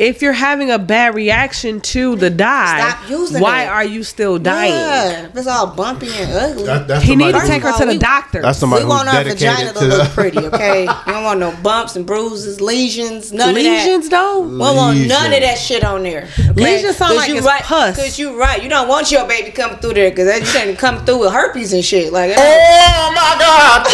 If 0.00 0.20
you're 0.20 0.32
having 0.32 0.72
a 0.72 0.80
bad 0.80 1.14
reaction 1.14 1.80
to 1.80 2.16
the 2.16 2.28
dye, 2.28 2.80
Stop 2.90 3.08
using 3.08 3.40
why 3.40 3.62
it. 3.62 3.66
are 3.68 3.84
you 3.84 4.02
still 4.02 4.36
dying? 4.36 4.72
yeah, 4.72 5.26
if 5.26 5.36
it's 5.36 5.46
all 5.46 5.68
bumpy 5.68 6.08
and 6.12 6.32
ugly. 6.32 6.64
That, 6.64 6.88
that's 6.88 7.04
He 7.04 7.14
need 7.14 7.32
to 7.32 7.40
take 7.46 7.62
who- 7.62 7.68
her 7.68 7.78
to 7.78 7.84
the 7.86 7.92
We- 7.92 7.98
doctor. 7.98 8.42
That's 8.42 8.58
we 8.58 8.60
somebody 8.60 8.82
who's 8.82 8.88
want 8.90 9.08
our 9.08 9.22
vagina 9.22 9.72
to, 9.72 9.78
to 9.78 9.84
look 9.86 10.08
pretty, 10.10 10.38
okay? 10.48 10.88
we 11.06 11.12
don't 11.12 11.22
want 11.22 11.38
no 11.38 11.52
bumps 11.62 11.94
and 11.94 12.04
bruises, 12.04 12.60
lesions, 12.60 13.32
none 13.32 13.54
Lesions 13.54 14.06
of 14.06 14.10
that. 14.10 14.16
though. 14.16 14.40
We 14.40 14.58
don't 14.58 14.76
want 14.76 15.06
none 15.06 15.32
of 15.32 15.40
that 15.40 15.56
shit 15.56 15.84
on 15.84 16.02
there. 16.02 16.28
Okay? 16.36 16.52
Lesions 16.52 16.96
sound 16.96 17.14
like 17.16 17.28
you 17.28 17.36
it's 17.36 17.46
right, 17.46 17.62
pus. 17.62 17.96
Cause 17.96 18.18
you 18.18 18.36
right. 18.38 18.60
You 18.62 18.68
don't 18.68 18.88
want 18.88 19.12
your 19.12 19.26
baby 19.28 19.52
coming 19.52 19.78
through 19.78 19.94
there 19.94 20.10
because 20.10 20.40
you 20.40 20.46
can't 20.60 20.76
come 20.76 21.04
through 21.06 21.18
with 21.20 21.32
herpes 21.32 21.72
and 21.72 21.84
shit. 21.84 22.12
Like, 22.12 22.32
uh, 22.32 22.34
Oh 22.38 23.12
my 23.14 23.36
God! 23.38 23.86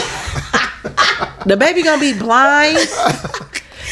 The 1.46 1.56
baby 1.56 1.82
gonna 1.82 2.00
be 2.00 2.14
blind. 2.18 2.78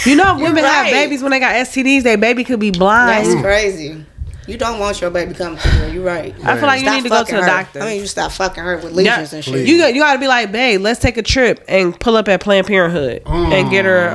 You 0.07 0.17
know, 0.17 0.37
if 0.37 0.43
women 0.43 0.65
have 0.65 0.91
babies 0.91 1.23
when 1.23 1.31
they 1.31 1.41
got 1.41 1.55
STDs. 1.55 2.03
Their 2.03 2.17
baby 2.19 2.45
could 2.45 2.61
be 2.61 2.71
blind. 2.71 3.27
that's 3.27 3.41
crazy. 3.43 4.05
You 4.47 4.57
don't 4.57 4.81
want 4.81 5.01
your 5.01 5.11
baby 5.11 5.33
coming 5.35 5.59
to 5.59 5.87
you. 5.87 5.93
You're 5.95 6.05
right. 6.05 6.35
I 6.45 6.57
feel 6.57 6.67
like 6.67 6.81
you 6.81 6.87
Stop 6.87 6.97
need 6.97 7.03
to 7.05 7.09
go 7.11 7.25
to 7.25 7.31
the 7.37 7.41
her. 7.43 7.47
doctor. 7.47 7.81
I 7.81 7.87
mean, 7.87 8.01
you 8.01 8.07
stop 8.07 8.33
fucking 8.33 8.65
her 8.65 8.79
with 8.79 8.99
Yeah. 9.05 9.21
and 9.21 9.45
shit. 9.45 9.67
You 9.69 9.79
got 9.79 9.95
you 9.95 10.01
got 10.01 10.15
to 10.15 10.19
be 10.19 10.27
like, 10.27 10.51
babe, 10.51 10.81
let's 10.81 10.99
take 10.99 11.17
a 11.19 11.23
trip 11.23 11.63
and 11.69 11.99
pull 12.01 12.17
up 12.17 12.27
at 12.29 12.41
Planned 12.41 12.67
Parenthood 12.67 13.23
and 13.27 13.71
get 13.71 13.85
her 13.85 14.09
a, 14.09 14.13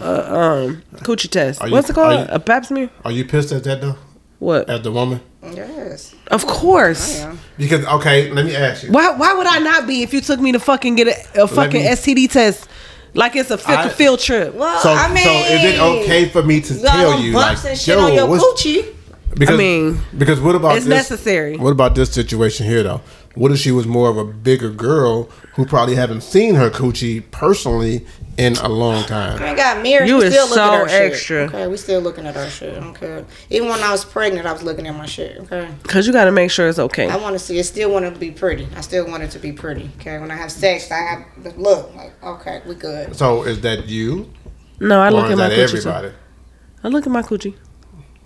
a 0.00 0.34
um 0.34 0.82
coochie 0.98 1.28
test. 1.28 1.62
You- 1.62 1.72
What's 1.72 1.90
it 1.90 1.94
called? 1.94 2.20
you- 2.28 2.34
a 2.34 2.38
pap 2.40 2.64
smear? 2.64 2.88
Are 3.04 3.10
you 3.10 3.24
pissed 3.26 3.52
at 3.52 3.64
that 3.64 3.80
though? 3.82 3.96
What? 4.38 4.70
At 4.70 4.84
the 4.84 4.92
woman? 4.92 5.20
Yes. 5.42 6.14
Of 6.28 6.46
course. 6.46 7.22
I 7.22 7.28
am. 7.30 7.38
Because 7.58 7.84
okay, 7.84 8.30
let 8.30 8.46
me 8.46 8.56
ask 8.56 8.84
you. 8.84 8.90
Why 8.92 9.10
why 9.16 9.34
would 9.34 9.46
I 9.46 9.58
not 9.58 9.86
be 9.86 10.02
if 10.02 10.14
you 10.14 10.20
took 10.22 10.40
me 10.40 10.52
to 10.52 10.58
fucking 10.60 10.94
get 10.94 11.08
a, 11.36 11.42
a 11.42 11.46
fucking 11.48 11.82
me- 11.82 11.88
STD 11.88 12.30
test 12.30 12.66
like 13.14 13.36
it's 13.36 13.50
a 13.50 13.58
field, 13.58 13.78
I- 13.78 13.88
field 13.88 14.20
trip? 14.20 14.54
Well, 14.54 14.80
So, 14.80 14.92
I 14.92 15.12
mean, 15.12 15.24
so 15.24 15.30
is 15.54 15.64
it 15.64 15.80
okay 15.80 16.28
for 16.28 16.42
me 16.42 16.60
to 16.60 16.74
you 16.74 16.80
tell 16.80 17.10
them 17.12 17.22
you 17.22 17.32
bumps 17.32 17.64
like, 17.64 17.70
and 17.72 17.80
shit 17.80 17.96
yo, 17.96 18.04
on 18.04 18.14
your 18.14 18.26
what's, 18.26 18.44
coochie? 18.62 18.94
because, 19.34 19.54
I 19.54 19.56
mean, 19.58 20.00
because 20.16 20.40
what 20.40 20.54
about 20.54 20.76
it's 20.76 20.86
this, 20.86 21.10
necessary. 21.10 21.56
What 21.56 21.70
about 21.70 21.94
this 21.94 22.10
situation 22.12 22.66
here 22.66 22.82
though? 22.82 23.00
What 23.34 23.50
if 23.50 23.58
she 23.58 23.72
was 23.72 23.86
more 23.86 24.08
of 24.08 24.16
a 24.16 24.24
bigger 24.24 24.70
girl 24.70 25.24
who 25.54 25.66
probably 25.66 25.96
haven't 25.96 26.20
seen 26.22 26.54
her 26.54 26.70
coochie 26.70 27.28
personally 27.32 28.06
in 28.38 28.54
a 28.56 28.68
long 28.68 29.04
time? 29.06 29.42
ain't 29.42 29.56
got 29.56 29.82
mirrors. 29.82 30.08
You 30.08 30.18
we 30.18 30.24
is 30.26 30.32
still 30.32 30.44
looking 30.46 30.54
so 30.56 30.62
at 30.74 30.80
our 30.80 30.88
shit. 30.88 31.12
extra. 31.12 31.36
Okay, 31.46 31.66
we 31.66 31.76
still 31.76 32.00
looking 32.00 32.26
at 32.26 32.36
our 32.36 32.48
shit. 32.48 32.76
I 32.76 32.80
don't 32.80 32.94
care. 32.94 33.24
Even 33.50 33.68
when 33.68 33.80
I 33.80 33.90
was 33.90 34.04
pregnant, 34.04 34.46
I 34.46 34.52
was 34.52 34.62
looking 34.62 34.86
at 34.86 34.94
my 34.94 35.06
shit. 35.06 35.38
Okay. 35.38 35.68
Cause 35.82 36.06
you 36.06 36.12
got 36.12 36.26
to 36.26 36.32
make 36.32 36.50
sure 36.52 36.68
it's 36.68 36.78
okay. 36.78 37.08
I 37.08 37.16
want 37.16 37.34
to 37.34 37.38
see 37.40 37.58
it. 37.58 37.64
Still 37.64 37.90
want 37.90 38.04
to 38.04 38.18
be 38.20 38.30
pretty. 38.30 38.68
I 38.76 38.80
still 38.82 39.06
want 39.08 39.24
it 39.24 39.32
to 39.32 39.40
be 39.40 39.52
pretty. 39.52 39.90
Okay. 40.00 40.18
When 40.20 40.30
I 40.30 40.36
have 40.36 40.52
sex, 40.52 40.90
I 40.92 40.98
have 40.98 41.24
the 41.42 41.50
look 41.60 41.92
like 41.96 42.12
okay, 42.22 42.62
we 42.66 42.76
good. 42.76 43.16
So 43.16 43.42
is 43.42 43.60
that 43.62 43.88
you 43.88 44.32
No, 44.78 45.00
I 45.00 45.08
or 45.08 45.10
look 45.10 45.24
is 45.26 45.32
at 45.32 45.38
my 45.38 45.48
coochie. 45.50 45.58
everybody? 45.58 46.08
Too. 46.10 46.14
I 46.84 46.88
look 46.88 47.04
at 47.06 47.12
my 47.12 47.22
coochie. 47.22 47.54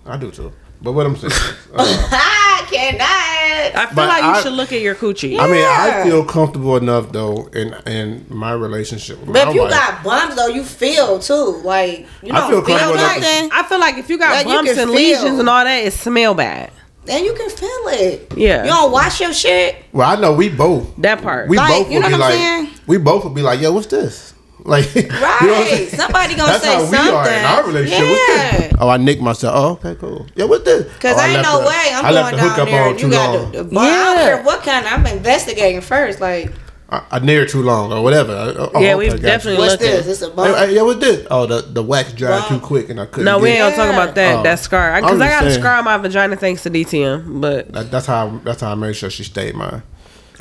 I 0.05 0.17
do 0.17 0.29
too. 0.29 0.53
But 0.81 0.93
what 0.93 1.05
I'm 1.07 1.15
saying, 1.15 1.33
uh, 1.73 2.07
I 2.11 2.48
cannot. 2.69 3.75
I 3.75 3.85
feel 3.87 3.95
But 3.95 4.07
like 4.07 4.23
you 4.23 4.29
I- 4.29 4.41
should 4.43 4.53
look 4.53 4.71
at 4.73 4.81
your 4.81 4.95
coochie. 4.95 5.39
I 5.39 5.47
mean, 5.47 5.65
I 5.65 6.03
feel 6.03 6.23
comfortable 6.25 6.77
enough 6.77 7.11
though 7.11 7.49
in 7.53 7.73
in 7.85 8.25
my 8.29 8.53
relationship 8.53 9.19
with 9.19 9.27
But 9.33 9.45
my 9.45 9.49
if 9.49 9.55
you 9.55 9.61
wife. 9.61 9.71
got 9.71 10.03
bumps 10.03 10.35
though, 10.35 10.47
you 10.47 10.63
feel 10.63 11.19
too. 11.19 11.61
Like 11.63 12.07
you 12.23 12.31
know, 12.31 12.39
I 12.39 12.41
don't 12.41 12.49
feel 12.51 12.65
feel, 12.65 12.77
comfortable 12.77 12.93
enough 13.03 13.13
to- 13.15 13.19
nothing. 13.21 13.49
I 13.53 13.63
feel 13.63 13.79
like 13.79 13.97
if 13.97 14.09
you 14.09 14.17
got 14.17 14.31
Like, 14.31 14.45
you 14.47 14.53
bumps 14.53 14.71
can 14.71 14.79
and 14.79 14.89
feel. 14.91 14.95
lesions 14.99 15.39
and 15.39 15.49
all 15.49 15.63
that, 15.63 15.77
it 15.83 15.93
smell 15.93 16.33
bad. 16.33 16.71
And 17.07 17.25
you 17.25 17.33
can 17.33 17.49
feel 17.49 17.69
it. 17.87 18.31
Yeah. 18.35 18.63
You 18.65 18.69
don't 18.69 18.91
wash 18.91 19.19
your 19.21 19.33
shit. 19.33 19.75
well, 19.93 20.07
I 20.09 20.19
know 20.19 20.33
we 20.33 20.49
both 20.49 20.85
That 20.99 21.21
part. 21.23 21.47
we 21.49 21.57
Like, 21.57 21.69
both 21.69 21.87
you 21.91 21.95
would 21.95 22.01
know 22.03 22.07
be 22.09 22.13
what 22.13 22.21
I'm 22.21 22.29
like 22.29 22.33
saying? 22.39 22.69
we 22.85 22.97
both 22.97 23.23
would 23.23 23.33
be 23.33 23.41
like, 23.41 23.59
yo, 23.61 23.71
what's 23.71 23.87
this? 23.87 24.33
Like 24.65 24.93
you 24.95 25.03
know 25.03 25.07
what 25.09 25.41
I'm 25.41 25.49
Right. 25.49 25.87
Somebody 25.89 26.35
gonna 26.35 26.51
That's 26.51 26.63
say 26.63 26.73
how 26.73 26.81
we 26.81 26.87
something. 26.97 27.13
are 27.15 27.29
in 27.29 27.45
our 27.45 27.65
relationship. 27.67 28.07
Yeah. 28.27 28.57
this? 28.69 28.73
Oh, 28.79 28.89
I 28.89 28.97
nicked 28.97 29.21
myself. 29.21 29.53
Oh, 29.55 29.71
okay, 29.89 29.95
cool. 29.99 30.25
Yeah, 30.35 30.45
what's 30.45 30.65
this? 30.65 30.85
Cause 30.97 31.15
oh, 31.17 31.21
ain't 31.25 31.41
no 31.41 31.61
the- 31.61 31.67
way 31.67 31.91
I'm 31.93 32.05
I 32.05 32.11
left 32.11 32.31
going 32.37 32.43
the 32.43 32.55
down 32.55 32.65
there. 32.67 32.83
on 32.83 32.89
and 32.91 32.99
too 32.99 33.05
you 33.07 33.11
got 33.13 33.33
long. 33.39 33.51
the, 33.51 33.57
the 33.59 33.63
bump. 33.63 33.77
I 33.79 34.03
don't 34.03 34.17
care 34.17 34.43
what 34.43 34.63
kind. 34.63 34.85
I'm 34.87 35.05
investigating 35.07 35.81
first. 35.81 36.19
Like, 36.19 36.51
I, 36.89 37.03
I 37.11 37.19
near 37.19 37.45
too 37.45 37.61
long 37.61 37.93
or 37.93 38.01
whatever. 38.03 38.31
Oh, 38.33 38.71
Yeah, 38.73 38.79
okay, 38.79 38.95
we've 38.95 39.11
gotcha. 39.11 39.21
definitely 39.23 39.59
what's 39.59 39.71
looked 39.73 39.83
this? 39.83 40.05
at. 40.05 40.11
It's 40.11 40.21
a 40.23 40.29
Hey, 40.29 40.35
bump. 40.35 40.57
hey, 40.57 40.75
yeah, 40.75 40.81
what's 40.81 40.99
this? 40.99 41.27
Oh, 41.29 41.45
the 41.45 41.61
the 41.61 41.83
wax 41.83 42.13
dried 42.13 42.47
too 42.49 42.59
quick 42.59 42.89
and 42.89 42.99
I 42.99 43.05
couldn't. 43.05 43.25
No, 43.25 43.37
we 43.39 43.49
ain't 43.49 43.57
it. 43.59 43.61
gonna 43.61 43.75
talk 43.75 43.93
about 44.03 44.15
that. 44.15 44.39
Oh. 44.39 44.43
that 44.43 44.59
scar. 44.59 44.97
Oh. 44.97 45.01
Because 45.01 45.21
I, 45.21 45.27
just 45.29 45.39
got 45.41 45.47
a 45.47 45.53
scar 45.53 45.75
on 45.77 45.85
my 45.85 45.97
vagina 45.97 46.35
thanks 46.35 46.63
to 46.63 46.69
DTM. 46.69 47.39
But 47.41 47.71
That, 47.73 47.91
that's 47.91 48.07
how 48.07 48.39
that's 48.43 48.61
how 48.61 48.71
I 48.71 48.75
made 48.75 48.95
sure 48.95 49.09
she 49.09 49.23
stayed 49.23 49.55
mine. 49.55 49.83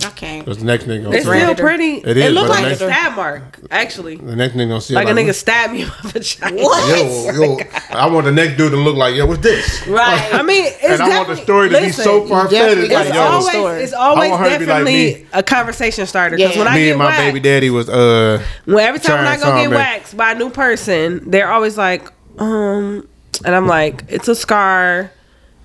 I 0.05 0.11
can't. 0.11 0.44
Because 0.44 0.59
the 0.59 0.64
next 0.64 0.84
nigga 0.84 1.03
gonna 1.05 1.16
it's 1.16 1.24
see 1.26 1.30
still 1.30 1.55
Predator. 1.55 1.62
pretty. 1.62 1.94
It 1.96 2.09
It, 2.09 2.16
is, 2.18 2.32
looked 2.32 2.49
but 2.49 2.55
like 2.57 2.64
a 2.64 2.68
next- 2.68 2.78
stab 2.78 3.16
mark, 3.16 3.59
actually. 3.70 4.16
the 4.16 4.36
next 4.36 4.55
nigga 4.55 4.68
gonna 4.68 4.80
see 4.80 4.94
Like 4.94 5.09
a 5.09 5.11
it 5.11 5.14
nigga 5.14 5.34
stabbed 5.34 5.72
me 5.72 5.82
in 5.82 5.88
my 5.88 5.94
vagina. 6.03 6.62
What? 6.62 7.34
Yo, 7.34 7.57
yo, 7.57 7.59
I 7.90 8.07
want 8.09 8.26
the 8.26 8.32
next 8.32 8.57
dude 8.57 8.70
to 8.70 8.76
look 8.76 8.96
like, 8.96 9.16
yo, 9.16 9.26
what's 9.26 9.42
this? 9.42 9.86
Right. 9.88 10.32
I 10.34 10.42
mean, 10.42 10.66
it's 10.66 10.84
and 10.84 11.03
I 11.03 11.09
want 11.16 11.28
the 11.28 11.34
definitely- 11.34 11.42
story 11.44 11.68
to 11.70 11.74
be 11.74 11.80
listen, 11.86 12.05
so 12.05 12.26
far 12.28 12.49
definitely 12.49 12.88
fetched. 12.88 12.92
Like, 12.94 13.07
It's 13.07 13.16
gotta 13.16 13.28
yo, 13.28 13.34
always, 13.36 13.49
story. 13.51 13.82
it's 13.82 13.92
always 13.92 14.28
I 14.28 14.30
want 14.30 14.42
her 14.42 14.51
to 14.51 14.59
be 14.59 14.66
like 14.66 14.84
definitely 14.84 15.26
a 15.32 15.42
conversation 15.42 16.07
starter. 16.07 16.36
Because 16.36 16.53
Yeah. 16.55 16.59
when 16.61 16.68
I 16.68 16.74
me 16.76 16.84
get 16.84 16.90
and 16.90 16.99
my 16.99 17.05
waxed, 17.07 17.20
baby 17.24 17.40
daddy 17.40 17.70
was 17.70 17.88
uh 17.88 18.40
when 18.66 18.84
every 18.86 19.01
time 19.01 19.16
when 19.18 19.26
I 19.26 19.36
trying 19.36 19.40
go 19.40 19.46
get 19.57 19.62
something. 19.64 19.70
waxed 19.78 20.16
by 20.16 20.30
a 20.32 20.34
new 20.36 20.51
person, 20.51 21.28
they're 21.28 21.51
always 21.51 21.76
like, 21.76 22.07
um, 22.38 23.07
and 23.44 23.55
I'm 23.55 23.66
like, 23.66 24.05
it's 24.09 24.28
a 24.28 24.34
scar, 24.36 25.11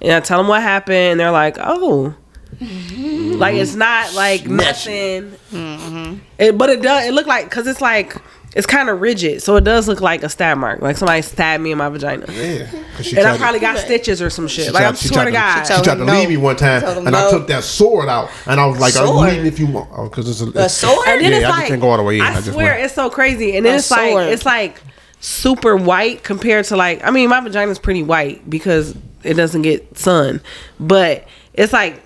and 0.01 0.11
I 0.11 0.19
tell 0.21 0.39
them 0.39 0.47
what 0.47 0.61
happened, 0.63 0.95
and 1.11 1.19
they're 1.19 1.29
like, 1.31 1.57
oh. 1.59 2.15
Like 3.37 3.55
it's 3.55 3.75
not 3.75 4.13
like 4.13 4.47
nothing, 4.47 5.31
mm-hmm. 5.51 6.15
It- 6.37 6.57
but 6.57 6.69
it 6.69 6.81
does. 6.81 7.05
It 7.07 7.13
look 7.13 7.27
like 7.27 7.45
because 7.49 7.67
it's 7.67 7.81
like 7.81 8.15
it's 8.55 8.67
kind 8.67 8.87
of 8.89 9.01
rigid, 9.01 9.41
so 9.41 9.55
it 9.55 9.63
does 9.63 9.87
look 9.87 9.99
like 9.99 10.21
a 10.21 10.29
stab 10.29 10.59
mark, 10.59 10.79
like 10.81 10.95
somebody 10.95 11.23
stabbed 11.23 11.63
me 11.63 11.71
in 11.71 11.77
my 11.79 11.89
vagina, 11.89 12.25
yeah. 12.31 12.67
'cause 12.95 13.07
she 13.07 13.17
and 13.17 13.21
I 13.25 13.29
tried 13.29 13.33
to- 13.33 13.39
probably 13.39 13.59
got 13.59 13.77
stitches 13.79 14.21
or 14.21 14.29
some 14.29 14.47
shit. 14.47 14.67
Like 14.71 14.81
tried- 14.81 14.89
I'm 14.89 14.95
swear 14.95 15.25
to 15.25 15.31
God, 15.31 15.63
She 15.63 15.73
tried 15.81 15.95
to 15.95 16.05
No. 16.05 16.13
leave 16.13 16.29
me 16.29 16.37
one 16.37 16.55
time, 16.55 16.81
Told 16.81 16.97
him 16.97 17.07
and 17.07 17.15
I 17.15 17.31
took 17.31 17.47
that 17.47 17.63
sword 17.63 18.07
out, 18.09 18.29
and 18.45 18.59
I 18.59 18.65
was 18.67 18.79
like, 18.79 18.95
"I'm 18.95 19.07
Sword? 19.07 19.29
leaving 19.31 19.45
if 19.47 19.57
you 19.59 19.65
want." 19.67 19.89
Oh, 19.95 20.03
because 20.07 20.29
it's 20.29 20.41
a, 20.55 20.59
A 20.59 20.69
sword? 20.69 21.07
And 21.07 21.21
then 21.21 21.31
Yeah, 21.31 21.37
it's 21.39 21.45
I 21.45 21.49
just 21.49 21.59
like 21.59 21.67
didn't 21.69 21.81
go 21.81 21.89
all 21.89 21.97
the 21.97 22.03
way 22.03 22.17
in. 22.17 22.21
I 22.21 22.29
I, 22.29 22.35
just 22.35 22.51
swear 22.51 22.73
went- 22.73 22.83
it's 22.85 22.93
so 22.93 23.09
crazy, 23.09 23.57
and 23.57 23.65
then 23.65 23.73
A 23.73 23.77
it's 23.77 23.89
like 23.89 24.15
it's 24.31 24.45
like 24.45 24.81
super 25.19 25.75
white 25.75 26.23
compared 26.23 26.65
to 26.65 26.75
like 26.77 27.03
I 27.03 27.09
mean 27.09 27.29
my 27.29 27.39
vagina's 27.39 27.79
pretty 27.79 28.03
white 28.03 28.47
because 28.49 28.93
it 29.23 29.33
doesn't 29.35 29.63
get 29.63 29.97
sun, 29.97 30.41
but 30.79 31.25
it's 31.55 31.73
like 31.73 32.03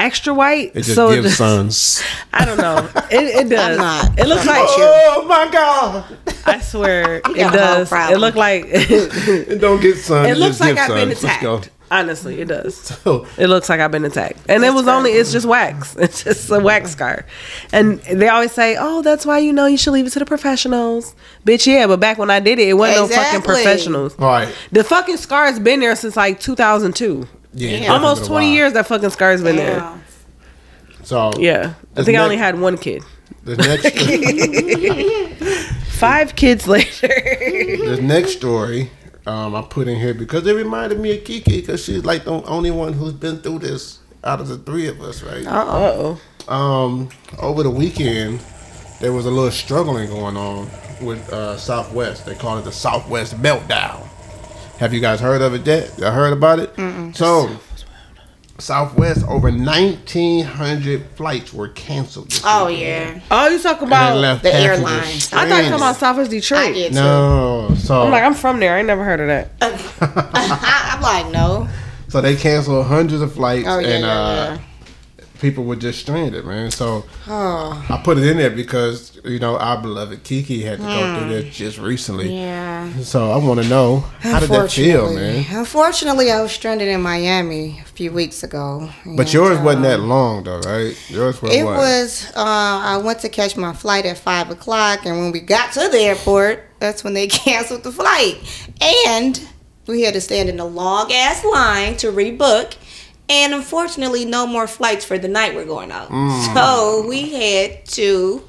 extra 0.00 0.34
white. 0.34 0.70
It 0.74 0.82
just 0.82 0.94
so 0.94 1.10
gives 1.14 1.36
sons. 1.36 2.02
I 2.32 2.44
don't 2.44 2.58
know. 2.58 2.88
It, 3.10 3.46
it 3.46 3.48
does. 3.56 3.78
not. 3.78 4.18
It 4.18 4.26
looks 4.26 4.46
like 4.46 4.64
Oh 4.66 5.24
my 5.28 5.48
god! 5.50 6.04
I 6.46 6.60
swear 6.60 7.16
it 7.24 7.24
got 7.36 7.52
does. 7.52 7.86
It 7.88 7.90
problem. 7.90 8.20
look 8.20 8.34
like 8.34 8.64
it 8.66 8.90
It 9.48 9.60
don't 9.60 9.80
get 9.80 9.96
sun. 9.98 10.26
It 10.26 10.36
looks 10.36 10.60
like 10.60 10.76
I've 10.78 10.88
been 10.88 11.08
sons. 11.14 11.22
Let's 11.24 11.42
go. 11.42 11.56
attacked. 11.56 11.70
Honestly, 11.92 12.40
it 12.40 12.46
does. 12.46 12.76
So, 12.76 13.26
It 13.36 13.48
looks 13.48 13.68
like 13.68 13.80
I've 13.80 13.90
been 13.90 14.04
attacked. 14.04 14.38
And 14.48 14.62
it 14.62 14.72
was 14.72 14.86
only, 14.86 15.10
it's 15.10 15.32
just 15.32 15.44
wax. 15.44 15.96
It's 15.96 16.22
just 16.22 16.48
a 16.48 16.60
wax 16.60 16.92
scar. 16.92 17.26
And 17.72 17.98
they 18.02 18.28
always 18.28 18.52
say, 18.52 18.76
oh, 18.78 19.02
that's 19.02 19.26
why 19.26 19.40
you 19.40 19.52
know 19.52 19.66
you 19.66 19.76
should 19.76 19.90
leave 19.90 20.06
it 20.06 20.10
to 20.10 20.20
the 20.20 20.24
professionals. 20.24 21.16
Bitch, 21.44 21.66
yeah, 21.66 21.88
but 21.88 21.98
back 21.98 22.16
when 22.16 22.30
I 22.30 22.38
did 22.38 22.60
it, 22.60 22.68
it 22.68 22.74
wasn't 22.74 23.10
no 23.10 23.16
fucking 23.16 23.42
professionals. 23.42 24.14
all 24.20 24.26
right. 24.28 24.54
The 24.70 24.84
fucking 24.84 25.16
scar's 25.16 25.58
been 25.58 25.80
there 25.80 25.96
since 25.96 26.14
like 26.16 26.38
2002. 26.38 27.26
Yeah, 27.52 27.92
Almost 27.92 28.26
20 28.26 28.52
years 28.52 28.72
that 28.74 28.86
fucking 28.86 29.10
scar's 29.10 29.42
been 29.42 29.56
there. 29.56 29.92
So 31.02 31.30
Yeah. 31.38 31.74
I 31.92 31.94
This 31.94 32.06
think 32.06 32.18
I 32.18 32.22
only 32.22 32.36
had 32.36 32.58
one 32.58 32.76
kid. 32.78 33.02
the 33.44 33.56
next 33.56 33.90
Five 36.00 36.34
kids 36.36 36.66
later. 36.66 37.08
the 37.08 37.98
next 38.02 38.32
story 38.36 38.90
um, 39.26 39.54
I 39.54 39.62
put 39.62 39.86
in 39.88 39.98
here 39.98 40.14
because 40.14 40.46
it 40.46 40.54
reminded 40.54 40.98
me 40.98 41.16
of 41.18 41.24
Kiki 41.24 41.60
because 41.60 41.84
she's 41.84 42.04
like 42.04 42.24
the 42.24 42.42
only 42.44 42.70
one 42.70 42.92
who's 42.94 43.12
been 43.12 43.38
through 43.42 43.58
this 43.60 43.98
out 44.24 44.40
of 44.40 44.48
the 44.48 44.58
three 44.58 44.86
of 44.88 45.00
us, 45.02 45.22
right? 45.22 45.46
Uh 45.46 45.64
oh. 46.48 46.52
Um, 46.52 47.10
over 47.38 47.62
the 47.62 47.70
weekend, 47.70 48.40
there 49.00 49.12
was 49.12 49.26
a 49.26 49.30
little 49.30 49.50
struggling 49.50 50.08
going 50.08 50.36
on 50.36 50.68
with 51.02 51.30
uh, 51.32 51.56
Southwest. 51.58 52.24
They 52.26 52.34
call 52.34 52.58
it 52.58 52.62
the 52.64 52.72
Southwest 52.72 53.36
meltdown. 53.36 54.06
Have 54.80 54.92
you 54.94 55.00
guys 55.00 55.20
heard 55.20 55.42
of 55.42 55.54
it 55.54 55.66
yet? 55.66 55.92
You 55.98 56.06
heard 56.06 56.32
about 56.32 56.58
it? 56.58 57.14
So, 57.14 57.50
Southwest, 58.58 59.24
over 59.28 59.50
1,900 59.50 61.06
flights 61.16 61.52
were 61.52 61.68
canceled. 61.68 62.30
this 62.30 62.42
Oh 62.44 62.66
weekend. 62.66 63.16
yeah. 63.16 63.22
Oh, 63.30 63.48
you 63.48 63.58
talk 63.62 63.82
about. 63.82 64.16
left 64.18 64.42
the 64.42 64.50
passengers 64.50 64.78
airline. 64.78 64.94
I 64.94 65.04
I 65.04 65.08
thought 65.08 65.32
you 65.32 65.38
were 65.38 65.46
talking 65.48 65.50
stranded. 65.64 65.76
about 65.76 65.96
Southwest 65.96 66.30
Detroit. 66.30 66.76
I 66.76 66.88
No, 66.92 67.74
so 67.76 68.02
I'm 68.02 68.10
like, 68.10 68.22
I'm 68.22 68.34
from 68.34 68.58
there. 68.60 68.74
I 68.74 68.78
ain't 68.78 68.86
never 68.86 69.04
heard 69.04 69.20
of 69.20 69.26
that. 69.28 69.50
I, 69.60 70.92
I'm 70.96 71.02
like, 71.02 71.32
no. 71.32 71.68
so 72.08 72.20
they 72.20 72.36
canceled 72.36 72.86
hundreds 72.86 73.22
of 73.22 73.32
flights, 73.34 73.66
Oh 73.68 73.78
yeah, 73.78 73.88
and 73.88 74.04
yeah, 74.04 74.10
uh, 74.10 74.34
yeah. 74.56 74.58
People 75.40 75.64
were 75.64 75.76
just 75.76 76.00
stranded, 76.00 76.44
man. 76.44 76.70
So 76.70 77.04
Oh, 77.26 77.86
I 77.88 78.00
put 78.02 78.18
it 78.18 78.26
in 78.26 78.36
there 78.36 78.50
because 78.50 79.18
you 79.24 79.38
know 79.38 79.56
our 79.56 79.80
beloved 79.80 80.22
Kiki 80.24 80.62
had 80.62 80.78
to 80.78 80.84
go 80.84 81.18
through 81.18 81.28
this 81.28 81.56
just 81.56 81.78
recently. 81.78 82.28
Hmm. 82.28 82.34
yeah. 82.34 82.92
So 83.00 83.30
I 83.30 83.36
want 83.36 83.62
to 83.62 83.68
know 83.68 84.00
how 84.20 84.40
did 84.40 84.50
that 84.50 84.70
feel, 84.70 85.12
man? 85.14 85.44
Unfortunately, 85.50 86.30
I 86.30 86.40
was 86.42 86.52
stranded 86.52 86.88
in 86.88 87.00
Miami 87.00 87.80
a 87.80 87.84
few 87.84 88.12
weeks 88.12 88.42
ago. 88.42 88.88
But 89.04 89.26
and, 89.26 89.32
yours 89.32 89.58
wasn't 89.58 89.86
uh, 89.86 89.88
that 89.88 90.00
long 90.00 90.44
though, 90.44 90.60
right? 90.60 90.96
Yours 91.10 91.40
was 91.42 91.54
It 91.54 91.64
what? 91.64 91.76
was. 91.78 92.26
Uh, 92.36 92.80
I 92.94 92.96
went 92.98 93.20
to 93.20 93.28
catch 93.28 93.56
my 93.56 93.72
flight 93.72 94.06
at 94.06 94.18
five 94.18 94.50
o'clock, 94.50 95.06
and 95.06 95.18
when 95.18 95.32
we 95.32 95.40
got 95.40 95.72
to 95.72 95.88
the 95.88 95.98
airport, 95.98 96.64
that's 96.78 97.02
when 97.04 97.14
they 97.14 97.26
canceled 97.44 97.82
the 97.82 97.92
flight, 97.92 98.36
and 98.80 99.40
we 99.86 100.02
had 100.02 100.14
to 100.14 100.20
stand 100.20 100.48
in 100.48 100.60
a 100.60 100.64
long 100.64 101.12
ass 101.12 101.44
line 101.44 101.96
to 101.98 102.12
rebook. 102.12 102.76
And 103.30 103.54
unfortunately, 103.54 104.24
no 104.24 104.44
more 104.46 104.66
flights 104.66 105.04
for 105.04 105.16
the 105.16 105.28
night 105.28 105.54
were 105.54 105.64
going 105.64 105.92
out. 105.92 106.08
Mm. 106.08 106.54
So 106.54 107.06
we 107.06 107.30
had 107.30 107.86
to 107.86 108.42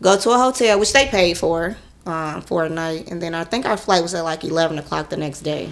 go 0.00 0.16
to 0.16 0.30
a 0.30 0.38
hotel, 0.38 0.78
which 0.78 0.92
they 0.92 1.06
paid 1.08 1.36
for, 1.36 1.76
um, 2.06 2.42
for 2.42 2.64
a 2.64 2.68
night. 2.68 3.10
And 3.10 3.20
then 3.20 3.34
I 3.34 3.42
think 3.42 3.66
our 3.66 3.76
flight 3.76 4.02
was 4.02 4.14
at 4.14 4.22
like 4.22 4.44
eleven 4.44 4.78
o'clock 4.78 5.08
the 5.10 5.16
next 5.16 5.40
day. 5.40 5.70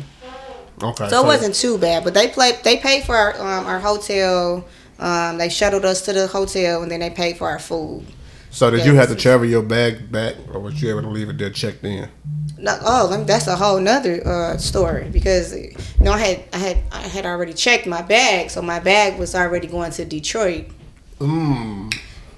okay. 0.82 1.08
So 1.08 1.22
it 1.22 1.26
wasn't 1.26 1.54
too 1.54 1.78
bad, 1.78 2.02
but 2.02 2.12
they 2.12 2.28
played. 2.28 2.56
They 2.64 2.76
paid 2.78 3.04
for 3.04 3.14
our 3.14 3.40
um, 3.40 3.66
our 3.66 3.78
hotel. 3.78 4.66
Um, 4.98 5.38
they 5.38 5.48
shuttled 5.48 5.84
us 5.84 6.02
to 6.02 6.12
the 6.12 6.26
hotel, 6.26 6.82
and 6.82 6.90
then 6.90 7.00
they 7.00 7.10
paid 7.10 7.36
for 7.36 7.48
our 7.48 7.58
food. 7.58 8.04
So 8.52 8.70
did 8.70 8.80
yeah, 8.80 8.86
you 8.86 8.94
have 8.96 9.08
to 9.08 9.14
travel 9.16 9.46
your 9.46 9.62
bag 9.62 10.12
back, 10.12 10.34
or 10.52 10.60
was 10.60 10.80
you 10.82 10.90
able 10.90 11.02
to 11.02 11.08
leave 11.08 11.28
it 11.30 11.38
there 11.38 11.50
checked 11.50 11.82
in? 11.84 12.08
no, 12.58 12.78
oh, 12.84 13.24
that's 13.24 13.46
a 13.48 13.56
whole 13.56 13.80
nother 13.80 14.24
uh, 14.26 14.56
story 14.58 15.08
because 15.10 15.56
you 15.56 15.74
know 16.00 16.12
I 16.12 16.18
had 16.18 16.44
I 16.52 16.58
had 16.58 16.78
I 16.92 17.00
had 17.08 17.26
already 17.26 17.54
checked 17.54 17.86
my 17.86 18.02
bag, 18.02 18.50
so 18.50 18.60
my 18.62 18.78
bag 18.78 19.18
was 19.18 19.34
already 19.34 19.66
going 19.66 19.90
to 19.92 20.04
Detroit, 20.04 20.66
Mm. 21.18 21.92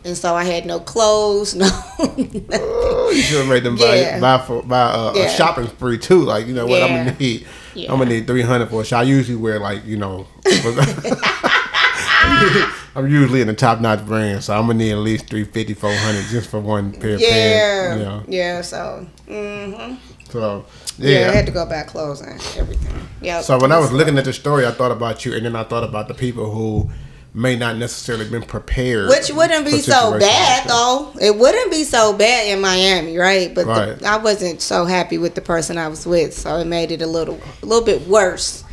and 0.05 0.17
so 0.17 0.35
I 0.37 0.45
had 0.45 0.67
no 0.67 0.79
clothes, 0.79 1.55
no. 1.57 1.67
Oh, 1.69 3.13
you 3.15 3.21
should 3.21 3.39
have 3.41 3.49
made 3.49 3.65
them 3.65 3.77
Yeah. 3.77 4.21
buy 4.21 4.39
buy 4.39 4.47
for 4.47 4.63
buy 4.63 4.83
uh, 4.83 5.13
a 5.15 5.19
Yeah. 5.19 5.29
shopping 5.29 5.67
spree 5.67 5.99
too. 5.99 6.23
Like 6.23 6.47
you 6.47 6.55
know 6.55 6.67
what 6.67 6.81
I'm 6.83 6.91
gonna 7.05 7.17
need. 7.19 7.45
Yeah. 7.75 7.91
I'm 7.93 7.99
gonna 7.99 8.11
need 8.11 8.27
three 8.29 8.43
hundred 8.43 8.71
for 8.71 8.83
a 8.83 8.85
shot. 8.85 9.01
I 9.01 9.09
usually 9.09 9.37
wear 9.37 9.59
like 9.59 9.85
you 9.85 9.97
know. 9.97 10.29
I'm 12.97 13.09
usually 13.09 13.41
in 13.41 13.47
the 13.47 13.55
top 13.55 13.81
notch 13.81 14.05
brand, 14.07 14.45
so 14.45 14.55
I'm 14.55 14.67
gonna 14.67 14.79
need 14.79 14.93
at 14.93 14.99
least 14.99 15.29
350, 15.29 15.75
400 15.75 16.25
just 16.27 16.51
for 16.51 16.61
one 16.61 16.93
pair 16.93 17.15
of 17.15 17.21
yeah, 17.21 17.29
pants. 17.29 17.99
You 17.99 18.05
know, 18.05 18.23
yeah. 18.29 18.61
So, 18.61 19.07
hmm 19.27 19.95
so 20.31 20.65
yeah. 20.99 21.21
yeah. 21.21 21.31
I 21.31 21.33
had 21.33 21.47
to 21.47 21.53
go 21.53 21.65
back 21.65 21.87
clothes 21.89 22.21
and 22.21 22.41
everything. 22.57 22.93
Yeah. 23.21 23.41
So 23.41 23.59
when 23.59 23.73
I 23.73 23.79
was 23.79 23.93
looking 23.93 24.19
at 24.19 24.25
the 24.25 24.33
story, 24.33 24.67
I 24.67 24.73
thought 24.73 24.91
about 24.91 25.25
you, 25.25 25.35
and 25.35 25.47
then 25.47 25.55
I 25.55 25.65
thought 25.65 25.85
about 25.85 26.09
the 26.09 26.15
people 26.15 26.51
who 26.51 26.91
may 27.35 27.57
not 27.57 27.77
necessarily 27.77 28.29
been 28.29 28.43
prepared. 28.43 29.09
Which 29.09 29.31
wouldn't 29.31 29.65
be 29.65 29.81
so 29.81 30.19
bad 30.19 30.69
though. 30.69 31.13
It 31.21 31.37
wouldn't 31.37 31.71
be 31.71 31.85
so 31.85 32.13
bad 32.13 32.49
in 32.49 32.61
Miami, 32.61 33.17
right? 33.19 33.53
But 33.55 33.67
the- 33.67 34.09
I 34.09 34.19
wasn't 34.19 34.61
so 34.61 34.85
happy 34.85 35.19
with 35.19 35.35
the 35.35 35.41
person 35.41 35.79
I 35.79 35.89
was 35.89 36.07
with, 36.07 36.35
so 36.35 36.57
it 36.59 36.67
made 36.67 36.93
it 36.93 37.03
a 37.03 37.07
little, 37.07 37.41
a 37.63 37.67
little 37.67 37.85
bit 37.85 38.07
worse. 38.07 38.65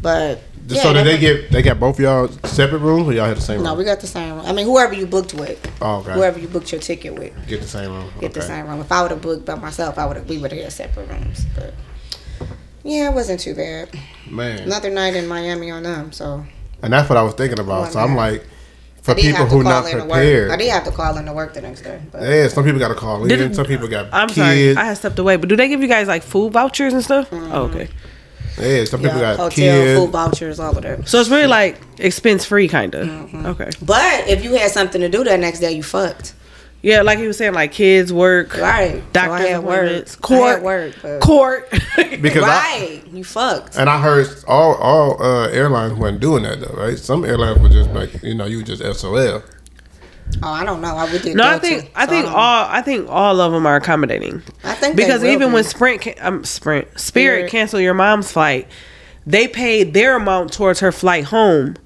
But 0.00 0.42
yeah, 0.76 0.82
so 0.82 0.92
did 0.92 1.06
they 1.06 1.18
get 1.18 1.50
they 1.50 1.62
got 1.62 1.80
both 1.80 1.98
y'all 1.98 2.28
separate 2.44 2.80
rooms, 2.80 3.08
or 3.08 3.12
y'all 3.12 3.26
had 3.26 3.36
the 3.36 3.40
same 3.40 3.56
room? 3.56 3.64
No, 3.64 3.74
we 3.74 3.84
got 3.84 4.00
the 4.00 4.06
same 4.06 4.34
room. 4.36 4.46
I 4.46 4.52
mean, 4.52 4.66
whoever 4.66 4.92
you 4.94 5.06
booked 5.06 5.34
with, 5.34 5.58
oh, 5.80 5.96
okay. 5.98 6.12
whoever 6.12 6.38
you 6.38 6.48
booked 6.48 6.72
your 6.72 6.80
ticket 6.80 7.14
with, 7.14 7.32
Get 7.46 7.60
the 7.60 7.68
same 7.68 7.90
room. 7.90 8.10
get 8.20 8.34
the 8.34 8.42
same 8.42 8.66
room. 8.66 8.80
If 8.80 8.90
I 8.92 9.02
would 9.02 9.10
have 9.10 9.22
booked 9.22 9.44
by 9.46 9.54
myself, 9.54 9.98
I 9.98 10.06
would 10.06 10.16
have. 10.16 10.28
We 10.28 10.38
would 10.38 10.52
have 10.52 10.62
had 10.62 10.72
separate 10.72 11.08
rooms. 11.08 11.46
But 11.54 11.74
yeah, 12.84 13.10
it 13.10 13.14
wasn't 13.14 13.40
too 13.40 13.54
bad. 13.54 13.90
Man, 14.30 14.60
Another 14.60 14.90
night 14.90 15.14
in 15.14 15.26
Miami 15.26 15.70
on 15.70 15.82
them. 15.82 16.12
So 16.12 16.44
and 16.82 16.92
that's 16.92 17.08
what 17.08 17.16
I 17.16 17.22
was 17.22 17.34
thinking 17.34 17.58
about. 17.58 17.92
So 17.92 18.00
I'm 18.00 18.14
like, 18.14 18.44
for 19.02 19.12
I 19.12 19.14
people 19.14 19.46
who 19.46 19.62
not 19.62 19.86
in 19.90 19.98
work. 19.98 20.08
prepared, 20.08 20.50
I 20.50 20.56
did 20.56 20.70
have 20.70 20.84
to 20.84 20.90
call 20.90 21.16
in 21.18 21.24
to 21.24 21.32
work 21.32 21.54
the 21.54 21.62
next 21.62 21.82
day. 21.82 22.00
But 22.12 22.22
yeah, 22.22 22.48
some 22.48 22.64
people 22.64 22.78
got 22.78 22.88
to 22.88 22.94
call 22.94 23.22
in. 23.22 23.28
Did- 23.28 23.54
some 23.56 23.64
people 23.66 23.88
got 23.88 24.12
I'm 24.12 24.28
sorry, 24.28 24.54
kids. 24.56 24.76
I 24.78 24.84
had 24.84 24.98
stepped 24.98 25.18
away. 25.18 25.36
But 25.36 25.48
do 25.48 25.56
they 25.56 25.68
give 25.68 25.80
you 25.80 25.88
guys 25.88 26.08
like 26.08 26.22
food 26.22 26.52
vouchers 26.52 26.92
and 26.92 27.02
stuff? 27.02 27.30
Mm-hmm. 27.30 27.52
Oh, 27.52 27.62
okay. 27.64 27.88
Yeah, 28.60 28.84
some 28.84 29.00
people 29.00 29.16
yeah, 29.18 29.36
got 29.36 29.36
hotel, 29.36 29.50
kids. 29.50 30.00
food 30.00 30.10
vouchers, 30.10 30.60
all 30.60 30.76
of 30.76 30.82
that. 30.82 31.08
So 31.08 31.20
it's 31.20 31.30
really 31.30 31.46
like 31.46 31.80
expense 31.98 32.44
free, 32.44 32.68
kind 32.68 32.94
of. 32.94 33.06
Mm-hmm. 33.08 33.46
Okay. 33.46 33.70
But 33.82 34.28
if 34.28 34.44
you 34.44 34.54
had 34.54 34.70
something 34.70 35.00
to 35.00 35.08
do 35.08 35.24
that 35.24 35.38
next 35.40 35.60
day, 35.60 35.72
you 35.72 35.82
fucked. 35.82 36.34
Yeah, 36.80 37.02
like 37.02 37.18
he 37.18 37.26
was 37.26 37.36
saying, 37.36 37.54
like 37.54 37.72
kids 37.72 38.12
work, 38.12 38.56
Right. 38.56 39.02
doctors 39.12 39.48
so 39.48 39.54
I 39.54 39.58
work. 39.58 39.64
appointments, 39.80 40.16
I 40.16 40.20
court, 40.20 40.54
had 40.54 40.62
work. 40.62 40.94
But 41.02 41.20
court. 41.20 41.70
Because 42.20 42.44
I, 42.46 43.02
you 43.12 43.24
fucked. 43.24 43.76
and 43.76 43.90
I 43.90 44.00
heard 44.00 44.28
all 44.46 44.74
all 44.76 45.20
uh, 45.20 45.48
airlines 45.48 45.94
weren't 45.94 46.20
doing 46.20 46.44
that 46.44 46.60
though, 46.60 46.74
right? 46.80 46.96
Some 46.96 47.24
airlines 47.24 47.58
were 47.60 47.68
just 47.68 47.90
like, 47.90 48.22
you 48.22 48.34
know, 48.36 48.46
you 48.46 48.62
just 48.62 48.80
SOL. 49.00 49.42
Oh, 50.42 50.48
I 50.52 50.64
don't 50.64 50.80
know. 50.80 50.96
I 50.96 51.10
would 51.10 51.22
did 51.22 51.36
no, 51.36 51.42
I 51.44 51.50
Delta, 51.58 51.66
think 51.66 51.90
I 51.96 52.04
so 52.04 52.10
think 52.10 52.26
don't- 52.26 52.34
all 52.34 52.66
I 52.70 52.80
think 52.82 53.06
all 53.08 53.40
of 53.40 53.52
them 53.52 53.66
are 53.66 53.76
accommodating. 53.76 54.42
I 54.64 54.74
think 54.74 54.96
they 54.96 55.04
because 55.04 55.22
will 55.22 55.30
even 55.30 55.48
be. 55.48 55.54
when 55.54 55.64
Sprint 55.64 56.00
can, 56.02 56.14
um 56.20 56.44
Sprint 56.44 56.86
Spirit, 56.98 57.00
Spirit. 57.00 57.50
canceled 57.50 57.82
your 57.82 57.94
mom's 57.94 58.30
flight, 58.32 58.68
they 59.26 59.48
paid 59.48 59.94
their 59.94 60.16
amount 60.16 60.52
towards 60.52 60.80
her 60.80 60.92
flight 60.92 61.24
home. 61.24 61.76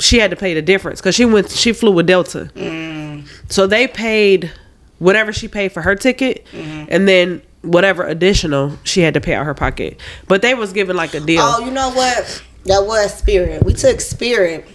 She 0.00 0.18
had 0.18 0.30
to 0.30 0.36
pay 0.36 0.54
the 0.54 0.62
difference 0.62 1.00
because 1.00 1.14
she 1.14 1.24
went 1.26 1.50
she 1.50 1.72
flew 1.72 1.90
with 1.92 2.06
Delta, 2.06 2.50
Mm. 2.54 3.26
so 3.48 3.66
they 3.66 3.86
paid 3.86 4.50
whatever 4.98 5.32
she 5.32 5.46
paid 5.48 5.72
for 5.72 5.82
her 5.82 5.94
ticket, 5.94 6.46
Mm-hmm. 6.52 6.84
and 6.88 7.06
then 7.08 7.42
whatever 7.62 8.04
additional 8.06 8.78
she 8.84 9.02
had 9.02 9.12
to 9.14 9.20
pay 9.20 9.34
out 9.34 9.42
of 9.42 9.46
her 9.46 9.54
pocket. 9.54 10.00
But 10.28 10.40
they 10.40 10.54
was 10.54 10.72
given 10.72 10.96
like 10.96 11.12
a 11.12 11.20
deal. 11.20 11.42
Oh, 11.42 11.62
you 11.64 11.70
know 11.70 11.90
what? 11.90 12.42
That 12.64 12.86
was 12.86 13.12
Spirit. 13.12 13.62
We 13.64 13.74
took 13.74 14.00
Spirit. 14.00 14.66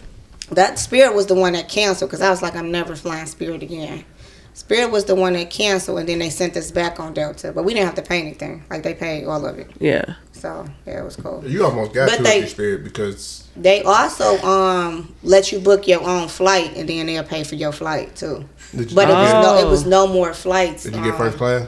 That 0.51 0.77
Spirit 0.79 1.15
was 1.15 1.25
the 1.27 1.35
one 1.35 1.53
that 1.53 1.67
canceled 1.69 2.09
because 2.11 2.21
I 2.21 2.29
was 2.29 2.41
like, 2.41 2.55
I'm 2.55 2.71
never 2.71 2.95
flying 2.95 3.25
Spirit 3.25 3.63
again. 3.63 4.05
Spirit 4.53 4.89
was 4.89 5.03
the 5.05 5.15
one 5.15 5.33
that 5.33 5.49
canceled, 5.49 5.99
and 5.99 6.07
then 6.07 6.19
they 6.19 6.29
sent 6.29 6.55
us 6.55 6.71
back 6.71 6.97
on 6.99 7.13
Delta, 7.13 7.51
but 7.51 7.63
we 7.65 7.73
didn't 7.73 7.87
have 7.87 7.95
to 7.95 8.01
pay 8.01 8.21
anything. 8.21 8.63
Like 8.69 8.83
they 8.83 8.93
paid 8.93 9.25
all 9.25 9.45
of 9.45 9.59
it, 9.59 9.69
yeah. 9.81 10.15
so 10.31 10.65
yeah, 10.87 11.01
it 11.01 11.03
was 11.03 11.17
cool. 11.17 11.43
You 11.45 11.65
almost 11.65 11.93
got 11.93 12.09
But 12.09 12.17
to 12.17 12.23
they- 12.23 12.39
it, 12.43 12.49
Spirit, 12.49 12.83
because 12.85 13.43
They 13.57 13.83
also 13.83 14.37
um 14.47 15.13
let 15.23 15.51
you 15.51 15.59
book 15.59 15.87
your 15.89 16.01
own 16.07 16.29
flight, 16.29 16.71
and 16.77 16.87
then 16.87 17.07
they'll 17.07 17.23
pay 17.25 17.43
for 17.43 17.55
your 17.55 17.73
flight 17.73 18.15
too. 18.15 18.45
did 18.73 18.91
you, 18.91 18.95
But 18.95 19.09
it 19.09 19.13
was 19.13 19.33
no, 19.33 19.57
it 19.57 19.63
Oh. 19.65 19.69
was 19.69 19.85
no 19.85 20.07
more 20.07 20.33
flights. 20.33 20.83
did 20.83 20.95
you 20.95 21.01
get 21.03 21.11
um, 21.11 21.17
first 21.17 21.37
class? 21.37 21.67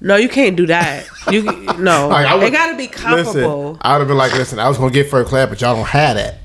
No, 0.00 0.16
you 0.16 0.28
can't 0.30 0.56
do 0.56 0.66
that. 0.68 1.06
You 1.30 1.42
no. 1.42 2.08
Like, 2.08 2.26
I 2.26 2.34
would- 2.36 2.44
it 2.44 2.50
got 2.52 2.70
to 2.70 2.76
be 2.78 2.86
comparable. 2.86 3.72
Listen, 3.72 3.78
I 3.82 3.92
would 3.92 3.98
have 4.00 4.08
been 4.08 4.16
like, 4.16 4.32
listen, 4.32 4.58
I 4.58 4.68
was 4.70 4.78
gonna 4.78 4.90
get 4.90 5.10
first 5.10 5.28
class, 5.28 5.50
but 5.50 5.60
y'all 5.60 5.76
don't 5.76 5.84
have 5.86 6.16
that. 6.16 6.38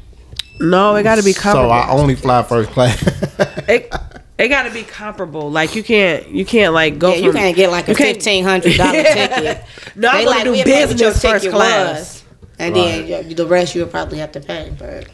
No, 0.59 0.95
it 0.95 1.03
got 1.03 1.15
to 1.15 1.23
be 1.23 1.33
So. 1.33 1.69
I 1.69 1.89
only 1.89 2.15
fly 2.15 2.43
first 2.43 2.69
class. 2.71 3.01
it 3.67 3.93
it 4.37 4.47
got 4.49 4.63
to 4.63 4.71
be 4.71 4.83
comparable. 4.83 5.49
Like 5.51 5.75
you 5.75 5.83
can't 5.83 6.27
you 6.29 6.45
can't 6.45 6.73
like 6.73 6.99
go. 6.99 7.09
Yeah, 7.11 7.17
you 7.17 7.31
from- 7.31 7.41
can't 7.41 7.55
get 7.55 7.71
like 7.71 7.87
a 7.87 7.95
fifteen 7.95 8.43
hundred 8.43 8.77
dollar 8.77 8.91
ticket. 9.03 9.63
No, 9.95 10.09
I'm 10.09 10.17
They 10.17 10.25
gonna 10.25 10.29
like, 10.37 10.43
do 10.43 10.51
we'll 10.51 10.63
pay 10.63 10.79
your 10.79 10.87
business 10.87 11.21
first 11.21 11.43
ticket 11.43 11.51
class. 11.55 11.99
was, 11.99 12.23
and 12.59 12.75
then 12.75 13.35
the 13.35 13.45
rest 13.47 13.75
you'll 13.75 13.87
probably 13.87 14.17
have 14.19 14.31
to 14.33 14.39
pay. 14.41 14.71
But 14.77 15.07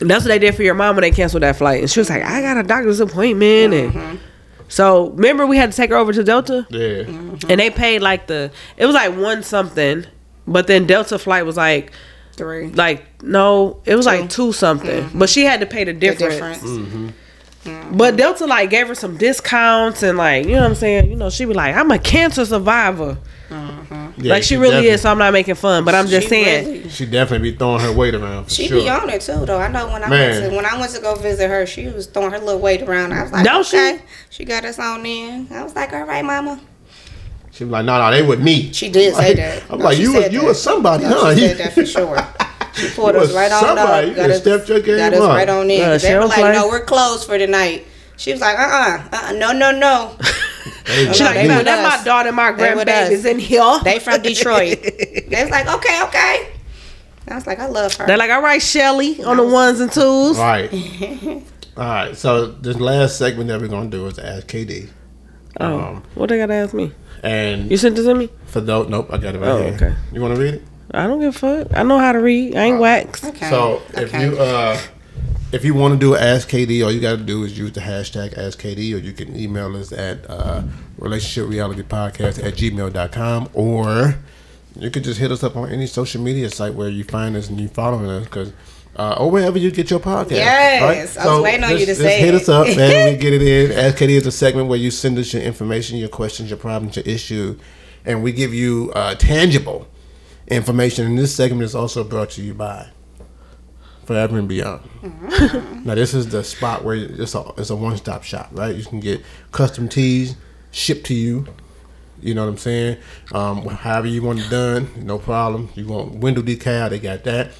And 0.00 0.10
that's 0.10 0.24
what 0.24 0.28
they 0.28 0.38
did 0.38 0.54
for 0.54 0.62
your 0.62 0.74
mom 0.74 0.96
when 0.96 1.02
they 1.02 1.10
canceled 1.10 1.42
that 1.42 1.56
flight. 1.56 1.80
And 1.80 1.90
she 1.90 2.00
was 2.00 2.10
like, 2.10 2.22
I 2.22 2.40
got 2.42 2.58
a 2.58 2.62
doctor's 2.62 3.00
appointment. 3.00 3.72
Mm-hmm. 3.74 3.98
And 3.98 4.20
so 4.68 5.10
remember 5.10 5.46
we 5.46 5.56
had 5.56 5.70
to 5.70 5.76
take 5.76 5.90
her 5.90 5.96
over 5.96 6.12
to 6.12 6.22
Delta? 6.24 6.66
yeah. 6.70 7.04
And 7.48 7.60
they 7.60 7.70
paid 7.70 8.00
like 8.02 8.26
the, 8.26 8.50
it 8.76 8.84
was 8.86 8.94
like 8.94 9.16
one 9.16 9.42
something. 9.42 10.04
But 10.46 10.66
then 10.68 10.86
Delta 10.86 11.18
flight 11.18 11.44
was 11.46 11.56
like, 11.56 11.92
three. 12.36 12.68
like, 12.68 13.22
no, 13.22 13.80
it 13.84 13.96
was 13.96 14.06
like 14.06 14.28
two 14.30 14.52
something. 14.52 15.08
But 15.14 15.28
she 15.28 15.44
had 15.44 15.60
to 15.60 15.66
pay 15.66 15.84
the 15.84 15.92
Mm-hmm. 15.92 16.00
The 16.00 16.06
difference. 16.28 16.60
difference. 16.60 17.12
But 17.92 18.14
Delta 18.16 18.46
like 18.46 18.70
gave 18.70 18.86
her 18.86 18.94
some 18.94 19.16
discounts 19.16 20.04
and 20.04 20.16
like, 20.16 20.46
you 20.46 20.52
know 20.52 20.60
what 20.60 20.68
I'm 20.68 20.74
saying? 20.76 21.10
You 21.10 21.16
know, 21.16 21.30
she 21.30 21.46
was 21.46 21.56
like, 21.56 21.74
I'm 21.74 21.90
a 21.90 21.98
cancer 21.98 22.44
survivor. 22.44 23.18
Yeah, 23.50 24.32
like 24.32 24.44
she, 24.44 24.56
really 24.56 24.86
is, 24.88 25.02
so 25.02 25.10
I'm 25.10 25.18
not 25.18 25.32
making 25.32 25.56
fun. 25.56 25.84
But 25.84 25.94
I'm 25.94 26.06
just 26.06 26.24
She 26.24 26.30
saying. 26.30 26.66
really- 26.66 26.88
She 26.88 27.06
definitely 27.06 27.50
be 27.50 27.56
throwing 27.56 27.80
her 27.80 27.92
weight 27.92 28.14
around. 28.14 28.44
For 28.44 28.50
She 28.50 28.68
sure. 28.68 28.80
be 28.80 28.88
on 28.88 29.10
it 29.10 29.20
too, 29.20 29.44
though. 29.44 29.58
I 29.58 29.68
know 29.68 29.88
when 29.88 30.02
I 30.04 30.08
Man. 30.08 30.40
went 30.40 30.50
to 30.50 30.56
when 30.56 30.64
I 30.66 30.78
went 30.78 30.92
to 30.92 31.00
go 31.02 31.16
visit 31.16 31.48
her, 31.48 31.66
she 31.66 31.88
was 31.88 32.06
throwing 32.06 32.30
her 32.30 32.38
little 32.38 32.60
weight 32.60 32.82
around. 32.82 33.12
I 33.12 33.22
was 33.24 33.32
like, 33.32 33.44
Don't 33.44 33.66
she? 33.66 33.98
she? 34.30 34.44
got 34.44 34.64
us 34.64 34.78
on 34.78 35.04
in. 35.04 35.48
I 35.52 35.62
was 35.64 35.74
like, 35.74 35.92
all 35.92 36.04
right, 36.04 36.24
mama. 36.24 36.60
She 37.56 37.64
was 37.64 37.70
like, 37.72 37.86
no, 37.86 37.98
no, 37.98 38.10
they 38.10 38.22
with 38.22 38.40
me. 38.42 38.70
She 38.72 38.90
did 38.90 39.14
say 39.14 39.32
that. 39.34 39.62
I'm 39.70 39.78
No, 39.78 39.86
like, 39.86 39.98
you, 39.98 40.12
said 40.12 40.24
was, 40.24 40.32
you 40.34 40.40
that. 40.40 40.46
was 40.46 40.62
somebody, 40.62 41.04
No, 41.04 41.20
huh? 41.20 41.34
she 41.34 41.40
You- 41.42 41.48
said 41.48 41.56
that 41.58 41.72
for 41.72 41.86
sure. 41.86 42.18
She 42.74 42.90
pulled 42.94 43.16
us 43.16 43.32
right 43.32 43.50
on 43.50 43.60
somebody. 43.62 44.08
up. 44.08 44.10
You 44.10 44.14
Got 44.16 44.22
could've 44.22 44.36
us, 44.36 44.40
stepped 44.42 44.68
your 44.68 44.80
game 44.80 44.96
got 44.98 45.14
us 45.14 45.20
right 45.20 45.48
on 45.48 45.70
in. 45.70 45.80
Uh, 45.80 45.84
'Cause 45.86 46.02
they 46.02 46.08
she 46.08 46.14
were 46.14 46.20
don't 46.20 46.28
like, 46.28 46.52
no, 46.54 46.68
we're 46.68 46.84
closed 46.84 47.26
for 47.26 47.38
tonight." 47.38 47.86
She 48.18 48.32
was 48.32 48.40
like, 48.42 48.58
uh 48.58 48.62
uh-uh, 48.62 49.08
uh, 49.28 49.32
no, 49.32 49.52
no, 49.52 49.70
no. 49.70 50.16
They 50.86 51.04
She 51.04 51.08
with 51.08 51.20
like, 51.20 51.34
they 51.34 51.42
you 51.44 51.48
that 51.64 51.82
my 51.98 52.04
daughter, 52.04 52.30
my 52.32 52.52
They 52.52 52.74
with 52.74 52.86
grandbaby's 52.86 53.24
in 53.24 53.38
here. 53.38 53.80
They 53.82 53.98
from 53.98 54.20
Detroit. 54.22 54.78
they 55.28 55.38
was 55.42 55.50
like, 55.50 55.66
okay, 55.66 56.02
okay. 56.04 56.48
I 57.28 57.34
was 57.34 57.46
like, 57.46 57.58
I 57.58 57.66
love 57.66 57.92
her. 57.94 58.06
They're 58.06 58.16
like, 58.18 58.30
all 58.30 58.42
right, 58.42 58.60
Shelly, 58.62 59.22
on 59.24 59.36
the 59.38 59.46
ones 59.46 59.80
and 59.80 59.90
twos. 59.90 60.36
Right. 60.38 60.70
All 61.76 61.82
right. 61.82 62.16
So 62.16 62.46
the 62.46 62.76
last 62.78 63.16
segment 63.18 63.48
that 63.48 63.60
we're 63.60 63.66
gonna 63.68 63.88
do 63.90 64.06
is 64.06 64.18
Ask 64.18 64.46
KD. 64.46 64.88
Oh, 65.58 65.78
Um, 65.80 66.02
what 66.14 66.28
they 66.28 66.36
gotta 66.38 66.54
ask 66.54 66.72
me? 66.74 66.92
And 67.26 67.70
You 67.70 67.76
sent 67.76 67.96
this 67.96 68.06
to 68.06 68.14
me? 68.14 68.28
for 68.46 68.60
those, 68.60 68.88
nope, 68.88 69.08
I 69.12 69.18
got 69.18 69.34
it 69.34 69.40
right 69.40 69.48
Oh, 69.48 69.62
here. 69.62 69.74
okay. 69.74 69.94
You 70.12 70.20
want 70.20 70.34
to 70.36 70.40
read 70.40 70.54
it? 70.54 70.62
I 70.92 71.06
don't 71.08 71.20
give 71.20 71.34
a 71.34 71.38
fuck. 71.38 71.76
I 71.76 71.82
know 71.82 71.98
how 71.98 72.12
to 72.12 72.20
read. 72.20 72.54
I 72.56 72.64
ain't 72.66 72.78
wax. 72.78 73.24
okay. 73.24 73.50
So 73.50 73.82
if 73.94 74.12
you 74.14 74.38
uh 74.38 74.78
if 75.52 75.64
you 75.64 75.74
want 75.74 75.94
to 75.94 75.98
do 75.98 76.14
Ask 76.16 76.48
KD, 76.48 76.84
all 76.84 76.90
you 76.92 77.00
got 77.00 77.16
to 77.18 77.22
do 77.24 77.42
is 77.44 77.56
use 77.58 77.72
the 77.72 77.80
hashtag 77.80 78.36
Ask 78.38 78.60
KD, 78.60 78.94
or 78.94 78.98
you 78.98 79.12
can 79.12 79.34
email 79.38 79.76
us 79.76 79.92
at 79.92 80.28
uh, 80.28 80.62
relationship 80.98 81.48
reality 81.50 81.82
podcast 81.82 82.42
at 82.44 82.54
gmail.com, 82.54 83.48
or 83.54 84.16
you 84.78 84.90
could 84.90 85.04
just 85.04 85.18
hit 85.20 85.30
us 85.32 85.42
up 85.44 85.56
on 85.56 85.70
any 85.70 85.86
social 85.86 86.20
media 86.20 86.50
site 86.50 86.74
where 86.74 86.88
you 86.88 87.04
find 87.04 87.36
us 87.36 87.48
and 87.48 87.60
you 87.60 87.68
following 87.68 88.06
us, 88.10 88.24
because 88.24 88.52
uh, 88.96 89.16
or 89.18 89.30
wherever 89.30 89.58
you 89.58 89.70
get 89.70 89.90
your 89.90 90.00
podcast. 90.00 90.30
Yes, 90.30 91.16
I 91.16 91.26
was 91.26 91.42
waiting 91.42 91.64
on 91.64 91.72
you 91.72 91.80
to 91.80 91.86
just, 91.86 92.00
say 92.00 92.18
hit 92.18 92.34
it. 92.34 92.42
us 92.42 92.48
up 92.48 92.66
and 92.66 93.12
we 93.14 93.18
get 93.20 93.32
it 93.34 93.42
in. 93.42 93.72
Ask 93.72 93.98
KD 93.98 94.10
is 94.10 94.26
a 94.26 94.32
segment 94.32 94.68
where 94.68 94.78
you 94.78 94.90
send 94.90 95.18
us 95.18 95.32
your 95.32 95.42
information, 95.42 95.98
your 95.98 96.08
questions, 96.08 96.50
your 96.50 96.58
problems, 96.58 96.96
your 96.96 97.04
issue, 97.04 97.58
and 98.04 98.22
we 98.22 98.32
give 98.32 98.54
you 98.54 98.90
uh, 98.94 99.14
tangible 99.14 99.86
information. 100.48 101.06
And 101.06 101.18
this 101.18 101.34
segment 101.34 101.62
is 101.62 101.74
also 101.74 102.02
brought 102.04 102.30
to 102.30 102.42
you 102.42 102.54
by 102.54 102.88
Forever 104.06 104.38
and 104.38 104.48
Beyond. 104.48 104.82
Mm-hmm. 105.02 105.84
now 105.84 105.94
this 105.94 106.14
is 106.14 106.28
the 106.28 106.42
spot 106.42 106.82
where 106.82 106.96
it's 106.96 107.34
a 107.34 107.52
it's 107.58 107.70
a 107.70 107.76
one 107.76 107.96
stop 107.98 108.22
shop, 108.22 108.48
right? 108.52 108.74
You 108.74 108.84
can 108.84 109.00
get 109.00 109.22
custom 109.52 109.88
tees 109.88 110.36
shipped 110.70 111.06
to 111.06 111.14
you. 111.14 111.46
You 112.22 112.32
know 112.32 112.44
what 112.44 112.50
I'm 112.50 112.56
saying? 112.56 112.96
Um, 113.32 113.66
however 113.66 114.06
you 114.06 114.22
want 114.22 114.38
it 114.38 114.48
done, 114.48 114.88
no 114.96 115.18
problem. 115.18 115.68
You 115.74 115.86
want 115.86 116.14
window 116.14 116.40
decal, 116.40 116.88
they 116.88 116.98
got 116.98 117.24
that. 117.24 117.50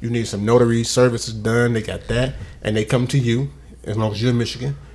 You 0.00 0.10
need 0.10 0.26
some 0.26 0.44
notary 0.44 0.84
services 0.84 1.34
done, 1.34 1.72
they 1.72 1.82
got 1.82 2.06
that, 2.08 2.34
and 2.62 2.76
they 2.76 2.84
come 2.84 3.06
to 3.08 3.18
you 3.18 3.50
as 3.84 3.96
long 3.96 4.12
as 4.12 4.22
you're 4.22 4.30
in 4.30 4.38
Michigan. 4.38 4.76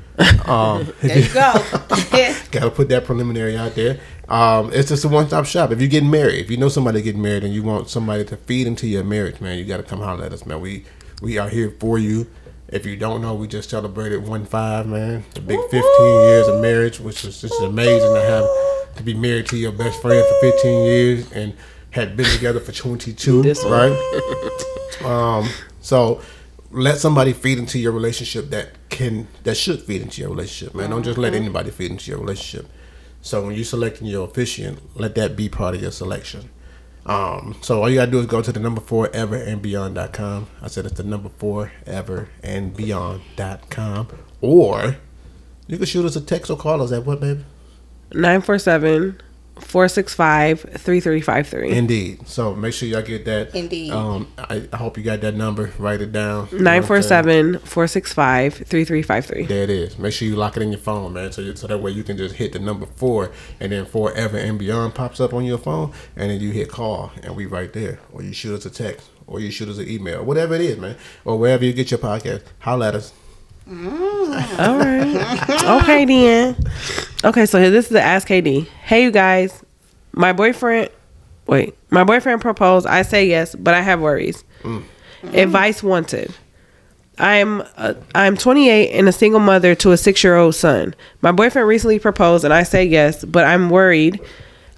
Um, 0.46 0.94
There 1.02 1.18
you 1.20 1.34
go. 1.34 1.54
Gotta 2.52 2.70
put 2.70 2.90
that 2.90 3.04
preliminary 3.06 3.58
out 3.58 3.74
there. 3.76 4.00
Um, 4.30 4.72
it's 4.74 4.90
just 4.90 5.06
a 5.06 5.08
one 5.08 5.28
stop 5.28 5.46
shop. 5.46 5.72
If 5.72 5.80
you're 5.80 5.90
getting 5.90 6.12
married, 6.12 6.40
if 6.40 6.52
you 6.52 6.58
know 6.58 6.70
somebody 6.70 7.02
getting 7.02 7.22
married 7.22 7.44
and 7.44 7.54
you 7.54 7.64
want 7.64 7.90
somebody 7.90 8.24
to 8.26 8.38
feed 8.38 8.68
into 8.68 8.86
your 8.88 9.04
marriage, 9.04 9.42
man, 9.42 9.58
you 9.58 9.66
gotta 9.66 9.84
come 9.84 10.00
holler 10.00 10.26
at 10.26 10.34
us, 10.34 10.46
man. 10.46 10.62
We 10.62 10.86
we 11.22 11.38
are 11.38 11.50
here 11.50 11.74
for 11.80 11.98
you. 11.98 12.28
If 12.68 12.86
you 12.86 12.96
don't 12.96 13.22
know, 13.22 13.34
we 13.34 13.48
just 13.48 13.70
celebrated 13.70 14.28
one 14.28 14.46
five, 14.46 14.86
man. 14.86 15.24
The 15.34 15.42
big 15.42 15.60
15 15.60 15.82
years 15.82 16.48
of 16.48 16.62
marriage, 16.62 17.00
which 17.00 17.24
was 17.24 17.42
just 17.42 17.60
amazing 17.62 18.14
to 18.14 18.22
have 18.22 18.96
to 18.98 19.04
be 19.04 19.14
married 19.14 19.48
to 19.48 19.58
your 19.58 19.72
best 19.72 20.02
friend 20.02 20.24
for 20.28 20.52
15 20.52 20.84
years 20.86 21.32
and 21.32 21.54
had 21.94 22.18
been 22.18 22.26
together 22.26 22.60
for 22.60 22.72
22, 22.72 23.44
This 23.44 23.64
right? 23.64 23.92
Um, 25.04 25.48
so 25.80 26.22
let 26.72 26.98
somebody 26.98 27.34
feed 27.34 27.60
into 27.60 27.78
your 27.78 27.92
relationship 27.92 28.50
that 28.50 28.90
can 28.90 29.28
that 29.44 29.56
should 29.56 29.82
feed 29.82 30.02
into 30.02 30.22
your 30.22 30.30
relationship, 30.30 30.76
man. 30.76 30.90
Don't 30.90 31.04
just 31.04 31.18
let 31.18 31.34
anybody 31.34 31.72
feed 31.72 31.92
into 31.92 32.10
your 32.12 32.20
relationship. 32.20 32.70
So 33.22 33.46
when 33.46 33.56
you're 33.56 33.64
selecting 33.64 34.08
your 34.08 34.28
officiant, 34.28 34.80
let 35.00 35.16
that 35.16 35.36
be 35.36 35.50
part 35.50 35.76
of 35.76 35.82
your 35.82 35.92
selection. 35.92 36.50
Um, 37.06 37.56
so 37.62 37.82
all 37.82 37.90
you 37.90 37.96
gotta 37.96 38.12
do 38.12 38.20
is 38.20 38.26
go 38.26 38.42
to 38.42 38.52
the 38.52 38.60
number 38.60 38.82
four 38.82 39.10
ever 39.14 39.36
and 39.36 39.62
beyond.com. 39.62 40.48
I 40.62 40.68
said 40.68 40.86
it's 40.86 40.98
the 40.98 41.04
number 41.04 41.30
four 41.30 41.72
ever 41.86 42.30
and 42.42 42.76
beyond.com. 42.76 44.08
Or 44.42 44.98
you 45.68 45.78
can 45.78 45.86
shoot 45.86 46.06
us 46.06 46.16
a 46.16 46.22
text 46.22 46.50
or 46.50 46.58
call 46.58 46.82
us 46.82 46.92
at 46.92 47.06
what, 47.06 47.20
baby? 47.20 47.46
947 48.14 49.20
465 49.56 50.62
3353. 50.62 51.72
Indeed. 51.72 52.28
So 52.28 52.56
make 52.56 52.74
sure 52.74 52.88
y'all 52.88 53.02
get 53.02 53.26
that. 53.26 53.54
Indeed. 53.56 53.92
Um, 53.92 54.32
I, 54.38 54.68
I 54.72 54.78
hope 54.78 54.98
you 54.98 55.04
got 55.04 55.22
that 55.22 55.36
number. 55.36 55.72
Write 55.78 56.02
it 56.02 56.12
down. 56.12 56.48
You 56.52 56.60
know 56.60 56.72
what 56.72 56.92
I'm 56.92 57.04
saying? 57.04 57.52
947 57.52 57.60
465 57.60 58.54
3353. 58.54 59.46
There 59.46 59.64
it 59.64 59.70
is. 59.70 60.00
Make 60.00 60.14
sure 60.14 60.28
you 60.28 60.36
lock 60.36 60.58
it 60.58 60.64
in 60.64 60.72
your 60.72 60.80
phone, 60.80 61.14
man. 61.14 61.32
So, 61.32 61.42
you, 61.42 61.56
so 61.56 61.68
that 61.68 61.78
way 61.78 61.92
you 61.92 62.04
can 62.04 62.18
just 62.18 62.36
hit 62.36 62.54
the 62.54 62.60
number 62.60 62.86
four, 62.86 63.32
and 63.60 63.72
then 63.72 63.86
forever 63.86 64.38
and 64.38 64.58
beyond 64.58 64.96
pops 64.96 65.20
up 65.20 65.34
on 65.34 65.46
your 65.46 65.58
phone, 65.58 65.94
and 66.16 66.32
then 66.32 66.40
you 66.42 66.52
hit 66.52 66.70
call, 66.70 67.12
and 67.22 67.36
we 67.36 67.46
right 67.46 67.72
there. 67.74 68.00
Or 68.12 68.24
you 68.24 68.34
shoot 68.34 68.56
us 68.56 68.66
a 68.66 68.70
text, 68.70 69.10
or 69.28 69.40
you 69.40 69.52
shoot 69.52 69.70
us 69.70 69.78
an 69.78 69.88
email, 69.88 70.24
whatever 70.24 70.56
it 70.56 70.62
is, 70.62 70.78
man. 70.78 70.98
Or 71.26 71.38
wherever 71.38 71.64
you 71.64 71.74
get 71.74 71.92
your 71.92 72.00
podcast, 72.00 72.44
holla 72.60 72.90
at 72.90 72.96
us. 72.96 73.14
All 73.70 74.78
right. 74.78 75.40
Okay, 75.84 76.06
then. 76.06 76.56
Okay, 77.24 77.46
so 77.46 77.60
this 77.70 77.86
is 77.86 77.92
the 77.92 78.02
Ask 78.02 78.28
KD. 78.28 78.68
Hey, 78.68 79.04
you 79.04 79.12
guys. 79.12 79.64
My 80.12 80.34
boyfriend, 80.34 80.90
wait, 81.48 81.76
my 81.90 82.04
boyfriend 82.04 82.42
proposed. 82.42 82.86
I 82.86 83.02
say 83.04 83.26
yes, 83.28 83.56
but 83.56 83.74
I 83.74 83.82
have 83.82 84.02
worries. 84.02 84.44
Advice 85.24 85.82
wanted. 85.82 86.34
I'm 87.18 87.62
uh, 87.78 87.94
I'm 88.14 88.36
28 88.36 88.92
and 88.92 89.08
a 89.08 89.12
single 89.12 89.40
mother 89.40 89.74
to 89.76 89.92
a 89.92 89.98
six 89.98 90.24
year 90.24 90.36
old 90.36 90.56
son. 90.56 90.94
My 91.22 91.32
boyfriend 91.32 91.68
recently 91.68 92.00
proposed, 92.00 92.44
and 92.44 92.54
I 92.54 92.64
say 92.64 92.84
yes, 92.84 93.24
but 93.24 93.46
I'm 93.46 93.70
worried. 93.70 94.20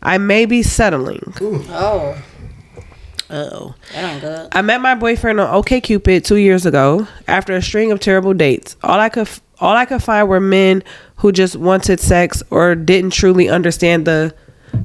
I 0.03 0.17
may 0.19 0.45
be 0.45 0.61
settling. 0.61 1.33
Oh, 1.41 2.21
Oh. 3.30 3.76
that 3.93 4.14
ain't 4.14 4.22
good. 4.22 4.49
I 4.52 4.61
met 4.61 4.81
my 4.81 4.95
boyfriend 4.95 5.39
on 5.39 5.64
OkCupid 5.64 6.23
two 6.23 6.35
years 6.35 6.65
ago 6.65 7.07
after 7.27 7.56
a 7.56 7.61
string 7.61 7.91
of 7.91 7.99
terrible 7.99 8.34
dates. 8.34 8.76
All 8.84 8.99
I 8.99 9.10
could 9.10 9.30
all 9.60 9.76
I 9.76 9.85
could 9.85 10.03
find 10.03 10.27
were 10.27 10.39
men 10.39 10.84
who 11.18 11.31
just 11.31 11.56
wanted 11.56 11.99
sex 11.99 12.43
or 12.49 12.76
didn't 12.76 13.11
truly 13.11 13.49
understand 13.49 14.06
the 14.06 14.35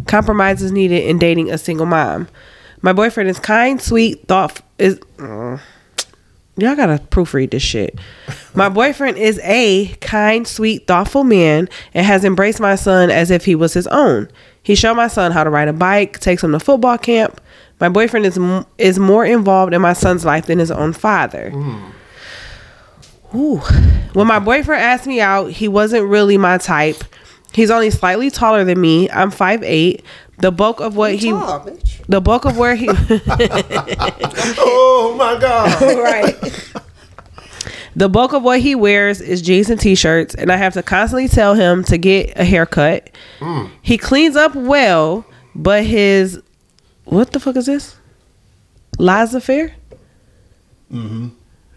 compromises 0.06 0.72
needed 0.72 1.04
in 1.04 1.18
dating 1.18 1.50
a 1.50 1.58
single 1.58 1.86
mom. 1.86 2.28
My 2.82 2.92
boyfriend 2.92 3.28
is 3.28 3.38
kind, 3.38 3.80
sweet, 3.80 4.26
thoughtful. 4.26 4.64
Is 4.78 4.98
mm. 5.18 5.60
y'all 6.56 6.76
gotta 6.76 7.02
proofread 7.10 7.50
this 7.50 7.62
shit. 7.62 7.98
My 8.54 8.68
boyfriend 8.68 9.18
is 9.18 9.38
a 9.42 9.86
kind, 10.00 10.46
sweet, 10.46 10.86
thoughtful 10.86 11.24
man 11.24 11.68
and 11.94 12.06
has 12.06 12.24
embraced 12.24 12.58
my 12.58 12.74
son 12.74 13.10
as 13.10 13.30
if 13.30 13.44
he 13.44 13.54
was 13.54 13.74
his 13.74 13.86
own. 13.88 14.28
He 14.62 14.74
showed 14.74 14.94
my 14.94 15.06
son 15.06 15.32
how 15.32 15.44
to 15.44 15.50
ride 15.50 15.68
a 15.68 15.72
bike, 15.72 16.18
takes 16.18 16.42
him 16.42 16.52
to 16.52 16.60
football 16.60 16.98
camp. 16.98 17.40
My 17.80 17.88
boyfriend 17.88 18.26
is 18.26 18.36
m- 18.36 18.66
is 18.78 18.98
more 18.98 19.24
involved 19.24 19.72
in 19.74 19.80
my 19.80 19.92
son's 19.94 20.24
life 20.24 20.46
than 20.46 20.58
his 20.58 20.70
own 20.70 20.92
father. 20.92 21.50
Hmm. 21.50 23.36
Ooh. 23.36 23.56
When 24.12 24.26
my 24.26 24.38
boyfriend 24.38 24.82
asked 24.82 25.06
me 25.06 25.20
out, 25.20 25.52
he 25.52 25.68
wasn't 25.68 26.08
really 26.08 26.36
my 26.36 26.58
type. 26.58 27.02
He's 27.52 27.70
only 27.70 27.90
slightly 27.90 28.30
taller 28.30 28.64
than 28.64 28.80
me. 28.80 29.08
I'm 29.10 29.30
5'8". 29.30 30.02
The 30.38 30.50
bulk 30.50 30.80
of 30.80 30.96
what 30.96 31.14
he 31.16 31.30
Tall, 31.30 31.68
the 32.08 32.20
bulk 32.20 32.44
of 32.46 32.56
where 32.56 32.74
he 32.74 32.88
Oh 34.58 35.14
my 35.18 35.38
God! 35.38 35.82
right. 35.98 36.72
The 37.94 38.08
bulk 38.08 38.32
of 38.32 38.42
what 38.42 38.60
he 38.60 38.74
wears 38.74 39.20
is 39.20 39.42
jeans 39.42 39.68
and 39.68 39.78
t-shirts, 39.78 40.34
and 40.34 40.50
I 40.50 40.56
have 40.56 40.72
to 40.74 40.82
constantly 40.82 41.28
tell 41.28 41.54
him 41.54 41.84
to 41.84 41.98
get 41.98 42.32
a 42.38 42.44
haircut. 42.44 43.10
Hmm. 43.38 43.66
He 43.82 43.98
cleans 43.98 44.34
up 44.36 44.54
well, 44.54 45.26
but 45.54 45.84
his 45.84 46.40
what 47.10 47.32
the 47.32 47.40
fuck 47.40 47.56
is 47.56 47.66
this? 47.66 47.96
Laissez-faire? 48.98 49.74
Mm-hmm. 50.92 51.28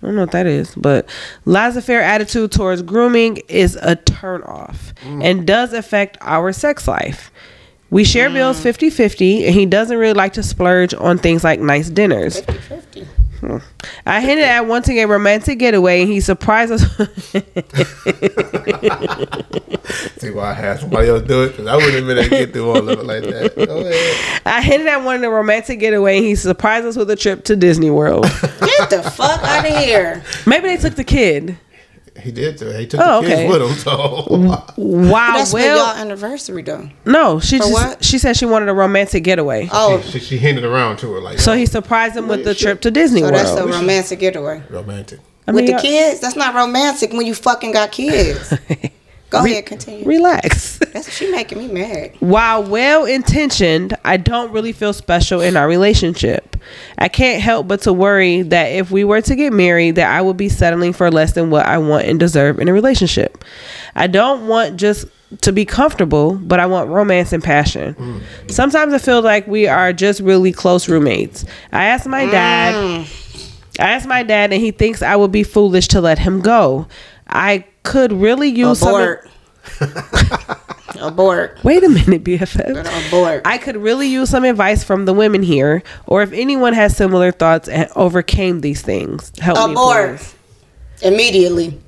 I 0.01 0.05
don't 0.05 0.15
know 0.15 0.22
what 0.22 0.31
that 0.31 0.47
is, 0.47 0.76
but 0.76 1.07
laissez-faire 1.45 2.01
attitude 2.01 2.51
towards 2.51 2.81
grooming 2.81 3.38
is 3.47 3.77
a 3.81 3.95
turn 3.95 4.41
off 4.43 4.93
and 5.05 5.47
does 5.47 5.72
affect 5.73 6.18
our 6.22 6.51
sex 6.51 6.88
life. 6.88 7.31
We 7.89 8.03
share 8.03 8.30
bills 8.30 8.61
50-50, 8.64 9.45
and 9.45 9.55
he 9.55 9.65
doesn't 9.65 9.97
really 9.97 10.14
like 10.14 10.34
to 10.34 10.43
splurge 10.43 10.93
on 10.95 11.19
things 11.19 11.43
like 11.43 11.60
nice 11.60 11.89
dinners. 11.89 12.41
50. 12.41 13.07
I 14.06 14.22
hinted 14.22 14.45
at 14.45 14.68
wanting 14.68 14.99
a 14.99 15.06
romantic 15.06 15.60
getaway, 15.60 16.02
and 16.02 16.11
he 16.11 16.20
surprised 16.20 16.72
us. 16.72 16.82
See 20.18 20.32
why 20.32 20.52
I 20.52 20.53
had 20.53 20.80
somebody 20.80 21.10
else 21.10 21.24
do 21.24 21.44
it 21.44 21.49
because 21.49 21.68
I 21.68 21.76
wouldn't 21.76 21.94
have 21.94 22.07
been 22.07 22.18
able 22.18 22.30
to 22.30 22.30
get 22.30 22.53
through 22.53 22.70
all 22.70 22.90
of 22.90 22.99
it 22.99 23.06
like 23.06 23.24
that. 23.24 23.56
Go 23.56 23.80
ahead. 23.80 24.41
I 24.45 24.61
hinted 24.61 24.88
at 24.88 25.03
wanting 25.03 25.26
a 25.26 25.30
romantic 25.30 25.80
getaway, 25.80 26.18
and 26.18 26.26
he 26.26 26.36
surprised 26.36 26.86
us 26.86 26.95
with 26.95 27.10
a 27.10 27.15
trip 27.15 27.44
to 27.45 27.56
Disney 27.56 27.90
World. 27.90 28.24
Get 28.24 28.90
the 28.90 29.03
fuck 29.15 29.41
out 29.44 29.65
of 29.65 29.78
here. 29.78 30.24
Maybe 30.45 30.68
they 30.68 30.78
took 30.78 30.95
the 30.95 31.03
kid. 31.03 31.57
He 32.23 32.31
did 32.31 32.57
too. 32.57 32.69
He 32.71 32.87
took 32.87 32.99
Oh, 33.03 33.21
the 33.21 33.27
kids 33.27 33.51
with 33.51 33.61
him. 33.61 33.77
So 33.77 34.25
Wow. 34.77 35.33
That's 35.37 35.51
for 35.51 35.55
well, 35.57 35.87
y'all 35.93 35.95
anniversary 36.01 36.61
though. 36.63 36.89
no, 37.05 37.39
she 37.39 37.57
For 37.57 37.63
just 37.65 37.73
what? 37.73 38.03
she 38.03 38.17
said 38.17 38.37
she 38.37 38.45
wanted 38.45 38.69
a 38.69 38.73
romantic 38.73 39.23
getaway. 39.23 39.67
Oh, 39.71 40.01
she, 40.01 40.19
she 40.19 40.37
hinted 40.37 40.63
around 40.63 40.97
to 40.97 41.11
her 41.13 41.19
like 41.19 41.39
So 41.39 41.51
oh, 41.53 41.55
he 41.55 41.65
surprised 41.65 42.15
him 42.15 42.27
with 42.27 42.43
the 42.45 42.55
trip 42.55 42.81
to 42.81 42.91
Disney 42.91 43.21
so 43.21 43.31
that's 43.31 43.51
a 43.51 43.55
World. 43.55 43.71
romantic 43.71 44.19
getaway. 44.19 44.63
romantic. 44.69 45.19
I 45.47 45.51
With 45.51 45.67
the 45.67 45.77
kids, 45.77 46.21
that's 46.21 46.37
not 46.37 46.55
romantic 46.55 47.11
when 47.11 47.25
you 47.25 47.35
fucking 47.35 47.73
got 47.73 47.91
kids. 47.91 48.53
Go 49.29 49.43
ahead, 49.43 49.65
continue. 49.65 50.05
Relax. 50.05 50.77
That's 50.93 51.11
she 51.11 51.29
making 51.31 51.57
me 51.57 51.67
mad. 51.67 52.11
While 52.19 52.63
well 52.63 53.05
intentioned, 53.05 53.97
I 54.05 54.17
don't 54.17 54.51
really 54.51 54.71
feel 54.71 54.93
special 54.93 55.41
in 55.41 55.57
our 55.57 55.67
relationship. 55.67 56.52
I 56.98 57.07
can't 57.07 57.41
help 57.41 57.68
but 57.68 57.81
to 57.81 57.94
worry 57.94 58.41
that 58.44 58.65
if 58.68 58.91
we 58.91 59.03
were 59.03 59.22
to 59.22 59.35
get 59.35 59.53
married, 59.53 59.95
that 59.95 60.11
I 60.11 60.22
would 60.22 60.38
be 60.38 60.49
settling 60.49 60.94
for 60.94 61.10
less 61.11 61.34
than 61.34 61.49
what 61.49 61.65
I 61.65 61.77
want 61.77 62.06
and 62.06 62.19
deserve 62.19 62.60
in 62.60 62.68
a 62.68 62.73
relationship. 62.73 63.44
I 63.95 64.07
don't 64.07 64.48
want 64.48 64.77
just 64.77 65.06
to 65.41 65.52
be 65.52 65.65
comfortable, 65.65 66.35
but 66.35 66.60
I 66.60 66.65
want 66.68 66.90
romance 66.90 67.34
and 67.34 67.44
passion. 67.44 67.95
Mm. 67.95 68.52
Sometimes 68.52 68.94
I 68.94 68.99
feel 68.99 69.22
like 69.22 69.48
we 69.48 69.68
are 69.68 69.91
just 69.91 70.19
really 70.19 70.52
close 70.52 70.88
roommates. 70.88 71.45
I 71.72 71.85
asked 71.85 72.07
my 72.07 72.26
dad 72.26 72.76
mm. 72.76 73.23
I 73.80 73.91
asked 73.91 74.07
my 74.07 74.23
dad, 74.23 74.53
and 74.53 74.61
he 74.61 74.72
thinks 74.72 75.02
I 75.02 75.15
would 75.15 75.31
be 75.31 75.44
foolish 75.44 75.88
to 75.90 76.02
let 76.02 76.19
him 76.19 76.41
go. 76.41 76.88
I 77.27 77.65
could 77.81 78.14
really 78.14 78.49
use 78.49 78.80
some. 78.80 79.18
Abort. 79.81 80.60
Abort. 81.02 81.57
Wait 81.64 81.84
a 81.84 81.90
minute, 81.90 82.23
BFF. 82.23 83.07
Abort. 83.07 83.41
I 83.45 83.57
could 83.57 83.76
really 83.77 84.07
use 84.07 84.30
some 84.30 84.44
advice 84.44 84.84
from 84.84 85.06
the 85.06 85.14
women 85.14 85.44
here, 85.44 85.84
or 86.06 86.22
if 86.22 86.31
anyone 86.31 86.73
has 86.73 86.95
similar 86.95 87.31
thoughts 87.31 87.68
and 87.68 87.90
overcame 87.95 88.61
these 88.61 88.81
things, 88.81 89.31
help 89.40 89.57
Abort. 89.57 90.11
me, 90.14 90.18
please. 90.18 90.35
Immediately. 91.02 91.80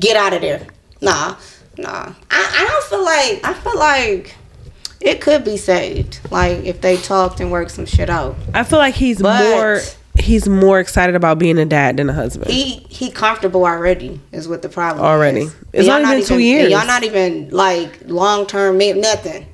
Get 0.00 0.16
out 0.16 0.32
of 0.34 0.40
there. 0.42 0.66
Nah. 1.00 1.36
Nah. 1.78 2.12
I, 2.30 2.54
I 2.60 2.66
don't 2.68 2.84
feel 2.84 3.04
like 3.04 3.40
I 3.44 3.54
feel 3.54 3.78
like 3.78 4.34
it 5.00 5.20
could 5.20 5.44
be 5.44 5.56
saved. 5.56 6.20
Like 6.30 6.58
if 6.64 6.80
they 6.80 6.96
talked 6.98 7.40
and 7.40 7.50
worked 7.50 7.70
some 7.72 7.86
shit 7.86 8.08
out. 8.10 8.36
I 8.54 8.62
feel 8.64 8.78
like 8.78 8.94
he's 8.94 9.20
But- 9.20 9.42
more 9.50 9.80
he's 10.18 10.48
more 10.48 10.78
excited 10.80 11.14
about 11.14 11.38
being 11.38 11.58
a 11.58 11.64
dad 11.64 11.96
than 11.96 12.08
a 12.10 12.12
husband. 12.12 12.50
He 12.50 12.84
he 12.88 13.10
comfortable 13.10 13.64
already 13.64 14.20
is 14.32 14.48
what 14.48 14.62
the 14.62 14.68
problem 14.68 15.04
Already. 15.04 15.42
is. 15.42 15.56
It's 15.72 15.88
only 15.88 16.02
not 16.02 16.16
been 16.16 16.24
two 16.24 16.34
even- 16.38 16.46
years. 16.46 16.70
Y'all 16.72 16.86
not 16.86 17.02
even 17.04 17.50
like 17.50 18.00
long 18.06 18.46
term 18.46 18.78
me 18.78 18.92
nothing. 18.92 19.46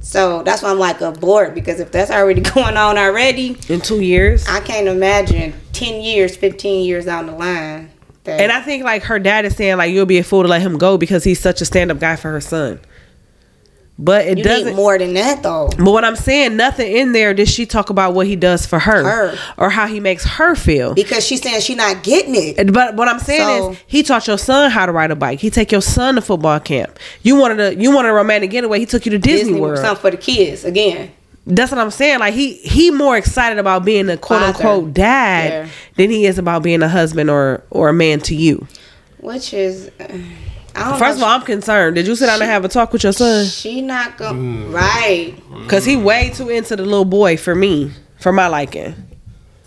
So 0.00 0.42
that's 0.42 0.62
why 0.62 0.70
I'm 0.70 0.78
like 0.78 1.00
abort 1.00 1.54
because 1.54 1.80
if 1.80 1.90
that's 1.90 2.10
already 2.10 2.40
going 2.54 2.76
on 2.76 2.96
already, 2.98 3.56
in 3.68 3.80
two 3.80 4.00
years. 4.00 4.46
I 4.48 4.60
can't 4.60 4.88
imagine 4.88 5.52
ten 5.72 6.00
years, 6.00 6.36
fifteen 6.36 6.84
years 6.84 7.04
down 7.06 7.26
the 7.26 7.32
line. 7.32 7.90
That, 8.24 8.40
and 8.40 8.52
I 8.52 8.60
think 8.62 8.84
like 8.84 9.02
her 9.04 9.18
dad 9.18 9.44
is 9.44 9.56
saying 9.56 9.76
like 9.78 9.92
you'll 9.92 10.06
be 10.06 10.18
a 10.18 10.24
fool 10.24 10.42
to 10.42 10.48
let 10.48 10.60
him 10.62 10.76
go 10.78 10.98
because 10.98 11.24
he's 11.24 11.40
such 11.40 11.60
a 11.60 11.64
stand 11.64 11.90
up 11.90 11.98
guy 11.98 12.16
for 12.16 12.30
her 12.30 12.40
son. 12.40 12.78
But 14.00 14.26
it 14.26 14.38
You 14.38 14.44
doesn't. 14.44 14.66
need 14.68 14.76
more 14.76 14.96
than 14.96 15.14
that 15.14 15.42
though. 15.42 15.68
But 15.76 15.90
what 15.90 16.04
I'm 16.04 16.14
saying, 16.14 16.56
nothing 16.56 16.96
in 16.96 17.10
there 17.12 17.34
did 17.34 17.48
she 17.48 17.66
talk 17.66 17.90
about 17.90 18.14
what 18.14 18.28
he 18.28 18.36
does 18.36 18.64
for 18.64 18.78
her, 18.78 19.02
Her. 19.02 19.38
or 19.56 19.70
how 19.70 19.88
he 19.88 19.98
makes 19.98 20.24
her 20.24 20.54
feel. 20.54 20.94
Because 20.94 21.26
she's 21.26 21.42
saying 21.42 21.62
she's 21.62 21.76
not 21.76 22.04
getting 22.04 22.36
it. 22.36 22.72
But 22.72 22.94
what 22.94 23.08
I'm 23.08 23.18
saying 23.18 23.40
So- 23.62 23.70
is, 23.72 23.78
he 23.88 24.04
taught 24.04 24.28
your 24.28 24.38
son 24.38 24.70
how 24.70 24.86
to 24.86 24.92
ride 24.92 25.10
a 25.10 25.16
bike. 25.16 25.40
He 25.40 25.50
take 25.50 25.72
your 25.72 25.82
son 25.82 26.14
to 26.14 26.20
football 26.20 26.60
camp. 26.60 26.96
You 27.24 27.34
wanted 27.34 27.58
a 27.58 27.74
you 27.74 27.90
wanted 27.90 28.10
a 28.10 28.12
romantic 28.12 28.50
getaway. 28.50 28.78
He 28.78 28.86
took 28.86 29.04
you 29.04 29.10
to 29.10 29.18
Disney, 29.18 29.46
Disney 29.50 29.60
World. 29.60 29.78
something 29.78 30.00
for 30.00 30.10
the 30.12 30.16
kids 30.16 30.64
again. 30.64 31.10
That's 31.50 31.72
what 31.72 31.80
I'm 31.80 31.90
saying. 31.90 32.20
Like 32.20 32.34
he 32.34 32.52
he 32.58 32.92
more 32.92 33.16
excited 33.16 33.58
about 33.58 33.84
being 33.84 34.08
a 34.10 34.16
quote 34.16 34.42
Father. 34.42 34.54
unquote 34.58 34.94
dad 34.94 35.50
Yeah. 35.50 35.66
than 35.96 36.10
he 36.10 36.24
is 36.24 36.38
about 36.38 36.62
being 36.62 36.82
a 36.82 36.88
husband 36.88 37.30
or 37.30 37.64
or 37.70 37.88
a 37.88 37.92
man 37.92 38.20
to 38.20 38.34
you. 38.36 38.64
Which 39.20 39.52
is, 39.52 39.90
uh, 39.98 40.04
First 40.98 41.18
of 41.18 41.22
all, 41.22 41.28
I'm 41.30 41.42
concerned. 41.42 41.96
Did 41.96 42.06
you 42.06 42.14
sit 42.16 42.26
down 42.26 42.40
and 42.40 42.50
have 42.50 42.64
a 42.64 42.68
talk 42.68 42.92
with 42.92 43.02
your 43.02 43.12
son? 43.12 43.46
she 43.46 43.80
not 43.82 44.16
Mm. 44.18 44.72
right. 44.72 45.34
Cause 45.68 45.84
he 45.84 45.96
way 45.96 46.30
too 46.30 46.48
into 46.48 46.76
the 46.76 46.84
little 46.84 47.04
boy 47.04 47.36
for 47.36 47.54
me, 47.54 47.92
for 48.18 48.32
my 48.32 48.46
liking. 48.46 48.94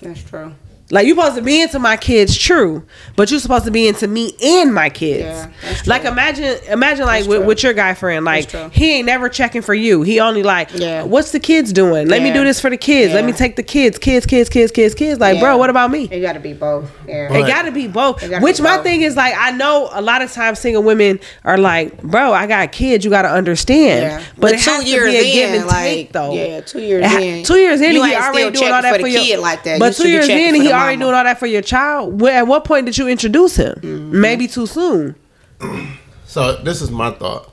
That's 0.01 0.21
true. 0.23 0.53
Like 0.91 1.07
you 1.07 1.15
supposed 1.15 1.35
to 1.37 1.41
be 1.41 1.61
into 1.61 1.79
my 1.79 1.95
kids, 1.97 2.37
true, 2.37 2.83
but 3.15 3.31
you 3.31 3.39
supposed 3.39 3.63
to 3.65 3.71
be 3.71 3.87
into 3.87 4.07
me 4.07 4.33
and 4.43 4.73
my 4.73 4.89
kids. 4.89 5.23
Yeah, 5.23 5.51
that's 5.63 5.87
like 5.87 6.03
imagine, 6.03 6.57
imagine 6.69 7.05
like 7.05 7.25
with, 7.27 7.45
with 7.45 7.63
your 7.63 7.73
guy 7.73 7.93
friend, 7.93 8.25
like 8.25 8.51
he 8.73 8.95
ain't 8.97 9.05
never 9.05 9.29
checking 9.29 9.61
for 9.61 9.73
you. 9.73 10.01
He 10.01 10.19
only 10.19 10.43
like, 10.43 10.69
Yeah. 10.73 11.03
what's 11.03 11.31
the 11.31 11.39
kids 11.39 11.71
doing? 11.71 12.07
Let 12.09 12.21
me 12.21 12.33
do 12.33 12.43
this 12.43 12.59
for 12.59 12.69
the 12.69 12.77
kids. 12.77 13.13
Let 13.13 13.23
me 13.25 13.31
take 13.31 13.55
the 13.55 13.63
kids, 13.63 13.97
kids, 13.97 14.25
kids, 14.25 14.49
kids, 14.49 14.71
kids, 14.71 14.93
kids. 14.93 15.19
Like, 15.19 15.39
bro, 15.39 15.57
what 15.57 15.69
about 15.69 15.91
me? 15.91 16.09
It 16.11 16.19
got 16.19 16.33
to 16.33 16.39
be 16.41 16.53
both. 16.53 16.91
Yeah. 17.07 17.33
It 17.33 17.47
got 17.47 17.63
to 17.63 17.71
be 17.71 17.87
both. 17.87 18.19
Gotta 18.29 18.43
Which 18.43 18.57
be 18.57 18.63
my 18.63 18.75
both. 18.75 18.83
thing 18.85 19.01
is 19.01 19.15
like, 19.15 19.33
I 19.37 19.51
know 19.51 19.89
a 19.93 20.01
lot 20.01 20.21
of 20.21 20.31
times 20.33 20.59
single 20.59 20.83
women 20.83 21.19
are 21.45 21.57
like, 21.57 22.01
bro, 22.03 22.33
I 22.33 22.47
got 22.47 22.71
kids. 22.73 23.05
You 23.05 23.11
got 23.11 23.21
to 23.21 23.29
understand. 23.31 24.01
Yeah. 24.03 24.23
But, 24.35 24.41
But 24.41 24.51
it 24.55 24.59
two 24.61 24.71
has 24.71 24.85
years 24.85 25.05
to 25.05 25.11
be 25.11 25.17
a 25.29 25.33
give 25.33 25.49
in, 25.51 25.61
and 25.61 25.69
take, 25.69 26.05
like, 26.07 26.11
though. 26.11 26.33
yeah, 26.33 26.59
two 26.61 26.81
years 26.81 27.05
It 27.05 27.09
ha- 27.09 27.19
in, 27.19 27.43
Two 27.45 27.55
years 27.55 27.79
in, 27.81 27.93
you 27.93 28.03
he 28.03 28.11
ain't 28.11 28.21
already 28.21 28.37
still 28.39 28.51
doing 28.61 28.73
all 28.73 28.81
that 28.81 28.95
for 28.95 29.01
for 29.01 29.07
your 29.07 29.21
kid 29.21 29.39
like 29.39 29.63
that. 29.63 29.73
You 29.75 29.79
But 29.79 29.95
should 29.95 30.03
two 30.03 30.09
years 30.09 30.27
in, 30.27 30.55
for 30.55 30.61
he 30.61 30.67
the 30.67 30.73
already 30.81 30.97
doing 30.99 31.13
all 31.15 31.23
that 31.23 31.39
for 31.39 31.47
your 31.47 31.61
child. 31.61 32.21
Wh- 32.21 32.25
At 32.33 32.47
what 32.47 32.65
point 32.65 32.85
did 32.85 32.97
you 32.97 33.07
introduce 33.07 33.55
him? 33.55 33.75
Mm-hmm. 33.75 34.21
Maybe 34.21 34.47
too 34.47 34.65
soon. 34.67 35.15
So 36.25 36.55
this 36.63 36.81
is 36.81 36.89
my 36.89 37.11
thought. 37.11 37.49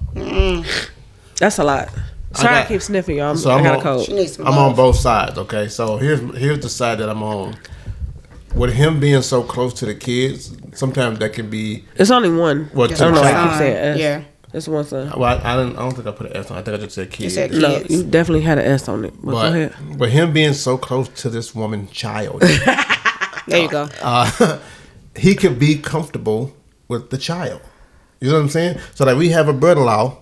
That's 1.40 1.58
a 1.58 1.64
lot. 1.64 1.88
Sorry, 2.34 2.54
I, 2.54 2.60
got- 2.60 2.68
keep 2.68 2.80
sniffing 2.82 3.16
you. 3.16 3.22
I'm, 3.22 3.36
So 3.36 3.50
I 3.50 3.56
I'm 3.56 3.64
got 3.64 3.74
a 3.74 3.76
on- 3.78 3.82
cold. 3.82 4.06
She 4.06 4.12
needs 4.12 4.34
some 4.36 4.46
I'm 4.46 4.56
on 4.56 4.76
both 4.76 4.94
sides. 4.96 5.36
Okay, 5.36 5.66
so 5.68 5.96
here's 5.96 6.20
here's 6.36 6.60
the 6.60 6.68
side 6.68 6.98
that 6.98 7.08
I'm 7.08 7.22
on. 7.24 7.56
With 8.54 8.72
him 8.74 9.00
being 9.00 9.22
so 9.22 9.42
close 9.42 9.74
to 9.74 9.86
the 9.86 9.94
kids, 9.96 10.56
sometimes 10.74 11.18
that 11.18 11.32
can 11.32 11.50
be. 11.50 11.84
It's 11.96 12.10
only 12.12 12.30
one. 12.30 12.66
What, 12.72 12.92
I 12.92 12.94
don't 12.94 13.14
know 13.14 13.20
I 13.22 13.48
keep 13.48 13.58
saying 13.58 13.76
S. 13.76 13.98
yeah. 13.98 14.22
It's 14.54 14.66
one 14.68 14.84
son. 14.86 15.12
Well, 15.18 15.24
I, 15.24 15.52
I 15.54 15.56
didn't. 15.56 15.76
I 15.76 15.80
don't 15.80 15.92
think 15.94 16.06
I 16.06 16.12
put 16.12 16.26
an 16.30 16.36
S 16.36 16.50
on. 16.50 16.56
It. 16.56 16.60
I 16.60 16.62
think 16.62 16.78
I 16.78 16.80
just 16.84 16.94
said 16.94 17.10
kids. 17.10 17.34
said 17.34 17.52
No, 17.52 17.78
Kids. 17.80 17.90
you 17.92 18.02
definitely 18.04 18.42
had 18.42 18.58
an 18.58 18.64
S 18.64 18.88
on 18.88 19.04
it. 19.04 19.14
But, 19.22 19.32
go 19.32 19.38
ahead. 19.38 19.74
But 19.90 19.98
but 19.98 20.08
him 20.10 20.32
being 20.32 20.54
so 20.54 20.78
close 20.78 21.08
to 21.22 21.28
this 21.30 21.54
woman 21.54 21.88
child, 21.88 22.42
There 23.48 23.62
you 23.62 23.68
go. 23.68 23.88
uh, 24.02 24.58
he 25.16 25.34
could 25.34 25.58
be 25.58 25.78
comfortable 25.78 26.54
with 26.88 27.10
the 27.10 27.18
child. 27.18 27.60
You 28.20 28.28
know 28.28 28.34
what 28.34 28.40
I'm 28.42 28.48
saying? 28.48 28.78
So 28.94 29.04
like 29.04 29.16
we 29.16 29.28
have 29.30 29.48
a 29.48 29.52
brother-in-law 29.52 30.16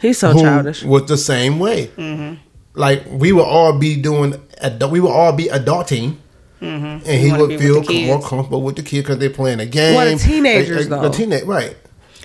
He's 0.00 0.18
so 0.18 0.32
who 0.32 0.40
childish. 0.40 0.82
was 0.82 1.06
the 1.06 1.16
same 1.16 1.58
way. 1.58 1.88
Mm-hmm. 1.96 2.34
Like 2.74 3.04
we 3.08 3.32
will 3.32 3.44
all 3.44 3.78
be 3.78 3.96
doing, 3.96 4.32
adu- 4.62 4.90
we 4.90 5.00
will 5.00 5.10
all 5.12 5.32
be 5.32 5.44
adulting, 5.46 6.16
and 6.60 7.02
he 7.04 7.32
would 7.32 7.58
feel 7.60 7.82
more 8.06 8.20
comfortable 8.22 8.62
with 8.62 8.76
the 8.76 8.82
kid 8.82 9.02
because 9.02 9.18
they're 9.18 9.30
playing 9.30 9.60
a 9.60 9.66
game. 9.66 9.94
Well, 9.96 10.10
the 10.16 10.22
teenagers, 10.22 10.68
They- 10.68 10.82
they- 10.84 10.88
though. 10.88 11.02
The 11.08 11.10
teenage, 11.10 11.44
right? 11.44 11.76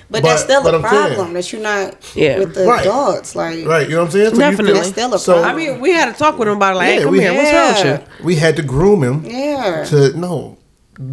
But, 0.10 0.24
that's 0.24 0.44
still 0.44 0.62
but 0.64 0.74
a 0.74 0.78
I'm 0.78 0.84
saying- 0.84 0.92
problem 1.16 1.34
that 1.34 1.52
you're 1.52 1.62
not 1.62 1.96
Yeah. 2.16 2.40
with 2.40 2.54
the 2.56 2.66
Right. 2.66 2.82
adults. 2.82 3.36
Like, 3.36 3.66
Right, 3.66 3.88
you 3.90 3.96
know 3.96 4.02
what 4.02 4.06
I'm 4.06 4.12
saying? 4.12 4.26
So 4.30 4.34
you 4.34 4.40
Definitely. 4.40 4.66
feel- 4.74 4.76
That's 4.76 4.90
still 4.90 5.14
a 5.16 5.20
so 5.20 5.34
problem. 5.42 5.52
I 5.52 5.58
mean, 5.58 5.80
we 5.82 5.92
had 5.92 6.12
to 6.14 6.18
talk 6.18 6.38
with 6.38 6.48
him 6.48 6.56
about 6.58 6.74
it. 6.74 6.78
Like, 6.78 6.88
hey, 6.90 7.02
come 7.04 7.12
we- 7.12 7.20
here. 7.22 7.34
What's 7.34 7.52
wrong 7.84 7.92
with 7.94 8.02
you? 8.20 8.26
we 8.26 8.36
had 8.36 8.56
to 8.58 8.62
groom 8.62 9.04
him 9.04 9.24
yeah. 9.26 9.84
to 9.86 10.18
no 10.18 10.58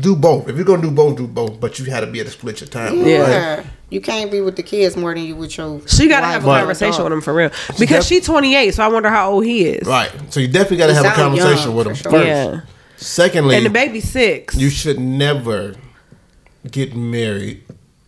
do 0.01 0.15
both. 0.15 0.49
If 0.49 0.57
you're 0.57 0.65
gonna 0.65 0.83
do 0.83 0.91
both, 0.91 1.17
do 1.17 1.27
both. 1.27 1.59
But 1.59 1.79
you 1.79 1.87
had 1.87 2.01
to 2.01 2.07
be 2.07 2.21
able 2.21 2.31
to 2.31 2.37
split 2.37 2.61
your 2.61 2.69
time. 2.69 3.05
yeah. 3.05 3.57
right? 3.57 3.67
You 3.91 4.01
can't 4.01 4.31
be 4.31 4.41
with 4.41 4.57
the 4.57 4.63
kids 4.63 4.97
more 4.97 5.13
than 5.15 5.25
you 5.25 5.35
with 5.37 5.57
your. 5.59 5.81
She 5.87 6.07
got 6.09 6.21
to 6.21 6.27
wife 6.27 6.33
have 6.35 6.45
a 6.47 6.49
or 6.51 6.59
conversation 6.59 7.03
with 7.05 7.13
him 7.13 7.21
for 7.21 7.35
real. 7.35 7.51
Because 7.79 8.05
def- 8.05 8.07
she's 8.07 8.25
28, 8.27 8.75
so 8.75 8.83
I 8.85 8.89
wonder 8.89 9.09
how 9.11 9.33
old 9.33 9.45
he 9.45 9.65
is. 9.67 9.87
Right. 9.87 10.11
So 10.31 10.41
you 10.41 10.49
definitely 10.49 10.79
got 10.79 10.87
to 10.87 10.95
have 10.95 11.05
a 11.05 11.11
conversation 11.11 11.69
young, 11.71 11.75
with 11.77 11.87
him 11.89 11.95
sure. 11.97 12.13
first. 12.13 12.27
Yeah. 12.27 12.61
Secondly, 12.97 13.57
And 13.57 13.67
the 13.67 13.71
baby's 13.71 14.09
six. 14.09 14.55
you 14.55 14.71
should 14.71 14.99
never 15.01 15.75
get 16.71 16.95
married 16.95 17.63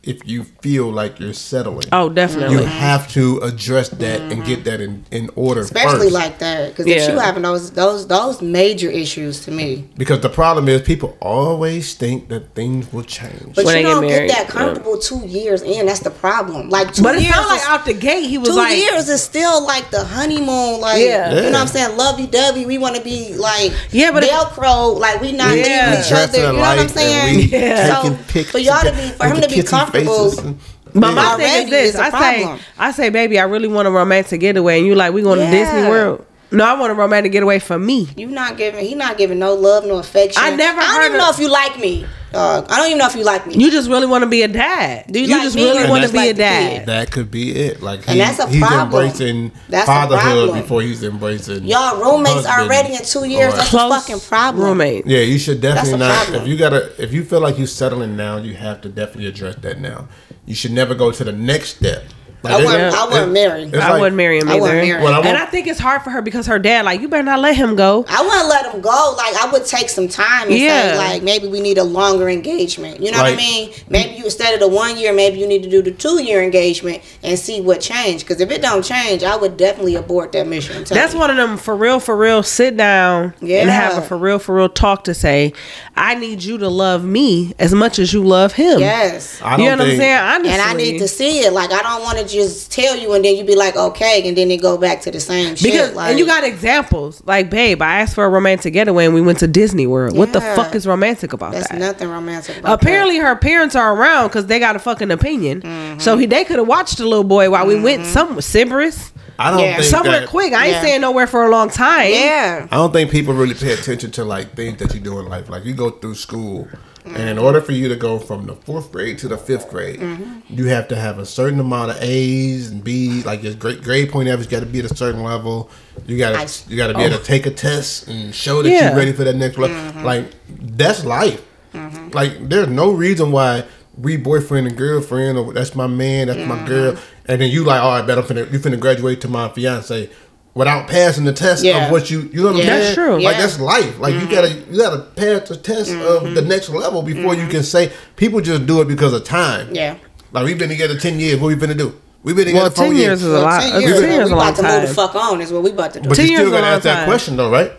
if 0.07 0.27
you 0.29 0.45
feel 0.63 0.91
like 0.91 1.19
you're 1.21 1.33
settling. 1.33 1.87
oh, 1.93 2.09
definitely. 2.09 2.57
You 2.57 2.63
have 2.65 3.11
to 3.13 3.39
address 3.39 3.89
that 3.91 4.21
and 4.21 4.45
get 4.45 4.65
that 4.65 4.81
in, 4.81 5.05
in 5.11 5.31
order 5.37 5.61
Especially 5.63 6.07
first. 6.11 6.13
like 6.13 6.39
that, 6.39 6.71
because 6.71 6.87
Yeah. 6.87 6.97
if 6.97 7.13
you 7.13 7.19
having 7.19 7.43
those 7.43 7.71
those 7.73 8.07
those 8.07 8.41
major 8.43 8.91
issues 8.91 9.45
to 9.45 9.51
me, 9.51 9.89
because 9.97 10.21
the 10.21 10.29
problem 10.29 10.69
is 10.69 10.83
people 10.83 11.17
always 11.21 11.95
think 11.95 12.29
that 12.29 12.55
things 12.55 12.93
will 12.93 13.03
change. 13.05 13.55
but 13.55 13.65
When 13.65 13.79
you 13.79 13.83
don't 13.85 14.07
married, 14.07 14.29
get 14.29 14.37
that 14.37 14.45
yeah. 14.47 14.51
comfortable 14.51 14.99
two 14.99 15.21
years 15.27 15.63
in. 15.63 15.87
That's 15.87 16.01
the 16.01 16.11
problem. 16.11 16.71
Like 16.71 16.93
two 16.95 17.03
but 17.03 17.15
it 17.17 17.23
years 17.23 17.35
sounds 17.35 17.49
like 17.49 17.61
is- 17.61 17.67
out 17.67 17.85
the 17.85 17.95
gate, 17.95 18.27
he 18.29 18.39
was 18.39 18.51
two 18.51 18.55
like, 18.57 18.77
years 18.77 19.09
is 19.09 19.23
still 19.23 19.65
like 19.65 19.91
the 19.91 20.05
honeymoon. 20.05 20.81
Like 20.81 21.01
Yeah. 21.03 21.31
you 21.35 21.41
know 21.43 21.53
what 21.53 21.61
I'm 21.63 21.67
saying, 21.67 21.97
lovey 21.97 22.27
dovey. 22.27 22.67
We 22.67 22.79
want 22.79 22.97
to 22.97 23.03
be 23.03 23.35
like 23.35 23.73
Yeah, 23.91 24.11
but 24.13 24.25
if- 24.25 24.31
Velcro. 24.31 24.99
like 24.99 25.21
we 25.21 25.33
not 25.33 25.57
Yeah. 25.57 25.91
leaving 25.91 26.05
each 26.05 26.13
other. 26.13 26.39
You 26.39 26.53
know 26.53 26.59
what 26.59 26.79
I'm 26.79 26.89
saying? 26.89 27.49
Yeah. 27.51 28.03
So 28.03 28.17
pics 28.29 28.51
for 28.51 28.59
y'all 28.59 28.81
to 28.83 28.93
be 28.93 29.09
for 29.19 29.27
him 29.27 29.41
to 29.41 29.49
be 29.49 29.57
kissy 29.57 29.65
comfortable. 29.95 30.31
faces 30.31 30.39
and- 30.45 30.59
But 30.95 31.13
my 31.15 31.37
thing 31.37 31.65
is 31.65 31.71
this: 31.71 31.95
is 31.95 32.01
a 32.01 32.05
I 32.05 32.11
say. 32.21 32.61
I 32.79 32.91
say, 32.93 33.09
baby, 33.11 33.39
I 33.39 33.45
really 33.45 33.69
want 33.69 33.89
a 33.89 33.91
romantic 33.91 34.41
getaway, 34.41 34.79
and 34.79 34.87
you 34.87 34.95
like, 34.95 35.13
we 35.13 35.23
going 35.23 35.39
to 35.41 35.51
Disney 35.51 35.89
World? 35.89 36.25
No, 36.55 36.65
I 36.65 36.75
want 36.79 36.93
a 36.93 36.95
romantic 36.95 37.33
getaway 37.33 37.59
for 37.59 37.79
me. 37.79 38.09
You 38.17 38.29
not 38.29 38.57
giving. 38.57 38.85
He 38.85 38.95
not 38.95 39.19
giving 39.19 39.39
no 39.39 39.55
love, 39.55 39.85
no 39.87 39.97
affection. 39.99 40.43
I 40.43 40.55
never 40.55 40.81
I 40.81 40.83
don't 40.85 40.95
heard 40.95 41.05
even 41.07 41.17
of- 41.21 41.27
know 41.27 41.31
if 41.31 41.39
you 41.39 41.51
like 41.51 41.79
me. 41.79 42.07
Dog. 42.33 42.67
I 42.69 42.79
don't 42.79 42.87
even 42.87 42.99
know 42.99 43.07
if 43.07 43.15
you 43.15 43.23
like 43.23 43.47
me. 43.47 43.55
You 43.55 43.71
just 43.71 43.89
really 43.89 44.09
want 44.09 44.25
to 44.25 44.29
be 44.31 44.43
a 44.43 44.49
dad. 44.49 45.05
Do 45.09 45.21
you 45.21 45.27
you 45.27 45.35
like 45.35 45.43
just 45.45 45.55
me 45.55 45.63
really 45.71 45.89
want 45.89 46.05
to 46.05 46.11
be 46.11 46.19
like 46.19 46.31
a 46.31 46.35
dad. 46.35 46.87
That 46.87 47.13
could 47.13 47.31
be 47.31 47.53
it. 47.55 47.81
Like 47.81 48.05
he, 48.05 48.11
And 48.11 48.21
that's 48.21 48.41
a 48.41 48.49
he's 48.49 48.61
problem. 48.61 49.03
embracing 49.05 49.53
That's 49.69 49.87
fatherhood 49.87 50.21
problem. 50.49 50.61
before 50.61 50.83
he's 50.83 51.05
embracing 51.05 51.63
Y'all 51.65 52.01
roommates 52.03 52.45
husband 52.45 52.69
already 52.73 52.95
in 52.95 53.05
two 53.05 53.25
years. 53.25 53.55
or- 53.55 53.57
That's 53.59 53.71
Close 53.71 53.93
a 53.93 54.01
fucking 54.01 54.21
problem. 54.29 54.65
roommate. 54.67 55.07
Yeah, 55.07 55.21
you 55.21 55.39
should 55.39 55.61
definitely 55.61 55.93
That's 56.01 56.03
a 56.03 56.09
not. 56.09 56.23
problem. 56.25 56.43
If 56.43 56.49
you 56.49 56.57
gotta, 56.57 57.03
if 57.03 57.13
you 57.13 57.25
feel 57.25 57.41
like 57.41 57.57
you're 57.57 57.69
settling 57.69 58.17
now, 58.17 58.39
you 58.39 58.55
have 58.55 58.81
to 58.81 58.89
definitely 58.89 59.27
address 59.27 59.55
that 59.63 59.81
now. 59.81 60.09
You 60.45 60.57
should 60.57 60.73
never 60.73 60.97
go 60.97 61.13
to 61.13 61.23
the 61.23 61.31
next 61.33 61.77
step. 61.77 62.03
Like, 62.45 62.53
I 62.53 62.65
wouldn't. 62.65 62.95
I 62.95 63.05
wouldn't 63.09 63.33
marry. 63.33 63.63
it's 63.65 63.77
I 63.77 63.91
like- 63.91 64.01
wouldn't 64.01 64.17
marry 64.17 64.39
him 64.39 64.49
I 64.49 64.61
wouldn't 64.61 64.87
marry 64.87 65.03
Well, 65.03 65.23
I 65.23 65.27
and 65.27 65.37
I 65.37 65.47
think 65.47 65.67
it's 65.67 65.81
hard 65.81 66.03
for 66.03 66.11
her 66.11 66.23
because 66.23 66.47
her 66.47 66.59
dad, 66.59 66.85
like, 66.85 67.01
you 67.01 67.09
better 67.09 67.23
not 67.23 67.41
let 67.41 67.57
him 67.57 67.75
go. 67.75 68.05
I 68.09 68.23
wouldn't 68.23 68.49
let 68.49 68.73
him 68.73 68.81
go. 68.81 69.15
Like 69.17 69.35
I 69.37 69.51
would 69.51 69.65
take 69.67 69.89
some 69.89 70.09
time 70.09 70.49
and 70.49 70.59
Yeah. 70.59 70.93
say, 70.93 70.99
like 70.99 71.23
maybe 71.23 71.49
we 71.49 71.61
need 71.61 71.79
a 71.79 71.85
longer 71.85 72.29
engagement. 72.29 73.01
You 73.01 73.11
know 73.13 73.19
what 73.23 73.33
I 73.33 73.37
mean? 73.37 73.73
Maybe 73.89 74.15
you 74.17 74.25
instead 74.25 74.55
of 74.55 74.61
the 74.61 74.69
one 74.69 74.97
year, 74.99 75.13
maybe 75.13 75.39
you 75.39 75.47
need 75.47 75.63
to 75.65 75.71
do 75.71 75.83
the 75.83 75.91
two 75.91 76.23
year 76.23 76.43
engagement 76.43 77.03
and 77.23 77.39
see 77.39 77.61
what 77.61 77.81
changed. 77.81 78.27
Because 78.27 78.41
if 78.41 78.51
it 78.51 78.61
don't 78.63 78.85
change, 78.85 79.23
I 79.25 79.37
would 79.37 79.57
definitely 79.57 79.95
abort 79.97 80.33
that 80.33 80.47
mission. 80.47 80.85
That's 80.85 81.15
you. 81.15 81.19
one 81.19 81.31
of 81.31 81.37
them 81.37 81.57
for 81.57 81.75
real, 81.75 81.99
for 82.01 82.17
real. 82.17 82.43
Sit 82.43 82.77
down 82.77 83.35
and 83.41 83.71
have 83.71 83.99
a 83.99 84.03
for 84.03 84.17
real, 84.19 84.39
for 84.39 84.55
real 84.55 84.69
talk 84.69 85.05
to 85.05 85.15
say, 85.15 85.53
I 85.97 86.15
need 86.15 86.43
you 86.43 86.59
to 86.59 86.69
love 86.69 87.05
me 87.05 87.55
as 87.59 87.75
much 87.75 87.99
as 87.99 88.13
you 88.13 88.23
love 88.23 88.53
him. 88.53 88.81
Yes. 88.81 89.41
I 89.43 89.57
you 89.57 89.65
don't 89.69 89.79
know 89.79 89.85
what 89.85 89.93
I'm 89.93 89.99
saying? 89.99 90.19
Honestly, 90.19 90.53
And 90.53 90.63
I 90.63 90.75
need 90.75 90.99
to 90.99 91.09
see 91.09 91.41
it. 91.41 91.53
Like 91.53 91.73
I 91.73 91.81
don't 91.83 92.03
want 92.03 92.19
to 92.19 92.25
just 92.35 92.71
tell 92.71 92.97
you 92.97 93.13
and 93.15 93.25
then 93.25 93.37
you 93.37 93.45
be 93.45 93.57
like, 93.57 93.77
okay, 93.77 94.27
and 94.29 94.37
then 94.37 94.51
it 94.51 94.61
go 94.61 94.77
back 94.77 95.01
to 95.03 95.11
the 95.11 95.21
same 95.21 95.55
because 95.55 95.63
shit. 95.89 95.95
Like, 95.95 96.11
and 96.11 96.19
you 96.19 96.27
got 96.27 96.45
examples 96.45 97.23
like, 97.25 97.51
babe, 97.51 97.81
I 97.81 98.01
asked 98.01 98.15
for 98.15 98.25
a 98.25 98.29
romantic 98.29 98.73
getaway 98.75 99.07
and 99.07 99.15
we 99.15 99.21
went 99.21 99.39
to 99.41 99.47
Disney 99.47 99.87
World. 99.87 100.17
What 100.17 100.33
the 100.33 100.41
fuck 100.41 100.75
is 100.75 100.87
romantic 100.87 101.33
about 101.33 101.53
that? 101.53 101.59
that's 101.61 101.73
that? 101.73 101.79
nothing 101.79 102.09
romantic. 102.09 102.59
About 102.59 102.83
Apparently, 102.83 103.19
her 103.19 103.37
parents 103.37 103.75
are 103.75 103.95
around 103.97 104.29
because 104.29 104.47
they 104.47 104.59
got 104.59 104.77
a 104.77 104.79
fucking 104.79 105.11
opinion. 105.11 105.63
Mm-hmm. 105.63 106.01
So 106.01 106.17
he, 106.19 106.27
they 106.27 106.45
could 106.45 106.59
have 106.59 106.69
watched 106.69 106.99
the 106.99 107.05
little 107.07 107.25
boy 107.25 107.51
while 107.51 107.67
we 107.67 107.81
went 107.81 108.05
somewhere, 108.07 108.39
Sybaris, 108.41 109.13
I 109.39 109.51
don't 109.51 109.61
Yeah. 109.61 109.77
think 109.79 109.85
somewhere 109.91 110.21
that- 110.21 110.29
quick. 110.29 110.53
I 110.53 110.67
ain't 110.67 110.73
Yeah. 110.75 110.81
staying 110.81 111.01
nowhere 111.01 111.27
for 111.27 111.45
a 111.45 111.49
long 111.51 111.69
time. 111.71 112.11
Yeah. 112.13 112.67
I 112.71 112.77
don't 112.77 112.93
think 112.93 113.11
people 113.11 113.35
really 113.35 113.55
pay 113.55 113.73
attention 113.73 114.11
to 114.13 114.25
like 114.25 114.55
things 114.55 114.79
that 114.79 114.95
you 114.95 115.01
do 115.01 115.19
in 115.19 115.27
life. 115.29 115.49
Like 115.49 115.65
you 115.65 115.75
go 115.75 115.91
through 115.91 116.15
school, 116.15 116.69
and 117.05 117.29
in 117.29 117.39
order 117.39 117.61
for 117.61 117.73
you 117.73 117.89
to 117.89 117.97
go 117.97 118.19
from 118.19 118.47
the 118.47 118.55
fourth 118.55 118.91
grade 118.91 119.19
to 119.19 119.29
the 119.29 119.37
fifth 119.37 119.69
grade, 119.69 120.01
mm-hmm. 120.01 120.41
you 120.49 120.67
have 120.67 120.89
to 120.89 120.97
have 120.97 121.19
a 121.19 121.27
certain 121.27 121.61
amount 121.61 121.91
of 121.91 121.99
A's 122.01 122.71
and 122.71 122.83
B's. 122.83 123.27
Like 123.27 123.43
your 123.43 123.55
grade 123.55 123.85
grade 123.85 124.11
point 124.11 124.29
average 124.29 124.49
got 124.49 124.61
to 124.61 124.67
be 124.67 124.79
at 124.79 124.91
a 124.91 124.97
certain 124.97 125.23
level. 125.23 125.71
You 126.07 126.17
got 126.17 126.49
to 126.49 126.71
you 126.71 126.77
got 126.77 126.89
to 126.89 126.95
be 126.95 127.03
able 127.03 127.17
to 127.17 127.21
oh. 127.21 127.25
take 127.25 127.45
a 127.47 127.51
test 127.51 128.09
and 128.09 128.35
show 128.35 128.63
that 128.63 128.71
Yeah. 128.71 128.89
you're 128.89 128.97
ready 128.97 129.13
for 129.13 129.25
that 129.25 129.37
next 129.37 129.59
level. 129.59 129.77
Mm-hmm. 129.77 130.05
Like 130.05 130.35
that's 130.49 131.05
life. 131.05 131.45
Mm-hmm. 131.75 132.11
Like 132.11 132.49
there's 132.49 132.69
no 132.69 132.93
reason 132.93 133.33
why 133.33 133.65
we 133.99 134.17
boyfriend 134.17 134.67
and 134.67 134.77
girlfriend 134.77 135.39
or 135.39 135.53
that's 135.53 135.75
my 135.75 135.87
man, 135.87 136.29
that's 136.29 136.49
my 136.49 136.67
girl, 136.67 136.97
and 137.27 137.41
then 137.41 137.51
you 137.51 137.65
like, 137.65 137.81
all 137.83 137.91
right, 137.91 138.07
bet 138.07 138.19
I'm 138.19 138.25
finna 138.25 138.51
you 138.51 138.59
finna 138.59 138.81
graduate 138.81 139.21
to 139.23 139.29
my 139.29 139.49
fiance. 139.51 140.11
Without 140.55 140.87
passing 140.87 141.25
the 141.25 141.33
test 141.33 141.65
Yeah. 141.65 141.87
of 141.87 141.91
what 141.91 142.11
you, 142.13 142.31
you 142.33 142.41
know 142.43 142.53
what 142.53 142.57
I'm 142.57 142.63
saying? 142.63 142.69
That's 142.69 142.95
true. 142.95 143.15
Like 143.15 143.23
Yeah. 143.23 143.31
Mm-hmm. 143.33 143.41
that's 143.41 143.61
life. 143.61 143.99
Like 143.99 144.15
you 144.15 144.31
gotta 144.31 144.51
you 144.71 144.79
gotta 144.79 144.99
pass 145.17 145.49
the 145.49 145.57
test 145.57 145.91
of 145.93 146.33
the 146.35 146.43
next 146.43 146.69
level 146.71 147.03
before 147.03 147.35
you 147.35 147.49
can 147.49 147.65
say 147.65 147.91
people 148.15 148.41
just 148.41 148.65
do 148.65 148.81
it 148.81 148.87
because 148.87 149.13
of 149.13 149.25
time. 149.25 149.69
Yeah. 149.75 149.97
Like 150.33 150.45
we've 150.45 150.59
been 150.59 150.69
together 150.69 150.97
ten 150.99 151.19
years. 151.19 151.41
What 151.41 151.49
we 151.49 151.57
finna 151.57 151.77
do? 151.77 151.99
We've 152.23 152.37
been 152.37 152.55
Well, 152.55 152.71
together 152.71 152.75
four 152.77 152.85
ten 152.87 152.97
years 152.97 153.23
is 153.23 153.33
a 153.35 153.41
lot. 153.41 153.63
Ten 153.63 153.73
uh, 153.75 153.79
years, 153.81 154.01
Ten 154.01 154.11
years 154.11 154.19
we 154.19 154.25
is 154.25 154.31
a 154.31 154.35
long 154.37 154.49
about 154.49 154.57
to 154.57 154.63
move 154.63 154.81
the 154.83 154.87
time. 154.87 154.95
fuck 154.95 155.15
on 155.17 155.41
is 155.41 155.53
what 155.53 155.63
we 155.65 155.71
about 155.71 155.93
to 155.95 156.01
do. 156.01 156.09
But 156.09 156.15
Ten 156.17 156.27
you 156.27 156.31
years 156.33 156.41
still 156.43 156.53
is 156.53 156.53
a 156.53 156.57
gotta 156.61 156.67
long 156.67 156.75
ask 156.77 156.83
that 156.85 156.95
time. 156.99 157.07
question 157.09 157.37
though, 157.37 157.51
right? 157.51 157.73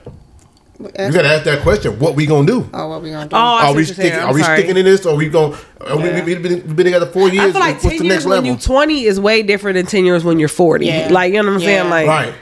You 0.78 0.90
gotta 1.14 1.30
ask 1.30 1.44
that 1.46 1.62
question. 1.64 1.98
What 2.00 2.16
we 2.16 2.26
gonna 2.26 2.46
do? 2.46 2.70
oh, 2.74 2.90
what 2.90 3.02
we 3.02 3.10
gonna 3.12 3.30
do? 3.30 3.36
Oh, 3.38 3.40
I 3.40 3.68
Are 3.68 3.68
we 3.74 3.76
what 3.76 3.76
you're 3.78 3.86
sticking? 3.86 4.20
Are 4.20 4.28
I'm 4.28 4.34
we 4.36 4.42
sorry. 4.44 4.58
sticking 4.58 4.76
in 4.78 4.84
this? 4.84 5.06
Or 5.06 5.16
we 5.16 5.30
going? 5.30 5.54
Are 5.80 5.96
we, 5.96 6.04
Yeah. 6.10 6.24
we, 6.26 6.34
have 6.34 6.44
been, 6.44 6.54
we've 6.68 6.76
been 6.76 6.86
together 6.88 7.06
four 7.06 7.30
years. 7.30 7.46
I 7.46 7.52
feel 7.54 7.62
like 7.62 7.76
What's 7.76 7.84
ten 7.84 7.98
the 8.00 8.04
years 8.04 8.14
next 8.16 8.26
when 8.26 8.32
level? 8.44 8.50
you 8.50 8.58
twenty 8.58 9.06
is 9.06 9.18
way 9.18 9.42
different 9.42 9.76
than 9.76 9.86
ten 9.86 10.04
years 10.04 10.26
when 10.26 10.38
you're 10.38 10.50
forty. 10.50 10.88
Yeah. 10.88 11.08
Like 11.12 11.32
you 11.34 11.42
know 11.42 11.48
what 11.48 11.54
I'm 11.56 11.60
saying? 11.62 11.90
Like 11.90 12.08
right. 12.08 12.34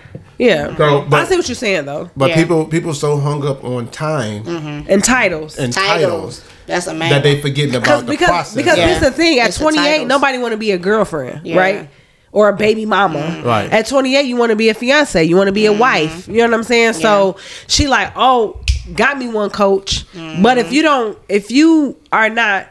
Yeah. 0.44 0.76
So, 0.76 1.06
but- 1.10 1.22
I 1.22 1.26
see 1.26 1.38
what 1.38 1.48
you're 1.48 1.56
saying 1.56 1.86
though. 1.86 2.10
But 2.16 2.30
Yeah. 2.30 2.36
people 2.36 2.66
people 2.66 2.94
so 2.94 3.18
hung 3.18 3.46
up 3.46 3.64
on 3.64 3.88
time 3.88 4.44
mm-hmm. 4.44 4.92
And 4.92 5.04
titles. 5.04 5.58
and 5.58 5.74
Titles. 5.74 6.40
titles 6.40 6.42
That's 6.68 6.88
a 6.88 6.94
man. 6.94 7.10
that 7.12 7.24
they 7.24 7.42
forgetting 7.42 7.76
about 7.76 8.02
the 8.06 8.12
because 8.12 8.28
process. 8.28 8.56
because 8.56 8.78
Yeah. 8.78 8.88
this 8.88 8.98
is 9.02 9.04
the 9.10 9.12
thing. 9.12 9.40
At 9.40 9.50
It's 9.50 9.58
28, 9.58 10.06
nobody 10.08 10.38
want 10.38 10.52
to 10.52 10.58
be 10.58 10.72
a 10.72 10.78
girlfriend, 10.78 11.42
Yeah. 11.46 11.58
right? 11.58 11.90
Or 12.32 12.50
a 12.50 12.52
mm-hmm. 12.52 12.60
baby 12.60 12.86
mama. 12.86 13.20
Mm-hmm. 13.20 13.48
Right. 13.48 13.72
At 13.72 13.88
28, 13.88 14.26
you 14.26 14.36
want 14.38 14.50
to 14.50 14.56
be 14.56 14.70
a 14.70 14.74
fiance. 14.74 15.24
You 15.24 15.36
want 15.38 15.48
to 15.48 15.54
be 15.54 15.66
a 15.68 15.74
wife. 15.74 16.28
You 16.28 16.38
know 16.38 16.46
what 16.46 16.54
I'm 16.56 16.64
saying? 16.64 16.94
So 16.94 17.38
she 17.68 17.88
like, 17.88 18.12
oh, 18.16 18.60
got 18.96 19.18
me 19.18 19.28
one 19.30 19.50
coach. 19.50 20.06
But 20.42 20.58
if 20.58 20.72
you 20.74 20.82
don't, 20.82 21.18
if 21.30 21.52
you 21.52 21.96
are 22.12 22.30
not, 22.30 22.68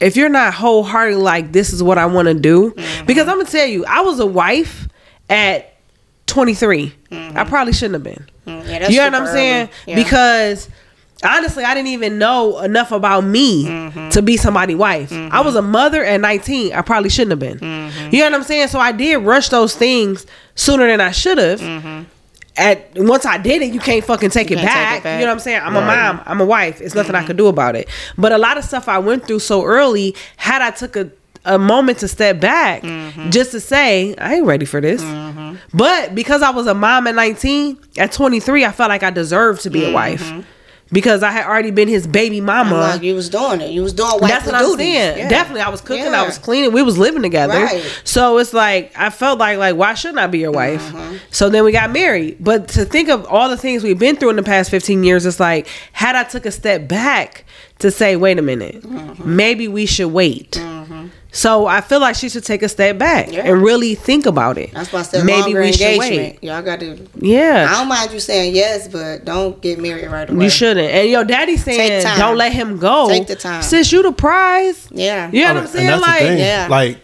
if 0.00 0.16
you're 0.16 0.30
not 0.30 0.54
wholeheartedly 0.54 1.22
like, 1.22 1.52
this 1.52 1.72
is 1.74 1.82
what 1.82 1.98
I 1.98 2.06
want 2.06 2.28
to 2.28 2.34
do, 2.34 2.74
because 3.06 3.28
I'm 3.28 3.36
gonna 3.36 3.50
tell 3.50 3.66
you, 3.66 3.84
I 3.84 4.00
was 4.00 4.18
a 4.18 4.24
wife 4.26 4.88
at 5.28 5.74
23. 6.30 6.94
I 7.12 7.44
probably 7.44 7.72
shouldn't 7.72 7.94
have 7.94 8.02
been. 8.04 8.26
Mm, 8.46 8.68
yeah, 8.68 8.88
You 8.88 8.96
know 8.98 9.04
what 9.18 9.28
I'm 9.28 9.34
saying? 9.34 9.68
Yeah. 9.86 9.94
Because 9.96 10.68
honestly, 11.22 11.64
I 11.64 11.74
didn't 11.74 11.88
even 11.88 12.18
know 12.18 12.60
enough 12.60 12.92
about 12.92 13.24
me 13.24 13.66
Mm-hmm. 13.66 14.08
to 14.10 14.22
be 14.22 14.36
somebody's 14.36 14.76
wife. 14.76 15.12
I 15.12 15.40
was 15.42 15.54
a 15.56 15.62
mother 15.62 16.04
at 16.04 16.20
19. 16.20 16.72
I 16.72 16.82
probably 16.82 17.10
shouldn't 17.10 17.32
have 17.32 17.38
been. 17.40 17.58
Mm-hmm. 17.58 18.14
You 18.14 18.20
know 18.20 18.30
what 18.30 18.34
I'm 18.34 18.42
saying? 18.44 18.68
So 18.68 18.78
I 18.78 18.92
did 18.92 19.16
rush 19.18 19.48
those 19.50 19.74
things 19.76 20.26
sooner 20.54 20.86
than 20.86 21.00
I 21.00 21.10
should 21.10 21.38
have. 21.38 22.06
At 22.56 22.90
once 22.96 23.24
I 23.24 23.38
did 23.38 23.62
it, 23.62 23.72
you 23.72 23.80
can't 23.80 24.04
fucking 24.04 24.30
take, 24.30 24.50
it, 24.50 24.58
Mm-hmm. 24.58 24.66
can't 24.66 24.74
take 24.76 24.84
back. 24.84 24.98
it 24.98 25.04
back. 25.04 25.20
You 25.20 25.26
know 25.26 25.30
what 25.30 25.34
I'm 25.34 25.40
saying? 25.40 25.60
I'm 25.62 25.76
a 25.76 25.80
mom. 25.80 26.20
I'm 26.26 26.40
a 26.40 26.44
wife. 26.44 26.80
It's 26.80 26.94
nothing 26.94 27.14
I 27.14 27.24
could 27.24 27.36
do 27.36 27.46
about 27.46 27.74
it. 27.76 27.88
But 28.18 28.32
a 28.32 28.38
lot 28.38 28.58
of 28.58 28.64
stuff 28.64 28.88
I 28.88 28.98
went 28.98 29.26
through 29.26 29.38
so 29.38 29.64
early, 29.64 30.14
had 30.36 30.60
I 30.60 30.70
took 30.70 30.96
a 30.96 31.10
a 31.44 31.58
moment 31.58 31.98
to 31.98 32.08
step 32.08 32.40
back 32.40 32.82
Mm-hmm. 32.82 33.30
just 33.30 33.50
to 33.52 33.60
say 33.60 34.14
I 34.16 34.34
ain't 34.36 34.46
ready 34.46 34.64
for 34.66 34.80
this. 34.80 35.02
But 35.74 36.14
because 36.14 36.42
I 36.42 36.50
was 36.50 36.66
a 36.66 36.74
mom 36.74 37.06
at 37.06 37.14
19, 37.14 37.78
at 37.98 38.12
23, 38.12 38.64
I 38.64 38.72
felt 38.72 38.88
like 38.88 39.02
I 39.02 39.10
deserved 39.10 39.62
to 39.62 39.70
be 39.70 39.84
a 39.84 39.92
wife 39.92 40.32
because 40.92 41.22
I 41.22 41.30
had 41.30 41.46
already 41.46 41.70
been 41.70 41.88
his 41.88 42.06
baby 42.06 42.40
mama. 42.40 42.70
Mm-hmm. 42.70 42.80
Like 42.80 43.02
you 43.02 43.14
was 43.14 43.28
doing 43.28 43.60
it. 43.60 43.70
You 43.70 43.82
was 43.82 43.92
doing 43.92 44.18
That's 44.20 44.46
what 44.46 44.54
I'm 44.54 44.76
saying. 44.76 45.18
Yeah. 45.18 45.28
Definitely, 45.28 45.62
I 45.62 45.68
was 45.68 45.80
cooking, 45.80 46.14
I 46.14 46.24
was 46.24 46.38
cleaning, 46.38 46.72
we 46.72 46.82
was 46.82 46.98
living 46.98 47.22
together. 47.22 47.54
Right. 47.54 48.00
So 48.04 48.38
it's 48.38 48.52
like 48.52 48.92
I 48.96 49.10
felt 49.10 49.38
like 49.38 49.58
like 49.58 49.76
why 49.76 49.94
shouldn't 49.94 50.18
I 50.18 50.26
be 50.26 50.38
your 50.38 50.52
wife? 50.52 50.82
Mm-hmm. 50.92 51.16
So 51.30 51.48
then 51.48 51.64
we 51.64 51.72
got 51.72 51.90
married. 51.90 52.36
But 52.40 52.68
to 52.68 52.84
think 52.84 53.08
of 53.08 53.26
all 53.26 53.48
the 53.48 53.56
things 53.56 53.82
we've 53.84 53.98
been 53.98 54.16
through 54.16 54.30
in 54.30 54.36
the 54.36 54.42
past 54.42 54.70
15 54.70 55.04
years, 55.04 55.26
it's 55.26 55.40
like 55.40 55.66
had 55.92 56.16
I 56.16 56.24
took 56.24 56.46
a 56.46 56.52
step 56.52 56.88
back 56.88 57.44
to 57.80 57.90
say, 57.90 58.16
wait 58.16 58.38
a 58.38 58.42
minute, 58.42 58.82
Mm-hmm. 58.82 59.36
maybe 59.36 59.68
we 59.68 59.86
should 59.86 60.08
wait. 60.12 60.60
So 61.32 61.66
I 61.66 61.80
feel 61.80 62.00
like 62.00 62.16
she 62.16 62.28
should 62.28 62.42
take 62.42 62.60
a 62.64 62.68
step 62.68 62.98
back 62.98 63.30
Yeah. 63.30 63.42
and 63.46 63.62
really 63.62 63.94
think 63.94 64.26
about 64.26 64.58
it. 64.58 64.72
That's 64.72 64.92
why 64.92 64.98
I 64.98 65.02
said 65.02 65.24
maybe 65.24 65.42
longer 65.42 65.60
we 65.60 65.70
should 65.72 65.80
engagement. 65.82 66.10
wait. 66.10 66.42
Y'all 66.42 66.60
got 66.60 66.80
to. 66.80 67.06
Yeah. 67.20 67.68
I 67.70 67.78
don't 67.78 67.86
mind 67.88 68.10
you 68.10 68.18
saying 68.18 68.52
yes, 68.56 68.88
but 68.88 69.24
don't 69.24 69.60
get 69.60 69.78
married 69.78 70.08
right 70.10 70.28
away. 70.28 70.42
You 70.44 70.50
shouldn't. 70.50 70.90
And 70.90 71.08
your 71.08 71.22
daddy 71.24 71.56
saying, 71.56 72.02
don't 72.18 72.36
let 72.36 72.52
him 72.52 72.78
go. 72.78 73.06
Take 73.08 73.28
the 73.28 73.36
time. 73.36 73.62
Since 73.62 73.92
you 73.92 74.02
the 74.02 74.10
prize. 74.10 74.88
Yeah. 74.90 75.30
You 75.30 75.42
know 75.44 75.50
I 75.50 75.52
what 75.54 75.62
I'm 75.62 75.66
saying? 75.68 75.86
and 75.86 76.02
that's 76.02 76.02
Like, 76.02 76.20
the 76.20 76.26
thing. 76.26 76.38
Yeah. 76.40 76.66
Like 76.68 76.98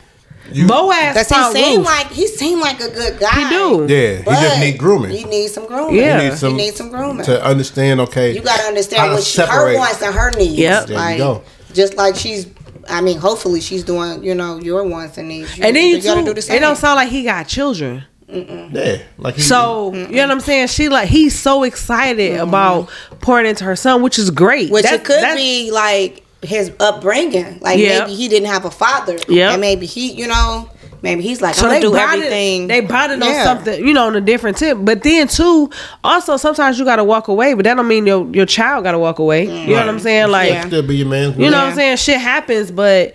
you, 0.53 0.67
Boaz 0.67 1.15
Cause 1.17 1.29
found 1.29 1.57
he 1.57 1.63
seemed 1.63 1.77
Ruth. 1.79 1.87
like 1.87 2.07
he 2.09 2.27
seemed 2.27 2.61
like 2.61 2.81
a 2.81 2.91
good 2.91 3.19
guy. 3.19 3.31
He 3.45 3.49
do. 3.49 3.87
yeah, 3.93 4.19
he 4.19 4.25
just 4.25 4.61
need 4.61 4.79
grooming. 4.79 5.11
He 5.11 5.25
needs 5.25 5.53
some 5.55 5.67
grooming. 5.67 5.95
Yeah. 5.97 6.21
He 6.21 6.29
needs 6.29 6.41
some, 6.41 6.51
He 6.53 6.57
needs 6.57 6.77
some 6.77 6.91
grooming. 6.91 7.25
to 7.27 7.45
understand. 7.45 8.01
Okay, 8.01 8.35
You 8.35 8.43
got 8.43 8.59
to 8.61 8.67
understand 8.67 9.13
what 9.13 9.23
she, 9.23 9.41
her 9.43 9.75
wants 9.77 10.03
and 10.03 10.15
her 10.15 10.31
needs. 10.33 10.55
Yep. 10.55 10.87
There 10.87 10.97
you 10.97 11.03
like, 11.03 11.19
go. 11.19 11.43
Just 11.73 11.95
like 11.97 12.17
she's, 12.17 12.47
I 12.89 13.01
mean, 13.01 13.19
hopefully 13.19 13.61
she's 13.61 13.85
doing, 13.85 14.23
you 14.25 14.35
know, 14.35 14.59
your 14.59 14.85
wants 14.85 15.19
and 15.19 15.29
needs. 15.29 15.57
You, 15.59 15.65
And 15.65 15.77
then 15.77 15.89
you, 15.91 16.01
gotta 16.03 16.21
too, 16.21 16.27
do 16.27 16.35
the 16.35 16.43
same. 16.43 16.57
it 16.57 16.61
don't 16.61 16.77
sound 16.77 16.97
like 16.97 17.09
he 17.11 17.23
got 17.25 17.47
children. 17.49 18.05
Mm. 18.29 18.73
Yeah, 18.75 19.03
like 19.19 19.37
he, 19.37 19.41
So 19.43 19.93
you 19.95 20.07
know 20.09 20.23
what 20.23 20.31
I'm 20.33 20.41
saying? 20.41 20.67
She 20.69 20.89
like 20.89 21.09
he's 21.09 21.39
so 21.39 21.63
excited 21.63 22.41
about 22.41 22.89
pouring 23.21 23.47
into 23.47 23.63
her 23.63 23.77
son, 23.77 24.03
which 24.03 24.19
is 24.19 24.31
great. 24.31 24.71
Which 24.73 24.83
That's- 24.83 25.01
it 25.01 25.05
could 25.05 25.37
be 25.37 25.71
like 25.71 26.25
his 26.47 26.73
upbringing. 26.81 27.59
Like 27.61 27.79
Yeah. 27.79 28.01
maybe 28.01 28.15
he 28.15 28.29
didn't 28.29 28.49
have 28.49 28.65
a 28.65 28.71
father. 28.71 29.19
Yeah. 29.29 29.53
And 29.53 29.61
maybe 29.61 29.87
he, 29.87 30.13
you 30.13 30.27
know, 30.27 30.69
maybe 31.03 31.23
he's 31.23 31.41
like, 31.43 31.55
So 31.55 31.65
I'm 31.67 31.69
they 31.75 31.81
gonna 31.81 31.93
do 31.95 31.99
bonded, 31.99 32.25
everything. 32.27 32.67
they 32.69 32.81
bonded 32.81 33.23
on 33.23 33.29
Yeah. 33.29 33.45
something, 33.45 33.87
you 33.87 33.93
know, 33.93 34.07
on 34.07 34.17
a 34.17 34.21
different 34.21 34.57
tip. 34.57 34.79
But 34.81 35.03
then 35.03 35.29
too, 35.29 35.71
also 36.05 36.37
sometimes 36.37 36.79
you 36.79 36.85
gotta 36.85 37.05
walk 37.05 37.29
away, 37.29 37.55
but 37.55 37.65
that 37.65 37.75
don't 37.75 37.89
mean 37.89 38.07
your 38.07 38.27
your 38.33 38.47
child 38.47 38.85
gotta 38.85 38.99
walk 38.99 39.19
away. 39.19 39.45
You 39.45 39.75
know 39.75 39.81
what 39.81 39.89
I'm 39.89 39.99
saying? 40.01 40.31
Like 40.31 40.51
Yeah. 40.53 40.67
still 40.67 40.83
be 40.83 40.97
your 40.97 41.07
man. 41.09 41.35
You 41.39 41.51
know 41.51 41.59
what 41.59 41.69
I'm 41.69 41.75
saying? 41.75 41.97
Shit 41.99 42.19
happens, 42.21 42.71
but 42.71 43.15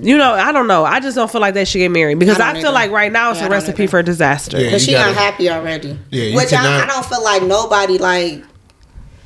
you 0.00 0.16
know, 0.16 0.32
I 0.32 0.50
don't 0.50 0.66
know. 0.66 0.84
I 0.84 0.98
just 0.98 1.14
don't 1.14 1.30
feel 1.30 1.40
like 1.40 1.54
they 1.54 1.64
should 1.64 1.78
get 1.78 1.90
married 1.90 2.18
because 2.18 2.40
I 2.40 2.50
I, 2.50 2.52
feel 2.54 2.62
either. 2.66 2.72
like 2.72 2.90
right 2.90 3.12
now 3.12 3.30
it's 3.30 3.38
Yeah, 3.38 3.44
I 3.44 3.46
a 3.46 3.50
don't 3.50 3.58
recipe 3.58 3.82
either. 3.84 3.90
for 3.90 4.02
disaster. 4.02 4.58
Yeah. 4.58 4.64
Because 4.66 4.86
you 4.86 4.92
she 4.92 4.98
gotta- 4.98 5.10
unhappy 5.10 5.50
already. 5.50 5.98
Yeah, 6.10 6.24
you 6.24 6.36
Which 6.36 6.52
I, 6.52 6.82
I 6.82 6.86
don't 6.86 7.04
feel 7.06 7.22
like 7.22 7.42
nobody 7.42 7.98
like 7.98 8.42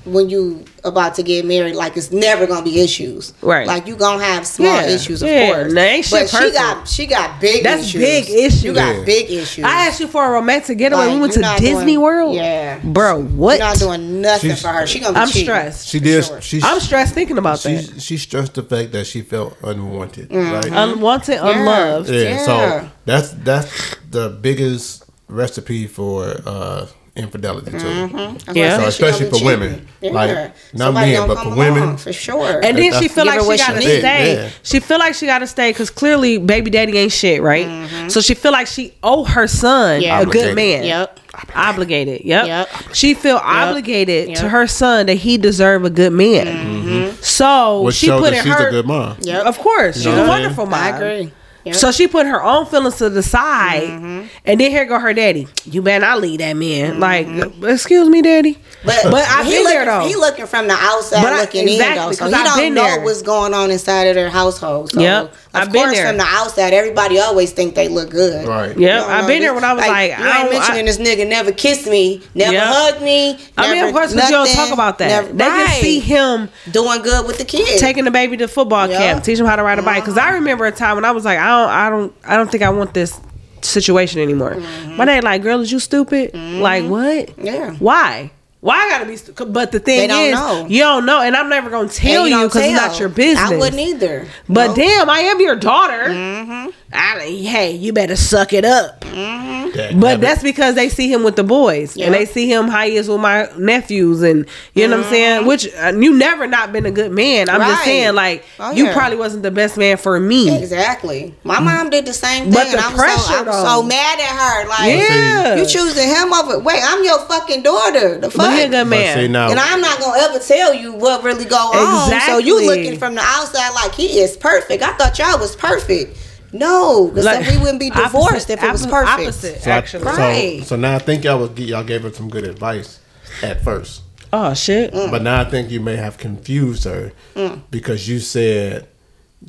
when 0.04 0.30
you 0.30 0.64
about 0.84 1.14
to 1.16 1.22
get 1.22 1.44
married, 1.44 1.74
like 1.74 1.96
it's 1.96 2.10
never 2.10 2.46
gonna 2.46 2.64
be 2.64 2.80
issues. 2.80 3.34
Right. 3.42 3.66
Like 3.66 3.86
you 3.86 3.94
gonna 3.96 4.22
have 4.24 4.46
small 4.46 4.66
Yeah. 4.66 4.86
issues, 4.86 5.22
of 5.22 5.28
Yeah. 5.28 5.52
course. 5.52 5.72
Nah, 5.72 5.80
ain't 5.80 6.04
shit 6.06 6.30
but 6.32 6.42
she 6.44 6.50
got 6.52 6.88
she 6.88 7.06
got 7.06 7.40
big 7.40 7.62
That's 7.64 7.82
issues. 7.82 8.00
big 8.00 8.30
issues. 8.30 8.64
You 8.64 8.72
got 8.72 8.96
Yeah. 8.96 9.04
big 9.04 9.30
issues. 9.30 9.64
I 9.64 9.86
asked 9.86 10.00
you 10.00 10.06
for 10.06 10.24
a 10.24 10.30
romantic 10.30 10.78
getaway. 10.78 11.06
Like, 11.06 11.14
we 11.14 11.20
went 11.20 11.32
to 11.34 11.40
Disney 11.58 11.84
doing- 11.92 12.00
World. 12.00 12.34
Yeah. 12.36 12.78
bro, 12.82 13.20
what? 13.22 13.58
You're 13.58 13.66
not 13.68 13.78
doing 13.78 14.20
nothing 14.22 14.50
She's- 14.50 14.62
for 14.62 14.68
her. 14.68 14.86
She 14.86 15.00
gonna 15.00 15.12
be 15.14 15.20
I'm 15.20 15.28
cheating. 15.28 15.44
stressed. 15.46 15.88
She 15.88 16.00
did. 16.00 16.24
Sure. 16.24 16.40
She, 16.40 16.60
I'm 16.62 16.80
stressed 16.80 17.12
thinking 17.14 17.36
about 17.38 17.58
She 17.58 17.74
that. 17.74 18.00
she 18.00 18.16
stressed 18.16 18.54
the 18.54 18.62
fact 18.62 18.92
that 18.92 19.06
she 19.06 19.20
felt 19.22 19.56
unwanted. 19.62 20.30
Mm-hmm. 20.30 20.52
Right. 20.52 20.72
Unwanted, 20.72 21.38
unloved. 21.40 22.08
yeah, 22.08 22.20
Yeah. 22.20 22.46
So 22.46 22.88
that's 23.04 23.30
that's 23.44 23.68
the 24.10 24.30
biggest 24.30 25.04
recipe 25.28 25.86
for 25.86 26.40
uh, 26.46 26.86
infidelity 27.18 27.70
too. 27.72 27.76
Mm-hmm. 27.78 28.16
That's 28.16 28.56
Yeah. 28.56 28.68
why 28.68 28.74
I 28.74 28.82
So 28.82 28.88
especially 28.88 29.18
she 29.26 29.30
gonna 29.30 29.32
be 29.32 29.38
for 29.38 29.44
women. 29.44 29.88
Yeah. 30.00 30.10
Like, 30.12 30.34
not 30.74 30.84
Somebody 30.86 31.12
men, 31.12 31.28
but 31.28 31.38
for 31.42 31.48
women. 31.50 31.82
along, 31.82 31.96
for 31.98 32.12
sure. 32.12 32.60
And 32.64 32.78
then 32.78 32.84
she 32.84 32.90
That's- 33.08 33.12
feel 33.14 33.26
like 33.26 33.40
she 33.40 33.56
gotta 33.66 33.78
need. 33.80 33.98
stay. 33.98 34.34
Yeah. 34.34 34.48
She 34.62 34.80
feel 34.80 34.98
like 34.98 35.14
she 35.14 35.26
gotta 35.26 35.46
stay 35.46 35.70
because 35.70 35.90
clearly 35.90 36.38
baby 36.38 36.70
daddy 36.70 36.96
ain't 36.96 37.12
shit, 37.12 37.42
right? 37.42 37.66
Mm-hmm. 37.66 38.08
So 38.08 38.20
she 38.20 38.34
feel 38.34 38.52
like 38.52 38.66
she 38.66 38.94
owe 39.02 39.24
her 39.24 39.46
son 39.46 40.00
Yeah. 40.02 40.20
a 40.20 40.26
good 40.26 40.54
man. 40.54 40.84
Yep. 40.84 41.20
Obligated. 41.54 42.22
Yep. 42.24 42.46
Yep. 42.46 42.68
She 42.94 43.14
feel 43.14 43.36
obligated 43.42 44.34
to 44.36 44.48
her 44.48 44.66
son 44.66 45.06
that 45.06 45.14
he 45.14 45.38
deserve 45.38 45.84
a 45.84 45.90
good 45.90 46.12
man. 46.12 46.46
Mm-hmm. 46.46 47.16
So 47.22 47.82
Which 47.82 47.96
she 47.96 48.08
put 48.08 48.30
that 48.30 48.32
in 48.34 48.44
she's 48.44 48.52
her. 48.52 48.68
a 48.68 48.70
good 48.70 48.86
mom. 48.86 49.16
Yep. 49.20 49.46
Of 49.46 49.58
course, 49.58 49.96
she's 49.96 50.06
a 50.06 50.26
wonderful 50.26 50.66
mom. 50.66 50.74
I 50.74 50.88
agree. 50.96 51.32
Yep. 51.68 51.76
So 51.76 51.90
she 51.92 52.06
put 52.08 52.26
her 52.26 52.42
own 52.42 52.66
feelings 52.66 52.96
to 52.98 53.08
the 53.10 53.22
side, 53.22 53.82
Mm-hmm. 53.88 54.26
and 54.44 54.60
then 54.60 54.70
here 54.70 54.84
go 54.84 54.98
her 54.98 55.12
daddy. 55.14 55.46
You 55.64 55.82
better 55.82 56.04
not 56.04 56.20
leave 56.20 56.38
that 56.38 56.54
man. 56.54 57.00
Like, 57.00 57.26
excuse 57.62 58.08
me, 58.08 58.22
daddy. 58.22 58.58
But, 58.84 58.96
But 59.04 59.24
I've 59.28 59.44
he 59.46 59.52
been 59.52 59.64
looking, 59.64 59.74
there, 59.78 59.84
though. 59.86 60.06
He 60.06 60.14
looking 60.14 60.46
from 60.46 60.68
the 60.68 60.74
outside 60.74 61.22
But 61.22 61.32
I- 61.32 61.40
looking 61.40 61.68
exactly, 61.68 61.98
in 62.02 62.06
though, 62.06 62.12
so 62.12 62.26
he 62.28 62.34
I've 62.34 62.56
don't 62.56 62.74
know 62.74 62.82
there. 62.84 63.00
what's 63.04 63.22
going 63.22 63.52
on 63.54 63.70
inside 63.70 64.04
of 64.04 64.14
their 64.14 64.30
household. 64.30 64.92
So 64.92 65.00
Yep, 65.00 65.34
of 65.54 65.62
I've 65.62 65.72
been 65.72 65.82
course, 65.84 65.94
there. 65.96 66.06
from 66.08 66.18
the 66.18 66.24
outside, 66.24 66.72
everybody 66.74 67.18
always 67.18 67.52
think 67.52 67.74
they 67.74 67.88
look 67.88 68.10
good. 68.10 68.46
Right. 68.46 68.76
Yeah, 68.78 68.96
You 68.96 69.00
don't 69.00 69.10
I've 69.10 69.26
been 69.26 69.40
there 69.40 69.54
when 69.54 69.64
I 69.64 69.72
was 69.72 69.86
like, 69.86 70.10
you 70.18 70.24
I 70.24 70.40
ain't 70.42 70.50
mentioning 70.50 70.80
I- 70.82 70.86
this 70.86 70.98
nigga 70.98 71.26
never 71.28 71.52
kissed 71.52 71.86
me, 71.86 72.22
never 72.34 72.52
Yep. 72.52 72.62
hugged 72.66 73.02
me. 73.02 73.38
I 73.56 73.62
mean, 73.68 73.76
never 73.76 73.88
of 73.88 73.94
course, 73.94 74.12
because 74.14 74.28
you 74.30 74.36
don't 74.36 74.48
talk 74.54 74.72
about 74.72 74.98
that. 74.98 75.08
never- 75.08 75.32
they 75.32 75.44
can 75.44 75.80
see 75.82 76.00
him 76.00 76.48
doing 76.70 77.02
good 77.02 77.26
with 77.26 77.38
the 77.38 77.44
kids. 77.44 77.80
taking 77.80 78.04
the 78.04 78.10
baby 78.10 78.36
to 78.36 78.46
football 78.48 78.88
Yeah. 78.88 78.98
camp, 78.98 79.24
teach 79.24 79.38
him 79.38 79.46
how 79.46 79.56
to 79.56 79.62
ride 79.62 79.78
a 79.78 79.82
bike. 79.82 80.04
Because 80.04 80.18
I 80.18 80.30
remember 80.30 80.66
a 80.66 80.72
time 80.72 80.96
when 80.96 81.04
I 81.04 81.10
was 81.12 81.24
like, 81.24 81.38
I 81.38 81.46
don't, 81.46 81.70
I 81.70 81.90
don't, 81.90 82.12
I 82.26 82.36
don't 82.36 82.50
think 82.50 82.62
I 82.62 82.68
want 82.70 82.92
this 82.94 83.18
situation 83.62 84.20
anymore. 84.20 84.54
Mm-hmm. 84.54 84.96
My 84.96 85.04
dad 85.06 85.24
like, 85.24 85.42
girl, 85.42 85.60
is 85.60 85.72
you 85.72 85.78
stupid? 85.80 86.34
Like 86.34 86.84
what? 86.84 87.30
Yeah. 87.42 87.72
Why? 87.78 88.30
Why 88.60 88.74
I 88.76 88.88
gotta 88.88 89.06
be? 89.06 89.44
But 89.52 89.70
the 89.70 89.78
thing 89.78 90.00
They 90.00 90.06
don't 90.08 90.24
is, 90.24 90.34
know. 90.34 90.66
you 90.68 90.80
don't 90.80 91.06
know, 91.06 91.20
and 91.20 91.36
I'm 91.36 91.48
never 91.48 91.70
gonna 91.70 91.82
And 91.82 91.90
tell 91.92 92.26
you 92.26 92.42
because 92.44 92.64
it's 92.64 92.72
not 92.74 92.98
your 92.98 93.08
business. 93.08 93.50
I 93.52 93.56
wouldn't 93.56 93.80
either. 93.80 94.26
But 94.48 94.68
No. 94.68 94.74
damn, 94.74 95.08
I 95.08 95.20
am 95.20 95.40
your 95.40 95.54
daughter. 95.54 96.06
Mm-hmm. 96.08 96.70
I, 96.90 97.18
hey, 97.20 97.72
you 97.72 97.92
better 97.92 98.16
suck 98.16 98.52
it 98.54 98.64
up. 98.64 99.00
That- 99.02 99.90
But 99.94 100.00
that- 100.00 100.20
that's 100.22 100.42
because 100.42 100.74
they 100.74 100.88
see 100.88 101.12
him 101.12 101.22
with 101.22 101.36
the 101.36 101.44
boys, 101.44 101.94
and 101.98 102.14
they 102.14 102.24
see 102.24 102.50
him 102.50 102.68
how 102.68 102.86
he 102.86 102.96
is 102.96 103.06
with 103.08 103.20
my 103.20 103.48
nephews, 103.58 104.22
and 104.22 104.46
you 104.72 104.88
know 104.88 104.96
what 104.96 105.04
I'm 105.06 105.10
saying. 105.12 105.46
Which 105.46 105.68
uh, 105.76 105.92
you 105.94 106.16
never 106.16 106.46
not 106.46 106.72
been 106.72 106.86
a 106.86 106.90
good 106.90 107.12
man. 107.12 107.50
I'm 107.50 107.60
just 107.60 107.84
saying, 107.84 108.14
like 108.14 108.44
Oh, 108.58 108.70
you 108.72 108.88
probably 108.92 109.18
wasn't 109.18 109.42
the 109.42 109.50
best 109.50 109.76
man 109.76 109.98
for 109.98 110.18
me. 110.18 110.56
Exactly. 110.56 111.34
My 111.44 111.60
mom 111.60 111.90
did 111.90 112.06
the 112.06 112.14
same 112.14 112.44
thing, 112.44 112.52
But 112.54 112.66
and 112.68 112.78
the 112.78 112.82
I'm 112.84 112.94
pressure, 112.94 113.18
so 113.20 113.38
I'm 113.40 113.44
though. 113.44 113.64
so 113.64 113.82
mad 113.82 114.18
at 114.20 114.26
her. 114.26 114.68
Like, 114.68 114.92
Yeah, 114.96 115.56
you 115.56 115.66
choosing 115.66 116.08
him 116.08 116.32
over. 116.32 116.58
Wait, 116.60 116.80
I'm 116.82 117.04
your 117.04 117.18
fucking 117.26 117.62
daughter. 117.62 118.18
The 118.18 118.30
fuck. 118.30 118.46
but 118.46 118.52
he 118.58 118.62
a 118.62 118.68
good 118.70 118.88
But 118.88 118.96
see 118.96 119.28
man. 119.28 119.32
now, 119.32 119.50
And 119.50 119.60
I'm 119.60 119.82
not 119.82 120.00
gonna 120.00 120.18
ever 120.22 120.38
tell 120.38 120.72
you 120.72 120.94
what 120.94 121.22
really 121.22 121.44
go 121.44 121.56
on. 121.56 122.20
So 122.22 122.38
you 122.38 122.64
looking 122.64 122.98
from 122.98 123.14
the 123.16 123.22
outside 123.22 123.74
like 123.74 123.94
he 123.94 124.20
is 124.20 124.36
perfect. 124.38 124.82
I 124.82 124.92
thought 124.94 125.18
y'all 125.18 125.38
was 125.38 125.54
perfect. 125.54 126.16
No, 126.52 127.08
because 127.08 127.24
Like, 127.24 127.44
then 127.44 127.54
we 127.56 127.60
wouldn't 127.60 127.80
be 127.80 127.90
divorced 127.90 128.50
opposite- 128.50 128.50
if 128.52 128.62
it 128.62 128.72
was 128.72 128.86
oppo- 128.86 128.90
perfect. 128.90 129.20
Opposite, 129.20 129.62
So, 129.62 129.70
I- 129.70 129.74
actually. 129.74 130.04
so, 130.04 130.10
Right. 130.16 130.62
so 130.66 130.76
now 130.76 130.94
I 130.94 130.98
think 130.98 131.24
y'all 131.24 131.38
was 131.38 131.50
y'all 131.58 131.84
gave 131.84 132.02
her 132.02 132.12
some 132.12 132.28
good 132.30 132.44
advice 132.44 132.98
at 133.42 133.62
first, 133.62 134.00
oh 134.32 134.54
shit. 134.54 134.92
but 134.92 135.22
now 135.22 135.40
I 135.40 135.44
think 135.44 135.70
you 135.70 135.80
may 135.80 135.96
have 135.96 136.16
confused 136.16 136.84
her 136.84 137.12
Mm. 137.36 137.60
because 137.70 138.08
you 138.08 138.18
said 138.20 138.86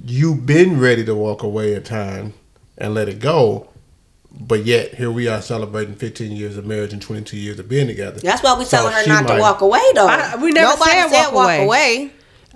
you've 0.05 0.45
been 0.45 0.79
ready 0.79 1.03
to 1.05 1.15
walk 1.15 1.41
away 1.43 1.73
at 1.73 1.85
time 1.85 2.33
and 2.77 2.93
let 2.93 3.07
it 3.09 3.19
go, 3.19 3.67
but 4.31 4.65
yet 4.65 4.95
here 4.95 5.09
we 5.09 5.27
are 5.27 5.41
celebrating 5.41 5.95
15 5.95 6.31
years 6.33 6.57
of 6.57 6.65
marriage 6.65 6.93
and 6.93 7.01
22 7.01 7.37
years 7.37 7.57
of 7.59 7.67
being 7.69 7.87
together. 7.87 8.19
That's 8.21 8.43
why 8.43 8.53
we 8.59 8.65
So 8.65 8.77
telling 8.77 8.93
her 8.93 9.03
she 9.03 9.09
not 9.09 9.27
to 9.27 9.35
walk 9.39 9.61
away 9.61 9.81
though. 9.95 10.07
I- 10.07 10.35
we 10.35 10.51
never 10.51 10.71
Nobody 10.73 10.91
said 10.91 11.09
said 11.09 11.23
walk 11.25 11.33
walk 11.33 11.45
away. 11.45 11.63
away. 11.63 12.11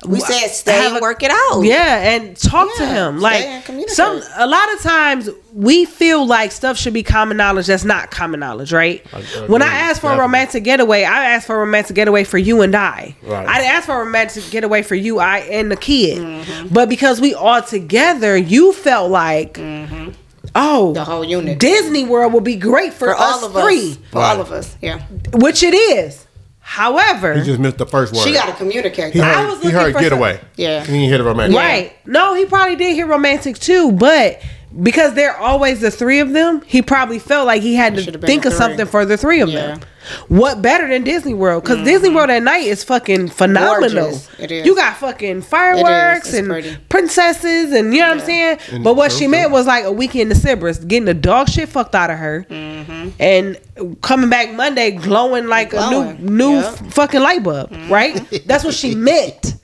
We 0.06 0.20
Wh- 0.20 0.24
said 0.24 0.48
stay 0.50 0.72
have 0.74 0.92
and 0.94 0.98
a- 0.98 1.02
work 1.02 1.24
it 1.24 1.32
out. 1.32 1.62
Yeah, 1.62 2.02
and 2.16 2.36
talk 2.36 2.68
to 2.78 2.86
him. 2.86 3.20
Like 3.22 3.66
some 3.90 4.22
a 4.36 4.46
lot 4.48 4.74
of 4.74 4.82
times 4.82 5.30
we 5.54 5.86
feel 5.86 6.26
like 6.26 6.52
stuff 6.52 6.78
should 6.78 6.94
be 6.94 7.04
common 7.04 7.38
knowledge 7.38 7.68
that's 7.68 7.86
not 7.86 8.12
common 8.12 8.40
knowledge, 8.42 8.74
right? 8.74 9.06
I- 9.14 9.18
I 9.20 9.22
when 9.48 9.62
I 9.62 9.68
agree, 9.68 9.78
asked 9.78 10.02
for 10.02 10.12
a 10.12 10.18
romantic 10.18 10.64
getaway, 10.66 11.04
I 11.04 11.32
asked 11.32 11.48
for 11.48 11.56
a 11.56 11.60
romantic 11.60 11.96
getaway 11.96 12.24
for 12.26 12.38
you 12.38 12.62
and 12.64 12.76
I. 12.76 13.16
Right. 13.24 13.48
I 13.48 13.60
didn't 13.60 13.72
ask 13.76 13.86
for 13.86 13.96
a 14.02 14.06
romantic 14.06 14.44
getaway 14.50 14.82
for 14.82 14.96
you, 14.96 15.20
I 15.20 15.40
and 15.40 15.72
the 15.72 15.78
kid. 15.78 16.18
Mm-hmm. 16.18 16.74
But 16.74 16.90
because 16.90 17.22
we 17.22 17.34
all 17.34 17.62
together, 17.62 18.36
you 18.36 18.74
felt 18.74 19.10
like 19.12 19.54
mm-hmm. 19.54 20.10
Oh, 20.56 20.94
The 20.94 21.04
whole 21.06 21.24
unit. 21.24 21.58
Disney 21.60 22.04
World 22.04 22.34
would 22.34 22.44
be 22.44 22.58
great 22.58 22.94
for, 22.94 23.08
for 23.08 23.16
us 23.16 23.42
all 23.42 23.46
of 23.46 23.64
three, 23.64 23.92
us. 23.92 23.98
For 24.12 24.20
Right. 24.20 24.36
all 24.36 24.42
of 24.42 24.52
us. 24.52 24.76
Yeah. 24.82 25.00
which 25.34 25.64
it 25.64 25.74
is. 25.74 26.23
However, 26.66 27.34
He 27.36 27.44
just 27.44 27.60
missed 27.60 27.78
the 27.78 27.86
first 27.86 28.14
word. 28.14 28.24
She 28.24 28.34
got 28.34 28.46
to 28.48 28.54
communicate. 28.54 29.14
He 29.14 29.20
that. 29.20 29.36
I 29.38 29.42
heard, 29.42 29.50
was 29.50 29.58
he 29.60 29.66
looking 29.66 29.80
heard 29.80 29.94
for 29.94 30.00
getaway. 30.00 30.38
some- 30.38 30.46
Yeah. 30.56 30.80
He 30.82 30.94
didn't 30.94 31.10
hear 31.10 31.18
the 31.18 31.24
romantic. 31.26 31.58
Right. 31.58 31.94
No, 32.06 32.34
he 32.36 32.46
probably 32.46 32.78
did 32.78 32.94
hear 32.94 33.06
romantic 33.06 33.60
too, 33.60 33.92
but 33.92 34.42
because 34.82 35.14
they're 35.14 35.38
always 35.38 35.82
the 35.82 35.92
three 35.92 36.20
of 36.20 36.32
them, 36.34 36.62
he 36.66 36.82
probably 36.82 37.20
felt 37.20 37.46
like 37.46 37.62
he 37.62 37.76
had 37.76 37.96
to 37.96 38.18
think 38.20 38.46
of 38.46 38.54
something 38.54 38.86
for 38.86 39.06
the 39.06 39.18
three 39.18 39.42
of 39.42 39.52
them. 39.52 39.58
Yeah. 39.80 39.86
Mm-hmm. 39.86 40.36
What 40.36 40.62
better 40.62 40.86
than 40.90 41.06
Disney 41.06 41.34
World? 41.34 41.64
Because 41.64 41.82
Disney 41.86 42.10
World 42.10 42.30
at 42.30 42.44
night 42.44 42.64
is 42.64 42.84
fucking 42.84 43.30
phenomenal. 43.30 44.04
Gorgeous. 44.10 44.30
It 44.38 44.52
is. 44.52 44.66
You 44.66 44.76
got 44.76 44.98
fucking 44.98 45.44
fireworks 45.44 46.28
It's 46.30 46.38
and 46.40 46.48
pretty. 46.50 46.76
princesses, 46.90 47.72
and 47.72 47.94
you 47.94 48.02
know 48.02 48.10
what 48.10 48.20
I'm 48.20 48.26
saying. 48.26 48.60
And 48.72 48.84
but 48.84 48.96
what 48.96 49.14
she 49.14 49.28
meant 49.28 49.52
was 49.52 49.66
like 49.66 49.86
a 49.86 49.92
weekend 49.94 50.30
in 50.32 50.38
Sybaris, 50.38 50.86
getting 50.86 51.06
the 51.06 51.14
dog 51.14 51.48
shit 51.50 51.70
fucked 51.70 51.96
out 51.96 52.10
of 52.10 52.18
her, 52.18 52.46
Mm-hmm. 52.50 53.10
and 53.20 53.58
coming 54.02 54.30
back 54.30 54.52
Monday 54.54 54.92
glowing 54.92 55.48
like 55.48 55.70
Glowing. 55.70 56.18
a 56.18 56.22
new 56.22 56.30
new 56.50 56.56
Yep. 56.56 56.66
f- 56.66 56.94
fucking 56.96 57.22
light 57.22 57.44
bulb. 57.44 57.72
Right? 57.90 58.44
That's 58.46 58.66
what 58.66 58.74
she 58.74 58.96
meant. 58.96 59.56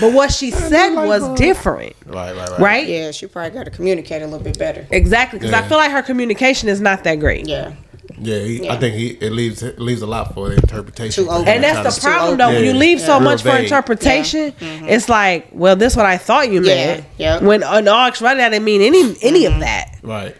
But 0.00 0.12
what 0.12 0.32
she 0.32 0.50
said 0.50 0.94
was 0.94 1.28
different 1.38 1.94
Right, 2.06 2.34
right, 2.36 2.50
right. 2.50 2.60
right? 2.60 2.86
Yeah, 2.88 3.10
she 3.10 3.26
probably 3.26 3.50
got 3.50 3.64
to 3.64 3.70
communicate 3.70 4.22
a 4.22 4.26
little 4.26 4.44
bit 4.44 4.58
better. 4.58 4.86
Exactly, 4.90 5.38
because 5.38 5.54
I 5.54 5.66
feel 5.66 5.78
like 5.78 5.90
her 5.90 6.02
communication 6.02 6.68
is 6.68 6.80
not 6.80 7.04
that 7.04 7.16
great. 7.16 7.46
Yeah. 7.46 7.72
Yeah, 8.20 8.38
he, 8.38 8.64
Yeah. 8.64 8.72
I 8.72 8.76
think 8.78 8.94
he 8.94 9.08
it 9.20 9.32
leaves 9.32 9.62
it 9.62 9.78
leaves 9.78 10.02
a 10.02 10.06
lot 10.06 10.34
for 10.34 10.48
the 10.48 10.56
interpretation. 10.56 11.24
Too 11.24 11.30
open. 11.30 11.46
And 11.46 11.62
that's 11.62 11.96
the 11.96 12.00
problem, 12.00 12.28
open. 12.28 12.38
though. 12.38 12.48
When 12.48 12.64
you 12.64 12.72
Yeah. 12.72 12.78
leave 12.78 13.00
so 13.00 13.18
Yeah. 13.18 13.24
much 13.24 13.44
Real 13.44 13.52
for 13.52 13.58
vague. 13.58 13.64
interpretation, 13.66 14.52
mm-hmm. 14.52 14.88
it's 14.88 15.08
like, 15.08 15.48
well, 15.52 15.76
this 15.76 15.92
is 15.92 15.96
what 15.96 16.06
I 16.06 16.16
thought 16.16 16.50
you 16.50 16.62
Yeah. 16.62 16.74
meant. 16.86 17.04
Yep. 17.18 17.42
When 17.42 17.62
in 17.62 17.88
all 17.88 18.06
actuality, 18.06 18.42
I 18.42 18.48
didn't 18.48 18.64
mean 18.64 18.80
any 18.82 19.16
any 19.22 19.44
of 19.44 19.52
mm-hmm. 19.52 19.60
that. 19.60 19.98
Right. 20.02 20.36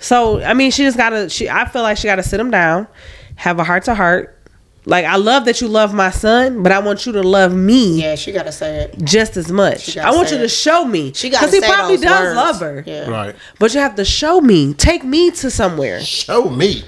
So 0.00 0.42
I 0.42 0.54
mean, 0.54 0.70
she 0.70 0.82
just 0.84 0.96
gotta. 0.96 1.28
She 1.28 1.48
I 1.48 1.68
feel 1.68 1.82
like 1.82 1.96
she 1.96 2.08
gotta 2.08 2.22
sit 2.24 2.40
him 2.40 2.50
down, 2.50 2.88
have 3.36 3.58
a 3.60 3.64
heart 3.64 3.84
to 3.84 3.94
heart. 3.94 4.38
Like 4.84 5.04
I 5.04 5.14
love 5.16 5.44
that 5.44 5.60
you 5.60 5.68
love 5.68 5.94
my 5.94 6.10
son, 6.10 6.62
but 6.62 6.72
I 6.72 6.80
want 6.80 7.06
you 7.06 7.12
to 7.12 7.22
love 7.22 7.54
me 7.54 8.02
Yeah, 8.02 8.16
she 8.16 8.32
got 8.32 8.44
to 8.46 8.52
say 8.52 8.78
it. 8.84 8.98
just 9.04 9.36
as 9.36 9.50
much. 9.52 9.82
She 9.82 10.00
I 10.00 10.10
want 10.10 10.28
say 10.30 10.36
you 10.36 10.42
to 10.42 10.48
show 10.48 10.84
me 10.84 11.12
She 11.14 11.30
got 11.30 11.40
to 11.40 11.46
because 11.46 11.54
he 11.64 11.72
probably 11.72 11.96
does 11.98 12.20
words. 12.24 12.36
love 12.36 12.60
her. 12.60 12.82
Yeah. 12.86 13.08
Right. 13.08 13.36
But 13.60 13.74
you 13.74 13.80
have 13.80 13.94
to 13.94 14.04
show 14.04 14.40
me, 14.40 14.74
take 14.74 15.04
me 15.04 15.30
to 15.32 15.50
somewhere. 15.50 16.00
Show 16.00 16.50
me. 16.50 16.82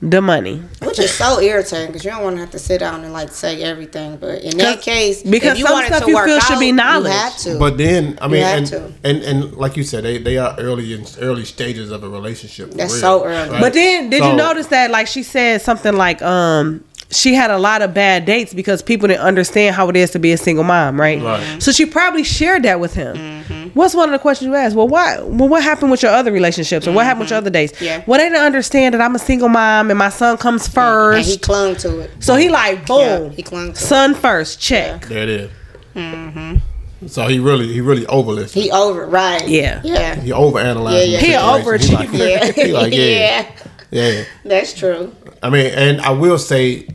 The 0.00 0.20
money. 0.20 0.62
Which 0.82 1.00
is 1.00 1.12
so 1.12 1.40
irritating 1.40 1.88
because 1.88 2.04
you 2.04 2.12
don't 2.12 2.22
want 2.22 2.36
to 2.36 2.40
have 2.40 2.52
to 2.52 2.58
sit 2.60 2.78
down 2.78 3.02
and 3.02 3.12
like 3.12 3.30
say 3.30 3.62
everything. 3.64 4.16
But 4.16 4.42
in 4.42 4.56
that 4.58 4.76
'Cause- 4.76 4.84
case, 4.84 5.22
because 5.24 5.52
if 5.54 5.58
you 5.58 5.64
some 5.66 5.74
want 5.74 5.86
it 5.86 5.88
stuff 5.88 6.04
to 6.04 6.08
you 6.10 6.14
work 6.14 6.26
feel 6.26 6.38
should 6.40 6.60
be 6.60 6.70
knowledge. 6.70 7.12
You 7.12 7.18
have 7.18 7.36
to. 7.38 7.58
But 7.58 7.78
then 7.78 8.16
I 8.22 8.28
mean, 8.28 8.42
have 8.42 8.58
and, 8.58 8.66
to. 8.68 8.92
and 9.02 9.22
and 9.24 9.56
like 9.56 9.76
you 9.76 9.82
said, 9.82 10.04
they 10.04 10.18
they 10.18 10.38
are 10.38 10.54
early 10.58 10.92
in 10.92 11.04
early 11.20 11.44
stages 11.44 11.90
of 11.90 12.04
a 12.04 12.08
relationship. 12.08 12.70
for 12.70 12.76
That's 12.78 12.92
real, 12.92 13.00
so 13.00 13.24
early. 13.24 13.50
right? 13.50 13.60
But 13.60 13.72
then, 13.72 14.08
did 14.08 14.22
So- 14.22 14.30
you 14.30 14.36
notice 14.36 14.68
that? 14.68 14.92
Like 14.92 15.08
she 15.08 15.24
said 15.24 15.62
something 15.62 15.96
like, 15.96 16.22
um, 16.22 16.84
she 17.10 17.34
had 17.34 17.50
a 17.50 17.58
lot 17.58 17.80
of 17.80 17.94
bad 17.94 18.24
dates 18.26 18.52
because 18.52 18.82
people 18.82 19.08
didn't 19.08 19.22
understand 19.22 19.74
how 19.74 19.88
it 19.88 19.96
is 19.96 20.10
to 20.10 20.18
be 20.18 20.32
a 20.32 20.36
single 20.36 20.64
mom, 20.64 21.00
right? 21.00 21.22
Right. 21.22 21.62
So 21.62 21.72
she 21.72 21.86
probably 21.86 22.22
shared 22.22 22.64
that 22.64 22.80
with 22.80 22.92
him. 22.94 23.16
Mm-hmm. 23.16 23.68
What's 23.70 23.94
one 23.94 24.08
of 24.08 24.12
the 24.12 24.18
questions 24.18 24.46
you 24.46 24.54
asked? 24.54 24.76
Well, 24.76 24.88
what? 24.88 25.26
Well, 25.26 25.48
what 25.48 25.62
happened 25.62 25.90
with 25.90 26.02
your 26.02 26.12
other 26.12 26.32
relationships, 26.32 26.86
or 26.86 26.92
what 26.92 27.06
happened 27.06 27.20
with 27.20 27.30
your 27.30 27.38
other 27.38 27.50
dates? 27.50 27.72
Mm-hmm. 27.74 27.84
Yeah. 27.84 28.04
Well, 28.06 28.18
they 28.18 28.26
didn't 28.28 28.44
understand 28.44 28.94
that 28.94 29.00
I'm 29.00 29.14
a 29.14 29.18
single 29.18 29.48
mom 29.48 29.90
and 29.90 29.98
my 29.98 30.10
son 30.10 30.36
comes 30.36 30.68
first. 30.68 31.16
and 31.16 31.24
first. 31.26 31.30
he 31.30 31.38
clung 31.38 31.76
to 31.76 32.00
it. 32.00 32.10
so 32.22 32.34
he 32.36 32.48
like, 32.50 32.86
boom, 32.86 32.98
Yeah, 33.24 33.28
he 33.30 33.42
clung 33.42 33.66
to 33.66 33.70
it. 33.72 33.76
son 33.76 34.14
first, 34.14 34.60
check. 34.60 35.06
There 35.06 35.22
it 35.22 35.28
is. 35.30 35.50
Mm-hmm. 35.94 37.06
So 37.06 37.26
he 37.28 37.38
really 37.38 37.72
he 37.72 37.80
really 37.80 38.04
overlistened. 38.06 38.54
He 38.60 38.70
over 38.72 39.06
right. 39.06 39.46
Yeah. 39.48 39.80
Yeah. 39.84 40.16
He 40.16 40.30
overanalyzed. 40.30 41.06
Yeah, 41.06 41.18
yeah. 41.18 41.18
He 41.20 41.70
situation. 41.70 41.96
overachiever. 41.96 42.10
He 42.10 42.18
like, 42.18 42.52
Yeah. 42.56 42.64
he 42.66 42.72
like 42.72 42.92
yeah, 42.92 43.00
yeah. 43.00 43.52
Yeah. 43.90 44.24
That's 44.44 44.72
true. 44.74 45.14
I 45.42 45.50
mean, 45.50 45.66
and 45.66 46.00
I 46.00 46.10
will 46.10 46.38
say, 46.38 46.88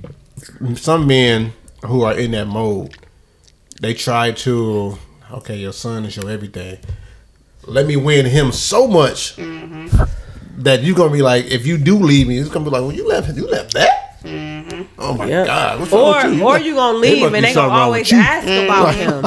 some 0.75 1.07
men 1.07 1.53
who 1.85 2.03
are 2.03 2.17
in 2.17 2.31
that 2.31 2.47
mode, 2.47 2.95
they 3.81 3.93
try 3.93 4.31
to, 4.31 4.97
okay, 5.31 5.57
your 5.57 5.73
son 5.73 6.05
is 6.05 6.15
your 6.15 6.29
everything. 6.29 6.77
Let 7.65 7.87
me 7.87 7.95
win 7.95 8.25
him 8.25 8.51
so 8.51 8.87
much 8.87 9.37
mm-hmm. 9.37 10.61
that 10.61 10.83
you're 10.83 10.95
gonna 10.95 11.13
be 11.13 11.21
like, 11.21 11.45
if 11.45 11.65
you 11.65 11.77
do 11.77 11.97
leave 11.97 12.27
me, 12.27 12.37
it's 12.37 12.49
gonna 12.49 12.65
be 12.65 12.71
like, 12.71 12.81
well, 12.81 12.91
you 12.91 13.07
left, 13.07 13.35
you 13.35 13.47
left 13.47 13.73
that. 13.73 14.02
Oh 15.03 15.13
my 15.15 15.25
Yeah. 15.27 15.45
god! 15.45 15.79
What's 15.79 15.91
wrong 15.91 16.01
Or 16.25 16.27
you? 16.33 16.43
or 16.43 16.57
you 16.59 16.73
gonna 16.75 16.97
leave 16.97 17.23
and 17.23 17.33
be 17.33 17.41
they 17.41 17.53
gonna 17.53 17.73
always 17.73 18.09
you. 18.11 18.17
ask 18.17 18.47
about 18.47 18.95
him. 18.95 19.25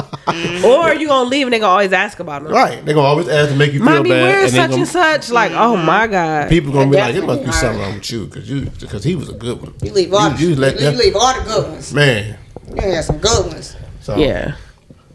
or 0.65 0.93
you 0.93 1.07
gonna 1.07 1.29
leave 1.29 1.45
and 1.47 1.53
they 1.53 1.59
gonna 1.59 1.71
always 1.71 1.93
ask 1.93 2.19
about 2.19 2.41
him. 2.41 2.49
Right? 2.49 2.83
They're 2.83 2.95
gonna 2.95 3.07
always 3.07 3.27
ask 3.27 3.49
to 3.51 3.55
make 3.55 3.73
you 3.73 3.79
feel 3.79 3.85
Mommy, 3.89 4.09
bad, 4.09 4.21
where's 4.23 4.51
such 4.53 4.69
gonna, 4.71 4.81
and 4.81 4.87
such? 4.87 5.29
Like, 5.29 5.51
oh 5.53 5.77
my 5.77 6.07
god. 6.07 6.49
people 6.49 6.73
gonna 6.73 6.89
be 6.91 6.97
like, 6.97 7.15
it 7.15 7.23
must 7.25 7.41
be 7.41 7.45
Definitely 7.45 7.51
something 7.53 7.81
wrong 7.81 7.93
with 7.95 8.11
you 8.11 8.25
because 8.25 8.49
you 8.49 8.61
because 8.79 9.03
he 9.03 9.15
was 9.15 9.29
a 9.29 9.33
good 9.33 9.61
one. 9.61 9.73
You 9.81 9.91
leave 9.91 10.13
all. 10.13 10.29
You- 10.31 10.37
you 10.37 10.47
You, 10.49 10.55
let 10.55 10.73
you 10.75 10.79
them- 10.81 10.97
leave 10.97 11.15
all 11.15 11.33
the 11.33 11.41
good 11.47 11.63
ones. 11.71 11.93
Man, 11.93 12.37
You 12.75 12.81
had 12.81 13.03
some 13.05 13.17
good 13.19 13.45
ones. 13.47 13.75
so 14.01 14.15
Yeah. 14.17 14.55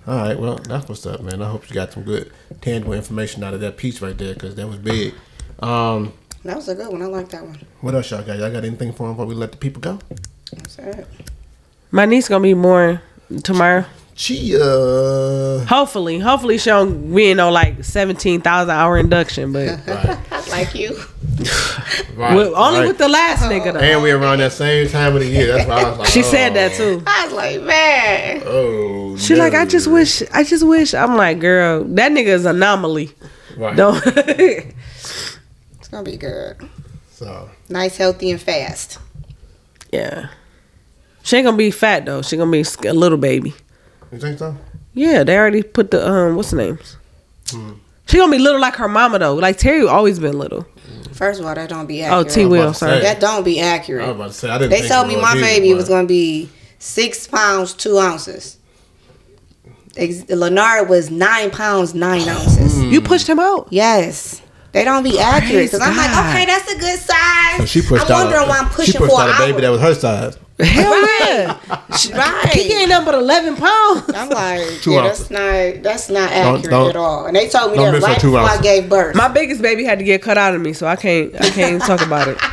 All 0.06 0.16
right, 0.16 0.38
well, 0.38 0.58
that's 0.68 0.88
what's 0.88 1.06
up, 1.06 1.20
man. 1.22 1.40
I 1.42 1.48
hope 1.48 1.68
you 1.68 1.74
got 1.74 1.92
some 1.92 2.02
good 2.02 2.30
tangible 2.60 2.92
information 2.92 3.44
out 3.44 3.54
of 3.54 3.60
that 3.60 3.76
piece 3.76 4.00
right 4.02 4.16
there 4.18 4.34
because 4.34 4.54
that 4.56 4.66
was 4.66 4.78
big. 4.78 5.14
Um, 5.60 6.12
That 6.44 6.56
was 6.56 6.68
a 6.68 6.74
good 6.74 6.88
one. 6.90 7.02
I 7.02 7.06
like 7.06 7.28
that 7.28 7.44
one. 7.46 7.58
what 7.82 7.94
else 7.94 8.10
y'all 8.10 8.22
got? 8.22 8.36
Y'all 8.36 8.50
got 8.50 8.64
anything 8.64 8.92
for 8.92 9.06
him 9.06 9.12
before 9.12 9.26
we 9.26 9.34
let 9.36 9.52
the 9.52 9.58
people 9.58 9.80
go? 9.80 10.00
That's 10.52 10.78
it. 10.78 11.06
My 11.90 12.06
niece 12.06 12.28
gonna 12.28 12.42
be 12.42 12.54
born 12.54 13.00
tomorrow. 13.42 13.84
Chia. 14.14 14.62
Uh, 14.62 15.64
hopefully, 15.64 16.18
hopefully 16.18 16.58
she 16.58 16.68
don't 16.70 17.14
be 17.14 17.30
in 17.30 17.38
no 17.38 17.50
like 17.50 17.82
seventeen 17.84 18.40
thousand 18.40 18.70
hour 18.70 18.98
induction, 18.98 19.52
but 19.52 19.80
Right, 19.86 20.48
like 20.50 20.74
you. 20.74 20.94
right, 22.14 22.34
with, 22.36 22.52
only 22.54 22.80
right. 22.80 22.88
with 22.88 22.98
the 22.98 23.08
last 23.08 23.42
nigga 23.44 23.72
though. 23.72 23.78
And 23.80 24.02
we 24.02 24.10
around 24.10 24.38
that 24.40 24.52
same 24.52 24.88
time 24.88 25.14
of 25.14 25.20
the 25.22 25.28
year. 25.28 25.46
That's 25.56 25.68
why 25.68 25.82
I 25.82 25.88
was 25.90 25.98
like, 26.00 26.08
She 26.08 26.22
said 26.22 26.50
oh, 26.52 26.54
that 26.54 26.72
too. 26.76 27.02
I 27.06 27.24
was 27.24 27.32
like, 27.34 27.62
man. 27.62 28.42
Oh, 28.44 29.16
She 29.16 29.34
like, 29.34 29.54
I 29.54 29.64
just 29.64 29.86
wish, 29.90 30.22
I 30.32 30.44
just 30.44 30.66
wish. 30.66 30.92
I'm 30.94 31.16
like, 31.16 31.38
girl, 31.40 31.82
that 31.84 32.12
nigga 32.12 32.26
is 32.26 32.44
anomaly. 32.44 33.12
Right. 33.56 33.76
Don't. 33.76 34.02
It's 35.78 35.88
gonna 35.90 36.04
be 36.04 36.16
good. 36.16 36.56
So 37.10 37.50
Nice, 37.68 37.96
healthy, 37.96 38.30
and 38.30 38.40
fast. 38.40 38.98
yeah. 39.90 40.28
She 41.22 41.36
ain't 41.36 41.44
gonna 41.44 41.56
be 41.56 41.70
fat 41.70 42.04
though. 42.06 42.22
She 42.22 42.36
gonna 42.36 42.50
be 42.50 42.64
a 42.86 42.92
little 42.94 43.18
baby. 43.18 43.54
you 44.12 44.18
think 44.18 44.38
so? 44.38 44.56
Yeah, 44.94 45.24
they 45.24 45.36
already 45.38 45.62
put 45.62 45.90
the 45.90 46.06
um, 46.06 46.36
what's 46.36 46.50
the 46.50 46.56
names? 46.56 46.96
Hmm. 47.50 47.72
She 48.06 48.18
gonna 48.18 48.30
be 48.32 48.38
little 48.38 48.60
like 48.60 48.74
her 48.76 48.88
mama 48.88 49.18
though. 49.18 49.34
Like 49.34 49.56
Terry 49.58 49.86
always 49.86 50.18
been 50.18 50.38
little. 50.38 50.66
First 51.12 51.40
of 51.40 51.46
all, 51.46 51.54
that 51.54 51.68
don't 51.68 51.86
be 51.86 52.02
Oh, 52.02 52.20
accurate. 52.20 52.30
T 52.30 52.46
Will, 52.46 52.72
to 52.72 52.78
sorry. 52.78 53.00
That 53.00 53.20
don't 53.20 53.44
be 53.44 53.60
accurate. 53.60 54.04
I 54.04 54.08
was 54.08 54.16
about 54.16 54.26
to 54.28 54.32
say 54.34 54.50
I 54.50 54.58
didn't. 54.58 54.70
They 54.70 54.88
told 54.88 55.08
me 55.08 55.16
my 55.20 55.34
baby 55.34 55.70
but- 55.70 55.76
was 55.76 55.88
gonna 55.88 56.06
be 56.08 56.50
six 56.78 57.26
pounds 57.26 57.72
two 57.74 57.98
ounces. 57.98 58.58
Ex- 59.96 60.28
Lenard 60.28 60.88
was 60.88 61.10
nine 61.10 61.50
pounds 61.50 61.94
nine 61.94 62.26
ounces. 62.28 62.82
You 62.82 63.00
pushed 63.00 63.28
him 63.28 63.38
out. 63.38 63.68
Yes. 63.70 64.40
They 64.72 64.84
don't 64.84 65.02
be 65.04 65.18
accurate 65.20 65.70
because 65.70 65.80
I'm 65.80 65.94
like, 65.96 66.10
okay, 66.10 66.46
that's 66.46 66.72
a 66.72 66.78
good 66.78 66.98
size. 66.98 67.58
So 67.58 67.66
she 67.66 67.82
pushed 67.82 68.06
I'm 68.06 68.10
out. 68.12 68.24
wondering 68.24 68.48
why 68.48 68.58
I'm 68.60 68.68
she 68.70 68.74
pushing 68.76 69.00
pushed 69.00 69.12
for 69.14 69.20
out 69.20 69.34
a 69.40 69.46
baby 69.46 69.60
that 69.60 69.68
was 69.68 69.80
her 69.82 69.94
size. 69.94 70.38
Hell 70.58 70.90
Right. 70.92 71.58
yeah. 71.60 72.16
right. 72.16 72.48
He 72.52 72.72
ain't 72.72 72.88
nothing 72.88 73.04
but 73.06 73.14
eleven 73.14 73.56
pounds. 73.56 74.04
I'm 74.14 74.28
like, 74.30 74.66
Two 74.80 74.92
yeah, 74.92 75.00
ounces. 75.00 75.28
that's 75.28 75.30
not 75.76 75.82
that's 75.82 76.08
not 76.10 76.30
Don't- 76.30 76.56
accurate 76.56 76.70
don't- 76.70 76.90
at 76.90 76.96
all. 76.96 77.26
And 77.26 77.36
they 77.36 77.48
told 77.48 77.72
me 77.72 77.78
that 77.78 77.92
miss 77.92 78.04
her 78.04 78.12
right 78.12 78.20
two 78.20 78.30
before 78.32 78.48
I 78.48 78.60
gave 78.62 78.88
birth. 78.88 79.14
My 79.16 79.28
biggest 79.28 79.60
baby 79.60 79.84
had 79.84 79.98
to 79.98 80.04
get 80.04 80.22
cut 80.22 80.38
out 80.38 80.54
of 80.54 80.60
me, 80.60 80.72
so 80.72 80.86
I 80.86 80.96
can't. 80.96 81.34
I 81.34 81.50
can't 81.50 81.74
even 81.74 81.80
talk 81.80 82.00
about 82.04 82.28
it. 82.28 82.38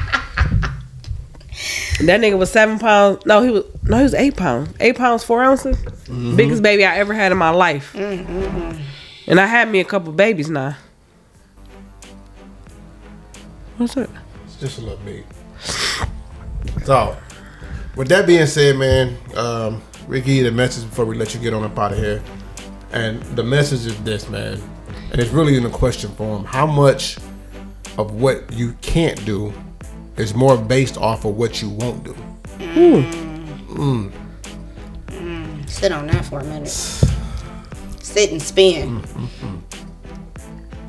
That 2.05 2.21
nigga 2.21 2.37
was 2.37 2.49
seven 2.49 2.79
pounds. 2.79 3.25
No, 3.25 3.41
he 3.41 3.49
was. 3.51 3.65
No, 3.83 3.97
he 3.97 4.03
was 4.03 4.13
eight 4.13 4.37
pounds. 4.37 4.69
Eight 4.79 4.95
pounds 4.95 5.21
four 5.23 5.43
ounces. 5.43 5.75
Mm-hmm. 5.75 6.37
Biggest 6.37 6.63
baby 6.63 6.85
I 6.85 6.95
ever 6.97 7.13
had 7.13 7.33
in 7.33 7.37
my 7.37 7.49
life. 7.49 7.93
And 7.93 9.37
I 9.39 9.45
had 9.45 9.69
me 9.69 9.81
a 9.81 9.83
couple 9.85 10.13
babies 10.13 10.49
now. 10.49 10.77
What's 13.79 13.95
it? 13.95 14.09
It's 14.43 14.57
just 14.57 14.77
a 14.79 14.81
little 14.81 14.99
big. 15.05 15.23
So, 16.83 17.15
with 17.95 18.09
that 18.09 18.27
being 18.27 18.45
said, 18.45 18.75
man, 18.75 19.17
um, 19.37 19.81
Ricky, 20.05 20.41
the 20.41 20.51
message 20.51 20.83
before 20.89 21.05
we 21.05 21.15
let 21.15 21.33
you 21.33 21.39
get 21.39 21.53
on 21.53 21.63
up 21.63 21.79
out 21.79 21.93
of 21.93 21.97
here, 21.97 22.21
and 22.91 23.21
the 23.37 23.43
message 23.43 23.85
is 23.85 24.03
this, 24.03 24.27
man, 24.27 24.61
and 25.13 25.21
it's 25.21 25.31
really 25.31 25.55
in 25.55 25.65
a 25.65 25.69
question 25.69 26.11
form: 26.15 26.43
How 26.43 26.65
much 26.65 27.19
of 27.97 28.15
what 28.15 28.51
you 28.51 28.73
can't 28.81 29.23
do 29.25 29.53
is 30.17 30.35
more 30.35 30.57
based 30.57 30.97
off 30.97 31.23
of 31.23 31.37
what 31.37 31.61
you 31.61 31.69
won't 31.69 32.03
do? 32.03 32.13
Mm. 32.59 34.11
Sit 35.69 35.93
on 35.93 36.07
that 36.07 36.25
for 36.25 36.39
a 36.39 36.43
minute. 36.43 36.67
Sit 36.67 38.33
and 38.33 38.41
spin. 38.41 39.01
Mm, 39.01 39.27
mm, 39.27 39.61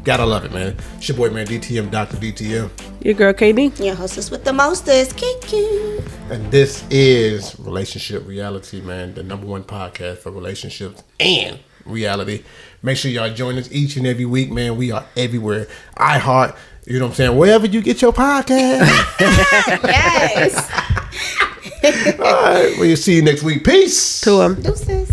Gotta 0.02 0.24
love 0.24 0.44
it, 0.46 0.52
man. 0.52 0.76
It's 0.96 1.08
your 1.08 1.16
boy, 1.18 1.28
man, 1.30 1.46
DTM, 1.46 1.90
Doctor 1.90 2.16
DTM. 2.16 2.70
Your 3.02 3.14
girl 3.14 3.32
KD. 3.34 3.84
Your 3.84 3.94
hostess 3.94 4.30
with 4.30 4.44
the 4.44 4.52
mostest. 4.52 5.16
Kiki. 5.16 5.98
And 6.30 6.50
this 6.50 6.84
is 6.90 7.58
Relationship 7.58 8.26
Reality, 8.26 8.80
man, 8.80 9.12
the 9.14 9.22
number 9.22 9.46
one 9.46 9.62
podcast 9.62 10.18
for 10.18 10.30
relationships 10.30 11.02
and 11.18 11.58
reality. 11.84 12.44
Make 12.82 12.96
sure 12.96 13.10
y'all 13.10 13.32
join 13.34 13.58
us 13.58 13.70
each 13.70 13.96
and 13.96 14.06
every 14.06 14.24
week, 14.24 14.50
man. 14.50 14.76
We 14.76 14.90
are 14.90 15.04
everywhere. 15.16 15.66
iHeart, 15.96 16.56
you 16.86 16.98
know 16.98 17.04
what 17.06 17.10
I'm 17.10 17.16
saying? 17.16 17.36
Wherever 17.36 17.66
you 17.66 17.82
get 17.82 18.00
your 18.00 18.12
podcast. 18.12 18.88
Yes. 19.84 20.70
All 22.18 22.24
right, 22.24 22.74
we'll 22.78 22.96
see 22.96 23.16
you 23.16 23.22
next 23.22 23.42
week. 23.42 23.64
Peace. 23.64 24.20
To 24.22 24.30
them. 24.32 24.62
Deuces. 24.62 25.10